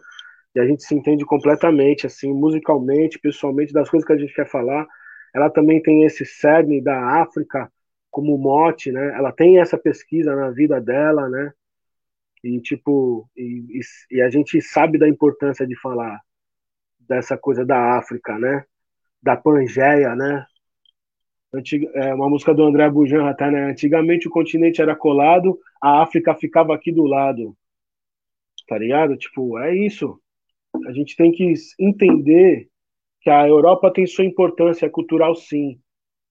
e 0.55 0.59
a 0.59 0.65
gente 0.65 0.83
se 0.83 0.93
entende 0.95 1.25
completamente, 1.25 2.05
assim, 2.05 2.33
musicalmente, 2.33 3.19
pessoalmente, 3.19 3.73
das 3.73 3.89
coisas 3.89 4.05
que 4.05 4.13
a 4.13 4.17
gente 4.17 4.33
quer 4.33 4.49
falar. 4.49 4.87
Ela 5.33 5.49
também 5.49 5.81
tem 5.81 6.03
esse 6.03 6.25
cerne 6.25 6.81
da 6.81 7.21
África 7.21 7.71
como 8.09 8.37
mote, 8.37 8.91
né? 8.91 9.15
Ela 9.17 9.31
tem 9.31 9.59
essa 9.59 9.77
pesquisa 9.77 10.35
na 10.35 10.51
vida 10.51 10.79
dela, 10.81 11.29
né? 11.29 11.53
E, 12.43 12.59
tipo, 12.59 13.29
e, 13.35 13.79
e, 13.79 14.17
e 14.17 14.21
a 14.21 14.29
gente 14.29 14.61
sabe 14.61 14.97
da 14.97 15.07
importância 15.07 15.65
de 15.65 15.75
falar 15.79 16.19
dessa 16.99 17.37
coisa 17.37 17.65
da 17.65 17.97
África, 17.97 18.37
né? 18.37 18.65
Da 19.21 19.37
Pangeia, 19.37 20.15
né? 20.15 20.45
Antiga, 21.53 21.89
é 21.95 22.13
uma 22.13 22.29
música 22.29 22.53
do 22.53 22.63
André 22.63 22.89
Bujan, 22.89 23.33
tá, 23.33 23.51
né? 23.51 23.65
Antigamente 23.71 24.27
o 24.27 24.31
continente 24.31 24.81
era 24.81 24.95
colado, 24.95 25.59
a 25.81 26.01
África 26.01 26.33
ficava 26.33 26.73
aqui 26.73 26.91
do 26.91 27.03
lado. 27.05 27.55
Tá 28.67 28.77
ligado? 28.77 29.17
Tipo, 29.17 29.59
é 29.59 29.75
isso. 29.75 30.17
A 30.87 30.93
gente 30.93 31.15
tem 31.15 31.31
que 31.31 31.53
entender 31.77 32.69
que 33.21 33.29
a 33.29 33.47
Europa 33.47 33.91
tem 33.91 34.07
sua 34.07 34.25
importância 34.25 34.89
cultural, 34.89 35.35
sim. 35.35 35.79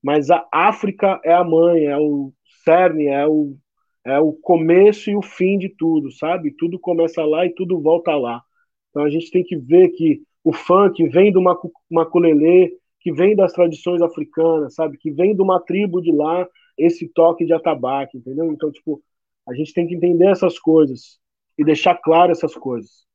Mas 0.02 0.30
a 0.30 0.46
África 0.52 1.20
é 1.24 1.32
a 1.32 1.44
mãe, 1.44 1.84
é 1.84 1.98
o 1.98 2.32
cerne, 2.64 3.06
é 3.06 3.26
o, 3.26 3.56
é 4.04 4.18
o 4.18 4.32
começo 4.32 5.10
e 5.10 5.16
o 5.16 5.22
fim 5.22 5.58
de 5.58 5.68
tudo, 5.68 6.10
sabe? 6.10 6.54
Tudo 6.56 6.78
começa 6.78 7.22
lá 7.24 7.44
e 7.44 7.54
tudo 7.54 7.80
volta 7.80 8.16
lá. 8.16 8.42
Então 8.88 9.04
a 9.04 9.10
gente 9.10 9.30
tem 9.30 9.44
que 9.44 9.56
ver 9.56 9.90
que 9.90 10.22
o 10.42 10.52
funk 10.52 11.06
vem 11.08 11.30
do 11.30 11.42
maculelê, 11.90 12.72
que 13.00 13.12
vem 13.12 13.34
das 13.34 13.52
tradições 13.52 14.02
africanas, 14.02 14.74
sabe? 14.74 14.98
Que 14.98 15.10
vem 15.10 15.34
de 15.34 15.42
uma 15.42 15.58
tribo 15.58 16.00
de 16.00 16.12
lá, 16.12 16.46
esse 16.76 17.08
toque 17.08 17.44
de 17.44 17.52
atabaque, 17.52 18.18
entendeu? 18.18 18.52
Então, 18.52 18.70
tipo, 18.70 19.02
a 19.48 19.54
gente 19.54 19.72
tem 19.72 19.86
que 19.86 19.94
entender 19.94 20.26
essas 20.26 20.58
coisas 20.58 21.18
e 21.58 21.64
deixar 21.64 21.94
claro 21.96 22.30
essas 22.30 22.54
coisas, 22.54 23.06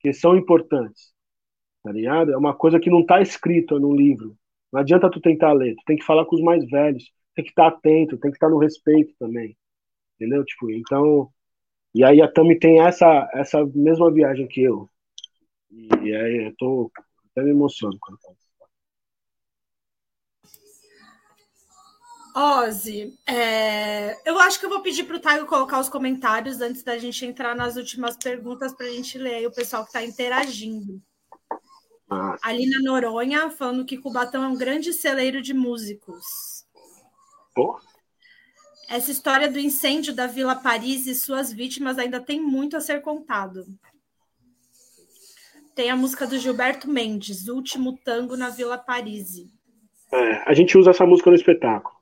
que 0.00 0.12
são 0.12 0.36
importantes, 0.36 1.12
tá 1.82 1.92
ligado? 1.92 2.32
É 2.32 2.36
uma 2.36 2.54
coisa 2.54 2.80
que 2.80 2.90
não 2.90 3.00
está 3.00 3.20
escrita 3.20 3.78
no 3.78 3.94
livro. 3.94 4.36
Não 4.72 4.80
adianta 4.80 5.10
tu 5.10 5.20
tentar 5.20 5.52
ler, 5.52 5.74
tu 5.76 5.82
tem 5.86 5.96
que 5.96 6.04
falar 6.04 6.24
com 6.24 6.34
os 6.34 6.42
mais 6.42 6.66
velhos, 6.68 7.04
tem 7.34 7.44
que 7.44 7.50
estar 7.50 7.70
tá 7.70 7.76
atento, 7.76 8.18
tem 8.18 8.30
que 8.30 8.36
estar 8.36 8.48
tá 8.48 8.52
no 8.52 8.58
respeito 8.58 9.14
também, 9.18 9.56
entendeu? 10.16 10.44
Tipo, 10.44 10.70
então, 10.70 11.30
e 11.94 12.04
aí 12.04 12.20
a 12.20 12.28
Tami 12.30 12.58
tem 12.58 12.80
essa 12.80 13.30
essa 13.34 13.64
mesma 13.74 14.10
viagem 14.12 14.48
que 14.48 14.62
eu. 14.62 14.88
E 15.70 16.14
aí 16.14 16.46
eu 16.46 16.54
tô 16.56 16.90
até 17.30 17.42
me 17.42 17.50
emociono 17.50 17.96
quando 18.00 18.20
falo. 18.20 18.45
Ozzy, 22.36 23.18
é, 23.26 24.14
eu 24.28 24.38
acho 24.38 24.60
que 24.60 24.66
eu 24.66 24.70
vou 24.70 24.82
pedir 24.82 25.04
para 25.04 25.16
o 25.16 25.20
Taigo 25.20 25.46
colocar 25.46 25.80
os 25.80 25.88
comentários 25.88 26.60
antes 26.60 26.82
da 26.82 26.98
gente 26.98 27.24
entrar 27.24 27.56
nas 27.56 27.76
últimas 27.76 28.14
perguntas 28.14 28.74
para 28.74 28.84
a 28.84 28.90
gente 28.90 29.16
ler 29.16 29.46
o 29.46 29.50
pessoal 29.50 29.84
que 29.84 29.88
está 29.88 30.04
interagindo. 30.04 31.00
Ah. 32.10 32.36
Alina 32.42 32.78
Noronha 32.82 33.48
falando 33.48 33.86
que 33.86 33.96
Cubatão 33.96 34.44
é 34.44 34.48
um 34.48 34.58
grande 34.58 34.92
celeiro 34.92 35.40
de 35.40 35.54
músicos. 35.54 36.66
Oh. 37.56 37.76
Essa 38.86 39.10
história 39.10 39.50
do 39.50 39.58
incêndio 39.58 40.14
da 40.14 40.26
Vila 40.26 40.54
Paris 40.54 41.06
e 41.06 41.14
suas 41.14 41.50
vítimas 41.50 41.98
ainda 41.98 42.20
tem 42.20 42.38
muito 42.38 42.76
a 42.76 42.82
ser 42.82 43.00
contado. 43.00 43.64
Tem 45.74 45.90
a 45.90 45.96
música 45.96 46.26
do 46.26 46.38
Gilberto 46.38 46.86
Mendes, 46.86 47.48
Último 47.48 47.98
Tango 48.04 48.36
na 48.36 48.50
Vila 48.50 48.76
Paris. 48.76 49.46
É, 50.12 50.50
a 50.50 50.52
gente 50.52 50.76
usa 50.76 50.90
essa 50.90 51.06
música 51.06 51.30
no 51.30 51.36
espetáculo. 51.36 51.95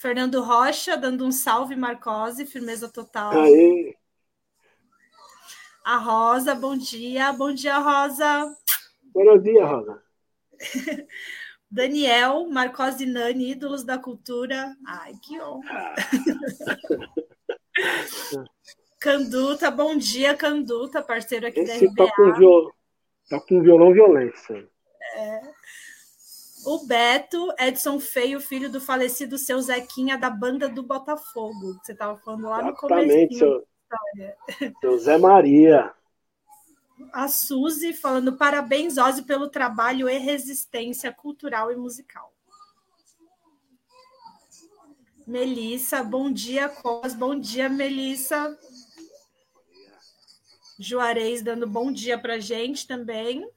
Fernando 0.00 0.40
Rocha 0.40 0.96
dando 0.96 1.26
um 1.26 1.30
salve, 1.30 1.76
Marcose, 1.76 2.46
firmeza 2.46 2.88
total. 2.88 3.32
Aê. 3.32 3.94
A 5.84 5.98
Rosa, 5.98 6.54
bom 6.54 6.74
dia. 6.74 7.30
Bom 7.34 7.52
dia, 7.52 7.76
Rosa. 7.76 8.56
Bom 9.12 9.36
dia, 9.36 9.66
Rosa. 9.66 10.02
Daniel, 11.70 12.48
Marcose 12.48 13.04
Nani, 13.04 13.50
ídolos 13.50 13.84
da 13.84 13.98
cultura. 13.98 14.74
Ai, 14.86 15.12
que 15.22 15.38
honra. 15.38 15.94
Canduta, 18.98 19.70
bom 19.70 19.98
dia, 19.98 20.34
Canduta, 20.34 21.02
parceiro 21.02 21.46
aqui 21.46 21.60
Esse 21.60 21.94
da 21.94 22.04
RBA. 22.04 22.06
Tá 22.06 22.16
com, 22.16 22.32
viol... 22.32 22.72
tá 23.28 23.40
com 23.40 23.60
violão 23.60 23.92
violência. 23.92 24.66
É. 25.14 25.49
O 26.64 26.86
Beto, 26.86 27.52
Edson 27.58 27.98
Feio, 27.98 28.40
filho 28.40 28.70
do 28.70 28.80
falecido 28.80 29.38
seu 29.38 29.60
Zequinha 29.60 30.18
da 30.18 30.28
banda 30.28 30.68
do 30.68 30.82
Botafogo, 30.82 31.78
que 31.78 31.86
você 31.86 31.92
estava 31.92 32.18
falando 32.18 32.48
lá 32.48 32.62
no 32.62 32.74
começo. 32.74 33.38
Seu, 33.38 33.66
seu 34.80 34.98
Zé 34.98 35.16
Maria. 35.16 35.92
A 37.12 37.28
Suzy 37.28 37.94
falando 37.94 38.36
parabéns, 38.36 38.98
Ozzy, 38.98 39.22
pelo 39.22 39.48
trabalho 39.48 40.08
e 40.08 40.18
resistência 40.18 41.10
cultural 41.12 41.72
e 41.72 41.76
musical. 41.76 42.32
Melissa, 45.26 46.02
bom 46.02 46.30
dia, 46.30 46.68
Cos. 46.68 47.14
Bom 47.14 47.38
dia, 47.38 47.68
Melissa. 47.68 48.58
Juarez 50.78 51.42
dando 51.42 51.66
bom 51.66 51.92
dia 51.92 52.18
para 52.18 52.38
gente 52.38 52.86
também. 52.86 53.48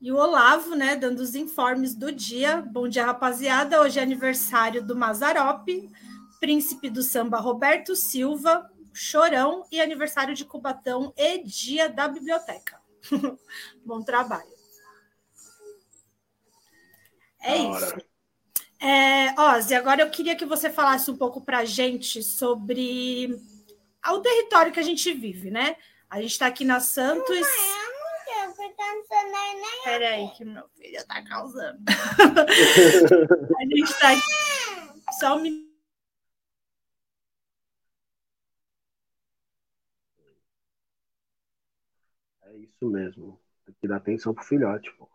E 0.00 0.12
o 0.12 0.16
Olavo, 0.16 0.74
né, 0.74 0.94
dando 0.94 1.20
os 1.20 1.34
informes 1.34 1.94
do 1.94 2.12
dia. 2.12 2.60
Bom 2.60 2.86
dia, 2.86 3.06
rapaziada. 3.06 3.80
Hoje 3.80 3.98
é 3.98 4.02
aniversário 4.02 4.82
do 4.82 4.94
Mazarope, 4.94 5.90
príncipe 6.38 6.90
do 6.90 7.02
samba 7.02 7.38
Roberto 7.38 7.96
Silva, 7.96 8.70
Chorão 8.92 9.66
e 9.72 9.80
aniversário 9.80 10.34
de 10.34 10.44
Cubatão 10.44 11.14
e 11.16 11.42
dia 11.42 11.88
da 11.88 12.08
biblioteca. 12.08 12.78
Bom 13.84 14.02
trabalho. 14.02 14.54
É 17.40 17.56
isso. 17.56 17.96
É, 18.78 19.40
Ozzy, 19.40 19.74
agora 19.74 20.02
eu 20.02 20.10
queria 20.10 20.36
que 20.36 20.44
você 20.44 20.68
falasse 20.68 21.10
um 21.10 21.16
pouco 21.16 21.40
para 21.40 21.58
a 21.58 21.64
gente 21.64 22.22
sobre 22.22 23.34
o 24.06 24.18
território 24.18 24.72
que 24.72 24.80
a 24.80 24.82
gente 24.82 25.10
vive, 25.14 25.50
né? 25.50 25.76
A 26.10 26.20
gente 26.20 26.32
está 26.32 26.46
aqui 26.46 26.64
na 26.64 26.80
Santos. 26.80 27.46
Peraí, 29.84 30.28
que 30.36 30.44
meu 30.44 30.68
filho 30.70 31.06
tá 31.06 31.22
causando. 31.24 31.78
a 33.58 33.62
gente 33.62 33.98
tá 33.98 34.10
aqui. 34.10 35.12
Só 35.18 35.36
um 35.36 35.42
minuto. 35.42 35.66
É 42.42 42.56
isso 42.56 42.86
mesmo. 42.90 43.40
Tem 43.64 43.74
que 43.80 43.88
dar 43.88 43.96
atenção 43.96 44.34
pro 44.34 44.44
filhote, 44.44 44.92
pô. 44.98 45.08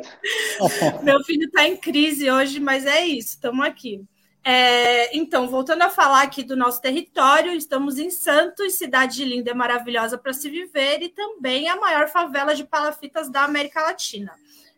Meu 1.02 1.22
filho 1.24 1.46
está 1.46 1.66
em 1.66 1.76
crise 1.76 2.30
hoje, 2.30 2.60
mas 2.60 2.86
é 2.86 3.04
isso, 3.04 3.30
estamos 3.30 3.64
aqui. 3.64 4.04
É, 4.46 5.16
então, 5.16 5.48
voltando 5.48 5.82
a 5.82 5.90
falar 5.90 6.22
aqui 6.22 6.42
do 6.42 6.54
nosso 6.54 6.80
território, 6.82 7.52
estamos 7.52 7.98
em 7.98 8.10
Santos, 8.10 8.74
cidade 8.74 9.24
linda 9.24 9.50
e 9.50 9.54
maravilhosa 9.54 10.18
para 10.18 10.34
se 10.34 10.50
viver, 10.50 11.02
e 11.02 11.08
também 11.08 11.68
a 11.68 11.76
maior 11.76 12.08
favela 12.08 12.54
de 12.54 12.62
palafitas 12.64 13.30
da 13.30 13.42
América 13.42 13.80
Latina. 13.80 14.32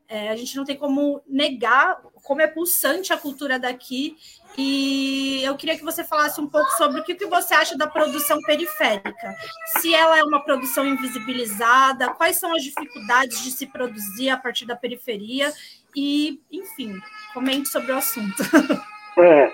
É, 0.09 0.28
a 0.28 0.36
gente 0.36 0.56
não 0.56 0.64
tem 0.64 0.76
como 0.76 1.20
negar 1.26 2.01
como 2.22 2.40
é 2.40 2.47
pulsante 2.47 3.12
a 3.12 3.16
cultura 3.16 3.59
daqui. 3.59 4.16
E 4.59 5.43
eu 5.45 5.57
queria 5.57 5.77
que 5.77 5.85
você 5.85 6.03
falasse 6.03 6.41
um 6.41 6.49
pouco 6.49 6.69
sobre 6.73 7.01
o 7.01 7.05
que, 7.05 7.15
você 7.27 7.55
acha 7.55 7.77
da 7.77 7.87
produção 7.87 8.41
periférica. 8.41 9.35
Se 9.78 9.95
ela 9.95 10.19
é 10.19 10.23
uma 10.23 10.43
produção 10.43 10.87
invisibilizada, 10.87 12.15
quais 12.15 12.37
são 12.37 12.55
as 12.55 12.62
dificuldades 12.62 13.43
de 13.43 13.51
se 13.51 13.66
produzir 13.66 14.31
a 14.31 14.37
partir 14.37 14.65
da 14.66 14.74
periferia 14.77 15.53
e, 15.95 16.41
enfim, 16.51 16.95
comente 17.35 17.69
sobre 17.69 17.93
o 17.93 17.97
assunto. 17.97 18.43
É, 19.19 19.51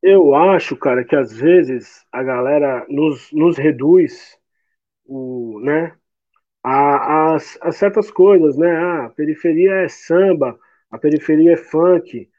eu 0.00 0.32
acho, 0.32 0.76
cara, 0.76 1.04
que 1.04 1.16
às 1.16 1.32
vezes 1.32 2.04
a 2.12 2.22
galera 2.22 2.86
nos, 2.88 3.32
nos 3.32 3.58
reduz 3.58 4.38
o, 5.04 5.58
né, 5.60 5.92
a, 6.62 7.34
a, 7.34 7.36
a 7.36 7.72
certas 7.72 8.10
coisas, 8.10 8.56
né? 8.56 8.70
Ah, 8.70 9.06
a 9.06 9.10
periferia 9.10 9.72
é 9.84 9.88
samba, 9.88 10.56
a 10.90 10.98
periferia 10.98 11.54
é 11.54 11.56
funk. 11.56 12.30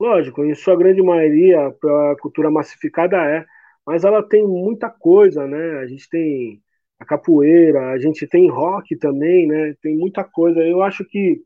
Lógico, 0.00 0.44
em 0.44 0.54
sua 0.54 0.76
grande 0.76 1.02
maioria, 1.02 1.66
a 1.68 2.16
cultura 2.20 2.50
massificada 2.50 3.16
é, 3.18 3.44
mas 3.86 4.02
ela 4.04 4.22
tem 4.22 4.46
muita 4.46 4.88
coisa, 4.88 5.46
né? 5.46 5.78
A 5.80 5.86
gente 5.86 6.08
tem 6.08 6.62
a 6.98 7.04
capoeira, 7.04 7.90
a 7.92 7.98
gente 7.98 8.26
tem 8.26 8.48
rock 8.50 8.96
também, 8.96 9.46
né? 9.46 9.74
Tem 9.82 9.96
muita 9.96 10.24
coisa. 10.24 10.60
Eu 10.60 10.82
acho 10.82 11.04
que 11.04 11.42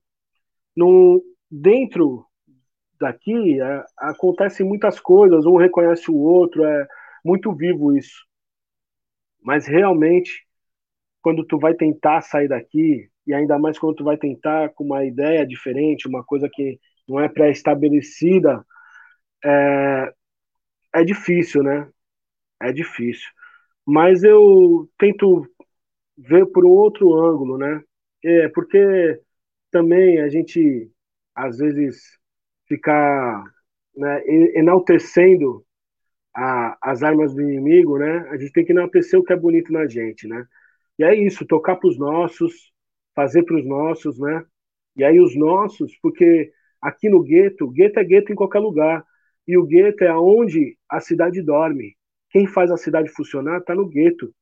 no, 0.77 1.23
dentro 1.51 2.27
daqui 3.01 3.61
é, 3.61 3.85
acontecem 3.99 4.67
muitas 4.67 5.01
coisas, 5.01 5.47
um 5.47 5.57
reconhece 5.57 6.11
o 6.11 6.17
outro, 6.17 6.65
é 6.65 6.87
muito 7.25 7.53
vivo 7.55 7.97
isso. 7.97 8.25
Mas 9.43 9.67
realmente, 9.67 10.45
quando 11.23 11.45
tu 11.47 11.59
vai 11.59 11.75
tentar 11.75 12.23
sair 12.23 12.49
daqui, 12.49 13.09
e 13.27 13.35
ainda 13.35 13.59
mais 13.59 13.79
quando 13.79 13.97
tu 13.97 14.05
vai 14.05 14.17
tentar 14.17 14.71
com 14.71 14.85
uma 14.85 15.05
ideia 15.05 15.47
diferente, 15.47 16.09
uma 16.09 16.25
coisa 16.25 16.49
que 16.53 16.79
não 17.09 17.21
é 17.21 17.29
pré-estabelecida, 17.29 18.65
é, 19.45 20.13
é 20.95 21.05
difícil, 21.05 21.63
né? 21.63 21.89
É 22.61 22.73
difícil. 22.73 23.29
Mas 23.87 24.25
eu 24.25 24.89
tento 24.99 25.47
ver 26.17 26.47
por 26.47 26.65
outro 26.65 27.15
ângulo, 27.15 27.59
né? 27.59 27.83
É, 28.25 28.49
porque 28.49 29.21
também 29.71 30.21
a 30.21 30.29
gente, 30.29 30.91
às 31.35 31.59
vezes, 31.59 32.19
ficar 32.69 33.45
né, 33.97 34.23
enaltecendo 34.57 35.65
a, 36.35 36.77
as 36.83 37.03
armas 37.03 37.35
do 37.35 37.43
inimigo, 37.43 37.99
né? 37.99 38.29
A 38.31 38.37
gente 38.37 38.53
tem 38.53 38.65
que 38.65 38.73
enaltecer 38.73 39.19
o 39.19 39.25
que 39.25 39.33
é 39.33 39.37
bonito 39.37 39.73
na 39.73 39.87
gente, 39.87 40.27
né? 40.27 40.47
E 40.99 41.05
é 41.05 41.15
isso, 41.15 41.47
tocar 41.47 41.77
para 41.77 41.89
os 41.89 41.99
nossos, 41.99 42.73
fazer 43.15 43.45
para 43.45 43.57
os 43.57 43.67
nossos, 43.67 44.19
né? 44.19 44.45
E 44.97 45.05
aí 45.05 45.21
os 45.21 45.37
nossos, 45.37 45.97
porque 46.01 46.53
aqui 46.85 47.09
no 47.09 47.23
gueto, 47.23 47.71
gueto 47.71 47.99
é 47.99 48.05
gueto 48.05 48.31
em 48.31 48.35
qualquer 48.35 48.59
lugar, 48.59 49.03
e 49.49 49.57
o 49.57 49.65
gueto 49.65 50.05
é 50.05 50.15
onde 50.15 50.77
a 50.89 51.01
cidade 51.01 51.41
dorme. 51.41 51.97
Quem 52.29 52.47
faz 52.47 52.71
a 52.71 52.77
cidade 52.77 53.09
funcionar 53.09 53.59
está 53.59 53.75
no 53.75 53.89
gueto. 53.89 54.35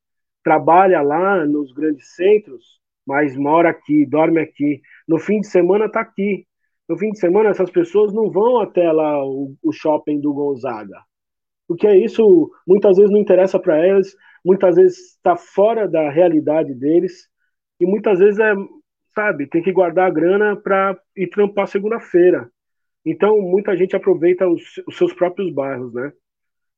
Trabalha 0.43 1.01
lá 1.02 1.47
nos 1.47 1.73
grandes 1.73 2.16
centros, 2.16 2.81
mas 3.06 3.36
mora 3.36 3.70
aqui, 3.70 4.05
dorme 4.05 4.40
aqui. 4.40 4.81
No 5.06 5.19
fim 5.19 5.40
de 5.40 5.47
semana 5.47 5.89
tá 5.89 6.01
aqui. 6.01 6.44
No 6.89 6.98
fim 6.98 7.10
de 7.10 7.19
semana 7.20 7.51
essas 7.51 7.70
pessoas 7.70 8.12
não 8.12 8.28
vão 8.28 8.60
até 8.60 8.90
lá 8.90 9.24
o, 9.24 9.55
o 9.62 9.73
shopping 9.73 10.20
do 10.20 10.32
Gonzaga. 10.35 10.98
Porque 11.69 11.89
isso 11.94 12.51
muitas 12.66 12.97
vezes 12.97 13.12
não 13.12 13.20
interessa 13.20 13.59
para 13.59 13.86
eles, 13.86 14.16
muitas 14.44 14.74
vezes 14.74 14.98
está 15.14 15.36
fora 15.36 15.89
da 15.89 16.10
realidade 16.10 16.74
deles 16.74 17.28
e 17.78 17.86
muitas 17.86 18.19
vezes 18.19 18.39
é, 18.40 18.52
sabe, 19.14 19.47
tem 19.47 19.62
que 19.62 19.72
guardar 19.72 20.06
a 20.09 20.12
grana 20.12 20.56
para 20.56 20.98
ir 21.16 21.28
trampar 21.28 21.68
segunda-feira. 21.68 22.51
Então 23.05 23.40
muita 23.40 23.76
gente 23.76 23.97
aproveita 23.97 24.48
os, 24.48 24.62
os, 24.86 24.97
seus 24.97 25.12
próprios 25.12 25.52
bairros, 25.52 25.93
né? 25.93 26.12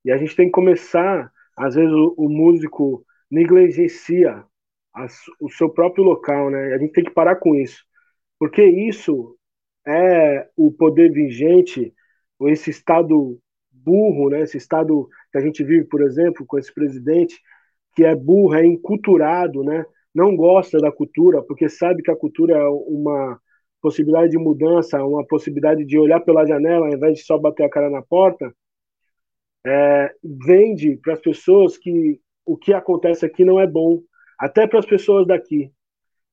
E 0.04 0.10
a 0.12 0.16
gente 0.16 0.36
tem 0.36 0.46
que 0.46 0.52
começar, 0.52 1.30
às 1.56 1.74
vezes 1.74 1.92
o, 1.92 2.14
o 2.16 2.28
músico 2.28 3.04
negligencia 3.30 4.44
o 5.40 5.50
seu 5.50 5.68
próprio 5.68 6.04
local, 6.04 6.50
né? 6.50 6.72
A 6.72 6.78
gente 6.78 6.92
tem 6.92 7.04
que 7.04 7.10
parar 7.10 7.36
com 7.36 7.54
isso, 7.54 7.84
porque 8.38 8.64
isso 8.64 9.36
é 9.86 10.48
o 10.56 10.70
poder 10.72 11.10
vigente, 11.12 11.92
ou 12.38 12.48
esse 12.48 12.70
estado 12.70 13.38
burro, 13.72 14.30
né? 14.30 14.42
Esse 14.42 14.56
estado 14.56 15.08
que 15.32 15.38
a 15.38 15.40
gente 15.40 15.64
vive, 15.64 15.84
por 15.84 16.02
exemplo, 16.02 16.46
com 16.46 16.58
esse 16.58 16.72
presidente 16.72 17.40
que 17.94 18.04
é 18.04 18.14
burro, 18.14 18.54
é 18.54 18.64
enculturado, 18.64 19.62
né? 19.64 19.84
Não 20.14 20.36
gosta 20.36 20.78
da 20.78 20.92
cultura, 20.92 21.42
porque 21.42 21.68
sabe 21.68 22.02
que 22.02 22.10
a 22.10 22.16
cultura 22.16 22.56
é 22.56 22.68
uma 22.68 23.40
possibilidade 23.80 24.30
de 24.30 24.38
mudança, 24.38 25.04
uma 25.04 25.26
possibilidade 25.26 25.84
de 25.84 25.98
olhar 25.98 26.20
pela 26.20 26.46
janela 26.46 26.86
ao 26.86 26.92
invés 26.92 27.18
de 27.18 27.24
só 27.24 27.36
bater 27.36 27.64
a 27.64 27.70
cara 27.70 27.90
na 27.90 28.00
porta. 28.00 28.54
É, 29.66 30.14
vende 30.22 30.96
para 30.96 31.14
as 31.14 31.20
pessoas 31.20 31.76
que 31.76 32.20
o 32.46 32.56
que 32.56 32.72
acontece 32.72 33.24
aqui 33.24 33.44
não 33.44 33.58
é 33.58 33.66
bom, 33.66 34.02
até 34.38 34.66
para 34.66 34.78
as 34.78 34.86
pessoas 34.86 35.26
daqui, 35.26 35.72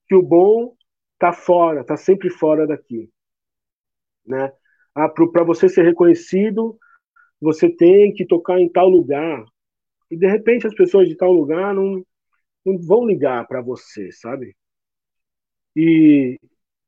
que 0.08 0.16
o 0.16 0.22
bom 0.22 0.76
está 1.14 1.32
fora, 1.32 1.82
está 1.82 1.95
sempre 1.95 2.30
fora 2.30 2.68
daqui, 2.68 3.10
né? 4.26 4.52
Ah, 4.94 5.08
para 5.08 5.44
você 5.44 5.70
ser 5.70 5.84
reconhecido, 5.84 6.78
você 7.40 7.70
tem 7.70 8.14
que 8.14 8.26
tocar 8.26 8.60
em 8.60 8.70
tal 8.70 8.90
lugar. 8.90 9.45
E 10.10 10.18
de 10.18 10.28
repente 10.28 10.68
as 10.68 10.76
pessoas 10.76 11.08
de 11.08 11.16
tal 11.16 11.32
lugar 11.32 11.74
não, 11.74 12.03
não 12.66 12.78
vão 12.78 13.06
ligar 13.06 13.48
para 13.48 13.62
você, 13.62 14.12
sabe? 14.12 14.56
E 15.76 16.40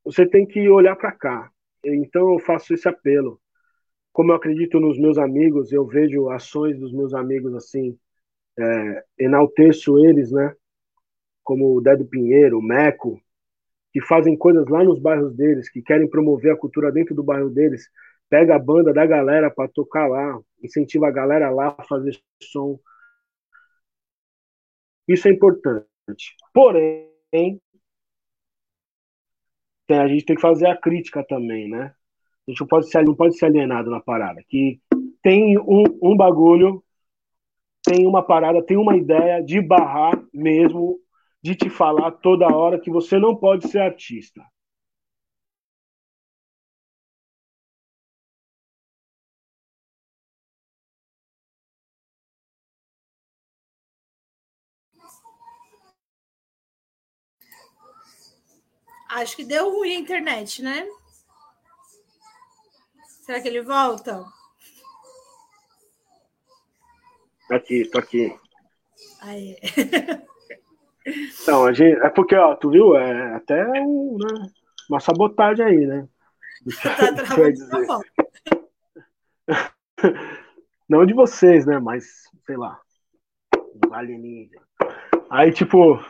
você 0.03 0.27
tem 0.27 0.45
que 0.45 0.69
olhar 0.69 0.95
para 0.95 1.11
cá. 1.11 1.51
Então 1.85 2.33
eu 2.33 2.39
faço 2.39 2.73
esse 2.73 2.87
apelo. 2.87 3.39
Como 4.11 4.31
eu 4.31 4.35
acredito 4.35 4.79
nos 4.79 4.99
meus 4.99 5.17
amigos, 5.17 5.71
eu 5.71 5.85
vejo 5.85 6.29
ações 6.29 6.79
dos 6.79 6.93
meus 6.93 7.13
amigos 7.13 7.55
assim, 7.55 7.97
é, 8.57 9.03
enalteço 9.19 9.97
eles, 10.05 10.31
né? 10.31 10.55
Como 11.43 11.75
o 11.75 11.81
Dedo 11.81 12.05
Pinheiro, 12.05 12.59
o 12.59 12.61
Meco, 12.61 13.19
que 13.91 14.01
fazem 14.01 14.37
coisas 14.37 14.67
lá 14.67 14.83
nos 14.83 14.99
bairros 14.99 15.35
deles, 15.35 15.69
que 15.69 15.81
querem 15.81 16.09
promover 16.09 16.53
a 16.53 16.57
cultura 16.57 16.91
dentro 16.91 17.15
do 17.15 17.23
bairro 17.23 17.49
deles, 17.49 17.89
pega 18.29 18.55
a 18.55 18.59
banda 18.59 18.93
da 18.93 19.05
galera 19.05 19.51
para 19.51 19.69
tocar 19.69 20.07
lá, 20.07 20.39
incentiva 20.63 21.07
a 21.07 21.11
galera 21.11 21.49
lá 21.51 21.75
a 21.77 21.83
fazer 21.83 22.17
som. 22.41 22.79
Isso 25.07 25.27
é 25.27 25.31
importante. 25.31 26.35
Porém, 26.53 27.09
a 29.89 30.07
gente 30.07 30.25
tem 30.25 30.35
que 30.35 30.41
fazer 30.41 30.67
a 30.67 30.77
crítica 30.77 31.23
também, 31.23 31.69
né? 31.69 31.93
A 32.47 32.51
gente 32.51 32.61
não 32.61 32.67
pode 32.67 32.89
ser, 32.89 33.03
não 33.03 33.15
pode 33.15 33.37
ser 33.37 33.45
alienado 33.45 33.89
na 33.89 33.99
parada. 33.99 34.41
Que 34.47 34.79
tem 35.21 35.57
um, 35.59 35.83
um 36.01 36.15
bagulho, 36.15 36.83
tem 37.83 38.05
uma 38.07 38.23
parada, 38.23 38.65
tem 38.65 38.77
uma 38.77 38.95
ideia 38.95 39.41
de 39.41 39.61
barrar 39.61 40.21
mesmo, 40.33 40.99
de 41.41 41.55
te 41.55 41.69
falar 41.69 42.11
toda 42.11 42.53
hora 42.53 42.79
que 42.79 42.89
você 42.89 43.19
não 43.19 43.35
pode 43.35 43.67
ser 43.67 43.79
artista. 43.79 44.41
Acho 59.13 59.35
que 59.35 59.45
deu 59.45 59.71
ruim 59.71 59.95
a 59.95 59.99
internet, 59.99 60.63
né? 60.63 60.87
Será 63.21 63.39
que 63.39 63.47
ele 63.47 63.61
volta? 63.61 64.25
Tá 67.47 67.55
aqui, 67.57 67.87
tô 67.89 67.99
aqui. 67.99 68.35
Aí. 69.21 69.55
Então, 71.41 71.65
a 71.65 71.73
gente, 71.73 71.97
é 71.97 72.09
porque, 72.09 72.33
ó, 72.33 72.55
tu 72.55 72.69
viu? 72.69 72.95
É 72.95 73.35
até 73.35 73.61
um, 73.81 74.17
né, 74.17 74.49
uma 74.89 75.01
sabotagem 75.01 75.65
aí, 75.65 75.85
né? 75.85 76.07
Tá 76.81 77.13
travando 77.13 78.05
Não 80.87 81.05
de 81.05 81.13
vocês, 81.13 81.65
né? 81.65 81.77
Mas, 81.77 82.23
sei 82.45 82.55
lá. 82.55 82.79
Alienígena. 83.91 84.61
Aí, 85.29 85.51
tipo, 85.51 86.01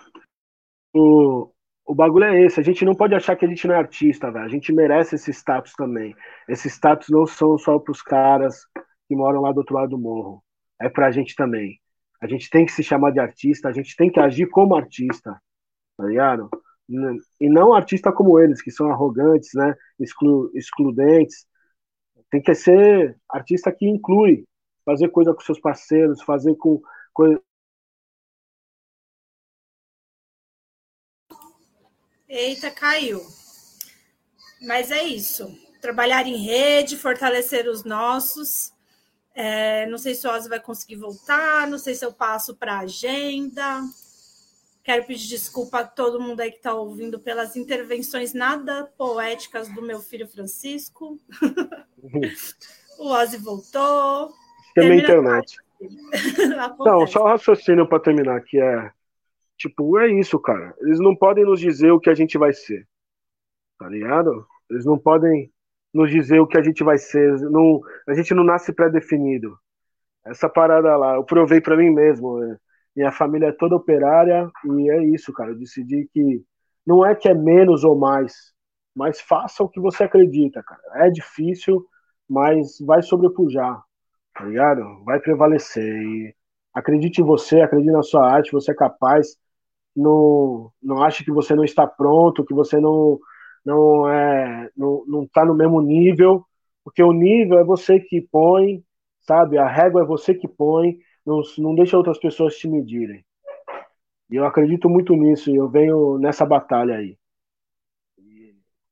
o, 0.93 1.52
o 1.85 1.93
bagulho 1.93 2.25
é 2.25 2.41
esse. 2.43 2.59
A 2.59 2.63
gente 2.63 2.85
não 2.85 2.95
pode 2.95 3.13
achar 3.13 3.35
que 3.35 3.45
a 3.45 3.47
gente 3.47 3.67
não 3.67 3.75
é 3.75 3.77
artista, 3.77 4.31
velho. 4.31 4.45
A 4.45 4.49
gente 4.49 4.71
merece 4.73 5.15
esse 5.15 5.31
status 5.31 5.73
também. 5.73 6.15
Esse 6.47 6.69
status 6.69 7.09
não 7.09 7.25
são 7.25 7.57
só 7.57 7.77
pros 7.79 8.01
caras 8.01 8.65
que 9.07 9.15
moram 9.15 9.41
lá 9.41 9.51
do 9.51 9.57
outro 9.57 9.75
lado 9.75 9.89
do 9.89 9.97
morro. 9.97 10.43
É 10.81 10.89
pra 10.89 11.11
gente 11.11 11.35
também. 11.35 11.79
A 12.21 12.27
gente 12.27 12.49
tem 12.49 12.65
que 12.65 12.71
se 12.71 12.81
chamar 12.83 13.11
de 13.11 13.19
artista, 13.19 13.67
a 13.67 13.73
gente 13.73 13.95
tem 13.97 14.09
que 14.09 14.19
agir 14.19 14.47
como 14.47 14.75
artista, 14.75 15.37
tá 15.97 16.05
ligado? 16.05 16.49
E 17.39 17.49
não 17.49 17.73
artista 17.73 18.11
como 18.11 18.39
eles, 18.39 18.61
que 18.61 18.71
são 18.71 18.89
arrogantes, 18.89 19.49
né? 19.53 19.75
Exclu 19.99 20.49
excludentes. 20.53 21.45
Tem 22.29 22.41
que 22.41 22.55
ser 22.55 23.17
artista 23.29 23.71
que 23.71 23.87
inclui, 23.87 24.45
fazer 24.85 25.09
coisa 25.09 25.33
com 25.33 25.41
seus 25.41 25.59
parceiros, 25.59 26.21
fazer 26.21 26.55
com 26.55 26.81
Eita, 32.35 32.71
caiu. 32.71 33.21
Mas 34.59 34.89
é 34.89 35.03
isso. 35.03 35.55
Trabalhar 35.79 36.25
em 36.25 36.35
rede, 36.35 36.97
fortalecer 36.97 37.67
os 37.67 37.83
nossos. 37.83 38.73
É, 39.35 39.85
não 39.85 39.99
sei 39.99 40.15
se 40.15 40.25
o 40.25 40.31
Ozzy 40.31 40.49
vai 40.49 40.59
conseguir 40.59 40.95
voltar, 40.95 41.67
não 41.67 41.77
sei 41.77 41.93
se 41.93 42.03
eu 42.03 42.11
passo 42.11 42.55
para 42.55 42.73
a 42.73 42.79
agenda. 42.79 43.81
Quero 44.83 45.05
pedir 45.05 45.27
desculpa 45.27 45.81
a 45.81 45.87
todo 45.87 46.19
mundo 46.19 46.39
aí 46.41 46.49
que 46.49 46.57
está 46.57 46.73
ouvindo 46.73 47.19
pelas 47.19 47.55
intervenções 47.55 48.33
nada 48.33 48.91
poéticas 48.97 49.69
do 49.69 49.83
meu 49.83 49.99
filho 49.99 50.27
Francisco. 50.27 51.19
o 52.97 53.09
Ozzy 53.09 53.37
voltou. 53.37 54.33
Tem 54.73 54.91
a 54.91 54.95
internet. 54.95 55.55
Não, 56.79 57.05
só 57.05 57.25
um 57.25 57.27
raciocínio 57.27 57.87
para 57.87 57.99
terminar, 57.99 58.41
que 58.41 58.59
é 58.59 58.91
Tipo, 59.63 59.97
é 59.97 60.09
isso, 60.11 60.37
cara. 60.41 60.75
Eles 60.81 60.99
não 60.99 61.15
podem 61.15 61.45
nos 61.45 61.57
dizer 61.57 61.89
o 61.91 61.99
que 61.99 62.09
a 62.09 62.13
gente 62.13 62.37
vai 62.37 62.51
ser. 62.51 62.85
Tá 63.79 63.87
ligado? 63.87 64.45
Eles 64.69 64.85
não 64.85 64.99
podem 64.99 65.49
nos 65.93 66.11
dizer 66.11 66.41
o 66.41 66.47
que 66.47 66.57
a 66.57 66.61
gente 66.61 66.83
vai 66.83 66.97
ser. 66.97 67.31
Não, 67.49 67.79
a 68.05 68.13
gente 68.13 68.33
não 68.33 68.43
nasce 68.43 68.73
pré-definido. 68.73 69.57
Essa 70.25 70.49
parada 70.49 70.97
lá, 70.97 71.15
eu 71.15 71.23
provei 71.23 71.61
para 71.61 71.77
mim 71.77 71.89
mesmo. 71.91 72.39
Né? 72.39 72.57
Minha 72.93 73.11
família 73.13 73.47
é 73.47 73.51
toda 73.53 73.77
operária 73.77 74.51
e 74.65 74.89
é 74.91 75.01
isso, 75.05 75.31
cara. 75.31 75.51
Eu 75.51 75.57
decidi 75.57 76.09
que 76.13 76.43
não 76.85 77.05
é 77.05 77.15
que 77.15 77.29
é 77.29 77.33
menos 77.33 77.85
ou 77.85 77.97
mais, 77.97 78.53
mas 78.93 79.21
faça 79.21 79.63
o 79.63 79.69
que 79.69 79.79
você 79.79 80.03
acredita, 80.03 80.61
cara. 80.61 81.05
É 81.07 81.09
difícil, 81.09 81.85
mas 82.29 82.79
vai 82.81 83.01
sobrepujar, 83.01 83.81
tá 84.33 84.43
ligado? 84.43 85.05
Vai 85.05 85.21
prevalecer. 85.21 86.01
E 86.03 86.35
acredite 86.73 87.21
em 87.21 87.23
você, 87.23 87.61
acredite 87.61 87.93
na 87.93 88.03
sua 88.03 88.29
arte, 88.29 88.51
você 88.51 88.71
é 88.71 88.75
capaz 88.75 89.41
não, 89.95 90.71
não 90.81 91.03
acha 91.03 91.23
que 91.23 91.31
você 91.31 91.55
não 91.55 91.63
está 91.63 91.87
pronto, 91.87 92.45
que 92.45 92.53
você 92.53 92.79
não 92.79 93.19
não 93.65 94.09
é 94.09 94.69
não, 94.75 95.03
não 95.07 95.23
está 95.23 95.45
no 95.45 95.55
mesmo 95.55 95.81
nível, 95.81 96.45
porque 96.83 97.01
o 97.03 97.13
nível 97.13 97.59
é 97.59 97.63
você 97.63 97.99
que 97.99 98.21
põe, 98.21 98.83
sabe? 99.21 99.57
A 99.57 99.67
régua 99.67 100.01
é 100.01 100.05
você 100.05 100.33
que 100.33 100.47
põe, 100.47 100.97
não, 101.25 101.41
não 101.59 101.75
deixa 101.75 101.97
outras 101.97 102.17
pessoas 102.19 102.55
te 102.57 102.67
medirem. 102.67 103.23
E 104.29 104.35
eu 104.35 104.45
acredito 104.45 104.89
muito 104.89 105.15
nisso, 105.15 105.49
e 105.51 105.55
eu 105.55 105.69
venho 105.69 106.17
nessa 106.17 106.45
batalha 106.45 106.95
aí. 106.95 107.17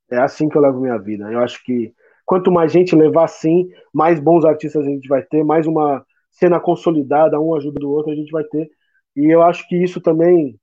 É 0.09 0.19
assim 0.19 0.49
que 0.49 0.57
eu 0.57 0.61
levo 0.61 0.79
minha 0.79 0.97
vida. 0.97 1.31
Eu 1.31 1.39
acho 1.39 1.63
que 1.63 1.93
quanto 2.25 2.51
mais 2.51 2.71
gente 2.71 2.95
levar 2.95 3.25
assim, 3.25 3.69
mais 3.93 4.19
bons 4.19 4.45
artistas 4.45 4.85
a 4.85 4.89
gente 4.89 5.07
vai 5.07 5.23
ter, 5.23 5.43
mais 5.43 5.65
uma 5.65 6.05
cena 6.29 6.59
consolidada, 6.59 7.39
um 7.39 7.55
ajuda 7.55 7.79
do 7.79 7.89
outro 7.89 8.11
a 8.11 8.15
gente 8.15 8.31
vai 8.31 8.43
ter. 8.43 8.69
E 9.15 9.25
eu 9.33 9.41
acho 9.41 9.67
que 9.67 9.75
isso 9.75 9.99
também 10.01 10.59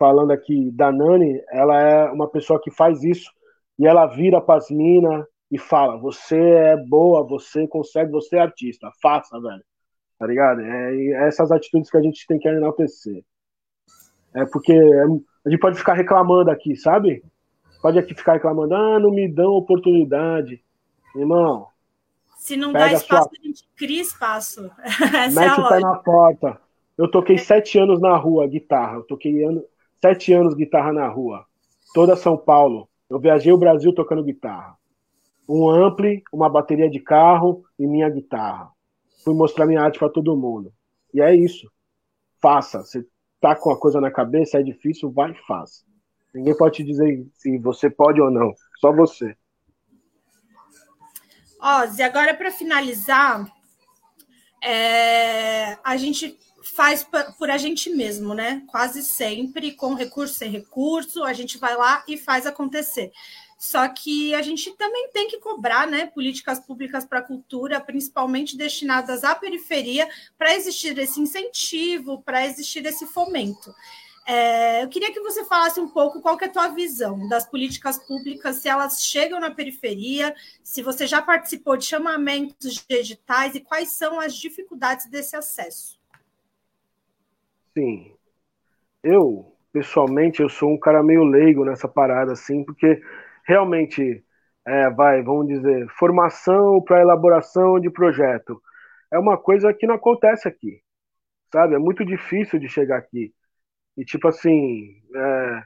falando 0.00 0.30
aqui 0.30 0.70
da 0.70 0.90
Nani, 0.90 1.42
ela 1.52 1.78
é 1.78 2.10
uma 2.10 2.26
pessoa 2.26 2.58
que 2.58 2.70
faz 2.70 3.04
isso 3.04 3.30
e 3.78 3.86
ela 3.86 4.06
vira 4.06 4.40
para 4.40 4.56
as 4.56 4.70
minas 4.70 5.26
e 5.52 5.58
fala: 5.58 5.98
Você 5.98 6.38
é 6.38 6.76
boa, 6.76 7.22
você 7.22 7.68
consegue, 7.68 8.10
você 8.10 8.36
é 8.36 8.40
artista, 8.40 8.90
faça, 9.02 9.38
velho. 9.38 9.62
Tá 10.18 10.26
ligado? 10.26 10.62
É, 10.62 10.96
é 10.96 11.28
essas 11.28 11.52
atitudes 11.52 11.90
que 11.90 11.98
a 11.98 12.02
gente 12.02 12.26
tem 12.26 12.38
que 12.38 12.48
enaltecer. 12.48 13.22
É 14.34 14.46
porque 14.46 14.72
é, 14.72 15.02
a 15.02 15.50
gente 15.50 15.60
pode 15.60 15.78
ficar 15.78 15.94
reclamando 15.94 16.50
aqui, 16.50 16.74
sabe? 16.76 17.22
Pode 17.82 17.98
aqui 17.98 18.14
ficar 18.14 18.34
reclamando, 18.34 18.74
ah, 18.74 18.98
não 18.98 19.10
me 19.10 19.28
dão 19.28 19.52
oportunidade. 19.52 20.62
Irmão. 21.14 21.66
Se 22.36 22.56
não 22.56 22.72
dá 22.72 22.92
espaço, 22.92 23.28
sua... 23.28 23.38
a 23.38 23.46
gente 23.46 23.68
cria 23.76 24.00
espaço. 24.00 24.70
Essa 24.80 25.40
Mete 25.40 25.58
é 25.58 25.62
o 25.62 25.68
pé 25.68 25.80
na 25.80 25.96
porta. 25.96 26.60
Eu 26.96 27.10
toquei 27.10 27.36
sete 27.38 27.78
anos 27.78 28.00
na 28.00 28.16
rua, 28.16 28.46
guitarra. 28.46 28.96
Eu 28.96 29.02
toquei 29.02 29.42
ano... 29.42 29.64
sete 30.00 30.32
anos 30.32 30.54
guitarra 30.54 30.92
na 30.92 31.08
rua. 31.08 31.44
Toda 31.94 32.16
São 32.16 32.36
Paulo. 32.36 32.88
Eu 33.08 33.18
viajei 33.18 33.52
o 33.52 33.58
Brasil 33.58 33.92
tocando 33.94 34.24
guitarra. 34.24 34.76
Um 35.48 35.68
ampli, 35.68 36.22
uma 36.32 36.48
bateria 36.48 36.88
de 36.88 37.00
carro 37.00 37.64
e 37.78 37.86
minha 37.86 38.08
guitarra. 38.08 38.70
Fui 39.24 39.34
mostrar 39.34 39.66
minha 39.66 39.82
arte 39.82 39.98
para 39.98 40.08
todo 40.08 40.36
mundo. 40.36 40.72
E 41.12 41.20
é 41.20 41.34
isso. 41.34 41.70
Faça. 42.40 42.84
Você 42.84 43.04
tá 43.40 43.56
com 43.56 43.70
a 43.70 43.78
coisa 43.78 44.00
na 44.00 44.10
cabeça, 44.10 44.58
é 44.58 44.62
difícil, 44.62 45.10
vai 45.10 45.32
e 45.32 45.46
faça. 45.46 45.84
Ninguém 46.32 46.56
pode 46.56 46.76
te 46.76 46.84
dizer 46.84 47.26
se 47.34 47.58
você 47.58 47.90
pode 47.90 48.20
ou 48.20 48.30
não. 48.30 48.54
Só 48.78 48.92
você. 48.92 49.36
Ozzy, 51.60 52.02
agora 52.02 52.32
para 52.32 52.50
finalizar, 52.50 53.44
é, 54.62 55.76
a 55.84 55.96
gente 55.96 56.38
faz 56.62 57.06
por 57.38 57.50
a 57.50 57.56
gente 57.56 57.90
mesmo, 57.90 58.34
né? 58.34 58.62
Quase 58.66 59.02
sempre, 59.02 59.72
com 59.72 59.94
recurso 59.94 60.34
sem 60.34 60.50
recurso, 60.50 61.24
a 61.24 61.32
gente 61.32 61.58
vai 61.58 61.76
lá 61.76 62.04
e 62.06 62.16
faz 62.16 62.46
acontecer. 62.46 63.12
Só 63.60 63.86
que 63.88 64.34
a 64.34 64.40
gente 64.40 64.70
também 64.72 65.10
tem 65.12 65.28
que 65.28 65.38
cobrar 65.38 65.86
né, 65.86 66.06
políticas 66.06 66.58
públicas 66.58 67.04
para 67.04 67.18
a 67.18 67.22
cultura, 67.22 67.78
principalmente 67.78 68.56
destinadas 68.56 69.22
à 69.22 69.34
periferia, 69.34 70.08
para 70.38 70.54
existir 70.54 70.96
esse 70.96 71.20
incentivo, 71.20 72.22
para 72.22 72.46
existir 72.46 72.86
esse 72.86 73.04
fomento. 73.06 73.70
É, 74.26 74.82
eu 74.82 74.88
queria 74.88 75.12
que 75.12 75.20
você 75.20 75.44
falasse 75.44 75.78
um 75.78 75.88
pouco 75.88 76.22
qual 76.22 76.38
é 76.40 76.46
a 76.46 76.48
tua 76.48 76.68
visão 76.68 77.28
das 77.28 77.44
políticas 77.44 77.98
públicas, 77.98 78.56
se 78.56 78.68
elas 78.68 79.02
chegam 79.04 79.38
na 79.38 79.50
periferia, 79.50 80.34
se 80.64 80.82
você 80.82 81.06
já 81.06 81.20
participou 81.20 81.76
de 81.76 81.84
chamamentos 81.84 82.76
de 82.76 82.94
editais 82.94 83.54
e 83.54 83.60
quais 83.60 83.92
são 83.92 84.18
as 84.18 84.34
dificuldades 84.34 85.04
desse 85.10 85.36
acesso. 85.36 85.99
Sim. 87.80 88.12
Eu, 89.02 89.54
pessoalmente, 89.72 90.42
eu 90.42 90.48
sou 90.48 90.70
um 90.72 90.78
cara 90.78 91.02
meio 91.02 91.24
leigo 91.24 91.64
nessa 91.64 91.88
parada, 91.88 92.32
assim, 92.32 92.64
porque 92.64 93.00
realmente, 93.46 94.24
é, 94.66 94.90
vai, 94.90 95.22
vamos 95.22 95.48
dizer, 95.48 95.88
formação 95.98 96.82
para 96.82 97.00
elaboração 97.00 97.80
de 97.80 97.90
projeto. 97.90 98.60
É 99.12 99.18
uma 99.18 99.38
coisa 99.38 99.72
que 99.74 99.86
não 99.86 99.96
acontece 99.96 100.48
aqui, 100.48 100.82
sabe? 101.52 101.74
É 101.76 101.78
muito 101.78 102.04
difícil 102.04 102.58
de 102.60 102.68
chegar 102.68 102.98
aqui. 102.98 103.34
E 103.96 104.04
tipo 104.04 104.28
assim, 104.28 105.02
é, 105.14 105.62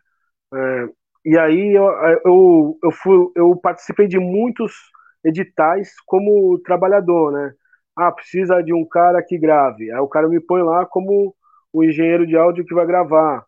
é, 0.55 0.89
e 1.25 1.39
aí 1.39 1.73
eu, 1.75 1.85
eu, 2.25 2.79
eu, 2.83 2.93
fui, 2.93 3.33
eu 3.37 3.57
participei 3.57 4.07
de 4.07 4.19
muitos 4.19 4.73
editais 5.25 5.95
como 6.07 6.59
trabalhador, 6.61 7.33
né? 7.33 7.55
Ah, 7.97 8.13
precisa 8.13 8.63
de 8.63 8.73
um 8.75 8.85
cara 8.87 9.23
que 9.23 9.39
grave. 9.39 9.91
Aí 9.93 10.01
o 10.01 10.09
cara 10.09 10.29
me 10.29 10.41
põe 10.41 10.63
lá 10.63 10.85
como 10.87 11.35
o 11.75 11.85
engenheiro 11.85 12.27
de 12.27 12.37
áudio 12.37 12.65
que 12.65 12.75
vai 12.75 12.87
gravar. 12.87 13.45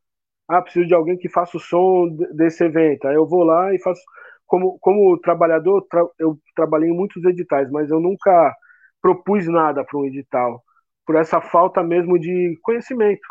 Ah, 0.48 0.62
preciso 0.62 0.86
de 0.86 0.94
alguém 0.94 1.16
que 1.16 1.28
faça 1.28 1.56
o 1.56 1.60
som 1.60 2.08
desse 2.34 2.64
evento. 2.64 3.06
Aí 3.08 3.14
eu 3.16 3.26
vou 3.26 3.44
lá 3.44 3.74
e 3.74 3.80
faço 3.80 4.02
como, 4.46 4.78
como 4.80 5.18
trabalhador, 5.20 5.82
tra, 5.88 6.04
eu 6.18 6.38
trabalhei 6.54 6.90
em 6.90 6.96
muitos 6.96 7.24
editais, 7.24 7.70
mas 7.70 7.90
eu 7.90 8.00
nunca 8.00 8.54
propus 9.02 9.46
nada 9.48 9.84
para 9.84 9.98
um 9.98 10.04
edital, 10.06 10.62
por 11.06 11.16
essa 11.16 11.40
falta 11.40 11.82
mesmo 11.82 12.18
de 12.18 12.58
conhecimento, 12.62 13.26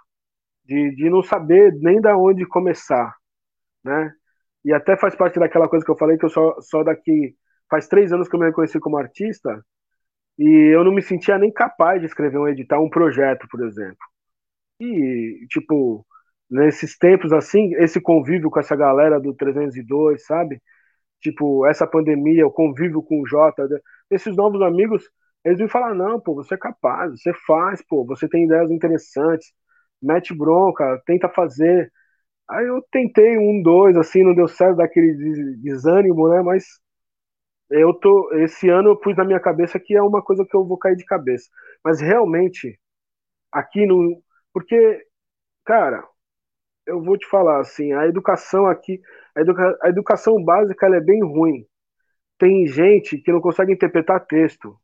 de, 0.66 0.96
de 0.96 1.10
não 1.10 1.24
saber 1.24 1.74
nem 1.82 2.02
da 2.02 2.18
onde 2.18 2.46
começar, 2.48 3.16
né? 3.84 4.14
E 4.66 4.74
até 4.74 4.98
faz 4.98 5.16
parte 5.16 5.40
daquela 5.40 5.70
coisa 5.70 5.86
que 5.86 5.92
eu 5.92 5.98
falei, 5.98 6.18
que 6.18 6.26
eu 6.26 6.30
só, 6.30 6.56
só 6.62 6.84
daqui. 6.84 7.36
Faz 7.70 7.88
três 7.88 8.14
anos 8.14 8.30
que 8.30 8.36
eu 8.36 8.40
me 8.40 8.48
reconheci 8.48 8.80
como 8.80 8.98
artista, 8.98 9.64
e 10.40 10.76
eu 10.76 10.84
não 10.84 10.94
me 10.94 11.02
sentia 11.02 11.38
nem 11.38 11.52
capaz 11.52 12.02
de 12.02 12.08
escrever 12.08 12.38
um 12.40 12.48
edital, 12.48 12.84
um 12.84 12.90
projeto, 12.90 13.48
por 13.50 13.66
exemplo. 13.66 13.98
E, 14.80 15.46
tipo, 15.50 16.06
nesses 16.50 16.98
tempos 16.98 17.32
assim, 17.34 17.74
esse 17.76 18.02
convívio 18.02 18.50
com 18.50 18.60
essa 18.60 18.76
galera 18.76 19.20
do 19.20 19.34
302, 19.34 20.26
sabe? 20.26 20.62
tipo, 21.22 21.66
essa 21.68 21.88
pandemia, 21.88 22.48
o 22.48 22.52
convívio 22.52 23.02
com 23.04 23.22
o 23.22 23.28
Jota, 23.28 23.68
né? 23.68 23.80
esses 24.12 24.36
novos 24.36 24.62
amigos, 24.62 25.04
eles 25.44 25.60
me 25.60 25.70
falar, 25.70 25.94
não, 25.96 26.20
pô, 26.20 26.36
você 26.36 26.56
é 26.56 26.58
capaz, 26.58 27.12
você 27.22 27.34
faz, 27.48 27.82
pô, 27.88 28.06
você 28.06 28.28
tem 28.30 28.46
ideias 28.46 28.72
interessantes, 28.72 29.52
mete 30.02 30.34
bronca, 30.36 31.02
tenta 31.06 31.30
fazer. 31.30 31.92
Aí 32.50 32.66
eu 32.68 32.82
tentei 32.92 33.38
um, 33.38 33.62
dois, 33.64 33.98
assim, 33.98 34.24
não 34.24 34.36
deu 34.36 34.48
certo 34.48 34.78
daquele 34.78 35.14
desânimo, 35.58 36.30
né? 36.30 36.42
Mas 36.44 36.66
eu 37.70 37.94
tô, 37.94 38.32
esse 38.36 38.70
ano 38.70 38.90
eu 38.90 38.98
pus 39.00 39.16
na 39.18 39.24
minha 39.26 39.40
cabeça 39.40 39.80
que 39.80 39.96
é 39.96 40.02
uma 40.02 40.22
coisa 40.24 40.46
que 40.46 40.56
eu 40.56 40.66
vou 40.66 40.78
cair 40.78 40.96
de 40.96 41.06
cabeça. 41.06 41.50
Mas 41.84 42.00
realmente, 42.02 42.80
aqui 43.52 43.86
no. 43.88 44.22
Porque, 44.56 45.06
cara, 45.66 46.08
eu 46.88 47.04
vou 47.04 47.18
te 47.18 47.28
falar 47.28 47.62
assim, 47.62 47.94
a 47.94 48.08
educação 48.08 48.68
aqui, 48.68 49.02
a, 49.36 49.42
educa, 49.42 49.78
a 49.84 49.90
educação 49.90 50.44
básica 50.44 50.88
é 50.88 51.02
bem 51.02 51.24
ruim. 51.24 51.66
Tem 52.40 52.68
gente 52.68 53.18
que 53.20 53.32
não 53.32 53.42
consegue 53.42 53.74
interpretar 53.74 54.26
texto. 54.28 54.78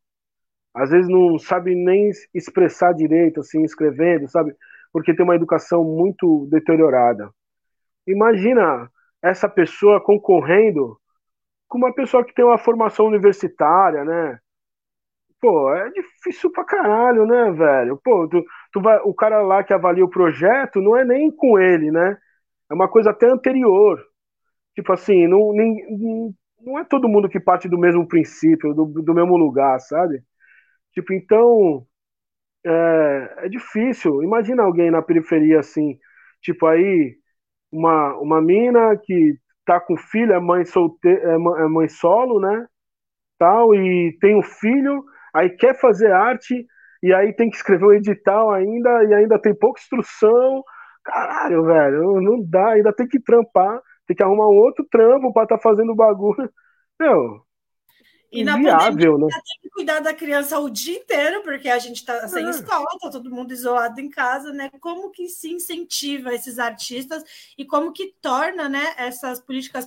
Às 0.74 0.92
vezes 0.92 1.10
não 1.10 1.40
sabe 1.40 1.76
nem 1.76 2.12
expressar 2.34 2.94
direito, 2.94 3.42
assim, 3.42 3.64
escrevendo, 3.64 4.30
sabe? 4.30 4.56
Porque 4.94 5.16
tem 5.16 5.24
uma 5.26 5.36
educação 5.36 5.84
muito 5.84 6.48
deteriorada. 6.52 7.32
Imagina 8.08 8.92
essa 9.24 9.50
pessoa 9.50 10.02
concorrendo 10.04 11.00
com 11.68 11.78
uma 11.80 11.94
pessoa 11.94 12.26
que 12.26 12.34
tem 12.34 12.46
uma 12.46 12.60
formação 12.60 13.08
universitária, 13.08 14.06
né? 14.06 14.40
Pô, 15.40 15.74
é 15.74 15.90
difícil 15.92 16.52
pra 16.52 16.64
caralho, 16.64 17.26
né, 17.26 17.52
velho? 17.52 18.00
Pô, 18.04 18.28
tu, 18.28 18.44
tu 18.72 18.82
vai, 18.82 19.00
o 19.00 19.14
cara 19.14 19.42
lá 19.42 19.64
que 19.64 19.74
avalia 19.74 20.06
o 20.06 20.10
projeto 20.10 20.82
não 20.82 20.96
é 20.98 21.06
nem 21.06 21.32
com 21.32 21.60
ele, 21.60 21.92
né? 21.92 22.18
É 22.70 22.74
uma 22.74 22.88
coisa 22.90 23.12
até 23.12 23.28
anterior. 23.28 24.04
Tipo 24.76 24.94
assim, 24.94 25.28
não, 25.28 25.54
nem, 25.54 26.36
não 26.62 26.80
é 26.80 26.84
todo 26.86 27.10
mundo 27.10 27.30
que 27.30 27.40
parte 27.40 27.68
do 27.70 27.78
mesmo 27.78 28.08
princípio, 28.08 28.74
do, 28.74 28.86
do 28.86 29.14
mesmo 29.14 29.38
lugar, 29.38 29.80
sabe? 29.80 30.24
Tipo, 30.94 31.14
então 31.14 31.86
é, 32.66 33.46
é 33.46 33.50
difícil. 33.50 34.24
Imagina 34.24 34.64
alguém 34.64 34.92
na 34.92 35.02
periferia 35.02 35.60
assim, 35.60 35.98
tipo 36.42 36.66
aí, 36.68 37.16
uma, 37.72 38.18
uma 38.20 38.42
mina 38.42 38.98
que 38.98 39.38
tá 39.66 39.80
com 39.80 39.98
filho, 39.98 40.34
é 40.34 40.40
mãe 40.40 40.66
solteira, 40.66 41.34
é 41.34 41.38
mãe 41.68 41.88
solo, 41.90 42.40
né? 42.40 42.68
Tal, 43.40 43.74
e 43.76 44.18
tem 44.22 44.36
um 44.38 44.44
filho, 44.44 45.04
aí 45.34 45.50
quer 45.50 45.80
fazer 45.80 46.12
arte 46.12 46.66
e 47.02 47.14
aí 47.14 47.34
tem 47.34 47.50
que 47.50 47.56
escrever 47.56 47.86
um 47.86 47.94
edital 47.94 48.52
ainda 48.52 49.04
e 49.06 49.14
ainda 49.14 49.40
tem 49.40 49.54
pouca 49.54 49.80
instrução. 49.80 50.64
Caralho, 51.04 51.64
velho, 51.66 52.22
não 52.22 52.44
dá, 52.44 52.74
ainda 52.74 52.94
tem 52.94 53.08
que 53.08 53.20
trampar, 53.20 53.82
tem 54.06 54.16
que 54.16 54.24
arrumar 54.24 54.48
um 54.48 54.58
outro 54.58 54.86
trampo 54.90 55.34
para 55.34 55.44
estar 55.44 55.58
tá 55.58 55.62
fazendo 55.62 55.92
o 55.92 55.96
bagulho. 55.96 56.52
Meu, 57.00 57.44
e 58.32 58.46
na 58.46 58.54
pandemia 58.54 59.18
né? 59.18 59.28
tem 59.30 59.62
que 59.62 59.70
cuidar 59.72 60.00
da 60.00 60.14
criança 60.14 60.58
o 60.58 60.70
dia 60.70 60.98
inteiro, 60.98 61.44
porque 61.44 61.68
a 61.68 61.78
gente 61.78 61.98
está 61.98 62.28
sem 62.30 62.46
ah. 62.46 62.50
escola, 62.50 62.88
está 62.94 63.10
todo 63.10 63.30
mundo 63.30 63.52
isolado 63.52 64.00
em 64.00 64.10
casa, 64.10 64.54
né? 64.54 64.72
Como 64.80 65.12
que 65.12 65.28
se 65.28 65.52
incentiva 65.52 66.34
esses 66.34 66.58
artistas 66.58 67.24
e 67.58 67.66
como 67.66 67.92
que 67.92 68.16
torna 68.22 68.70
né, 68.70 68.94
essas 68.96 69.42
políticas 69.42 69.86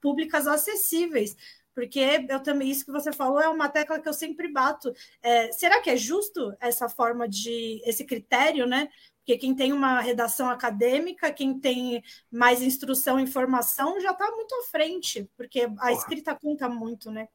públicas 0.00 0.48
acessíveis 0.48 1.36
porque 1.74 2.26
eu 2.28 2.40
também, 2.40 2.70
isso 2.70 2.84
que 2.84 2.92
você 2.92 3.12
falou 3.12 3.40
é 3.40 3.48
uma 3.48 3.68
tecla 3.68 3.98
que 3.98 4.08
eu 4.08 4.12
sempre 4.12 4.52
bato. 4.52 4.92
É, 5.22 5.50
será 5.52 5.80
que 5.80 5.90
é 5.90 5.96
justo 5.96 6.54
essa 6.60 6.88
forma 6.88 7.28
de, 7.28 7.82
esse 7.84 8.04
critério, 8.04 8.66
né? 8.66 8.88
Porque 9.18 9.38
quem 9.38 9.54
tem 9.54 9.72
uma 9.72 10.00
redação 10.00 10.50
acadêmica, 10.50 11.32
quem 11.32 11.58
tem 11.58 12.02
mais 12.30 12.60
instrução 12.60 13.18
e 13.18 13.22
informação, 13.22 13.98
já 14.00 14.10
está 14.10 14.30
muito 14.30 14.54
à 14.54 14.62
frente, 14.70 15.28
porque 15.36 15.66
a 15.80 15.92
escrita 15.92 16.34
conta 16.34 16.68
muito, 16.68 17.10
né? 17.10 17.28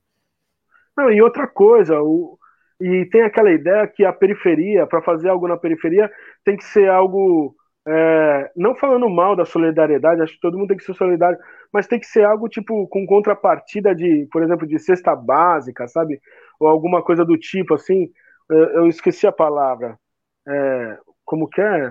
Não, 0.95 1.11
e 1.11 1.21
outra 1.21 1.47
coisa, 1.47 2.01
o, 2.01 2.37
e 2.79 3.05
tem 3.05 3.21
aquela 3.23 3.51
ideia 3.51 3.87
que 3.87 4.05
a 4.05 4.13
periferia, 4.13 4.87
para 4.87 5.01
fazer 5.01 5.29
algo 5.29 5.47
na 5.47 5.57
periferia, 5.57 6.09
tem 6.45 6.55
que 6.55 6.63
ser 6.63 6.89
algo. 6.89 7.55
É, 7.91 8.51
não 8.55 8.75
falando 8.75 9.09
mal 9.09 9.35
da 9.35 9.45
solidariedade, 9.45 10.21
acho 10.21 10.33
que 10.33 10.39
todo 10.39 10.57
mundo 10.57 10.67
tem 10.67 10.77
que 10.77 10.83
ser 10.83 10.93
solidário, 10.93 11.39
mas 11.73 11.87
tem 11.87 11.99
que 11.99 12.05
ser 12.05 12.23
algo 12.23 12.47
tipo 12.47 12.87
com 12.87 13.03
contrapartida 13.05 13.95
de, 13.95 14.27
por 14.31 14.43
exemplo, 14.43 14.67
de 14.67 14.77
cesta 14.77 15.15
básica, 15.15 15.87
sabe? 15.87 16.21
Ou 16.59 16.67
alguma 16.67 17.01
coisa 17.03 17.25
do 17.25 17.37
tipo, 17.37 17.73
assim. 17.73 18.11
Eu 18.49 18.87
esqueci 18.87 19.27
a 19.27 19.31
palavra. 19.31 19.97
É, 20.47 20.97
como 21.25 21.47
que 21.47 21.61
é? 21.61 21.87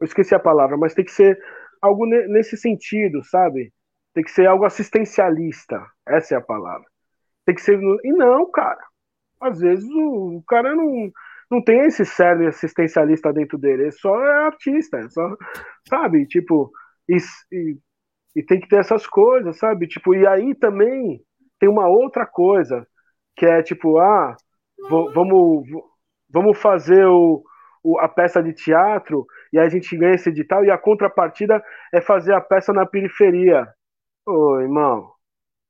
Eu 0.00 0.04
esqueci 0.04 0.34
a 0.34 0.38
palavra, 0.40 0.76
mas 0.76 0.94
tem 0.94 1.04
que 1.04 1.12
ser 1.12 1.38
algo 1.82 2.06
nesse 2.06 2.56
sentido, 2.56 3.22
sabe? 3.24 3.72
Tem 4.14 4.24
que 4.24 4.30
ser 4.30 4.46
algo 4.46 4.64
assistencialista. 4.64 5.84
Essa 6.06 6.34
é 6.34 6.38
a 6.38 6.40
palavra. 6.40 6.86
Tem 7.44 7.54
que 7.54 7.62
ser. 7.62 7.78
E 8.04 8.12
não, 8.12 8.50
cara. 8.50 8.80
Às 9.40 9.60
vezes 9.60 9.88
o, 9.90 10.38
o 10.38 10.42
cara 10.44 10.74
não, 10.74 11.12
não 11.50 11.62
tem 11.62 11.80
esse 11.86 12.04
cerne 12.04 12.46
assistencialista 12.46 13.32
dentro 13.32 13.58
dele. 13.58 13.84
Ele 13.84 13.92
só 13.92 14.14
é 14.24 14.46
artista. 14.46 15.08
Só, 15.10 15.36
sabe? 15.88 16.26
Tipo, 16.26 16.70
E, 17.08 17.16
e, 17.52 17.78
e 18.36 18.42
tem 18.44 18.60
que 18.60 18.68
ter 18.68 18.78
essas 18.80 19.06
coisas, 19.06 19.58
sabe? 19.58 19.86
Tipo, 19.88 20.14
e 20.14 20.26
aí 20.26 20.54
também 20.56 21.22
tem 21.60 21.68
uma 21.68 21.88
outra 21.88 22.26
coisa, 22.26 22.86
que 23.36 23.46
é 23.46 23.62
tipo, 23.62 23.98
ah, 23.98 24.36
vamos, 24.90 25.66
vamos 26.30 26.58
fazer 26.60 27.06
o, 27.06 27.42
o, 27.82 27.98
a 28.00 28.08
peça 28.08 28.42
de 28.42 28.52
teatro 28.52 29.26
e 29.52 29.58
a 29.58 29.68
gente 29.68 29.96
ganha 29.96 30.14
esse 30.14 30.28
edital 30.30 30.64
e 30.64 30.70
a 30.70 30.78
contrapartida 30.78 31.62
é 31.92 32.00
fazer 32.00 32.34
a 32.34 32.40
peça 32.40 32.72
na 32.72 32.86
periferia. 32.86 33.66
Ô, 34.26 34.60
irmão, 34.60 35.12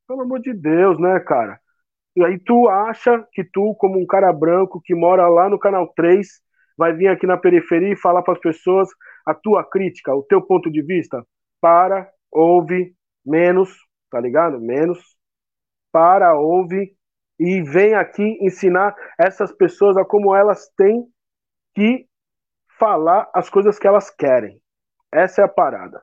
pelo 0.07 0.21
amor 0.23 0.41
de 0.41 0.53
Deus, 0.53 0.99
né, 0.99 1.19
cara? 1.21 1.59
E 2.15 2.23
aí 2.23 2.39
tu 2.39 2.67
acha 2.67 3.25
que 3.31 3.43
tu, 3.43 3.75
como 3.75 3.99
um 3.99 4.05
cara 4.05 4.31
branco 4.33 4.81
que 4.83 4.95
mora 4.95 5.27
lá 5.27 5.49
no 5.49 5.59
Canal 5.59 5.87
3, 5.95 6.27
vai 6.77 6.93
vir 6.93 7.07
aqui 7.07 7.27
na 7.27 7.37
periferia 7.37 7.93
e 7.93 7.97
falar 7.97 8.21
para 8.23 8.33
as 8.33 8.39
pessoas 8.39 8.89
a 9.25 9.33
tua 9.33 9.63
crítica, 9.63 10.13
o 10.13 10.23
teu 10.23 10.41
ponto 10.41 10.71
de 10.71 10.81
vista? 10.81 11.25
Para, 11.61 12.09
ouve, 12.31 12.95
menos, 13.25 13.75
tá 14.09 14.19
ligado? 14.19 14.59
Menos. 14.59 14.99
Para, 15.91 16.33
ouve 16.33 16.95
e 17.39 17.61
vem 17.61 17.93
aqui 17.93 18.37
ensinar 18.41 18.95
essas 19.17 19.51
pessoas 19.51 19.95
a 19.95 20.03
como 20.03 20.35
elas 20.35 20.69
têm 20.75 21.07
que 21.73 22.05
falar 22.77 23.29
as 23.33 23.49
coisas 23.49 23.79
que 23.79 23.87
elas 23.87 24.09
querem. 24.09 24.61
Essa 25.11 25.41
é 25.41 25.45
a 25.45 25.49
parada. 25.49 26.01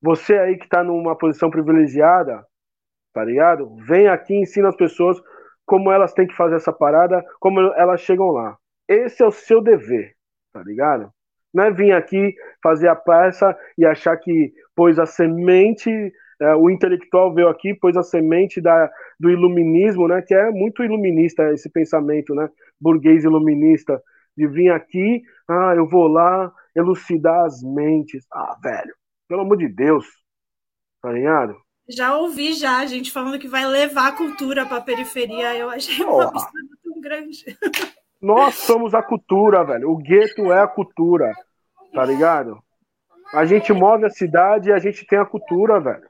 Você 0.00 0.38
aí 0.38 0.56
que 0.56 0.64
está 0.64 0.82
numa 0.82 1.16
posição 1.16 1.50
privilegiada, 1.50 2.44
tá 3.12 3.24
ligado? 3.24 3.76
Vem 3.86 4.08
aqui 4.08 4.34
e 4.34 4.42
ensina 4.42 4.68
as 4.68 4.76
pessoas 4.76 5.20
como 5.66 5.90
elas 5.90 6.12
têm 6.12 6.26
que 6.26 6.36
fazer 6.36 6.56
essa 6.56 6.72
parada, 6.72 7.24
como 7.38 7.60
elas 7.60 8.00
chegam 8.00 8.30
lá. 8.30 8.56
Esse 8.88 9.22
é 9.22 9.26
o 9.26 9.30
seu 9.30 9.62
dever, 9.62 10.14
tá 10.52 10.62
ligado? 10.62 11.12
Não 11.52 11.64
é 11.64 11.70
vir 11.70 11.92
aqui 11.92 12.34
fazer 12.62 12.88
a 12.88 12.96
peça 12.96 13.56
e 13.76 13.84
achar 13.84 14.16
que 14.16 14.52
pôs 14.74 14.98
a 14.98 15.06
semente, 15.06 15.90
é, 16.40 16.54
o 16.54 16.70
intelectual 16.70 17.34
veio 17.34 17.48
aqui, 17.48 17.74
pôs 17.74 17.96
a 17.96 18.02
semente 18.02 18.60
da, 18.60 18.90
do 19.18 19.30
iluminismo, 19.30 20.08
né? 20.08 20.22
Que 20.22 20.34
é 20.34 20.50
muito 20.50 20.82
iluminista 20.82 21.52
esse 21.52 21.68
pensamento, 21.68 22.34
né? 22.34 22.48
Burguês 22.80 23.24
iluminista, 23.24 24.02
de 24.36 24.46
vir 24.46 24.70
aqui, 24.70 25.22
ah, 25.48 25.74
eu 25.76 25.86
vou 25.86 26.08
lá 26.08 26.52
elucidar 26.74 27.44
as 27.44 27.62
mentes. 27.62 28.26
Ah, 28.32 28.56
velho, 28.62 28.94
pelo 29.28 29.42
amor 29.42 29.56
de 29.56 29.68
Deus, 29.68 30.06
tá 31.02 31.12
ligado? 31.12 31.54
Já 31.90 32.16
ouvi 32.16 32.54
já 32.54 32.78
a 32.78 32.86
gente 32.86 33.10
falando 33.10 33.38
que 33.38 33.48
vai 33.48 33.66
levar 33.66 34.08
a 34.08 34.12
cultura 34.12 34.64
para 34.64 34.76
a 34.76 34.82
periferia. 34.82 35.56
Eu 35.56 35.68
achei 35.68 36.04
um 36.04 36.20
absurdo 36.20 36.78
tão 36.82 37.00
grande. 37.00 37.58
Nós 38.20 38.54
somos 38.54 38.94
a 38.94 39.02
cultura, 39.02 39.64
velho. 39.64 39.90
O 39.90 39.96
gueto 39.96 40.52
é 40.52 40.60
a 40.60 40.68
cultura, 40.68 41.32
tá 41.92 42.04
ligado? 42.04 42.62
A 43.32 43.44
gente 43.44 43.72
move 43.72 44.04
a 44.04 44.10
cidade 44.10 44.68
e 44.68 44.72
a 44.72 44.78
gente 44.78 45.04
tem 45.06 45.18
a 45.18 45.24
cultura, 45.24 45.80
velho. 45.80 46.08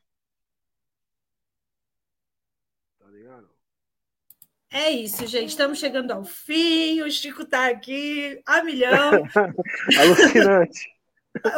É 4.72 4.88
isso, 4.88 5.26
gente. 5.26 5.48
Estamos 5.48 5.78
chegando 5.80 6.12
ao 6.12 6.24
fim. 6.24 7.02
O 7.02 7.10
Chico 7.10 7.42
está 7.42 7.68
aqui 7.68 8.40
a 8.46 8.62
milhão. 8.62 9.24
Alucinante. 9.98 10.99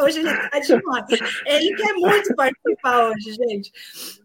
Hoje 0.03 0.19
ele 0.19 0.29
está 0.29 0.59
demais. 0.59 1.05
Ele 1.45 1.75
quer 1.75 1.93
muito 1.93 2.35
participar 2.35 3.09
hoje, 3.09 3.33
gente. 3.33 3.71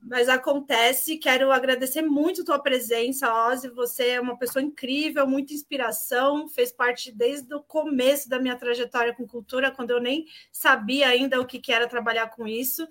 Mas 0.03 0.29
acontece. 0.29 1.17
Quero 1.17 1.51
agradecer 1.51 2.03
muito 2.03 2.43
a 2.43 2.45
tua 2.45 2.59
presença, 2.59 3.33
Ozzy. 3.49 3.69
Você 3.71 4.09
é 4.09 4.21
uma 4.21 4.39
pessoa 4.39 4.63
incrível, 4.63 5.27
muita 5.27 5.55
inspiração. 5.55 6.49
Fez 6.49 6.71
parte 6.71 7.11
desde 7.11 7.55
o 7.55 7.63
começo 7.63 8.29
da 8.29 8.39
minha 8.39 8.57
trajetória 8.57 9.15
com 9.15 9.27
cultura, 9.27 9.71
quando 9.71 9.91
eu 9.91 10.01
nem 10.01 10.27
sabia 10.53 11.09
ainda 11.09 11.41
o 11.41 11.47
que 11.47 11.73
era 11.73 11.89
trabalhar 11.89 12.29
com 12.29 12.47
isso. 12.47 12.87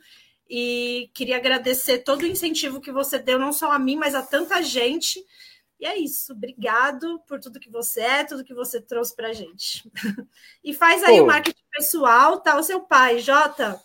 E 0.49 1.11
queria 1.13 1.37
agradecer 1.37 1.99
todo 1.99 2.23
o 2.23 2.27
incentivo 2.27 2.81
que 2.81 2.91
você 2.91 3.19
deu, 3.19 3.37
não 3.37 3.53
só 3.53 3.71
a 3.71 3.77
mim, 3.77 3.97
mas 3.97 4.15
a 4.15 4.21
tanta 4.21 4.63
gente 4.63 5.23
e 5.79 5.85
é 5.85 5.97
isso. 5.97 6.33
Obrigado 6.33 7.19
por 7.27 7.39
tudo 7.39 7.59
que 7.59 7.69
você 7.69 8.01
é, 8.01 8.23
tudo 8.23 8.43
que 8.43 8.53
você 8.53 8.81
trouxe 8.81 9.15
para 9.15 9.29
a 9.29 9.33
gente. 9.33 9.89
e 10.63 10.73
faz 10.73 11.03
aí 11.03 11.21
o 11.21 11.25
marketing 11.25 11.63
pessoal, 11.71 12.39
tá? 12.39 12.57
O 12.57 12.63
seu 12.63 12.81
pai, 12.81 13.19
Jota. 13.19 13.79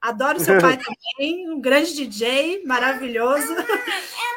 Adoro 0.00 0.40
seu 0.40 0.58
pai 0.60 0.78
também, 1.16 1.50
um 1.50 1.60
grande 1.60 1.94
DJ, 1.94 2.64
maravilhoso. 2.64 3.54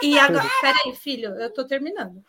E 0.02 0.18
agora, 0.20 0.50
peraí, 0.62 0.96
filho, 0.96 1.30
eu 1.30 1.48
estou 1.48 1.66
terminando. 1.66 2.24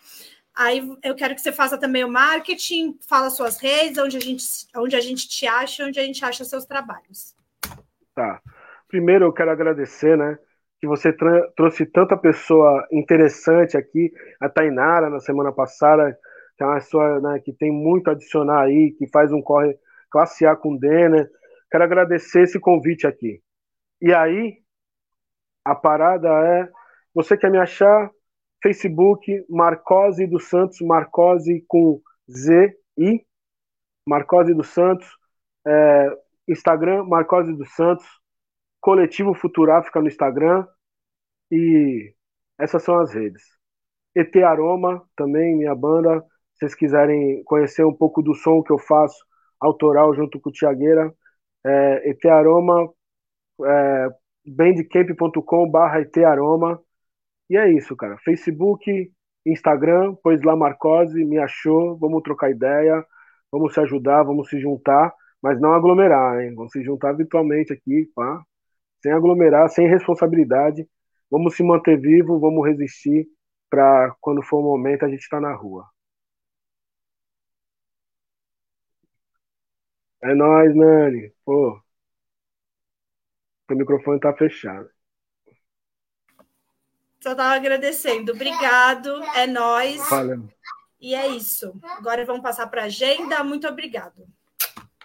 Aí 0.54 0.88
eu 1.02 1.16
quero 1.16 1.34
que 1.34 1.40
você 1.40 1.50
faça 1.50 1.76
também 1.76 2.04
o 2.04 2.08
marketing, 2.08 2.96
fala 3.00 3.28
suas 3.28 3.58
redes, 3.58 3.98
onde 3.98 4.16
a 4.16 4.20
gente, 4.20 4.44
onde 4.76 4.94
a 4.94 5.00
gente 5.00 5.28
te 5.28 5.46
acha, 5.48 5.84
onde 5.84 5.98
a 5.98 6.04
gente 6.04 6.24
acha 6.24 6.44
seus 6.44 6.64
trabalhos. 6.64 7.34
Tá. 8.14 8.40
Primeiro 8.86 9.24
eu 9.24 9.32
quero 9.32 9.50
agradecer, 9.50 10.16
né? 10.16 10.38
Que 10.84 10.86
você 10.86 11.16
trouxe 11.56 11.86
tanta 11.86 12.14
pessoa 12.14 12.86
interessante 12.92 13.74
aqui, 13.74 14.12
a 14.38 14.50
Tainara 14.50 15.08
na 15.08 15.18
semana 15.18 15.50
passada, 15.50 16.14
que 16.58 16.62
é 16.62 16.66
uma 16.66 16.74
pessoa 16.74 17.20
né, 17.22 17.40
que 17.42 17.54
tem 17.54 17.72
muito 17.72 18.08
a 18.08 18.12
adicionar 18.12 18.60
aí, 18.60 18.92
que 18.92 19.08
faz 19.08 19.32
um 19.32 19.40
corre 19.40 19.78
classe 20.10 20.44
A 20.44 20.54
com 20.54 20.76
Denner. 20.76 21.26
Quero 21.70 21.84
agradecer 21.84 22.42
esse 22.42 22.60
convite 22.60 23.06
aqui. 23.06 23.40
E 23.98 24.12
aí, 24.12 24.58
a 25.64 25.74
parada 25.74 26.28
é, 26.28 26.68
você 27.14 27.34
quer 27.34 27.50
me 27.50 27.56
achar? 27.56 28.10
Facebook, 28.62 29.24
Marcose 29.48 30.26
dos 30.26 30.48
Santos, 30.48 30.82
Marcose 30.82 31.64
com 31.66 31.98
Z 32.30 32.76
I, 32.98 33.24
Marcose 34.06 34.52
dos 34.52 34.68
Santos, 34.68 35.08
é, 35.66 36.10
Instagram, 36.46 37.04
Marcose 37.04 37.54
dos 37.54 37.74
Santos, 37.74 38.04
Coletivo 38.82 39.32
Futuráfrica 39.32 39.98
no 39.98 40.08
Instagram, 40.08 40.66
e 41.54 42.14
essas 42.58 42.82
são 42.82 42.98
as 42.98 43.14
redes. 43.14 43.42
ET 44.14 44.34
Aroma, 44.44 45.02
também, 45.16 45.56
minha 45.56 45.74
banda. 45.74 46.20
Se 46.54 46.60
vocês 46.60 46.74
quiserem 46.74 47.42
conhecer 47.44 47.84
um 47.84 47.94
pouco 47.94 48.22
do 48.22 48.34
som 48.34 48.62
que 48.62 48.72
eu 48.72 48.78
faço, 48.78 49.24
autoral 49.60 50.14
junto 50.14 50.40
com 50.40 50.50
o 50.50 50.52
Tiagueira, 50.52 51.14
é, 51.64 52.10
ET 52.10 52.24
Aroma, 52.26 52.92
é, 53.64 54.08
bandcamp.com 54.46 55.70
barra 55.70 56.00
ET 56.00 56.16
Aroma. 56.18 56.80
E 57.50 57.56
é 57.56 57.70
isso, 57.70 57.96
cara. 57.96 58.16
Facebook, 58.24 59.12
Instagram, 59.46 60.16
pois 60.22 60.42
lá 60.42 60.56
Marcose, 60.56 61.24
me 61.24 61.38
achou, 61.38 61.96
vamos 61.98 62.22
trocar 62.22 62.50
ideia, 62.50 63.04
vamos 63.52 63.74
se 63.74 63.80
ajudar, 63.80 64.22
vamos 64.24 64.48
se 64.48 64.60
juntar, 64.60 65.12
mas 65.42 65.60
não 65.60 65.74
aglomerar, 65.74 66.40
hein? 66.40 66.54
Vamos 66.54 66.72
se 66.72 66.82
juntar 66.82 67.12
virtualmente 67.12 67.72
aqui, 67.72 68.10
pá, 68.14 68.42
sem 69.02 69.12
aglomerar, 69.12 69.68
sem 69.68 69.86
responsabilidade, 69.88 70.88
Vamos 71.30 71.56
se 71.56 71.62
manter 71.62 72.00
vivo, 72.00 72.38
vamos 72.38 72.66
resistir 72.66 73.28
para 73.68 74.14
quando 74.20 74.42
for 74.42 74.58
o 74.58 74.62
momento 74.62 75.04
a 75.04 75.08
gente 75.08 75.20
estar 75.20 75.40
tá 75.40 75.48
na 75.48 75.54
rua. 75.54 75.86
É 80.22 80.34
nóis, 80.34 80.74
Nani. 80.74 81.32
Pô. 81.44 81.80
O 83.70 83.74
microfone 83.74 84.20
tá 84.20 84.32
fechado. 84.34 84.88
Só 87.20 87.34
tava 87.34 87.54
agradecendo. 87.54 88.32
Obrigado. 88.32 89.22
É 89.34 89.46
nóis. 89.46 90.08
Valeu. 90.08 90.48
E 91.00 91.14
é 91.14 91.28
isso. 91.28 91.78
Agora 91.82 92.24
vamos 92.24 92.42
passar 92.42 92.66
para 92.68 92.82
a 92.82 92.86
agenda. 92.86 93.42
Muito 93.44 93.66
obrigado. 93.66 94.26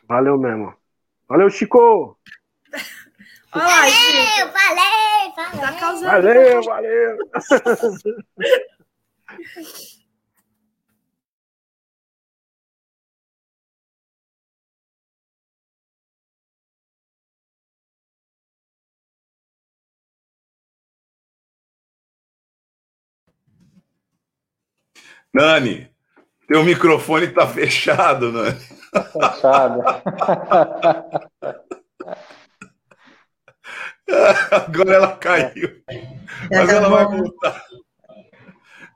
Valeu 0.03 0.37
mesmo. 0.37 0.73
Valeu, 1.27 1.49
Chico! 1.49 2.19
Olha 3.51 3.65
valeu, 3.65 4.51
valeu, 4.51 4.51
valeu. 4.51 5.31
Tá 5.35 5.73
causando. 5.79 6.11
Valeu, 6.11 6.63
valeu. 6.63 7.17
Nani, 25.33 25.89
teu 26.47 26.63
microfone 26.63 27.27
tá 27.27 27.47
fechado, 27.47 28.31
Nani. 28.31 28.59
Fechado. 28.59 29.81
Agora 34.51 34.93
ela 34.93 35.15
caiu. 35.15 35.81
Mas 36.49 36.69
ela 36.69 36.89
vai 36.89 37.05
voltar. 37.05 37.63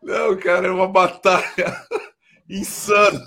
Não, 0.01 0.35
cara, 0.37 0.67
é 0.67 0.71
uma 0.71 0.87
batalha 0.87 1.85
insana. 2.49 3.21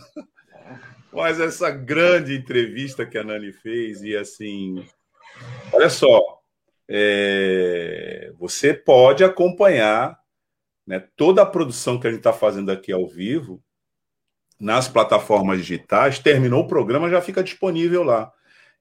Mas 1.13 1.41
essa 1.41 1.71
grande 1.71 2.37
entrevista 2.37 3.07
que 3.07 3.17
a 3.17 3.25
Nani 3.25 3.53
fez, 3.53 4.03
e 4.03 4.15
assim, 4.15 4.87
olha 5.73 5.89
só, 5.89 6.21
é, 6.89 8.31
você 8.39 8.75
pode 8.75 9.25
acompanhar 9.25 10.19
né, 10.87 11.03
toda 11.17 11.43
a 11.43 11.47
produção 11.47 11.99
que 11.99 12.07
a 12.07 12.11
gente 12.11 12.19
está 12.19 12.33
fazendo 12.33 12.71
aqui 12.71 12.93
ao 12.93 13.09
vivo 13.09 13.63
nas 14.61 14.89
plataformas 14.89 15.59
digitais. 15.59 16.19
Terminou 16.19 16.65
o 16.65 16.69
programa, 16.69 17.09
já 17.09 17.23
fica 17.23 17.43
disponível 17.43 18.03
lá. 18.03 18.31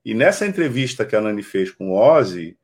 E 0.03 0.13
nessa 0.13 0.45
entrevista 0.45 1.05
que 1.05 1.15
a 1.15 1.21
Nani 1.21 1.41
fez 1.41 1.71
com 1.71 1.91
o 1.91 1.95
Ozzy, 1.95 2.57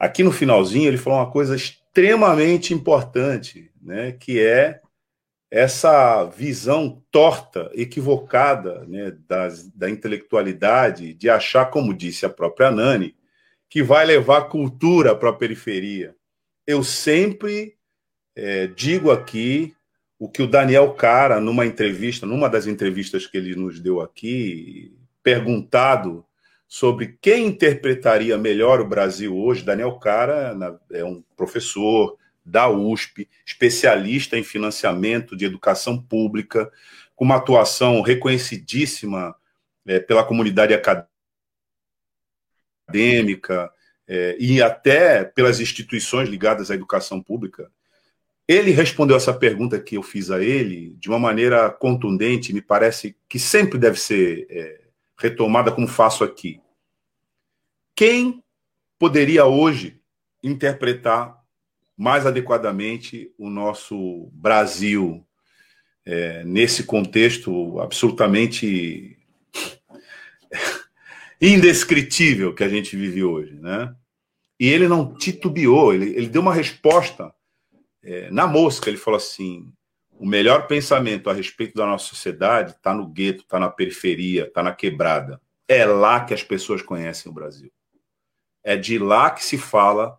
aqui 0.00 0.22
no 0.22 0.32
finalzinho 0.32 0.88
ele 0.88 0.96
falou 0.96 1.18
uma 1.18 1.30
coisa 1.30 1.54
extremamente 1.54 2.72
importante, 2.72 3.70
né, 3.82 4.12
que 4.12 4.40
é 4.40 4.80
essa 5.50 6.24
visão 6.24 7.02
torta, 7.10 7.70
equivocada 7.74 8.86
né, 8.86 9.14
das, 9.28 9.68
da 9.68 9.90
intelectualidade, 9.90 11.12
de 11.12 11.28
achar, 11.28 11.66
como 11.66 11.92
disse 11.92 12.24
a 12.24 12.30
própria 12.30 12.70
Nani, 12.70 13.14
que 13.68 13.82
vai 13.82 14.06
levar 14.06 14.48
cultura 14.48 15.14
para 15.14 15.30
a 15.30 15.34
periferia. 15.34 16.14
Eu 16.66 16.84
sempre 16.84 17.74
é, 18.36 18.68
digo 18.68 19.10
aqui 19.10 19.74
o 20.18 20.28
que 20.28 20.42
o 20.42 20.46
Daniel 20.46 20.92
Cara, 20.94 21.40
numa 21.40 21.66
entrevista, 21.66 22.26
numa 22.26 22.48
das 22.48 22.66
entrevistas 22.66 23.26
que 23.26 23.36
ele 23.36 23.56
nos 23.56 23.80
deu 23.80 24.00
aqui, 24.00 24.96
perguntado 25.22 26.24
sobre 26.70 27.18
quem 27.20 27.48
interpretaria 27.48 28.38
melhor 28.38 28.80
o 28.80 28.86
Brasil 28.86 29.36
hoje, 29.36 29.64
Daniel 29.64 29.98
Cara 29.98 30.56
é 30.92 31.04
um 31.04 31.20
professor 31.36 32.16
da 32.46 32.70
USP, 32.70 33.28
especialista 33.44 34.38
em 34.38 34.44
financiamento 34.44 35.36
de 35.36 35.44
educação 35.44 36.00
pública, 36.00 36.70
com 37.16 37.24
uma 37.24 37.38
atuação 37.38 38.00
reconhecidíssima 38.02 39.34
é, 39.84 39.98
pela 39.98 40.22
comunidade 40.22 40.72
acadêmica 42.88 43.68
é, 44.06 44.36
e 44.38 44.62
até 44.62 45.24
pelas 45.24 45.58
instituições 45.58 46.28
ligadas 46.28 46.70
à 46.70 46.74
educação 46.76 47.20
pública. 47.20 47.68
Ele 48.46 48.70
respondeu 48.70 49.16
essa 49.16 49.34
pergunta 49.34 49.80
que 49.80 49.96
eu 49.96 50.04
fiz 50.04 50.30
a 50.30 50.40
ele 50.40 50.94
de 51.00 51.08
uma 51.08 51.18
maneira 51.18 51.68
contundente, 51.68 52.52
me 52.52 52.62
parece 52.62 53.16
que 53.28 53.40
sempre 53.40 53.76
deve 53.76 53.98
ser 53.98 54.46
é, 54.48 54.79
retomada, 55.20 55.70
como 55.70 55.86
faço 55.86 56.24
aqui. 56.24 56.60
Quem 57.94 58.42
poderia 58.98 59.44
hoje 59.44 60.00
interpretar 60.42 61.38
mais 61.96 62.24
adequadamente 62.24 63.30
o 63.36 63.50
nosso 63.50 64.30
Brasil 64.32 65.26
é, 66.06 66.42
nesse 66.44 66.84
contexto 66.84 67.78
absolutamente 67.78 69.18
indescritível 71.40 72.54
que 72.54 72.64
a 72.64 72.68
gente 72.68 72.96
vive 72.96 73.22
hoje, 73.22 73.54
né? 73.60 73.94
E 74.58 74.68
ele 74.68 74.88
não 74.88 75.14
titubeou, 75.14 75.92
ele, 75.92 76.14
ele 76.16 76.28
deu 76.28 76.40
uma 76.40 76.54
resposta 76.54 77.34
é, 78.02 78.30
na 78.30 78.46
mosca, 78.46 78.88
ele 78.88 78.96
falou 78.96 79.18
assim: 79.18 79.70
o 80.20 80.26
melhor 80.26 80.66
pensamento 80.66 81.30
a 81.30 81.32
respeito 81.32 81.74
da 81.74 81.86
nossa 81.86 82.04
sociedade 82.04 82.72
está 82.72 82.92
no 82.92 83.06
gueto, 83.06 83.42
está 83.42 83.58
na 83.58 83.70
periferia, 83.70 84.44
está 84.44 84.62
na 84.62 84.74
quebrada. 84.74 85.40
É 85.66 85.86
lá 85.86 86.22
que 86.22 86.34
as 86.34 86.42
pessoas 86.42 86.82
conhecem 86.82 87.32
o 87.32 87.34
Brasil. 87.34 87.72
É 88.62 88.76
de 88.76 88.98
lá 88.98 89.30
que 89.30 89.42
se 89.42 89.56
fala 89.56 90.18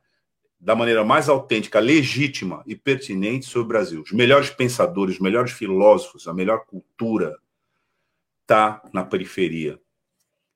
da 0.60 0.76
maneira 0.76 1.04
mais 1.04 1.30
autêntica, 1.30 1.80
legítima 1.80 2.64
e 2.66 2.76
pertinente 2.76 3.46
sobre 3.46 3.66
o 3.66 3.68
Brasil. 3.68 4.02
Os 4.02 4.12
melhores 4.12 4.50
pensadores, 4.50 5.16
os 5.16 5.22
melhores 5.22 5.52
filósofos, 5.52 6.28
a 6.28 6.34
melhor 6.34 6.66
cultura 6.66 7.38
está 8.42 8.82
na 8.92 9.06
periferia. 9.06 9.80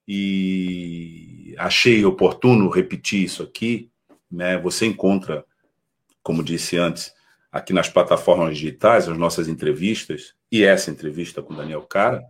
E 0.08 1.54
achei 1.60 2.04
oportuno 2.04 2.68
repetir 2.68 3.24
isso 3.24 3.44
aqui. 3.44 3.92
Né? 4.32 4.58
Você 4.58 4.88
encontra, 4.88 5.46
como 6.24 6.44
disse 6.44 6.78
antes, 6.78 7.14
aqui 7.56 7.72
nas 7.72 7.88
plataformas 7.88 8.58
digitais, 8.58 9.08
as 9.08 9.18
nossas 9.18 9.48
entrevistas, 9.48 10.36
e 10.52 10.62
essa 10.62 10.92
entrevista 10.92 11.42
com 11.42 11.56
Daniel 11.56 11.84
Cara, 11.84 12.22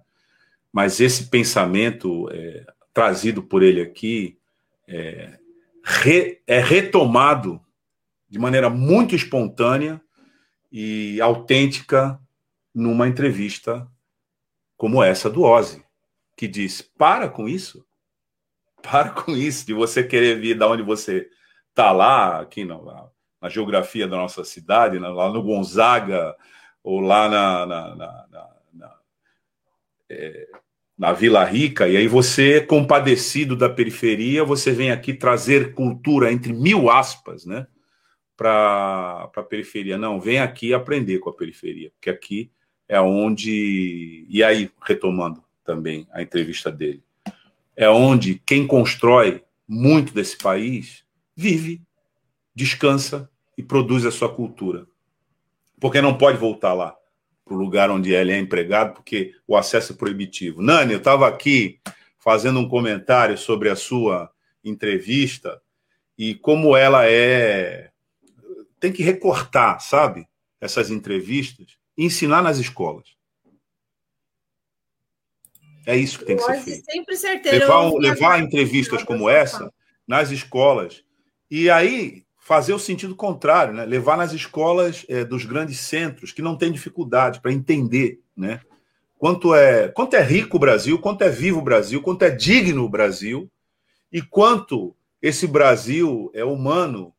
mas 0.72 0.99
esse 0.99 1.31
pensamento 1.31 2.30
é, 2.31 2.64
trazido 2.93 3.41
por 3.41 3.64
ele 3.64 3.81
aqui 3.81 4.38
é, 4.88 5.39
re, 5.84 6.43
é 6.45 6.60
retomado 6.60 7.60
de 8.30 8.38
maneira 8.38 8.69
muito 8.69 9.15
espontânea 9.15 9.99
e 10.72 11.19
autêntica 11.19 12.19
numa 12.72 13.07
entrevista 13.07 13.88
como 14.77 15.02
essa 15.02 15.27
do 15.27 15.41
Ozzy, 15.41 15.84
que 16.38 16.47
diz: 16.47 16.84
para 16.84 17.27
com 17.27 17.49
isso, 17.49 17.84
para 18.84 19.10
com 19.10 19.31
isso, 19.31 19.65
de 19.65 19.73
você 19.73 20.03
querer 20.03 20.39
vir 20.39 20.56
da 20.56 20.69
onde 20.69 20.84
você 20.84 21.27
está 21.72 21.91
lá, 21.91 22.41
aqui 22.41 22.64
não, 22.64 23.11
na 23.41 23.49
geografia 23.49 24.07
da 24.07 24.18
nossa 24.18 24.44
cidade, 24.44 24.99
né, 24.99 25.07
lá 25.07 25.32
no 25.32 25.44
Gonzaga, 25.44 26.36
ou 26.84 26.99
lá 26.99 27.28
na, 27.28 27.66
na, 27.66 27.95
na, 27.95 28.26
na, 28.74 28.95
é, 30.10 30.48
na 30.98 31.12
Vila 31.12 31.44
Rica, 31.44 31.88
e 31.88 31.98
aí 31.98 32.07
você, 32.07 32.62
compadecido 32.62 33.56
da 33.56 33.70
periferia, 33.70 34.44
você 34.44 34.72
vem 34.72 34.91
aqui 34.91 35.14
trazer 35.14 35.74
cultura, 35.74 36.32
entre 36.32 36.53
mil 36.53 36.90
aspas, 36.90 37.45
né? 37.45 37.68
Para 38.38 39.30
a 39.36 39.44
periferia. 39.44 39.98
Não, 39.98 40.20
vem 40.20 40.40
aqui 40.40 40.74
aprender 40.74 41.20
com 41.20 41.30
a 41.30 41.36
periferia, 41.36 41.91
porque 41.91 42.10
aqui 42.10 42.52
é 42.88 42.99
onde. 42.99 44.26
E 44.30 44.44
aí, 44.44 44.70
retomando 44.82 45.44
também 45.66 46.07
a 46.12 46.22
entrevista 46.22 46.72
dele, 46.72 47.03
é 47.76 47.90
onde 47.90 48.41
quem 48.45 48.66
constrói 48.68 49.44
muito 49.68 50.14
desse 50.14 50.38
país 50.38 51.03
vive, 51.36 51.82
descansa 52.56 53.30
e 53.57 53.61
produz 53.61 54.06
a 54.06 54.11
sua 54.11 54.34
cultura. 54.34 54.88
Porque 55.80 56.02
não 56.02 56.18
pode 56.18 56.38
voltar 56.38 56.73
lá, 56.73 56.95
para 57.44 57.53
o 57.53 57.57
lugar 57.57 57.91
onde 57.91 58.14
ele 58.14 58.32
é 58.32 58.40
empregado, 58.40 58.94
porque 58.94 59.36
o 59.45 59.57
acesso 59.57 59.94
é 59.94 59.95
proibitivo. 59.95 60.61
Nani, 60.61 60.94
eu 60.94 60.99
estava 60.99 61.27
aqui 61.27 61.80
fazendo 62.18 62.60
um 62.60 62.68
comentário 62.68 63.38
sobre 63.38 63.69
a 63.69 63.76
sua 63.76 64.32
entrevista 64.64 65.61
e 66.18 66.34
como 66.36 66.76
ela 66.76 67.06
é. 67.07 67.91
Tem 68.80 68.91
que 68.91 69.03
recortar, 69.03 69.80
sabe? 69.82 70.27
Essas 70.60 70.90
entrevistas 70.90 71.77
e 71.98 72.06
ensinar 72.06 72.41
nas 72.41 72.57
escolas. 72.57 73.15
É 75.86 75.95
isso 75.95 76.19
que 76.19 76.26
tem 76.26 76.36
que 76.36 76.44
ser 76.44 76.61
feito. 76.61 76.91
Sempre 76.91 77.15
certeiro. 77.15 77.60
Levar, 77.60 77.94
levar 77.94 78.40
entrevistas 78.41 79.03
como 79.03 79.30
essa 79.30 79.72
nas 80.07 80.32
escolas. 80.32 81.03
E 81.49 81.69
aí 81.69 82.24
fazer 82.46 82.74
o 82.74 82.80
sentido 82.80 83.16
contrário, 83.16 83.74
né? 83.74 83.86
levar 83.86 84.16
nas 84.16 84.32
escolas 84.32 85.04
é, 85.10 85.26
dos 85.26 85.46
grandes 85.46 85.80
centros 85.80 86.32
que 86.32 86.44
não 86.44 86.56
têm 86.56 86.72
dificuldade 86.72 87.42
para 87.42 87.52
entender 87.52 88.22
né? 88.38 88.62
quanto, 89.18 89.56
é, 89.56 89.88
quanto 89.88 90.16
é 90.16 90.22
rico 90.22 90.58
o 90.58 90.60
Brasil, 90.60 91.00
quanto 91.00 91.24
é 91.24 91.30
vivo 91.30 91.58
o 91.58 91.64
Brasil, 91.64 92.04
quanto 92.04 92.22
é 92.22 92.30
digno 92.30 92.84
o 92.84 92.90
Brasil 92.90 93.52
e 94.12 94.22
quanto 94.22 94.96
esse 95.20 95.48
Brasil 95.48 96.30
é 96.36 96.46
humano 96.46 97.12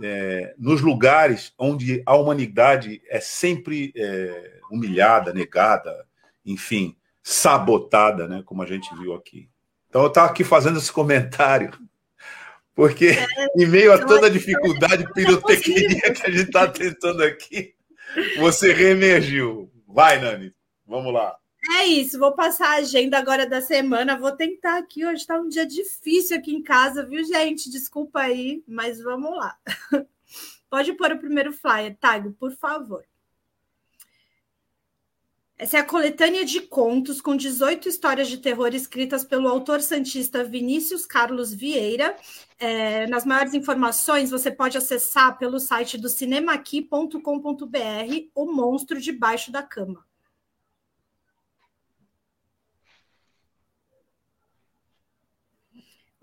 é, 0.00 0.54
nos 0.56 0.80
lugares 0.80 1.52
onde 1.58 2.00
a 2.06 2.14
humanidade 2.14 3.02
é 3.10 3.18
sempre 3.18 3.92
é, 3.96 4.60
humilhada, 4.70 5.34
negada, 5.34 6.06
enfim, 6.44 6.96
sabotada, 7.20 8.28
né? 8.28 8.44
como 8.46 8.62
a 8.62 8.66
gente 8.66 8.94
viu 8.94 9.12
aqui. 9.12 9.50
Então 9.88 10.02
eu 10.02 10.08
estava 10.08 10.30
aqui 10.30 10.44
fazendo 10.44 10.78
esse 10.78 10.92
comentário 10.92 11.72
porque 12.76 13.06
é, 13.06 13.26
em 13.56 13.66
meio 13.66 13.90
a 13.90 14.06
toda 14.06 14.26
a 14.26 14.30
dificuldade 14.30 15.10
pirotecnia 15.14 16.12
que 16.12 16.26
a 16.26 16.30
gente 16.30 16.48
está 16.48 16.68
tentando 16.68 17.24
aqui, 17.24 17.74
você 18.36 18.72
reemergiu. 18.74 19.72
Vai, 19.88 20.20
Nani, 20.20 20.52
vamos 20.86 21.12
lá. 21.12 21.34
É 21.78 21.86
isso, 21.86 22.18
vou 22.18 22.32
passar 22.32 22.68
a 22.68 22.76
agenda 22.76 23.18
agora 23.18 23.46
da 23.46 23.62
semana. 23.62 24.18
Vou 24.18 24.30
tentar 24.30 24.76
aqui. 24.76 25.06
Hoje 25.06 25.22
está 25.22 25.40
um 25.40 25.48
dia 25.48 25.66
difícil 25.66 26.36
aqui 26.36 26.54
em 26.54 26.62
casa, 26.62 27.04
viu, 27.04 27.24
gente? 27.24 27.70
Desculpa 27.70 28.20
aí, 28.20 28.62
mas 28.68 29.00
vamos 29.00 29.34
lá. 29.34 29.56
Pode 30.68 30.92
pôr 30.92 31.12
o 31.12 31.18
primeiro 31.18 31.52
flyer, 31.54 31.96
Tago, 31.98 32.32
por 32.32 32.52
favor. 32.52 33.04
Essa 35.58 35.78
é 35.78 35.80
a 35.80 35.84
coletânea 35.84 36.44
de 36.44 36.60
contos 36.60 37.18
com 37.18 37.34
18 37.34 37.88
histórias 37.88 38.28
de 38.28 38.36
terror 38.36 38.74
escritas 38.74 39.24
pelo 39.24 39.48
autor 39.48 39.80
santista 39.80 40.44
Vinícius 40.44 41.06
Carlos 41.06 41.52
Vieira. 41.52 42.14
É, 42.58 43.06
nas 43.06 43.24
maiores 43.24 43.54
informações, 43.54 44.30
você 44.30 44.50
pode 44.50 44.76
acessar 44.76 45.38
pelo 45.38 45.58
site 45.58 45.96
do 45.96 46.10
cinemaqui.com.br 46.10 47.18
O 48.34 48.52
Monstro 48.52 49.00
Debaixo 49.00 49.50
da 49.50 49.62
Cama. 49.62 50.05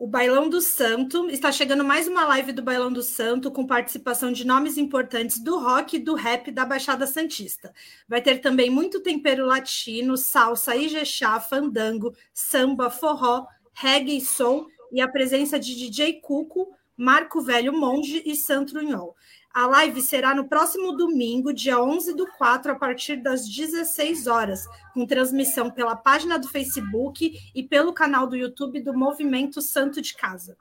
O 0.03 0.07
Bailão 0.07 0.49
do 0.49 0.59
Santo. 0.59 1.30
Está 1.30 1.49
chegando 1.49 1.81
mais 1.81 2.09
uma 2.09 2.25
live 2.25 2.51
do 2.51 2.61
Bailão 2.61 2.91
do 2.91 3.01
Santo 3.01 3.49
com 3.49 3.65
participação 3.65 4.34
de 4.34 4.45
nomes 4.45 4.77
importantes 4.77 5.39
do 5.39 5.57
rock 5.57 5.95
e 5.95 5.99
do 5.99 6.13
rap 6.13 6.51
da 6.51 6.65
Baixada 6.65 7.07
Santista. 7.07 7.73
Vai 8.05 8.21
ter 8.21 8.39
também 8.39 8.69
muito 8.69 8.99
tempero 8.99 9.45
latino, 9.45 10.17
salsa, 10.17 10.75
ijexá, 10.75 11.39
fandango, 11.39 12.13
samba, 12.34 12.89
forró, 12.89 13.47
reggae 13.71 14.17
e 14.17 14.21
soul 14.21 14.67
e 14.91 14.99
a 14.99 15.07
presença 15.07 15.57
de 15.57 15.73
DJ 15.73 16.19
Cuco, 16.19 16.75
Marco 16.97 17.39
Velho 17.39 17.71
Monge 17.71 18.21
e 18.25 18.35
Santrunhol. 18.35 19.15
A 19.53 19.67
live 19.67 20.01
será 20.01 20.34
no 20.34 20.47
próximo 20.47 20.93
domingo, 20.93 21.53
dia 21.53 21.80
11 21.80 22.15
do 22.15 22.25
4, 22.25 22.71
a 22.71 22.75
partir 22.75 23.17
das 23.17 23.47
16 23.47 24.25
horas, 24.25 24.65
com 24.95 25.05
transmissão 25.05 25.69
pela 25.69 25.95
página 25.95 26.39
do 26.39 26.47
Facebook 26.47 27.39
e 27.53 27.61
pelo 27.61 27.93
canal 27.93 28.25
do 28.25 28.35
YouTube 28.35 28.81
do 28.81 28.97
Movimento 28.97 29.61
Santo 29.61 30.01
de 30.01 30.15
Casa. 30.15 30.57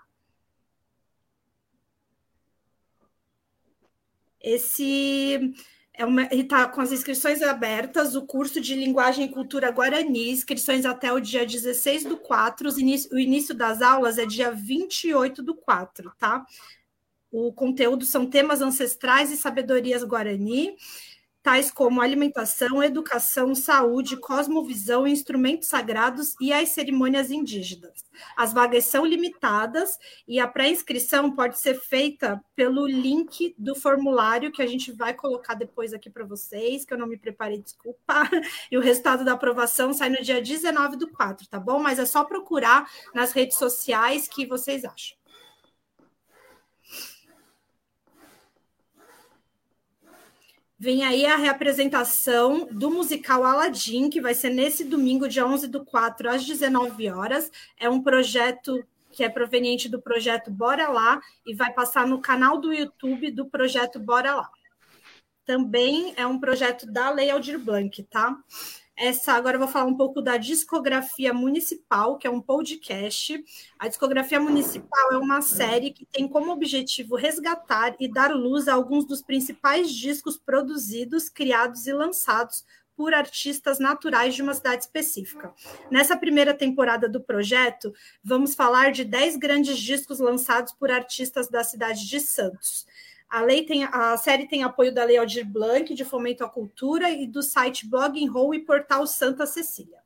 Esse 4.38 5.54
é 5.94 6.04
uma, 6.04 6.24
está 6.24 6.68
com 6.68 6.82
as 6.82 6.92
inscrições 6.92 7.40
abertas, 7.40 8.14
o 8.14 8.26
curso 8.26 8.60
de 8.60 8.74
Linguagem 8.74 9.24
e 9.24 9.32
Cultura 9.32 9.70
Guarani, 9.70 10.30
inscrições 10.30 10.84
até 10.84 11.10
o 11.10 11.20
dia 11.20 11.46
16 11.46 12.04
do 12.04 12.18
4, 12.18 12.68
o 13.12 13.18
início 13.18 13.54
das 13.54 13.80
aulas 13.80 14.18
é 14.18 14.26
dia 14.26 14.50
28 14.50 15.42
do 15.42 15.54
4, 15.54 16.12
tá? 16.18 16.44
O 17.32 17.50
conteúdo 17.50 18.04
são 18.04 18.26
temas 18.26 18.60
ancestrais 18.60 19.32
e 19.32 19.38
sabedorias 19.38 20.04
Guarani, 20.04 20.76
tais 21.42 21.70
como 21.70 22.00
alimentação, 22.00 22.82
educação, 22.82 23.54
saúde, 23.54 24.16
cosmovisão, 24.16 25.06
instrumentos 25.06 25.68
sagrados 25.68 26.34
e 26.40 26.52
as 26.52 26.68
cerimônias 26.68 27.30
indígenas. 27.30 28.04
As 28.36 28.52
vagas 28.52 28.84
são 28.84 29.04
limitadas 29.04 29.98
e 30.28 30.38
a 30.38 30.46
pré-inscrição 30.46 31.34
pode 31.34 31.58
ser 31.58 31.80
feita 31.80 32.40
pelo 32.54 32.86
link 32.86 33.54
do 33.58 33.74
formulário 33.74 34.52
que 34.52 34.62
a 34.62 34.66
gente 34.66 34.92
vai 34.92 35.14
colocar 35.14 35.54
depois 35.54 35.92
aqui 35.92 36.08
para 36.08 36.24
vocês, 36.24 36.84
que 36.84 36.94
eu 36.94 36.98
não 36.98 37.06
me 37.06 37.16
preparei, 37.16 37.60
desculpa. 37.60 38.02
E 38.70 38.76
o 38.76 38.80
resultado 38.80 39.24
da 39.24 39.32
aprovação 39.32 39.92
sai 39.92 40.10
no 40.10 40.22
dia 40.22 40.40
19 40.40 40.96
do 40.96 41.10
4, 41.10 41.48
tá 41.48 41.58
bom? 41.58 41.78
Mas 41.78 41.98
é 41.98 42.04
só 42.04 42.24
procurar 42.24 42.88
nas 43.14 43.32
redes 43.32 43.56
sociais 43.56 44.28
que 44.28 44.46
vocês 44.46 44.84
acham. 44.84 45.21
Vem 50.82 51.04
aí 51.04 51.24
a 51.26 51.36
reapresentação 51.36 52.66
do 52.68 52.90
musical 52.90 53.44
Aladdin, 53.44 54.10
que 54.10 54.20
vai 54.20 54.34
ser 54.34 54.50
nesse 54.50 54.82
domingo, 54.82 55.28
dia 55.28 55.46
11 55.46 55.68
do 55.68 55.84
4, 55.84 56.28
às 56.28 56.44
19 56.44 57.08
horas. 57.08 57.52
É 57.78 57.88
um 57.88 58.02
projeto 58.02 58.84
que 59.12 59.22
é 59.22 59.28
proveniente 59.28 59.88
do 59.88 60.02
projeto 60.02 60.50
Bora 60.50 60.88
Lá 60.88 61.20
e 61.46 61.54
vai 61.54 61.72
passar 61.72 62.04
no 62.04 62.20
canal 62.20 62.58
do 62.58 62.72
YouTube 62.72 63.30
do 63.30 63.46
projeto 63.46 64.00
Bora 64.00 64.34
Lá. 64.34 64.50
Também 65.46 66.14
é 66.16 66.26
um 66.26 66.40
projeto 66.40 66.84
da 66.84 67.10
Lei 67.10 67.30
Aldir 67.30 67.60
Blanc, 67.60 68.02
tá? 68.10 68.36
Essa 68.96 69.32
agora 69.32 69.56
eu 69.56 69.60
vou 69.60 69.68
falar 69.68 69.86
um 69.86 69.96
pouco 69.96 70.20
da 70.20 70.36
discografia 70.36 71.32
municipal, 71.32 72.18
que 72.18 72.26
é 72.26 72.30
um 72.30 72.40
podcast. 72.40 73.42
A 73.78 73.88
discografia 73.88 74.38
municipal 74.38 75.12
é 75.12 75.16
uma 75.16 75.40
série 75.40 75.90
que 75.90 76.04
tem 76.04 76.28
como 76.28 76.52
objetivo 76.52 77.16
resgatar 77.16 77.96
e 77.98 78.06
dar 78.06 78.32
luz 78.34 78.68
a 78.68 78.74
alguns 78.74 79.06
dos 79.06 79.22
principais 79.22 79.90
discos 79.92 80.36
produzidos, 80.36 81.28
criados 81.28 81.86
e 81.86 81.92
lançados 81.92 82.64
por 82.94 83.14
artistas 83.14 83.78
naturais 83.78 84.34
de 84.34 84.42
uma 84.42 84.54
cidade 84.54 84.84
específica. 84.84 85.52
Nessa 85.90 86.16
primeira 86.16 86.52
temporada 86.52 87.08
do 87.08 87.20
projeto, 87.20 87.92
vamos 88.22 88.54
falar 88.54 88.92
de 88.92 89.04
10 89.04 89.36
grandes 89.38 89.78
discos 89.78 90.18
lançados 90.18 90.72
por 90.72 90.90
artistas 90.90 91.48
da 91.48 91.64
cidade 91.64 92.06
de 92.06 92.20
Santos. 92.20 92.86
A, 93.32 93.40
lei 93.40 93.64
tem, 93.64 93.84
a 93.84 94.14
série 94.18 94.46
tem 94.46 94.62
apoio 94.62 94.92
da 94.92 95.04
Lei 95.04 95.16
Aldir 95.16 95.50
Blanc, 95.50 95.94
de 95.94 96.04
Fomento 96.04 96.44
à 96.44 96.50
Cultura, 96.50 97.08
e 97.08 97.26
do 97.26 97.42
site 97.42 97.88
Blog 97.88 98.22
Roll 98.26 98.54
e 98.54 98.58
Portal 98.58 99.06
Santa 99.06 99.46
Cecília. 99.46 100.00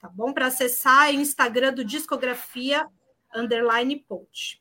Tá 0.00 0.08
bom? 0.08 0.32
Para 0.32 0.48
acessar 0.48 1.08
é 1.08 1.12
Instagram 1.12 1.74
do 1.74 1.84
Discografia 1.84 2.84
Underline 3.32 4.00
Post. 4.00 4.60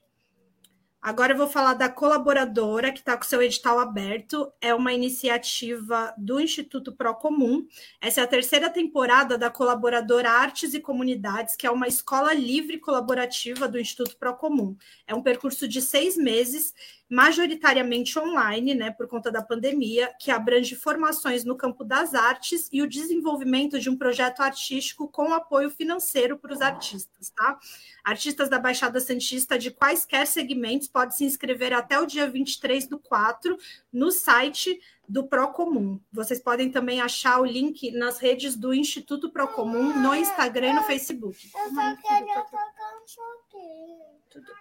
Agora 1.02 1.34
eu 1.34 1.38
vou 1.38 1.48
falar 1.48 1.74
da 1.74 1.90
colaboradora 1.90 2.92
que 2.92 3.00
está 3.00 3.18
com 3.18 3.24
seu 3.24 3.42
edital 3.42 3.80
aberto. 3.80 4.54
É 4.62 4.72
uma 4.76 4.94
iniciativa 4.94 6.14
do 6.16 6.40
Instituto 6.40 6.92
Procomum. 6.96 7.66
Essa 8.00 8.22
é 8.22 8.24
a 8.24 8.28
terceira 8.28 8.70
temporada 8.70 9.36
da 9.36 9.50
colaboradora 9.50 10.30
Artes 10.30 10.76
e 10.76 10.80
Comunidades, 10.80 11.56
que 11.56 11.66
é 11.66 11.72
uma 11.72 11.88
escola 11.88 12.36
livre 12.36 12.78
colaborativa 12.78 13.68
do 13.68 13.80
Instituto 13.80 14.16
Procomum. 14.16 14.78
É 15.08 15.16
um 15.16 15.24
percurso 15.24 15.68
de 15.68 15.82
seis 15.82 16.16
meses 16.16 16.72
majoritariamente 17.12 18.18
online, 18.18 18.74
né, 18.74 18.90
por 18.90 19.06
conta 19.06 19.30
da 19.30 19.42
pandemia, 19.42 20.14
que 20.18 20.32
abrange 20.32 20.78
formações 20.78 21.44
no 21.44 21.58
campo 21.58 21.84
das 21.84 22.14
artes 22.14 22.70
e 22.72 22.82
o 22.82 22.88
desenvolvimento 22.88 23.78
de 23.78 23.90
um 23.90 23.98
projeto 23.98 24.40
artístico 24.40 25.10
com 25.10 25.34
apoio 25.34 25.70
financeiro 25.70 26.38
para 26.38 26.54
os 26.54 26.62
artistas, 26.62 27.30
tá? 27.30 27.60
Artistas 28.02 28.48
da 28.48 28.58
Baixada 28.58 28.98
Santista 29.02 29.60
de 29.60 29.72
quaisquer 29.72 30.26
segmentos 30.26 30.88
podem 30.88 31.14
se 31.14 31.26
inscrever 31.26 31.74
até 31.74 32.00
o 32.00 32.06
dia 32.06 32.30
23 32.30 32.88
do 32.88 32.98
4 32.98 33.58
no 33.92 34.10
site 34.10 34.80
do 35.06 35.28
Procomum. 35.28 36.00
Vocês 36.14 36.40
podem 36.40 36.72
também 36.72 37.02
achar 37.02 37.42
o 37.42 37.46
link 37.46 37.92
nas 37.92 38.20
redes 38.20 38.56
do 38.56 38.74
Instituto 38.74 39.30
Procomum 39.30 40.00
no 40.02 40.16
Instagram 40.16 40.70
e 40.70 40.74
no 40.76 40.84
Facebook. 40.84 41.38
Eu 41.54 41.76
só 41.76 41.96
queria 41.98 42.42
tocar 42.42 43.02
um 43.04 43.06
choquinho. 43.06 44.00
Tudo 44.30 44.46
bem. 44.46 44.61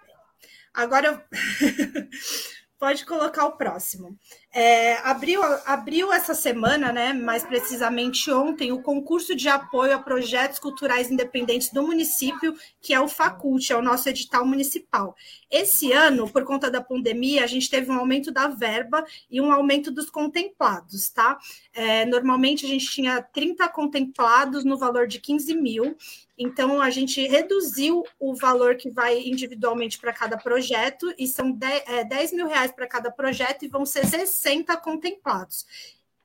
Agora, 0.74 1.26
pode 2.78 3.05
colocar 3.05 3.47
o 3.47 3.56
próximo. 3.56 4.18
É, 4.52 4.97
abriu, 5.09 5.40
abriu 5.64 6.12
essa 6.12 6.35
semana, 6.35 6.93
né, 6.93 7.12
mais 7.12 7.44
precisamente 7.44 8.32
ontem, 8.32 8.72
o 8.72 8.82
concurso 8.82 9.32
de 9.36 9.48
apoio 9.48 9.94
a 9.94 9.98
projetos 10.01 10.59
culturais 10.59 11.09
independentes 11.09 11.72
do 11.72 11.85
município, 11.85 12.56
que 12.81 12.93
é 12.93 13.01
o 13.01 13.06
Facult, 13.06 13.72
é 13.72 13.77
o 13.77 13.82
nosso 13.82 14.09
edital 14.09 14.44
municipal. 14.44 15.14
Esse 15.48 15.93
ano, 15.93 16.28
por 16.28 16.43
conta 16.43 16.68
da 16.68 16.81
pandemia, 16.81 17.44
a 17.44 17.47
gente 17.47 17.70
teve 17.70 17.93
um 17.93 17.98
aumento 17.98 18.32
da 18.32 18.48
verba 18.48 19.05
e 19.31 19.40
um 19.40 19.52
aumento 19.52 19.89
dos 19.89 20.10
contemplados, 20.10 21.10
tá? 21.10 21.39
É, 21.72 22.05
normalmente 22.05 22.66
a 22.66 22.68
gente 22.68 22.90
tinha 22.90 23.22
30 23.22 23.68
contemplados 23.68 24.64
no 24.64 24.77
valor 24.77 25.06
de 25.06 25.20
15 25.20 25.55
mil, 25.55 25.97
então, 26.43 26.81
a 26.81 26.89
gente 26.89 27.27
reduziu 27.27 28.02
o 28.18 28.35
valor 28.35 28.74
que 28.77 28.89
vai 28.89 29.20
individualmente 29.20 29.98
para 29.98 30.10
cada 30.10 30.39
projeto, 30.39 31.12
e 31.18 31.27
são 31.27 31.52
10, 31.52 31.82
é, 31.86 32.02
10 32.02 32.32
mil 32.32 32.47
reais 32.48 32.72
para 32.72 32.86
cada 32.86 33.10
projeto, 33.10 33.62
e 33.62 33.68
vão 33.68 33.85
ser 33.85 34.06
60 34.41 34.77
contemplados. 34.79 35.67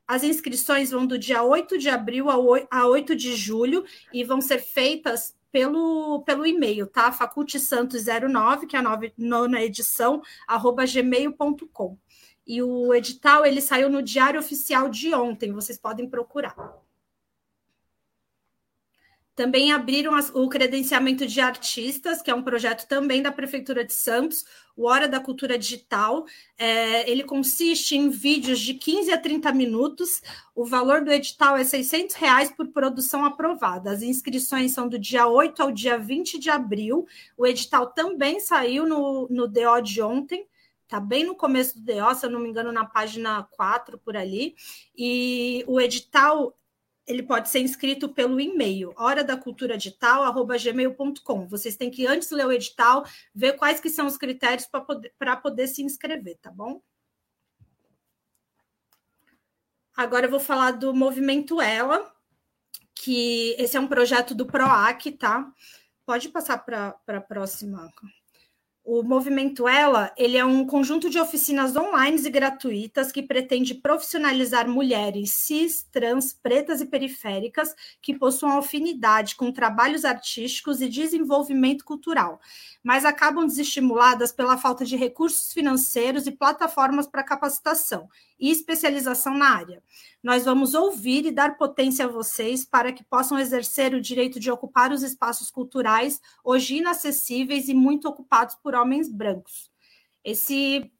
As 0.06 0.22
inscrições 0.22 0.90
vão 0.90 1.06
do 1.06 1.18
dia 1.18 1.42
8 1.42 1.78
de 1.78 1.88
abril 1.88 2.26
a 2.30 2.86
8 2.86 3.16
de 3.16 3.34
julho, 3.36 3.84
e 4.12 4.24
vão 4.24 4.40
ser 4.40 4.58
feitas 4.58 5.34
pelo, 5.50 6.22
pelo 6.22 6.46
e-mail, 6.46 6.86
tá? 6.86 7.12
facultesantos09, 7.12 8.66
que 8.66 8.76
é 8.76 8.78
a 8.78 8.82
nova, 8.82 9.10
nona 9.16 9.62
edição, 9.62 10.22
arroba 10.46 10.84
gmail.com. 10.86 11.98
E 12.46 12.62
o 12.62 12.94
edital, 12.94 13.44
ele 13.44 13.60
saiu 13.60 13.88
no 13.88 14.02
Diário 14.02 14.38
Oficial 14.38 14.88
de 14.88 15.12
ontem, 15.12 15.52
vocês 15.52 15.78
podem 15.78 16.08
procurar. 16.08 16.54
Também 19.36 19.70
abriram 19.70 20.14
as, 20.14 20.30
o 20.34 20.48
credenciamento 20.48 21.26
de 21.26 21.42
artistas, 21.42 22.22
que 22.22 22.30
é 22.30 22.34
um 22.34 22.42
projeto 22.42 22.88
também 22.88 23.20
da 23.20 23.30
Prefeitura 23.30 23.84
de 23.84 23.92
Santos, 23.92 24.46
o 24.74 24.86
Hora 24.86 25.06
da 25.06 25.20
Cultura 25.20 25.58
Digital. 25.58 26.24
É, 26.56 27.08
ele 27.08 27.22
consiste 27.22 27.94
em 27.94 28.08
vídeos 28.08 28.58
de 28.58 28.72
15 28.72 29.12
a 29.12 29.18
30 29.18 29.52
minutos. 29.52 30.22
O 30.54 30.64
valor 30.64 31.04
do 31.04 31.12
edital 31.12 31.54
é 31.54 31.64
600 31.64 32.16
reais 32.16 32.50
por 32.50 32.68
produção 32.68 33.26
aprovada. 33.26 33.90
As 33.90 34.00
inscrições 34.00 34.72
são 34.72 34.88
do 34.88 34.98
dia 34.98 35.26
8 35.26 35.62
ao 35.62 35.70
dia 35.70 35.98
20 35.98 36.38
de 36.38 36.48
abril. 36.48 37.06
O 37.36 37.46
edital 37.46 37.88
também 37.88 38.40
saiu 38.40 38.88
no, 38.88 39.28
no 39.28 39.46
DO 39.46 39.82
de 39.82 40.00
ontem 40.00 40.46
tá 40.88 41.00
bem 41.00 41.24
no 41.24 41.34
começo 41.34 41.80
do 41.80 41.84
DO, 41.84 42.14
se 42.14 42.24
eu 42.24 42.30
não 42.30 42.38
me 42.38 42.48
engano, 42.48 42.70
na 42.70 42.84
página 42.84 43.42
4 43.56 43.98
por 43.98 44.16
ali. 44.16 44.54
E 44.96 45.64
o 45.66 45.80
edital 45.80 46.54
ele 47.06 47.22
pode 47.22 47.48
ser 47.48 47.60
inscrito 47.60 48.08
pelo 48.08 48.40
e-mail, 48.40 48.92
hora 48.96 49.22
da 49.22 49.36
cultura 49.36 49.78
digital@gmail.com. 49.78 51.46
Vocês 51.46 51.76
têm 51.76 51.90
que 51.90 52.06
antes 52.06 52.30
ler 52.30 52.46
o 52.46 52.52
edital, 52.52 53.04
ver 53.34 53.56
quais 53.56 53.80
que 53.80 53.88
são 53.88 54.06
os 54.06 54.16
critérios 54.16 54.66
para 54.66 54.80
poder, 54.80 55.12
poder 55.42 55.68
se 55.68 55.82
inscrever, 55.82 56.36
tá 56.38 56.50
bom? 56.50 56.82
Agora 59.96 60.26
eu 60.26 60.30
vou 60.30 60.40
falar 60.40 60.72
do 60.72 60.92
movimento 60.92 61.60
Ela, 61.60 62.12
que 62.94 63.54
esse 63.58 63.76
é 63.76 63.80
um 63.80 63.86
projeto 63.86 64.34
do 64.34 64.44
PROAC, 64.44 65.12
tá? 65.12 65.50
Pode 66.04 66.28
passar 66.28 66.58
para 66.58 66.98
a 67.06 67.20
próxima. 67.20 67.90
O 68.88 69.02
Movimento 69.02 69.66
Ela, 69.66 70.12
ele 70.16 70.36
é 70.36 70.44
um 70.44 70.64
conjunto 70.64 71.10
de 71.10 71.18
oficinas 71.18 71.74
online 71.74 72.24
e 72.24 72.30
gratuitas 72.30 73.10
que 73.10 73.20
pretende 73.20 73.74
profissionalizar 73.74 74.68
mulheres 74.68 75.32
cis, 75.32 75.84
trans, 75.90 76.32
pretas 76.32 76.80
e 76.80 76.86
periféricas 76.86 77.74
que 78.00 78.16
possuam 78.16 78.58
afinidade 78.58 79.34
com 79.34 79.50
trabalhos 79.50 80.04
artísticos 80.04 80.80
e 80.80 80.88
desenvolvimento 80.88 81.84
cultural, 81.84 82.40
mas 82.80 83.04
acabam 83.04 83.44
desestimuladas 83.44 84.30
pela 84.30 84.56
falta 84.56 84.84
de 84.84 84.94
recursos 84.94 85.52
financeiros 85.52 86.28
e 86.28 86.30
plataformas 86.30 87.08
para 87.08 87.24
capacitação 87.24 88.08
e 88.38 88.50
especialização 88.50 89.36
na 89.36 89.50
área. 89.50 89.82
Nós 90.22 90.44
vamos 90.44 90.74
ouvir 90.74 91.26
e 91.26 91.30
dar 91.30 91.56
potência 91.56 92.04
a 92.04 92.08
vocês 92.08 92.64
para 92.64 92.92
que 92.92 93.04
possam 93.04 93.38
exercer 93.38 93.94
o 93.94 94.00
direito 94.00 94.40
de 94.40 94.50
ocupar 94.50 94.92
os 94.92 95.02
espaços 95.02 95.50
culturais, 95.50 96.20
hoje 96.44 96.76
inacessíveis 96.76 97.68
e 97.68 97.74
muito 97.74 98.08
ocupados 98.08 98.54
por 98.56 98.74
homens 98.74 99.08
brancos. 99.08 99.70
Esse 100.24 100.90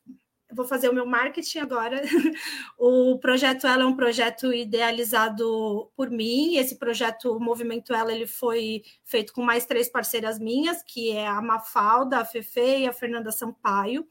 vou 0.53 0.65
fazer 0.65 0.89
o 0.89 0.95
meu 0.95 1.07
marketing 1.07 1.59
agora. 1.59 2.03
o 2.79 3.19
projeto 3.19 3.67
Ela 3.67 3.83
é 3.83 3.87
um 3.87 3.97
projeto 3.97 4.53
idealizado 4.53 5.91
por 5.97 6.11
mim. 6.11 6.57
Esse 6.57 6.77
projeto, 6.77 7.37
o 7.37 7.41
Movimento 7.41 7.95
Ela, 7.95 8.13
ele 8.13 8.27
foi 8.27 8.83
feito 9.05 9.33
com 9.33 9.43
mais 9.43 9.67
três 9.67 9.89
parceiras 9.89 10.39
minhas, 10.39 10.83
que 10.83 11.11
é 11.11 11.27
a 11.27 11.41
Mafalda, 11.43 12.19
a 12.19 12.25
Fefe 12.25 12.79
e 12.79 12.87
a 12.87 12.93
Fernanda 12.93 13.33
Sampaio. 13.33 14.07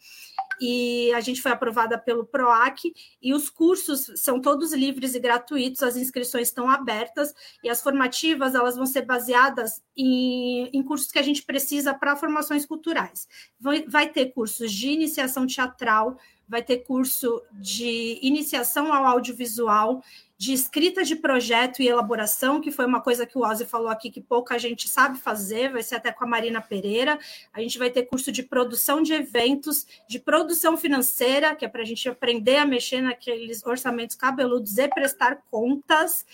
E 0.59 1.11
a 1.13 1.19
gente 1.19 1.41
foi 1.41 1.51
aprovada 1.51 1.97
pelo 1.97 2.25
PROAC 2.25 2.93
e 3.21 3.33
os 3.33 3.49
cursos 3.49 4.11
são 4.15 4.39
todos 4.39 4.73
livres 4.73 5.15
e 5.15 5.19
gratuitos, 5.19 5.83
as 5.83 5.95
inscrições 5.95 6.47
estão 6.47 6.69
abertas 6.69 7.33
e 7.63 7.69
as 7.69 7.81
formativas 7.81 8.55
elas 8.55 8.75
vão 8.75 8.85
ser 8.85 9.03
baseadas 9.03 9.81
em, 9.95 10.69
em 10.73 10.83
cursos 10.83 11.11
que 11.11 11.19
a 11.19 11.23
gente 11.23 11.43
precisa 11.43 11.93
para 11.93 12.15
formações 12.15 12.65
culturais. 12.65 13.27
Vai, 13.59 13.85
vai 13.87 14.09
ter 14.09 14.31
cursos 14.33 14.71
de 14.71 14.89
iniciação 14.89 15.45
teatral, 15.47 16.17
vai 16.47 16.61
ter 16.61 16.77
curso 16.77 17.41
de 17.53 18.19
iniciação 18.21 18.93
ao 18.93 19.05
audiovisual, 19.05 20.03
de 20.37 20.51
escrita 20.51 21.03
de 21.03 21.15
projeto 21.15 21.81
e 21.81 21.87
elaboração, 21.87 22.59
que 22.59 22.71
foi 22.71 22.85
uma 22.85 23.01
coisa 23.01 23.25
que 23.25 23.37
o 23.37 23.41
Ozzy 23.41 23.65
falou 23.65 23.87
aqui 23.87 24.11
que 24.11 24.19
pouca 24.19 24.59
gente 24.59 24.89
sabe 24.89 25.17
fazer, 25.17 25.71
vai 25.71 25.81
ser 25.81 25.95
até 25.95 26.11
com 26.11 26.25
a 26.25 26.27
Marina 26.27 26.61
Pereira. 26.61 27.17
A 27.53 27.61
gente 27.61 27.79
vai 27.79 27.89
ter 27.89 28.03
curso 28.03 28.31
de 28.31 28.43
produção 28.43 29.01
de 29.01 29.13
eventos, 29.13 29.87
de 30.09 30.19
produção 30.19 30.75
financeira, 30.75 31.55
que 31.55 31.63
é 31.63 31.69
para 31.69 31.83
a 31.83 31.85
gente 31.85 32.07
aprender 32.09 32.57
a 32.57 32.65
mexer 32.65 33.01
naqueles 33.01 33.65
orçamentos 33.65 34.15
cabeludos 34.15 34.77
e 34.77 34.87
prestar 34.89 35.41
contas. 35.49 36.25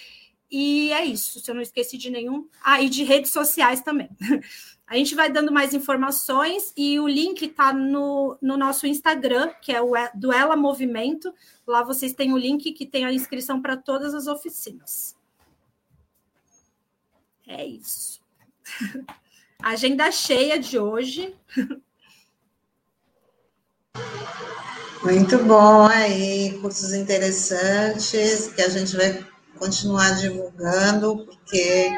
E 0.51 0.91
é 0.91 1.05
isso, 1.05 1.39
se 1.39 1.49
eu 1.49 1.55
não 1.55 1.61
esqueci 1.61 1.97
de 1.97 2.09
nenhum. 2.09 2.47
Ah, 2.61 2.81
e 2.81 2.89
de 2.89 3.03
redes 3.03 3.31
sociais 3.31 3.81
também. 3.81 4.09
A 4.85 4.97
gente 4.97 5.15
vai 5.15 5.31
dando 5.31 5.53
mais 5.53 5.73
informações 5.73 6.73
e 6.75 6.99
o 6.99 7.07
link 7.07 7.45
está 7.45 7.71
no, 7.71 8.37
no 8.41 8.57
nosso 8.57 8.85
Instagram, 8.85 9.53
que 9.61 9.71
é 9.71 9.81
o 9.81 9.93
Duela 10.13 10.57
Movimento. 10.57 11.33
Lá 11.65 11.81
vocês 11.81 12.13
têm 12.13 12.33
o 12.33 12.37
link 12.37 12.73
que 12.73 12.85
tem 12.85 13.05
a 13.05 13.13
inscrição 13.13 13.61
para 13.61 13.77
todas 13.77 14.13
as 14.13 14.27
oficinas. 14.27 15.15
É 17.47 17.65
isso. 17.65 18.19
Agenda 19.63 20.11
cheia 20.11 20.59
de 20.59 20.77
hoje. 20.77 21.33
Muito 25.01 25.37
bom 25.45 25.87
aí, 25.87 26.59
cursos 26.59 26.93
interessantes 26.93 28.49
que 28.49 28.61
a 28.61 28.67
gente 28.67 28.97
vai 28.97 29.30
continuar 29.61 30.15
divulgando, 30.15 31.23
porque 31.23 31.91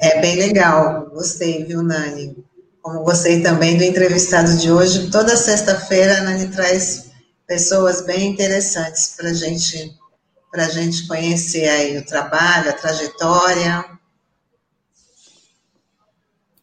é 0.00 0.20
bem 0.20 0.36
legal, 0.36 1.10
gostei, 1.10 1.64
viu, 1.64 1.82
Nani? 1.82 2.44
Como 2.80 3.02
gostei 3.02 3.42
também 3.42 3.76
do 3.76 3.82
entrevistado 3.82 4.56
de 4.56 4.70
hoje. 4.70 5.10
Toda 5.10 5.36
sexta-feira 5.36 6.18
a 6.18 6.22
Nani 6.22 6.48
traz 6.48 7.10
pessoas 7.44 8.02
bem 8.02 8.28
interessantes 8.30 9.16
para 9.16 9.34
gente, 9.34 9.98
a 10.54 10.68
gente 10.68 11.08
conhecer 11.08 11.68
aí 11.68 11.98
o 11.98 12.06
trabalho, 12.06 12.70
a 12.70 12.72
trajetória. 12.72 13.84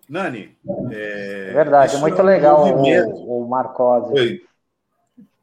Nani, 0.07 0.55
é, 0.91 1.51
verdade, 1.51 1.95
é 1.95 1.99
muito 1.99 2.17
é 2.17 2.23
um 2.23 2.25
legal 2.25 2.65
o, 2.65 3.43
o 3.43 3.47
Marcose. 3.49 4.13
Oi. 4.13 4.41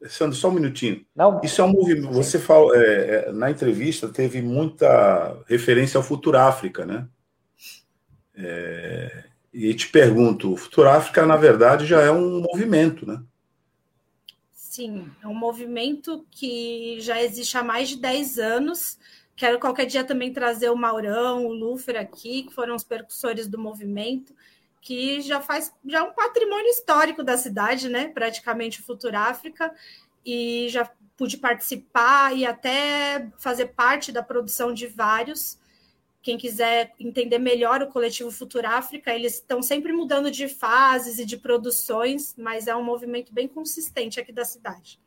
Sandro, 0.09 0.37
só 0.37 0.49
um 0.49 0.53
minutinho. 0.53 1.05
Não. 1.15 1.41
Isso 1.43 1.61
é 1.61 1.65
um 1.65 1.73
movimento. 1.73 2.13
Você 2.13 2.39
fala, 2.39 2.77
é, 2.77 3.27
é, 3.29 3.33
na 3.33 3.51
entrevista 3.51 4.09
teve 4.09 4.43
muita 4.43 5.43
referência 5.47 5.99
ao 5.99 6.05
Futuro 6.05 6.39
África, 6.39 6.85
né? 6.85 7.07
É, 8.35 9.25
e 9.53 9.73
te 9.75 9.89
pergunto, 9.89 10.53
o 10.53 10.57
Futuro 10.57 10.89
África, 10.89 11.27
na 11.27 11.37
verdade, 11.37 11.87
já 11.87 12.01
é 12.01 12.11
um 12.11 12.41
movimento, 12.41 13.07
né? 13.07 13.23
Sim, 14.53 15.11
é 15.23 15.29
um 15.29 15.35
movimento 15.35 16.25
que 16.31 16.97
já 17.01 17.23
existe 17.23 17.59
há 17.59 17.63
mais 17.63 17.91
de 17.91 17.97
10 17.99 18.39
anos. 18.39 18.99
Quero 19.37 19.61
qualquer 19.61 19.85
dia 19.85 20.03
também 20.03 20.33
trazer 20.33 20.71
o 20.71 20.77
Maurão, 20.77 21.47
o 21.47 21.53
Lufer 21.53 22.01
aqui, 22.01 22.45
que 22.45 22.55
foram 22.55 22.75
os 22.75 22.83
percussores 22.85 23.47
do 23.47 23.59
movimento, 23.59 24.35
que 24.83 25.21
já 25.21 25.41
faz 25.41 25.73
já 25.87 26.01
é 26.01 26.03
um 26.03 26.13
patrimônio 26.13 26.69
histórico 26.69 27.23
da 27.23 27.39
cidade, 27.39 27.89
né? 27.89 28.09
Praticamente 28.09 28.81
o 28.81 28.85
Futuro 28.85 29.17
África, 29.17 29.73
e 30.27 30.67
já 30.69 30.91
pude 31.17 31.39
participar 31.39 32.37
e 32.37 32.45
até 32.45 33.31
fazer 33.39 33.67
parte 33.69 34.11
da 34.11 34.23
produção 34.23 34.75
de 34.75 34.89
vários. 34.89 35.59
Quem 36.21 36.37
quiser 36.37 36.93
entender 37.01 37.39
melhor 37.39 37.83
o 37.83 37.89
coletivo 37.89 38.31
Futura 38.31 38.71
África, 38.71 39.15
eles 39.15 39.35
estão 39.35 39.63
sempre 39.63 39.93
mudando 39.93 40.31
de 40.31 40.49
fases 40.49 41.19
e 41.19 41.25
de 41.25 41.37
produções, 41.37 42.35
mas 42.37 42.67
é 42.67 42.75
um 42.75 42.85
movimento 42.85 43.33
bem 43.33 43.49
consistente 43.49 44.21
aqui 44.21 44.33
da 44.33 44.45
cidade. 44.45 45.01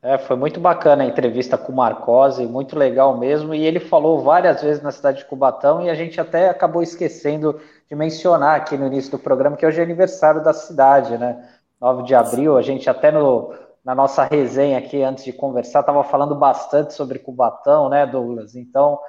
É, 0.00 0.16
foi 0.16 0.36
muito 0.36 0.60
bacana 0.60 1.02
a 1.02 1.06
entrevista 1.06 1.58
com 1.58 1.72
o 1.72 1.76
Marcose, 1.76 2.46
muito 2.46 2.78
legal 2.78 3.18
mesmo, 3.18 3.52
e 3.52 3.66
ele 3.66 3.80
falou 3.80 4.22
várias 4.22 4.62
vezes 4.62 4.80
na 4.80 4.92
cidade 4.92 5.18
de 5.18 5.24
Cubatão, 5.24 5.82
e 5.82 5.90
a 5.90 5.94
gente 5.94 6.20
até 6.20 6.48
acabou 6.48 6.80
esquecendo 6.82 7.60
de 7.88 7.96
mencionar 7.96 8.56
aqui 8.56 8.76
no 8.76 8.86
início 8.86 9.10
do 9.10 9.18
programa 9.18 9.56
que 9.56 9.66
hoje 9.66 9.80
é 9.80 9.82
aniversário 9.82 10.42
da 10.42 10.52
cidade, 10.52 11.18
né? 11.18 11.48
9 11.80 12.04
de 12.04 12.14
abril, 12.14 12.56
a 12.56 12.62
gente 12.62 12.88
até 12.88 13.10
no, 13.10 13.52
na 13.84 13.92
nossa 13.92 14.22
resenha 14.22 14.78
aqui 14.78 15.02
antes 15.02 15.24
de 15.24 15.32
conversar, 15.32 15.80
estava 15.80 16.04
falando 16.04 16.34
bastante 16.36 16.94
sobre 16.94 17.18
Cubatão, 17.18 17.88
né, 17.88 18.06
Douglas? 18.06 18.54
Então, 18.54 19.00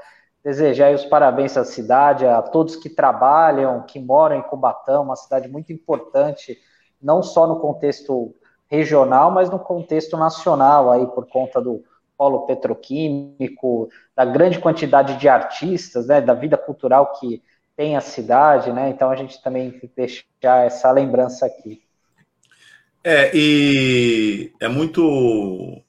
desejar 0.44 0.92
os 0.92 1.06
parabéns 1.06 1.56
à 1.56 1.64
cidade, 1.64 2.26
a 2.26 2.42
todos 2.42 2.76
que 2.76 2.90
trabalham, 2.90 3.84
que 3.84 4.00
moram 4.00 4.38
em 4.38 4.42
Cubatão, 4.42 5.04
uma 5.04 5.16
cidade 5.16 5.48
muito 5.48 5.72
importante, 5.72 6.58
não 7.00 7.22
só 7.22 7.46
no 7.46 7.60
contexto 7.60 8.34
regional, 8.70 9.32
mas 9.32 9.50
no 9.50 9.60
contexto 9.60 10.16
nacional, 10.16 10.92
aí 10.92 11.06
por 11.08 11.28
conta 11.28 11.60
do 11.60 11.84
polo 12.18 12.46
petroquímico, 12.46 13.90
da 14.16 14.26
grande 14.26 14.60
quantidade 14.60 15.18
de 15.18 15.28
artistas, 15.30 16.08
né, 16.08 16.20
da 16.20 16.34
vida 16.34 16.58
cultural 16.58 17.14
que 17.14 17.42
tem 17.78 17.96
a 17.96 18.02
cidade, 18.02 18.74
né? 18.74 18.90
Então 18.90 19.10
a 19.10 19.16
gente 19.16 19.42
também 19.42 19.80
deixar 19.96 20.66
essa 20.66 20.92
lembrança 20.92 21.46
aqui. 21.46 21.82
É, 23.02 23.32
e 23.34 24.52
é 24.60 24.68
muito 24.68 25.82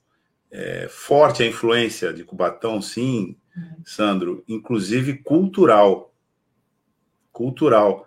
é, 0.52 0.86
forte 0.88 1.42
a 1.42 1.46
influência 1.46 2.12
de 2.12 2.22
Cubatão, 2.22 2.80
sim, 2.80 3.36
Sandro, 3.84 4.44
inclusive 4.46 5.14
cultural. 5.14 6.14
Cultural. 7.32 8.06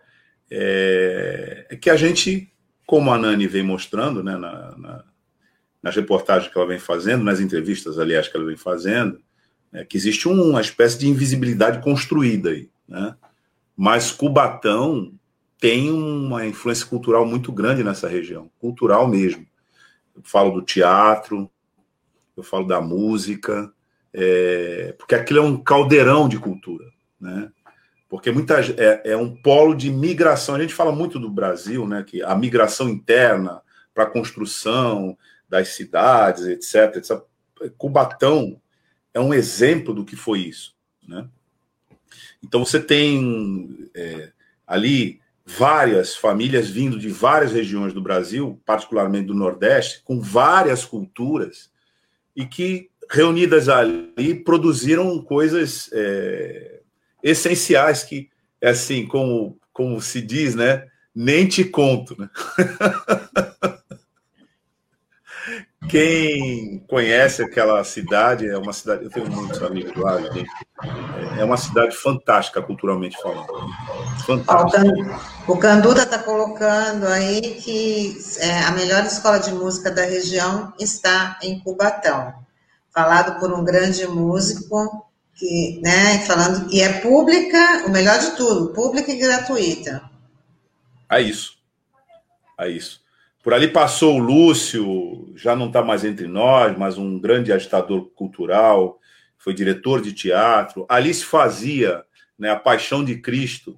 É, 0.50 1.68
é 1.70 1.76
que 1.76 1.90
a 1.90 1.98
gente, 1.98 2.53
como 2.86 3.12
a 3.12 3.18
Nani 3.18 3.48
vem 3.48 3.64
mostrando, 3.64 4.24
né, 4.24 4.38
na, 4.38 4.78
na, 4.78 5.04
nas 5.82 5.96
reportagens 5.96 6.52
que 6.52 6.58
ela 6.58 6.68
vem 6.68 6.80
fazendo, 6.80 7.24
nas 7.24 7.40
entrevistas, 7.40 8.00
aliás, 8.00 8.28
que 8.28 8.38
ela 8.38 8.46
vem 8.46 8.58
fazendo, 8.58 9.20
é, 9.72 9.84
que 9.84 9.98
existe 9.98 10.28
uma 10.28 10.62
espécie 10.62 10.98
de 11.00 11.08
invisibilidade 11.08 11.82
construída 11.82 12.52
aí, 12.52 12.70
né? 12.88 13.16
Mas 13.76 14.12
Cubatão 14.12 15.12
tem 15.60 15.92
uma 15.92 16.46
influência 16.46 16.86
cultural 16.86 17.26
muito 17.26 17.52
grande 17.52 17.84
nessa 17.84 18.08
região, 18.08 18.52
cultural 18.60 19.08
mesmo. 19.08 19.48
Eu 20.16 20.22
falo 20.24 20.52
do 20.52 20.62
teatro, 20.62 21.50
eu 22.38 22.44
falo 22.44 22.68
da 22.68 22.80
música, 22.80 23.74
é, 24.14 24.94
porque 24.98 25.16
aquilo 25.16 25.40
é 25.40 25.42
um 25.42 25.58
caldeirão 25.58 26.30
de 26.30 26.38
cultura, 26.38 26.86
né? 27.20 27.52
Porque 28.14 28.30
muita, 28.30 28.61
é, 28.77 29.14
é, 29.14 29.18
um 29.18 29.35
polo 29.35 29.73
de 29.73 29.90
migração. 29.90 30.53
A 30.53 30.60
gente 30.60 30.76
fala 30.76 30.91
muito 30.91 31.18
do 31.18 31.31
Brasil, 31.31 31.88
né? 31.88 32.03
Que 32.03 32.22
a 32.22 32.35
migração 32.35 32.88
interna 32.88 33.60
para 33.91 34.03
a 34.03 34.10
construção 34.10 35.18
das 35.49 35.69
cidades, 35.69 36.45
etc, 36.45 36.98
etc. 36.98 37.19
Cubatão 37.76 38.61
é 39.15 39.19
um 39.19 39.34
exemplo 39.34 39.95
do 39.95 40.06
que 40.06 40.15
foi 40.15 40.41
isso, 40.41 40.76
né? 41.07 41.27
Então 42.44 42.64
você 42.64 42.80
tem 42.80 43.90
é, 43.95 44.31
ali 44.68 45.19
várias 45.44 46.15
famílias 46.15 46.69
vindo 46.69 46.99
de 46.99 47.10
várias 47.10 47.52
regiões 47.52 47.94
do 47.94 48.02
Brasil, 48.02 48.61
particularmente 48.64 49.26
do 49.26 49.34
Nordeste, 49.34 50.03
com 50.03 50.22
várias 50.22 50.85
culturas, 50.85 51.72
e 52.35 52.45
que, 52.45 52.91
reunidas 53.10 53.69
ali, 53.69 54.35
produziram 54.45 55.19
coisas 55.19 55.90
é, 55.91 56.73
essenciais 57.24 58.04
que, 58.04 58.30
é 58.62 58.70
assim, 58.70 59.08
como, 59.08 59.58
como 59.72 60.02
se 60.02 60.22
diz, 60.22 60.54
né? 60.54 60.86
Nem 61.16 61.48
te 61.48 61.64
conto, 61.64 62.20
né? 62.20 62.30
Quem 65.90 66.80
conhece 66.88 67.44
aquela 67.44 67.84
cidade, 67.84 68.48
é 68.48 68.58
uma 68.58 68.72
cidade, 68.74 69.04
eu 69.04 69.10
tenho 69.10 69.30
muitos 69.30 69.62
amigos 69.62 69.95
lá, 69.95 70.20
gente, 70.22 70.50
é 71.38 71.44
uma 71.44 71.58
cidade 71.58 71.95
fantástica 71.95 72.62
culturalmente 72.62 73.18
falando. 73.22 73.48
Fantástica. 74.26 75.20
O 75.48 75.58
Canduta 75.58 76.04
está 76.04 76.20
colocando 76.20 77.06
aí 77.06 77.41
que 77.62 78.18
é, 78.40 78.64
a 78.64 78.72
melhor 78.72 79.04
escola 79.06 79.40
de 79.40 79.52
música 79.52 79.91
da 79.91 80.04
região 80.04 80.74
está 80.80 81.38
em 81.44 81.60
Cubatão, 81.60 82.34
falado 82.94 83.40
por 83.40 83.52
um 83.52 83.64
grande 83.64 84.08
músico 84.08 85.06
que, 85.36 85.80
né, 85.82 86.20
falando 86.26 86.72
e 86.72 86.82
é 86.82 87.02
pública, 87.02 87.86
o 87.86 87.92
melhor 87.92 88.20
de 88.20 88.36
tudo, 88.36 88.74
pública 88.74 89.12
e 89.12 89.18
gratuita. 89.18 90.10
É 91.10 91.22
isso. 91.22 91.58
É 92.60 92.70
isso. 92.70 93.02
Por 93.44 93.54
ali 93.54 93.68
passou 93.68 94.16
o 94.16 94.20
Lúcio, 94.20 95.34
já 95.36 95.56
não 95.56 95.68
está 95.68 95.84
mais 95.84 96.06
entre 96.06 96.28
nós, 96.28 96.78
mas 96.78 96.98
um 96.98 97.20
grande 97.20 97.52
agitador 97.52 98.10
cultural, 98.12 99.00
foi 99.38 99.54
diretor 99.54 100.02
de 100.02 100.14
teatro. 100.14 100.86
Ali 100.88 101.14
se 101.14 101.26
fazia 101.26 102.06
né, 102.40 102.50
a 102.50 102.56
Paixão 102.56 103.04
de 103.04 103.18
Cristo, 103.18 103.78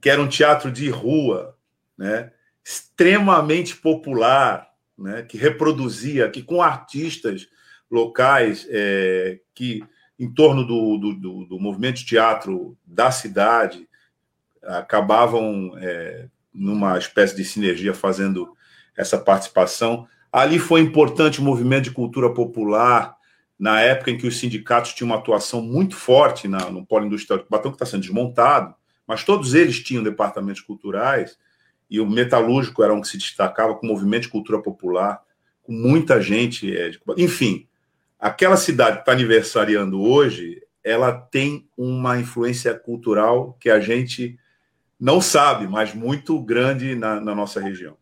que 0.00 0.10
era 0.10 0.20
um 0.20 0.28
teatro 0.28 0.72
de 0.72 0.90
rua, 0.90 1.56
né? 1.96 2.32
extremamente 2.64 3.76
popular, 3.76 4.68
né, 4.96 5.22
que 5.22 5.36
reproduzia, 5.36 6.30
que 6.30 6.42
com 6.42 6.62
artistas 6.62 7.46
locais 7.90 8.66
é, 8.70 9.40
que 9.54 9.84
em 10.18 10.32
torno 10.32 10.64
do, 10.64 10.96
do, 10.96 11.44
do, 11.44 11.60
movimento 11.60 11.96
de 11.96 12.06
teatro 12.06 12.76
da 12.86 13.10
cidade 13.10 13.88
acabavam 14.62 15.72
é, 15.76 16.28
numa 16.52 16.96
espécie 16.96 17.34
de 17.34 17.44
sinergia 17.44 17.92
fazendo 17.92 18.56
essa 18.96 19.18
participação. 19.18 20.06
Ali 20.32 20.58
foi 20.58 20.80
importante 20.80 21.40
o 21.40 21.44
movimento 21.44 21.84
de 21.84 21.90
cultura 21.90 22.32
popular, 22.32 23.16
na 23.58 23.80
época 23.80 24.10
em 24.10 24.18
que 24.18 24.26
os 24.26 24.38
sindicatos 24.38 24.92
tinham 24.92 25.10
uma 25.10 25.18
atuação 25.18 25.62
muito 25.62 25.96
forte 25.96 26.48
na, 26.48 26.70
no 26.70 26.84
polo 26.84 27.06
industrial 27.06 27.38
de 27.38 27.44
Cubatão, 27.44 27.70
que 27.70 27.76
está 27.76 27.86
sendo 27.86 28.02
desmontado, 28.02 28.74
mas 29.06 29.24
todos 29.24 29.54
eles 29.54 29.80
tinham 29.80 30.02
departamentos 30.02 30.60
culturais, 30.60 31.38
e 31.88 32.00
o 32.00 32.06
metalúrgico 32.06 32.82
era 32.82 32.92
um 32.92 33.00
que 33.00 33.08
se 33.08 33.18
destacava 33.18 33.74
com 33.74 33.86
o 33.86 33.90
movimento 33.90 34.22
de 34.22 34.28
cultura 34.28 34.60
popular, 34.60 35.22
com 35.62 35.72
muita 35.72 36.20
gente. 36.20 36.76
É, 36.76 36.90
enfim, 37.16 37.66
aquela 38.18 38.56
cidade 38.56 38.96
que 38.96 39.02
está 39.02 39.12
aniversariando 39.12 40.00
hoje, 40.00 40.62
ela 40.82 41.12
tem 41.12 41.68
uma 41.76 42.18
influência 42.18 42.74
cultural 42.74 43.56
que 43.58 43.70
a 43.70 43.80
gente 43.80 44.38
não 45.00 45.20
sabe, 45.20 45.66
mas 45.66 45.94
muito 45.94 46.38
grande 46.40 46.94
na, 46.94 47.20
na 47.20 47.34
nossa 47.34 47.60
região. 47.60 47.96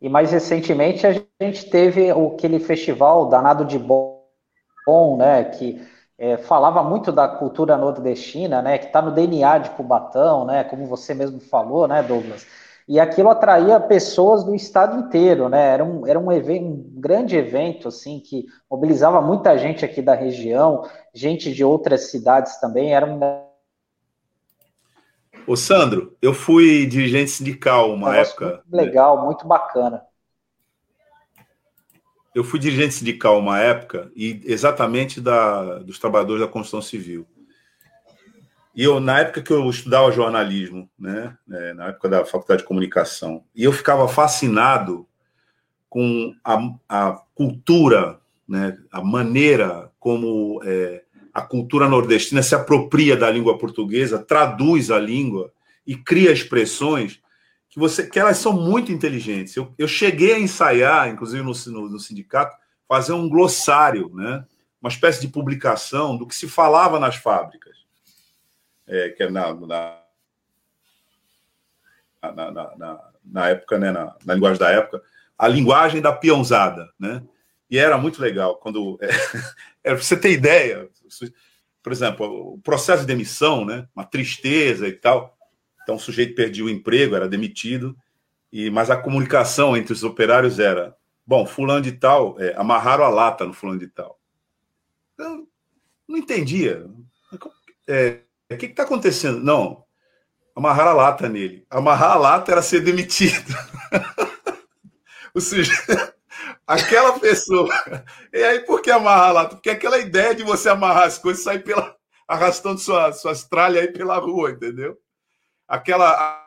E 0.00 0.08
mais 0.08 0.32
recentemente 0.32 1.06
a 1.06 1.12
gente 1.40 1.70
teve 1.70 2.10
aquele 2.10 2.58
festival 2.58 3.28
danado 3.28 3.64
de 3.64 3.78
bom, 3.78 5.16
né, 5.16 5.44
que 5.44 5.80
é, 6.18 6.36
falava 6.36 6.82
muito 6.82 7.12
da 7.12 7.28
cultura 7.28 7.76
nordestina, 7.76 8.60
né, 8.60 8.78
que 8.78 8.86
está 8.86 9.00
no 9.00 9.12
DNA 9.12 9.58
de 9.58 9.70
Cubatão, 9.70 10.44
né, 10.44 10.64
como 10.64 10.86
você 10.86 11.14
mesmo 11.14 11.40
falou, 11.40 11.86
né, 11.86 12.02
Douglas. 12.02 12.46
E 12.92 13.00
aquilo 13.00 13.30
atraía 13.30 13.80
pessoas 13.80 14.44
do 14.44 14.54
estado 14.54 14.98
inteiro, 14.98 15.48
né? 15.48 15.68
Era 15.68 15.82
um, 15.82 16.06
era 16.06 16.18
um, 16.18 16.30
evento, 16.30 16.66
um 16.66 17.00
grande 17.00 17.34
evento, 17.34 17.88
assim, 17.88 18.20
que 18.20 18.44
mobilizava 18.70 19.18
muita 19.18 19.56
gente 19.56 19.82
aqui 19.82 20.02
da 20.02 20.14
região, 20.14 20.86
gente 21.14 21.54
de 21.54 21.64
outras 21.64 22.10
cidades 22.10 22.60
também. 22.60 22.94
Era 22.94 23.06
um 23.06 23.18
Ô, 25.46 25.56
Sandro, 25.56 26.14
eu 26.20 26.34
fui 26.34 26.84
dirigente 26.84 27.30
sindical 27.30 27.94
uma 27.94 28.14
época. 28.14 28.46
Muito 28.46 28.76
né? 28.76 28.82
legal, 28.82 29.16
né? 29.16 29.24
muito 29.24 29.46
bacana. 29.46 30.02
Eu 32.34 32.44
fui 32.44 32.60
dirigente 32.60 32.92
sindical 32.92 33.38
uma 33.38 33.58
época, 33.58 34.12
e 34.14 34.42
exatamente 34.44 35.18
da, 35.18 35.78
dos 35.78 35.98
trabalhadores 35.98 36.42
da 36.42 36.46
construção 36.46 36.82
civil. 36.82 37.26
E 38.74 38.84
eu, 38.84 39.00
na 39.00 39.20
época 39.20 39.42
que 39.42 39.52
eu 39.52 39.68
estudava 39.68 40.10
jornalismo, 40.10 40.88
né, 40.98 41.36
é, 41.50 41.74
na 41.74 41.88
época 41.88 42.08
da 42.08 42.24
faculdade 42.24 42.62
de 42.62 42.68
comunicação, 42.68 43.44
e 43.54 43.64
eu 43.64 43.72
ficava 43.72 44.08
fascinado 44.08 45.06
com 45.88 46.34
a, 46.42 46.58
a 46.88 47.22
cultura, 47.34 48.18
né, 48.48 48.78
a 48.90 49.02
maneira 49.02 49.90
como 50.00 50.60
é, 50.64 51.02
a 51.34 51.42
cultura 51.42 51.88
nordestina 51.88 52.42
se 52.42 52.54
apropria 52.54 53.16
da 53.16 53.30
língua 53.30 53.58
portuguesa, 53.58 54.18
traduz 54.18 54.90
a 54.90 54.98
língua 54.98 55.52
e 55.86 55.96
cria 55.96 56.32
expressões 56.32 57.20
que 57.68 57.78
você 57.78 58.06
que 58.06 58.18
elas 58.18 58.36
são 58.36 58.52
muito 58.52 58.92
inteligentes. 58.92 59.56
Eu, 59.56 59.72
eu 59.78 59.88
cheguei 59.88 60.34
a 60.34 60.38
ensaiar, 60.38 61.08
inclusive 61.08 61.42
no, 61.42 61.52
no, 61.72 61.88
no, 61.88 61.98
sindicato, 61.98 62.54
fazer 62.86 63.14
um 63.14 63.28
glossário, 63.28 64.10
né? 64.14 64.44
uma 64.80 64.90
espécie 64.90 65.20
de 65.20 65.28
publicação 65.28 66.16
do 66.16 66.26
que 66.26 66.34
se 66.34 66.46
falava 66.46 67.00
nas 67.00 67.16
fábricas, 67.16 67.71
é, 68.92 69.08
que 69.08 69.22
é 69.22 69.30
na, 69.30 69.54
na, 69.54 69.98
na, 72.22 72.76
na, 72.76 73.10
na 73.24 73.48
época, 73.48 73.78
né? 73.78 73.90
na, 73.90 74.14
na 74.24 74.34
linguagem 74.34 74.58
da 74.58 74.70
época, 74.70 75.02
a 75.38 75.48
linguagem 75.48 76.02
da 76.02 76.12
peãozada, 76.12 76.90
né? 76.98 77.22
E 77.70 77.78
era 77.78 77.96
muito 77.96 78.20
legal 78.20 78.56
quando. 78.56 78.98
É, 79.00 79.08
é, 79.92 79.94
você 79.94 80.14
ter 80.14 80.30
ideia, 80.30 80.88
por 81.82 81.90
exemplo, 81.90 82.54
o 82.54 82.58
processo 82.58 83.00
de 83.00 83.06
demissão, 83.06 83.64
né? 83.64 83.88
Uma 83.96 84.04
tristeza 84.04 84.86
e 84.86 84.92
tal. 84.92 85.36
Então 85.82 85.94
o 85.94 86.00
sujeito 86.00 86.34
perdia 86.34 86.64
o 86.64 86.70
emprego, 86.70 87.16
era 87.16 87.28
demitido, 87.28 87.96
e 88.52 88.70
mas 88.70 88.90
a 88.90 88.96
comunicação 88.96 89.74
entre 89.74 89.94
os 89.94 90.04
operários 90.04 90.58
era: 90.58 90.94
bom, 91.26 91.46
fulano 91.46 91.80
de 91.80 91.92
tal, 91.92 92.38
é, 92.38 92.54
amarraram 92.56 93.04
a 93.04 93.08
lata 93.08 93.46
no 93.46 93.54
fulano 93.54 93.78
de 93.78 93.88
tal. 93.88 94.20
Eu 95.18 95.48
não 96.06 96.18
entendia. 96.18 96.86
É, 97.88 98.20
o 98.52 98.58
que 98.58 98.66
está 98.66 98.82
acontecendo? 98.84 99.42
Não, 99.42 99.84
amarrar 100.54 100.88
a 100.88 100.92
lata 100.92 101.28
nele. 101.28 101.66
Amarrar 101.70 102.12
a 102.12 102.18
lata 102.18 102.52
era 102.52 102.62
ser 102.62 102.80
demitido. 102.80 103.52
o 105.34 105.40
sujeito, 105.40 106.14
aquela 106.66 107.18
pessoa. 107.18 107.72
E 108.32 108.42
aí, 108.42 108.60
por 108.60 108.82
que 108.82 108.90
amarrar 108.90 109.32
lá? 109.32 109.44
Porque 109.48 109.70
aquela 109.70 109.98
ideia 109.98 110.34
de 110.34 110.42
você 110.42 110.68
amarrar 110.68 111.04
as 111.04 111.18
coisas 111.18 111.42
sair 111.42 111.62
pela, 111.62 111.96
arrastando 112.26 112.78
sua, 112.78 113.12
suas 113.12 113.44
tralhas 113.44 113.82
aí 113.82 113.92
pela 113.92 114.18
rua, 114.18 114.50
entendeu? 114.50 114.98
Aquela. 115.66 116.10
A, 116.10 116.42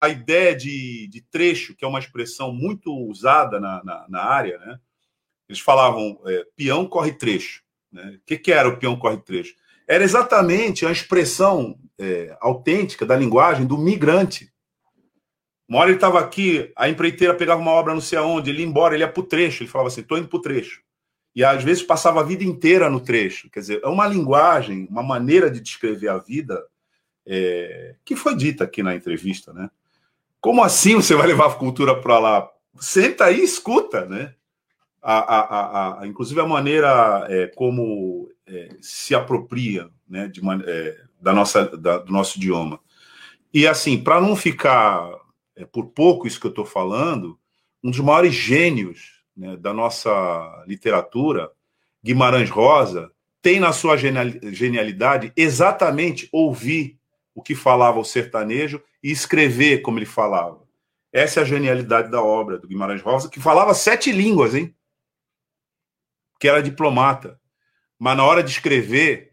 a 0.00 0.08
ideia 0.08 0.54
de, 0.54 1.08
de, 1.08 1.20
trecho, 1.22 1.74
que 1.74 1.84
é 1.84 1.88
uma 1.88 1.98
expressão 1.98 2.52
muito 2.52 2.94
usada 3.08 3.58
na, 3.58 3.82
na, 3.82 4.06
na 4.08 4.22
área, 4.22 4.56
né? 4.58 4.78
Eles 5.48 5.60
falavam 5.60 6.20
é, 6.26 6.44
peão 6.54 6.86
corre 6.86 7.12
trecho. 7.12 7.62
Né? 7.90 8.16
O 8.16 8.20
que, 8.24 8.38
que 8.38 8.52
era 8.52 8.68
o 8.68 8.78
peão 8.78 8.96
corre 8.96 9.16
trecho? 9.18 9.56
Era 9.88 10.04
exatamente 10.04 10.84
a 10.84 10.92
expressão 10.92 11.78
é, 11.98 12.36
autêntica 12.40 13.06
da 13.06 13.16
linguagem 13.16 13.66
do 13.66 13.78
migrante 13.78 14.52
uma 15.68 15.80
hora 15.80 15.90
ele 15.90 15.98
estava 15.98 16.18
aqui, 16.18 16.72
a 16.74 16.88
empreiteira 16.88 17.34
pegava 17.34 17.60
uma 17.60 17.72
obra 17.72 17.92
não 17.92 18.00
sei 18.00 18.18
aonde, 18.18 18.48
ele 18.48 18.62
ia 18.62 18.66
embora, 18.66 18.94
ele 18.94 19.04
ia 19.04 19.12
para 19.12 19.20
o 19.20 19.26
trecho, 19.26 19.62
ele 19.62 19.70
falava 19.70 19.88
assim, 19.88 20.00
estou 20.00 20.16
indo 20.16 20.26
para 20.26 20.38
o 20.38 20.42
trecho. 20.42 20.80
E 21.36 21.44
às 21.44 21.62
vezes 21.62 21.82
passava 21.82 22.20
a 22.20 22.24
vida 22.24 22.42
inteira 22.42 22.88
no 22.88 23.00
trecho. 23.00 23.50
Quer 23.50 23.60
dizer, 23.60 23.80
é 23.84 23.86
uma 23.86 24.06
linguagem, 24.06 24.88
uma 24.90 25.02
maneira 25.02 25.50
de 25.50 25.60
descrever 25.60 26.08
a 26.08 26.16
vida 26.16 26.64
é, 27.26 27.96
que 28.02 28.16
foi 28.16 28.34
dita 28.34 28.64
aqui 28.64 28.82
na 28.82 28.94
entrevista, 28.94 29.52
né? 29.52 29.70
Como 30.40 30.64
assim 30.64 30.94
você 30.94 31.14
vai 31.14 31.26
levar 31.26 31.48
a 31.48 31.54
cultura 31.54 32.00
para 32.00 32.18
lá? 32.18 32.50
Senta 32.80 33.26
aí 33.26 33.40
e 33.40 33.44
escuta, 33.44 34.06
né? 34.06 34.34
A, 35.00 35.18
a, 35.18 36.02
a, 36.02 36.06
inclusive 36.06 36.40
a 36.40 36.46
maneira 36.46 37.26
é, 37.28 37.46
como 37.46 38.30
é, 38.46 38.76
se 38.80 39.14
apropria 39.14 39.88
né, 40.08 40.28
de, 40.28 40.40
é, 40.66 40.96
da 41.20 41.32
nossa, 41.32 41.64
da, 41.76 41.98
do 41.98 42.12
nosso 42.12 42.38
idioma. 42.38 42.80
E 43.54 43.66
assim, 43.66 44.02
para 44.02 44.20
não 44.20 44.34
ficar 44.34 45.10
é 45.58 45.64
por 45.64 45.86
pouco 45.86 46.26
isso 46.26 46.40
que 46.40 46.46
eu 46.46 46.50
estou 46.50 46.64
falando, 46.64 47.36
um 47.82 47.90
dos 47.90 47.98
maiores 47.98 48.32
gênios 48.32 49.24
né, 49.36 49.56
da 49.56 49.74
nossa 49.74 50.64
literatura, 50.66 51.50
Guimarães 52.02 52.48
Rosa, 52.48 53.10
tem 53.42 53.58
na 53.58 53.72
sua 53.72 53.96
genialidade 53.96 55.32
exatamente 55.36 56.28
ouvir 56.32 56.96
o 57.34 57.42
que 57.42 57.54
falava 57.54 57.98
o 57.98 58.04
sertanejo 58.04 58.80
e 59.02 59.10
escrever 59.10 59.82
como 59.82 59.98
ele 59.98 60.06
falava. 60.06 60.60
Essa 61.12 61.40
é 61.40 61.42
a 61.42 61.46
genialidade 61.46 62.10
da 62.10 62.22
obra 62.22 62.58
do 62.58 62.68
Guimarães 62.68 63.02
Rosa, 63.02 63.28
que 63.28 63.40
falava 63.40 63.74
sete 63.74 64.12
línguas, 64.12 64.54
hein? 64.54 64.74
Que 66.38 66.48
era 66.48 66.62
diplomata. 66.62 67.40
Mas 67.98 68.16
na 68.16 68.24
hora 68.24 68.42
de 68.42 68.50
escrever, 68.50 69.32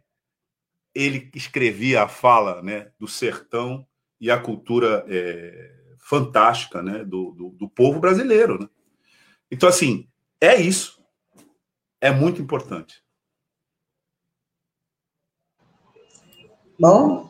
ele 0.94 1.30
escrevia 1.36 2.04
a 2.04 2.08
fala 2.08 2.62
né, 2.62 2.92
do 3.00 3.08
sertão 3.08 3.86
e 4.20 4.32
a 4.32 4.40
cultura 4.40 5.06
é, 5.08 5.72
fantástica 6.00 6.82
né, 6.82 7.04
do, 7.04 7.32
do, 7.32 7.50
do 7.50 7.70
povo 7.70 8.00
brasileiro. 8.00 8.60
Né? 8.60 8.70
Então, 9.52 9.68
assim, 9.68 10.08
é 10.40 10.56
isso. 10.56 11.04
É 12.00 12.12
muito 12.12 12.42
importante. 12.42 13.04
Bom, 16.80 17.30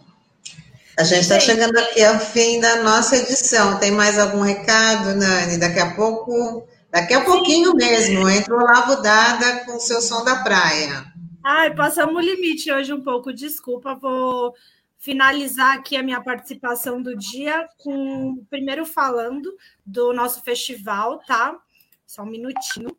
a 0.98 1.04
gente 1.04 1.22
está 1.22 1.40
chegando 1.40 1.78
aqui 1.78 2.04
ao 2.04 2.20
fim 2.20 2.60
da 2.60 2.82
nossa 2.82 3.16
edição. 3.18 3.80
Tem 3.80 3.92
mais 3.92 4.18
algum 4.18 4.42
recado, 4.42 5.16
Nani? 5.16 5.58
Daqui 5.58 5.80
a 5.80 5.94
pouco, 5.94 6.68
daqui 6.96 7.14
a 7.14 7.26
pouquinho 7.26 7.74
mesmo, 7.74 8.30
entra 8.30 8.56
o 8.56 8.64
Lavo 8.64 9.02
Dada 9.02 9.66
com 9.66 9.76
o 9.76 9.80
seu 9.82 10.00
som 10.00 10.24
da 10.24 10.42
praia. 10.44 11.06
Ai, 11.44 11.76
passamos 11.76 12.16
o 12.16 12.26
limite 12.26 12.72
hoje 12.72 12.94
um 12.94 13.02
pouco, 13.02 13.34
desculpa, 13.34 13.94
vou 13.96 14.56
finalizar 14.98 15.76
aqui 15.76 15.98
a 15.98 16.02
minha 16.02 16.24
participação 16.24 17.02
do 17.02 17.14
dia 17.14 17.68
com 17.80 18.42
primeiro 18.50 18.86
falando 18.86 19.54
do 19.86 20.14
nosso 20.14 20.42
festival, 20.42 21.20
tá? 21.28 21.60
Só 22.08 22.24
um 22.24 22.28
minutinho. 22.28 22.96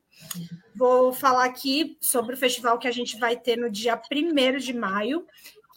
Vou 0.74 1.10
falar 1.10 1.47
aqui 1.47 1.97
sobre 1.98 2.35
o 2.35 2.39
festival 2.39 2.78
que 2.78 2.86
a 2.86 2.93
gente 2.93 3.18
vai 3.18 3.35
ter 3.35 3.56
no 3.56 3.70
dia 3.70 3.98
1 4.12 4.59
de 4.59 4.74
maio, 4.74 5.24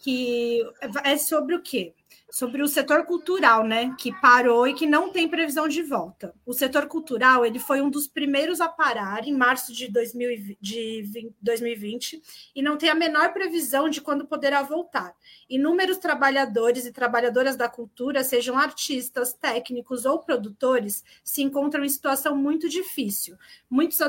que 0.03 0.61
é 1.05 1.15
sobre 1.15 1.55
o 1.55 1.61
quê? 1.61 1.93
Sobre 2.31 2.61
o 2.61 2.67
setor 2.67 3.05
cultural, 3.05 3.63
né, 3.63 3.95
que 3.97 4.11
parou 4.19 4.67
e 4.67 4.73
que 4.73 4.85
não 4.85 5.09
tem 5.09 5.27
previsão 5.27 5.67
de 5.67 5.81
volta. 5.81 6.33
O 6.45 6.53
setor 6.53 6.87
cultural 6.87 7.45
ele 7.45 7.59
foi 7.59 7.81
um 7.81 7.89
dos 7.89 8.07
primeiros 8.07 8.61
a 8.61 8.67
parar 8.67 9.27
em 9.27 9.35
março 9.35 9.73
de, 9.73 9.87
2020, 9.91 10.57
de 10.61 11.31
2020 11.41 12.21
e 12.55 12.61
não 12.61 12.77
tem 12.77 12.89
a 12.89 12.95
menor 12.95 13.33
previsão 13.33 13.89
de 13.89 14.01
quando 14.01 14.27
poderá 14.27 14.61
voltar. 14.61 15.15
Inúmeros 15.49 15.97
trabalhadores 15.97 16.85
e 16.85 16.91
trabalhadoras 16.91 17.55
da 17.55 17.67
cultura, 17.67 18.23
sejam 18.23 18.57
artistas, 18.57 19.33
técnicos 19.33 20.05
ou 20.05 20.19
produtores, 20.19 21.03
se 21.23 21.41
encontram 21.41 21.83
em 21.83 21.89
situação 21.89 22.35
muito 22.35 22.69
difícil. 22.69 23.35
Muitos 23.69 23.99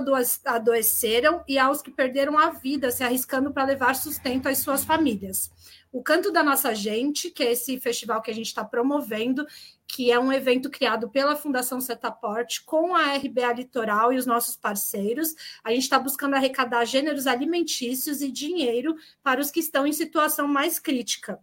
adoeceram 0.44 1.42
e 1.48 1.58
há 1.58 1.70
os 1.70 1.82
que 1.82 1.90
perderam 1.90 2.38
a 2.38 2.50
vida 2.50 2.90
se 2.90 3.02
arriscando 3.02 3.52
para 3.52 3.64
levar 3.64 3.94
sustento 3.94 4.48
às 4.48 4.58
suas 4.58 4.84
famílias 4.84 5.50
o 5.92 6.02
Canto 6.02 6.30
da 6.30 6.42
Nossa 6.42 6.74
Gente, 6.74 7.30
que 7.30 7.42
é 7.42 7.52
esse 7.52 7.78
festival 7.80 8.22
que 8.22 8.30
a 8.30 8.34
gente 8.34 8.46
está 8.46 8.64
promovendo, 8.64 9.46
que 9.86 10.10
é 10.10 10.18
um 10.18 10.32
evento 10.32 10.70
criado 10.70 11.10
pela 11.10 11.34
Fundação 11.34 11.80
Setaporte 11.80 12.62
com 12.64 12.94
a 12.94 13.16
RBA 13.16 13.52
Litoral 13.54 14.12
e 14.12 14.16
os 14.16 14.26
nossos 14.26 14.56
parceiros. 14.56 15.34
A 15.64 15.70
gente 15.70 15.82
está 15.82 15.98
buscando 15.98 16.34
arrecadar 16.34 16.84
gêneros 16.84 17.26
alimentícios 17.26 18.22
e 18.22 18.30
dinheiro 18.30 18.94
para 19.22 19.40
os 19.40 19.50
que 19.50 19.60
estão 19.60 19.86
em 19.86 19.92
situação 19.92 20.46
mais 20.46 20.78
crítica. 20.78 21.40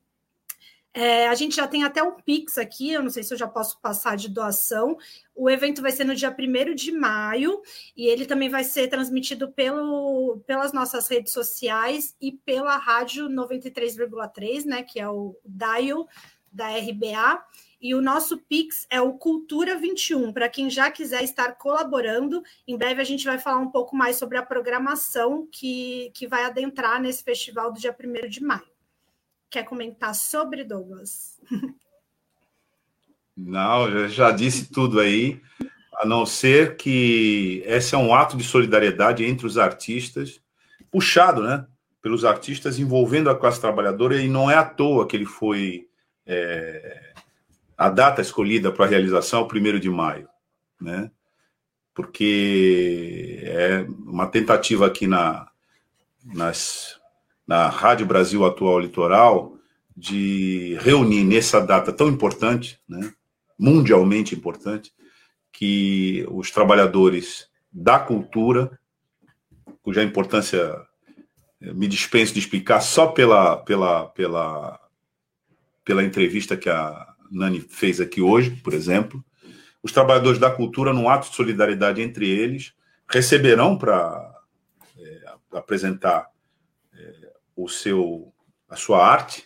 É, 0.99 1.27
a 1.27 1.35
gente 1.35 1.55
já 1.55 1.67
tem 1.67 1.83
até 1.83 2.01
um 2.01 2.15
Pix 2.15 2.57
aqui, 2.57 2.91
eu 2.91 3.03
não 3.03 3.11
sei 3.11 3.21
se 3.21 3.31
eu 3.31 3.37
já 3.37 3.47
posso 3.47 3.79
passar 3.79 4.17
de 4.17 4.27
doação. 4.27 4.97
O 5.35 5.47
evento 5.47 5.79
vai 5.79 5.91
ser 5.91 6.05
no 6.05 6.15
dia 6.15 6.35
1 6.35 6.73
de 6.73 6.91
maio 6.91 7.61
e 7.95 8.07
ele 8.07 8.25
também 8.25 8.49
vai 8.49 8.63
ser 8.63 8.87
transmitido 8.87 9.51
pelo, 9.51 10.41
pelas 10.47 10.73
nossas 10.73 11.07
redes 11.07 11.31
sociais 11.31 12.15
e 12.19 12.31
pela 12.31 12.75
rádio 12.77 13.29
93,3, 13.29 14.65
né? 14.65 14.81
Que 14.81 14.99
é 14.99 15.07
o 15.07 15.39
dial 15.45 16.07
da 16.51 16.69
RBA. 16.69 17.45
E 17.79 17.93
o 17.93 18.01
nosso 18.01 18.39
Pix 18.39 18.87
é 18.89 18.99
o 18.99 19.19
Cultura21, 19.19 20.33
para 20.33 20.49
quem 20.49 20.67
já 20.67 20.89
quiser 20.89 21.23
estar 21.23 21.51
colaborando. 21.59 22.41
Em 22.67 22.75
breve 22.75 22.99
a 22.99 23.05
gente 23.05 23.23
vai 23.23 23.37
falar 23.37 23.59
um 23.59 23.69
pouco 23.69 23.95
mais 23.95 24.15
sobre 24.15 24.39
a 24.39 24.43
programação 24.43 25.47
que, 25.51 26.09
que 26.15 26.25
vai 26.25 26.43
adentrar 26.43 26.99
nesse 26.99 27.23
festival 27.23 27.71
do 27.71 27.79
dia 27.79 27.95
1 27.95 28.27
de 28.29 28.41
maio 28.41 28.76
quer 29.49 29.63
comentar 29.63 30.13
sobre 30.13 30.63
Douglas? 30.63 31.39
Não, 33.35 33.87
eu 33.87 34.09
já 34.09 34.31
disse 34.31 34.71
tudo 34.71 34.99
aí, 34.99 35.39
a 35.97 36.05
não 36.05 36.25
ser 36.25 36.75
que 36.75 37.61
esse 37.65 37.93
é 37.93 37.97
um 37.97 38.13
ato 38.13 38.35
de 38.35 38.43
solidariedade 38.43 39.23
entre 39.23 39.45
os 39.45 39.57
artistas, 39.57 40.41
puxado, 40.91 41.43
né, 41.43 41.67
pelos 42.01 42.25
artistas 42.25 42.79
envolvendo 42.79 43.29
a 43.29 43.37
classe 43.37 43.61
trabalhadora, 43.61 44.19
e 44.19 44.27
não 44.27 44.49
é 44.49 44.55
à 44.55 44.63
toa 44.63 45.07
que 45.07 45.15
ele 45.15 45.25
foi 45.25 45.87
é, 46.25 47.13
a 47.77 47.89
data 47.89 48.21
escolhida 48.21 48.71
para 48.71 48.85
a 48.85 48.89
realização, 48.89 49.41
o 49.41 49.47
primeiro 49.47 49.79
de 49.79 49.89
maio, 49.89 50.27
né, 50.81 51.11
porque 51.93 53.41
é 53.43 53.85
uma 54.05 54.27
tentativa 54.27 54.87
aqui 54.87 55.05
na, 55.05 55.47
nas 56.23 56.96
na 57.47 57.69
Rádio 57.69 58.05
Brasil 58.05 58.45
Atual 58.45 58.79
Litoral 58.79 59.57
de 59.95 60.77
reunir 60.81 61.23
nessa 61.23 61.59
data 61.59 61.93
tão 61.93 62.07
importante, 62.07 62.79
né, 62.87 63.11
mundialmente 63.57 64.35
importante, 64.35 64.93
que 65.51 66.23
os 66.29 66.51
trabalhadores 66.51 67.47
da 67.71 67.97
cultura, 67.97 68.77
cuja 69.81 70.03
importância 70.03 70.75
eh, 71.61 71.73
me 71.73 71.87
dispenso 71.87 72.33
de 72.33 72.39
explicar 72.39 72.81
só 72.81 73.07
pela, 73.07 73.57
pela, 73.57 74.05
pela, 74.07 74.79
pela 75.83 76.03
entrevista 76.03 76.55
que 76.55 76.69
a 76.69 77.07
Nani 77.31 77.59
fez 77.59 77.99
aqui 77.99 78.21
hoje, 78.21 78.51
por 78.51 78.73
exemplo, 78.73 79.23
os 79.81 79.91
trabalhadores 79.91 80.39
da 80.39 80.51
cultura, 80.51 80.93
num 80.93 81.09
ato 81.09 81.29
de 81.29 81.35
solidariedade 81.35 82.01
entre 82.01 82.29
eles, 82.29 82.73
receberão 83.09 83.77
para 83.77 84.35
é, 84.97 85.33
apresentar 85.53 86.27
o 87.57 87.67
seu, 87.67 88.31
a 88.69 88.75
sua 88.75 89.05
arte 89.05 89.43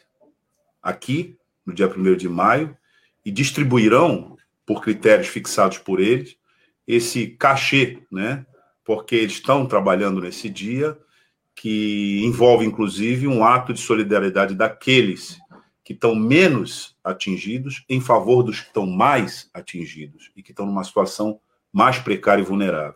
aqui 0.83 1.37
no 1.65 1.73
dia 1.73 1.87
1 1.87 2.17
de 2.17 2.27
maio 2.27 2.77
e 3.23 3.31
distribuirão, 3.31 4.35
por 4.65 4.83
critérios 4.83 5.27
fixados 5.27 5.77
por 5.77 5.99
eles, 5.99 6.35
esse 6.85 7.27
cachê, 7.27 8.03
né? 8.11 8.45
Porque 8.83 9.15
eles 9.15 9.33
estão 9.33 9.65
trabalhando 9.65 10.19
nesse 10.21 10.49
dia, 10.49 10.97
que 11.55 12.21
envolve 12.23 12.65
inclusive 12.65 13.27
um 13.27 13.43
ato 13.43 13.73
de 13.73 13.79
solidariedade 13.79 14.55
daqueles 14.55 15.37
que 15.83 15.93
estão 15.93 16.15
menos 16.15 16.97
atingidos 17.03 17.83
em 17.87 18.01
favor 18.01 18.43
dos 18.43 18.59
que 18.59 18.67
estão 18.67 18.85
mais 18.85 19.49
atingidos 19.53 20.31
e 20.35 20.43
que 20.43 20.51
estão 20.51 20.65
numa 20.65 20.83
situação 20.83 21.39
mais 21.71 21.97
precária 21.99 22.41
e 22.41 22.45
vulnerável. 22.45 22.95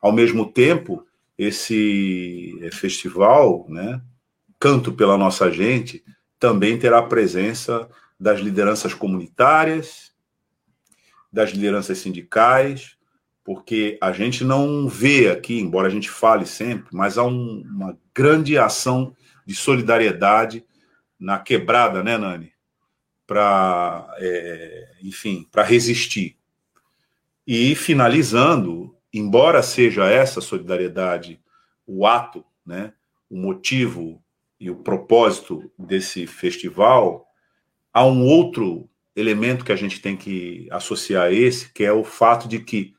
Ao 0.00 0.12
mesmo 0.12 0.50
tempo, 0.50 1.06
esse 1.36 2.58
festival, 2.72 3.66
né, 3.68 4.00
Canto 4.64 4.94
pela 4.94 5.18
Nossa 5.18 5.50
Gente 5.50 6.02
também 6.38 6.78
terá 6.78 7.00
a 7.00 7.06
presença 7.06 7.86
das 8.18 8.40
lideranças 8.40 8.94
comunitárias, 8.94 10.14
das 11.30 11.50
lideranças 11.50 11.98
sindicais, 11.98 12.96
porque 13.44 13.98
a 14.00 14.10
gente 14.10 14.42
não 14.42 14.88
vê 14.88 15.28
aqui, 15.28 15.60
embora 15.60 15.86
a 15.86 15.90
gente 15.90 16.08
fale 16.08 16.46
sempre, 16.46 16.86
mas 16.96 17.18
há 17.18 17.24
um, 17.24 17.60
uma 17.60 17.98
grande 18.14 18.56
ação 18.56 19.14
de 19.44 19.54
solidariedade 19.54 20.64
na 21.20 21.38
quebrada, 21.38 22.02
né, 22.02 22.16
Nani? 22.16 22.50
Para, 23.26 24.14
é, 24.16 24.92
enfim, 25.02 25.46
para 25.52 25.62
resistir. 25.62 26.38
E 27.46 27.74
finalizando, 27.74 28.96
embora 29.12 29.62
seja 29.62 30.06
essa 30.06 30.40
solidariedade 30.40 31.38
o 31.86 32.06
ato, 32.06 32.42
né, 32.64 32.94
o 33.28 33.36
motivo 33.36 34.23
e 34.58 34.70
o 34.70 34.76
propósito 34.76 35.70
desse 35.78 36.26
festival, 36.26 37.26
há 37.92 38.06
um 38.06 38.24
outro 38.24 38.88
elemento 39.14 39.64
que 39.64 39.72
a 39.72 39.76
gente 39.76 40.00
tem 40.00 40.16
que 40.16 40.68
associar 40.70 41.26
a 41.26 41.32
esse, 41.32 41.72
que 41.72 41.84
é 41.84 41.92
o 41.92 42.04
fato 42.04 42.48
de 42.48 42.60
que 42.60 42.94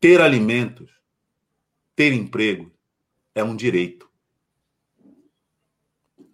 ter 0.00 0.20
alimentos, 0.20 0.90
ter 1.94 2.12
emprego, 2.12 2.72
é 3.34 3.42
um 3.42 3.56
direito. 3.56 4.08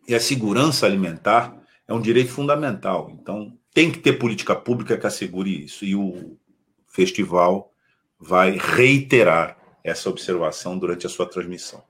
E 0.06 0.15
a 0.15 0.20
segurança 0.20 0.86
alimentar 0.86 1.59
é 1.89 1.94
um 1.94 2.01
direito 2.01 2.31
fundamental. 2.31 3.11
Então, 3.11 3.59
tem 3.73 3.90
que 3.90 3.98
ter 3.98 4.15
política 4.15 4.55
pública 4.55 4.97
que 4.97 5.06
assegure 5.06 5.65
isso. 5.65 5.85
E 5.85 5.97
o 5.97 6.39
festival 6.86 7.73
vai 8.19 8.56
reiterar 8.59 9.59
essa 9.82 10.09
observação 10.09 10.78
durante 10.78 11.06
a 11.06 11.11
sua 11.11 11.28
transmissão. 11.28 11.82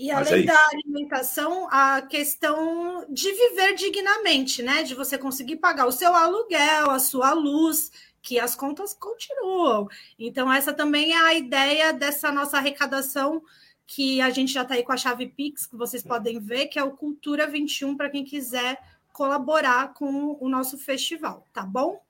E 0.00 0.10
além 0.10 0.44
é 0.44 0.46
da 0.46 0.68
alimentação, 0.68 1.68
a 1.70 2.00
questão 2.00 3.04
de 3.10 3.30
viver 3.30 3.74
dignamente, 3.74 4.62
né? 4.62 4.82
De 4.82 4.94
você 4.94 5.18
conseguir 5.18 5.56
pagar 5.56 5.86
o 5.86 5.92
seu 5.92 6.14
aluguel, 6.14 6.90
a 6.90 6.98
sua 6.98 7.34
luz, 7.34 7.92
que 8.22 8.40
as 8.40 8.54
contas 8.54 8.94
continuam. 8.94 9.88
Então, 10.18 10.50
essa 10.50 10.72
também 10.72 11.12
é 11.12 11.18
a 11.18 11.34
ideia 11.34 11.92
dessa 11.92 12.32
nossa 12.32 12.56
arrecadação, 12.56 13.42
que 13.86 14.22
a 14.22 14.30
gente 14.30 14.54
já 14.54 14.62
está 14.62 14.72
aí 14.72 14.82
com 14.82 14.92
a 14.92 14.96
chave 14.96 15.26
Pix, 15.26 15.66
que 15.66 15.76
vocês 15.76 16.02
podem 16.02 16.40
ver, 16.40 16.68
que 16.68 16.78
é 16.78 16.82
o 16.82 16.92
Cultura 16.92 17.46
21, 17.46 17.94
para 17.94 18.08
quem 18.08 18.24
quiser 18.24 18.80
colaborar 19.12 19.92
com 19.92 20.38
o 20.40 20.48
nosso 20.48 20.78
festival, 20.78 21.46
tá 21.52 21.62
bom? 21.62 22.00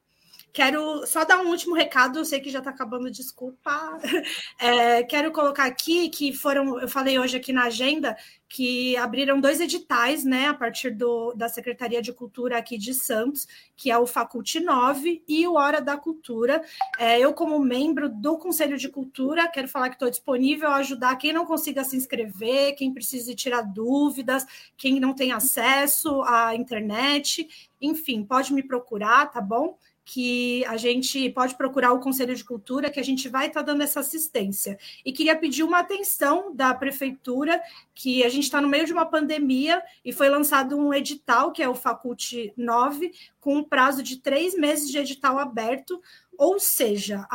Quero 0.52 1.06
só 1.06 1.24
dar 1.24 1.40
um 1.40 1.48
último 1.48 1.74
recado, 1.74 2.18
eu 2.18 2.24
sei 2.24 2.40
que 2.40 2.50
já 2.50 2.58
está 2.58 2.70
acabando, 2.70 3.10
desculpa. 3.10 3.98
É, 4.58 5.02
quero 5.04 5.32
colocar 5.32 5.64
aqui 5.64 6.10
que 6.10 6.32
foram, 6.34 6.78
eu 6.78 6.88
falei 6.88 7.18
hoje 7.18 7.36
aqui 7.36 7.50
na 7.50 7.64
agenda, 7.64 8.16
que 8.50 8.96
abriram 8.96 9.40
dois 9.40 9.60
editais, 9.60 10.24
né, 10.24 10.48
a 10.48 10.54
partir 10.54 10.90
do, 10.90 11.32
da 11.34 11.48
Secretaria 11.48 12.02
de 12.02 12.12
Cultura 12.12 12.58
aqui 12.58 12.76
de 12.76 12.92
Santos, 12.92 13.46
que 13.76 13.90
é 13.90 13.96
o 13.96 14.06
Faculte 14.06 14.58
9 14.58 15.22
e 15.26 15.46
o 15.46 15.54
Hora 15.54 15.80
da 15.80 15.96
Cultura. 15.96 16.60
É, 16.98 17.18
eu, 17.18 17.32
como 17.32 17.58
membro 17.60 18.08
do 18.08 18.36
Conselho 18.36 18.76
de 18.76 18.88
Cultura, 18.88 19.48
quero 19.48 19.68
falar 19.68 19.88
que 19.88 19.94
estou 19.94 20.10
disponível 20.10 20.68
a 20.68 20.76
ajudar 20.76 21.16
quem 21.16 21.32
não 21.32 21.46
consiga 21.46 21.84
se 21.84 21.96
inscrever, 21.96 22.74
quem 22.74 22.92
precise 22.92 23.36
tirar 23.36 23.62
dúvidas, 23.62 24.44
quem 24.76 24.98
não 24.98 25.14
tem 25.14 25.30
acesso 25.30 26.20
à 26.22 26.54
internet, 26.54 27.48
enfim, 27.80 28.24
pode 28.24 28.52
me 28.52 28.64
procurar, 28.64 29.30
tá 29.30 29.40
bom? 29.40 29.78
Que 30.04 30.64
a 30.66 30.76
gente 30.76 31.30
pode 31.30 31.54
procurar 31.54 31.92
o 31.92 32.00
Conselho 32.00 32.34
de 32.34 32.44
Cultura, 32.44 32.90
que 32.90 33.00
a 33.00 33.04
gente 33.04 33.28
vai 33.28 33.46
estar 33.46 33.60
tá 33.60 33.66
dando 33.66 33.82
essa 33.82 34.00
assistência. 34.00 34.78
E 35.04 35.12
queria 35.12 35.36
pedir 35.36 35.62
uma 35.62 35.78
atenção 35.78 36.54
da 36.54 36.74
Prefeitura, 36.74 37.60
que 37.94 38.24
a 38.24 38.28
gente 38.28 38.44
está 38.44 38.60
no 38.60 38.68
meio 38.68 38.86
de 38.86 38.92
uma 38.92 39.06
pandemia 39.06 39.82
e 40.04 40.12
foi 40.12 40.28
lançado 40.28 40.76
um 40.76 40.92
edital, 40.92 41.52
que 41.52 41.62
é 41.62 41.68
o 41.68 41.74
Faculte 41.74 42.52
9, 42.56 43.12
com 43.40 43.56
um 43.56 43.64
prazo 43.64 44.02
de 44.02 44.16
três 44.16 44.54
meses 44.54 44.90
de 44.90 44.98
edital 44.98 45.38
aberto, 45.38 46.00
ou 46.42 46.58
seja, 46.58 47.28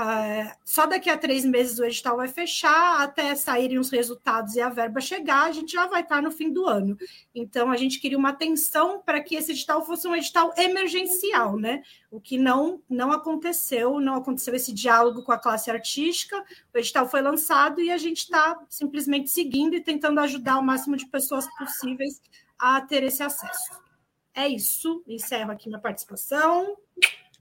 só 0.64 0.88
daqui 0.88 1.11
a 1.11 1.18
três 1.18 1.45
meses 1.45 1.77
o 1.77 1.86
edital 1.86 2.18
vai 2.18 2.27
fechar, 2.27 3.03
até 3.03 3.36
saírem 3.36 3.77
os 3.77 3.91
resultados 3.91 4.56
e 4.56 4.61
a 4.61 4.68
verba 4.68 4.99
chegar, 4.99 5.44
a 5.44 5.52
gente 5.52 5.73
já 5.73 5.86
vai 5.86 6.02
estar 6.02 6.23
no 6.23 6.32
fim 6.32 6.52
do 6.52 6.65
ano. 6.65 6.98
Então, 7.34 7.69
a 7.69 7.77
gente 7.77 7.99
queria 7.99 8.18
uma 8.18 8.30
atenção 8.30 8.99
para 9.06 9.22
que 9.22 9.36
esse 9.36 9.52
edital 9.52 9.86
fosse 9.86 10.07
um 10.07 10.15
edital 10.15 10.52
emergencial, 10.57 11.56
né? 11.56 11.84
O 12.10 12.19
que 12.19 12.36
não, 12.36 12.82
não 12.90 13.11
aconteceu, 13.11 13.99
não 13.99 14.15
aconteceu 14.15 14.56
esse 14.56 14.73
diálogo 14.73 15.22
com 15.22 15.32
a 15.32 15.38
classe 15.38 15.69
artística, 15.69 16.44
o 16.73 16.77
edital 16.80 17.07
foi 17.07 17.22
lançado 17.22 17.80
e 17.80 17.91
a 17.91 17.99
gente 17.99 18.22
está 18.22 18.60
simplesmente 18.68 19.30
seguindo 19.30 19.76
e 19.76 19.82
tentando 19.82 20.19
ajudar 20.22 20.57
o 20.57 20.64
máximo 20.64 20.98
de 20.98 21.06
pessoas 21.06 21.45
possíveis 21.60 22.19
a 22.57 22.82
ter 22.82 23.03
esse 23.03 23.22
acesso. 23.22 23.86
É 24.34 24.48
isso, 24.48 25.03
encerro 25.07 25.52
aqui 25.52 25.69
minha 25.69 25.80
participação. 25.80 26.76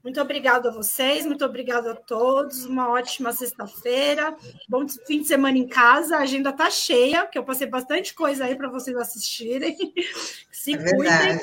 Muito 0.05 0.21
obrigada 0.21 0.69
a 0.69 0.71
vocês, 0.71 1.25
muito 1.25 1.43
obrigada 1.43 1.93
a 1.93 1.95
todos. 1.95 2.63
Uma 2.63 2.91
ótima 2.91 3.33
sexta-feira. 3.33 4.35
Bom 4.69 4.85
fim 4.87 5.21
de 5.21 5.27
semana 5.27 5.57
em 5.57 5.67
casa. 5.67 6.17
A 6.17 6.19
agenda 6.19 6.51
está 6.51 6.69
cheia, 6.69 7.23
porque 7.23 7.39
eu 7.39 7.43
passei 7.43 7.65
bastante 7.65 8.13
coisa 8.13 8.45
aí 8.45 8.55
para 8.55 8.69
vocês 8.69 8.95
assistirem. 8.95 9.75
Se 10.51 10.73
é 10.73 10.77
cuidem. 10.77 11.39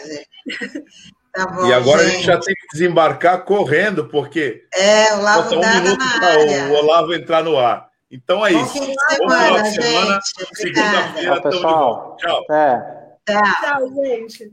Tá 1.33 1.47
bom, 1.47 1.67
e 1.67 1.73
agora 1.73 2.05
gente. 2.05 2.13
a 2.13 2.15
gente 2.15 2.27
já 2.27 2.39
tem 2.39 2.55
que 2.55 2.67
desembarcar 2.73 3.45
correndo, 3.45 4.07
porque 4.07 4.65
é, 4.73 5.13
o 5.15 5.19
Olavo 5.19 5.55
um 5.57 5.59
minuto 5.59 6.05
para 6.21 6.69
o 6.69 6.75
Olavo 6.75 7.15
entrar 7.15 7.43
no 7.43 7.59
ar. 7.59 7.89
Então 8.09 8.47
é 8.47 8.53
bom 8.53 8.63
isso. 8.63 8.73
Fim 8.75 8.93
de 8.93 9.17
semana, 9.17 9.63
de 9.63 9.71
semana. 9.75 10.21
Segunda-feira, 10.53 11.37
estamos 11.37 11.57
de 11.57 11.63
volta. 11.63 12.17
Tchau. 12.17 12.47
É. 12.49 12.79
Tchau. 13.27 13.43
Tchau, 13.61 14.05
gente. 14.05 14.53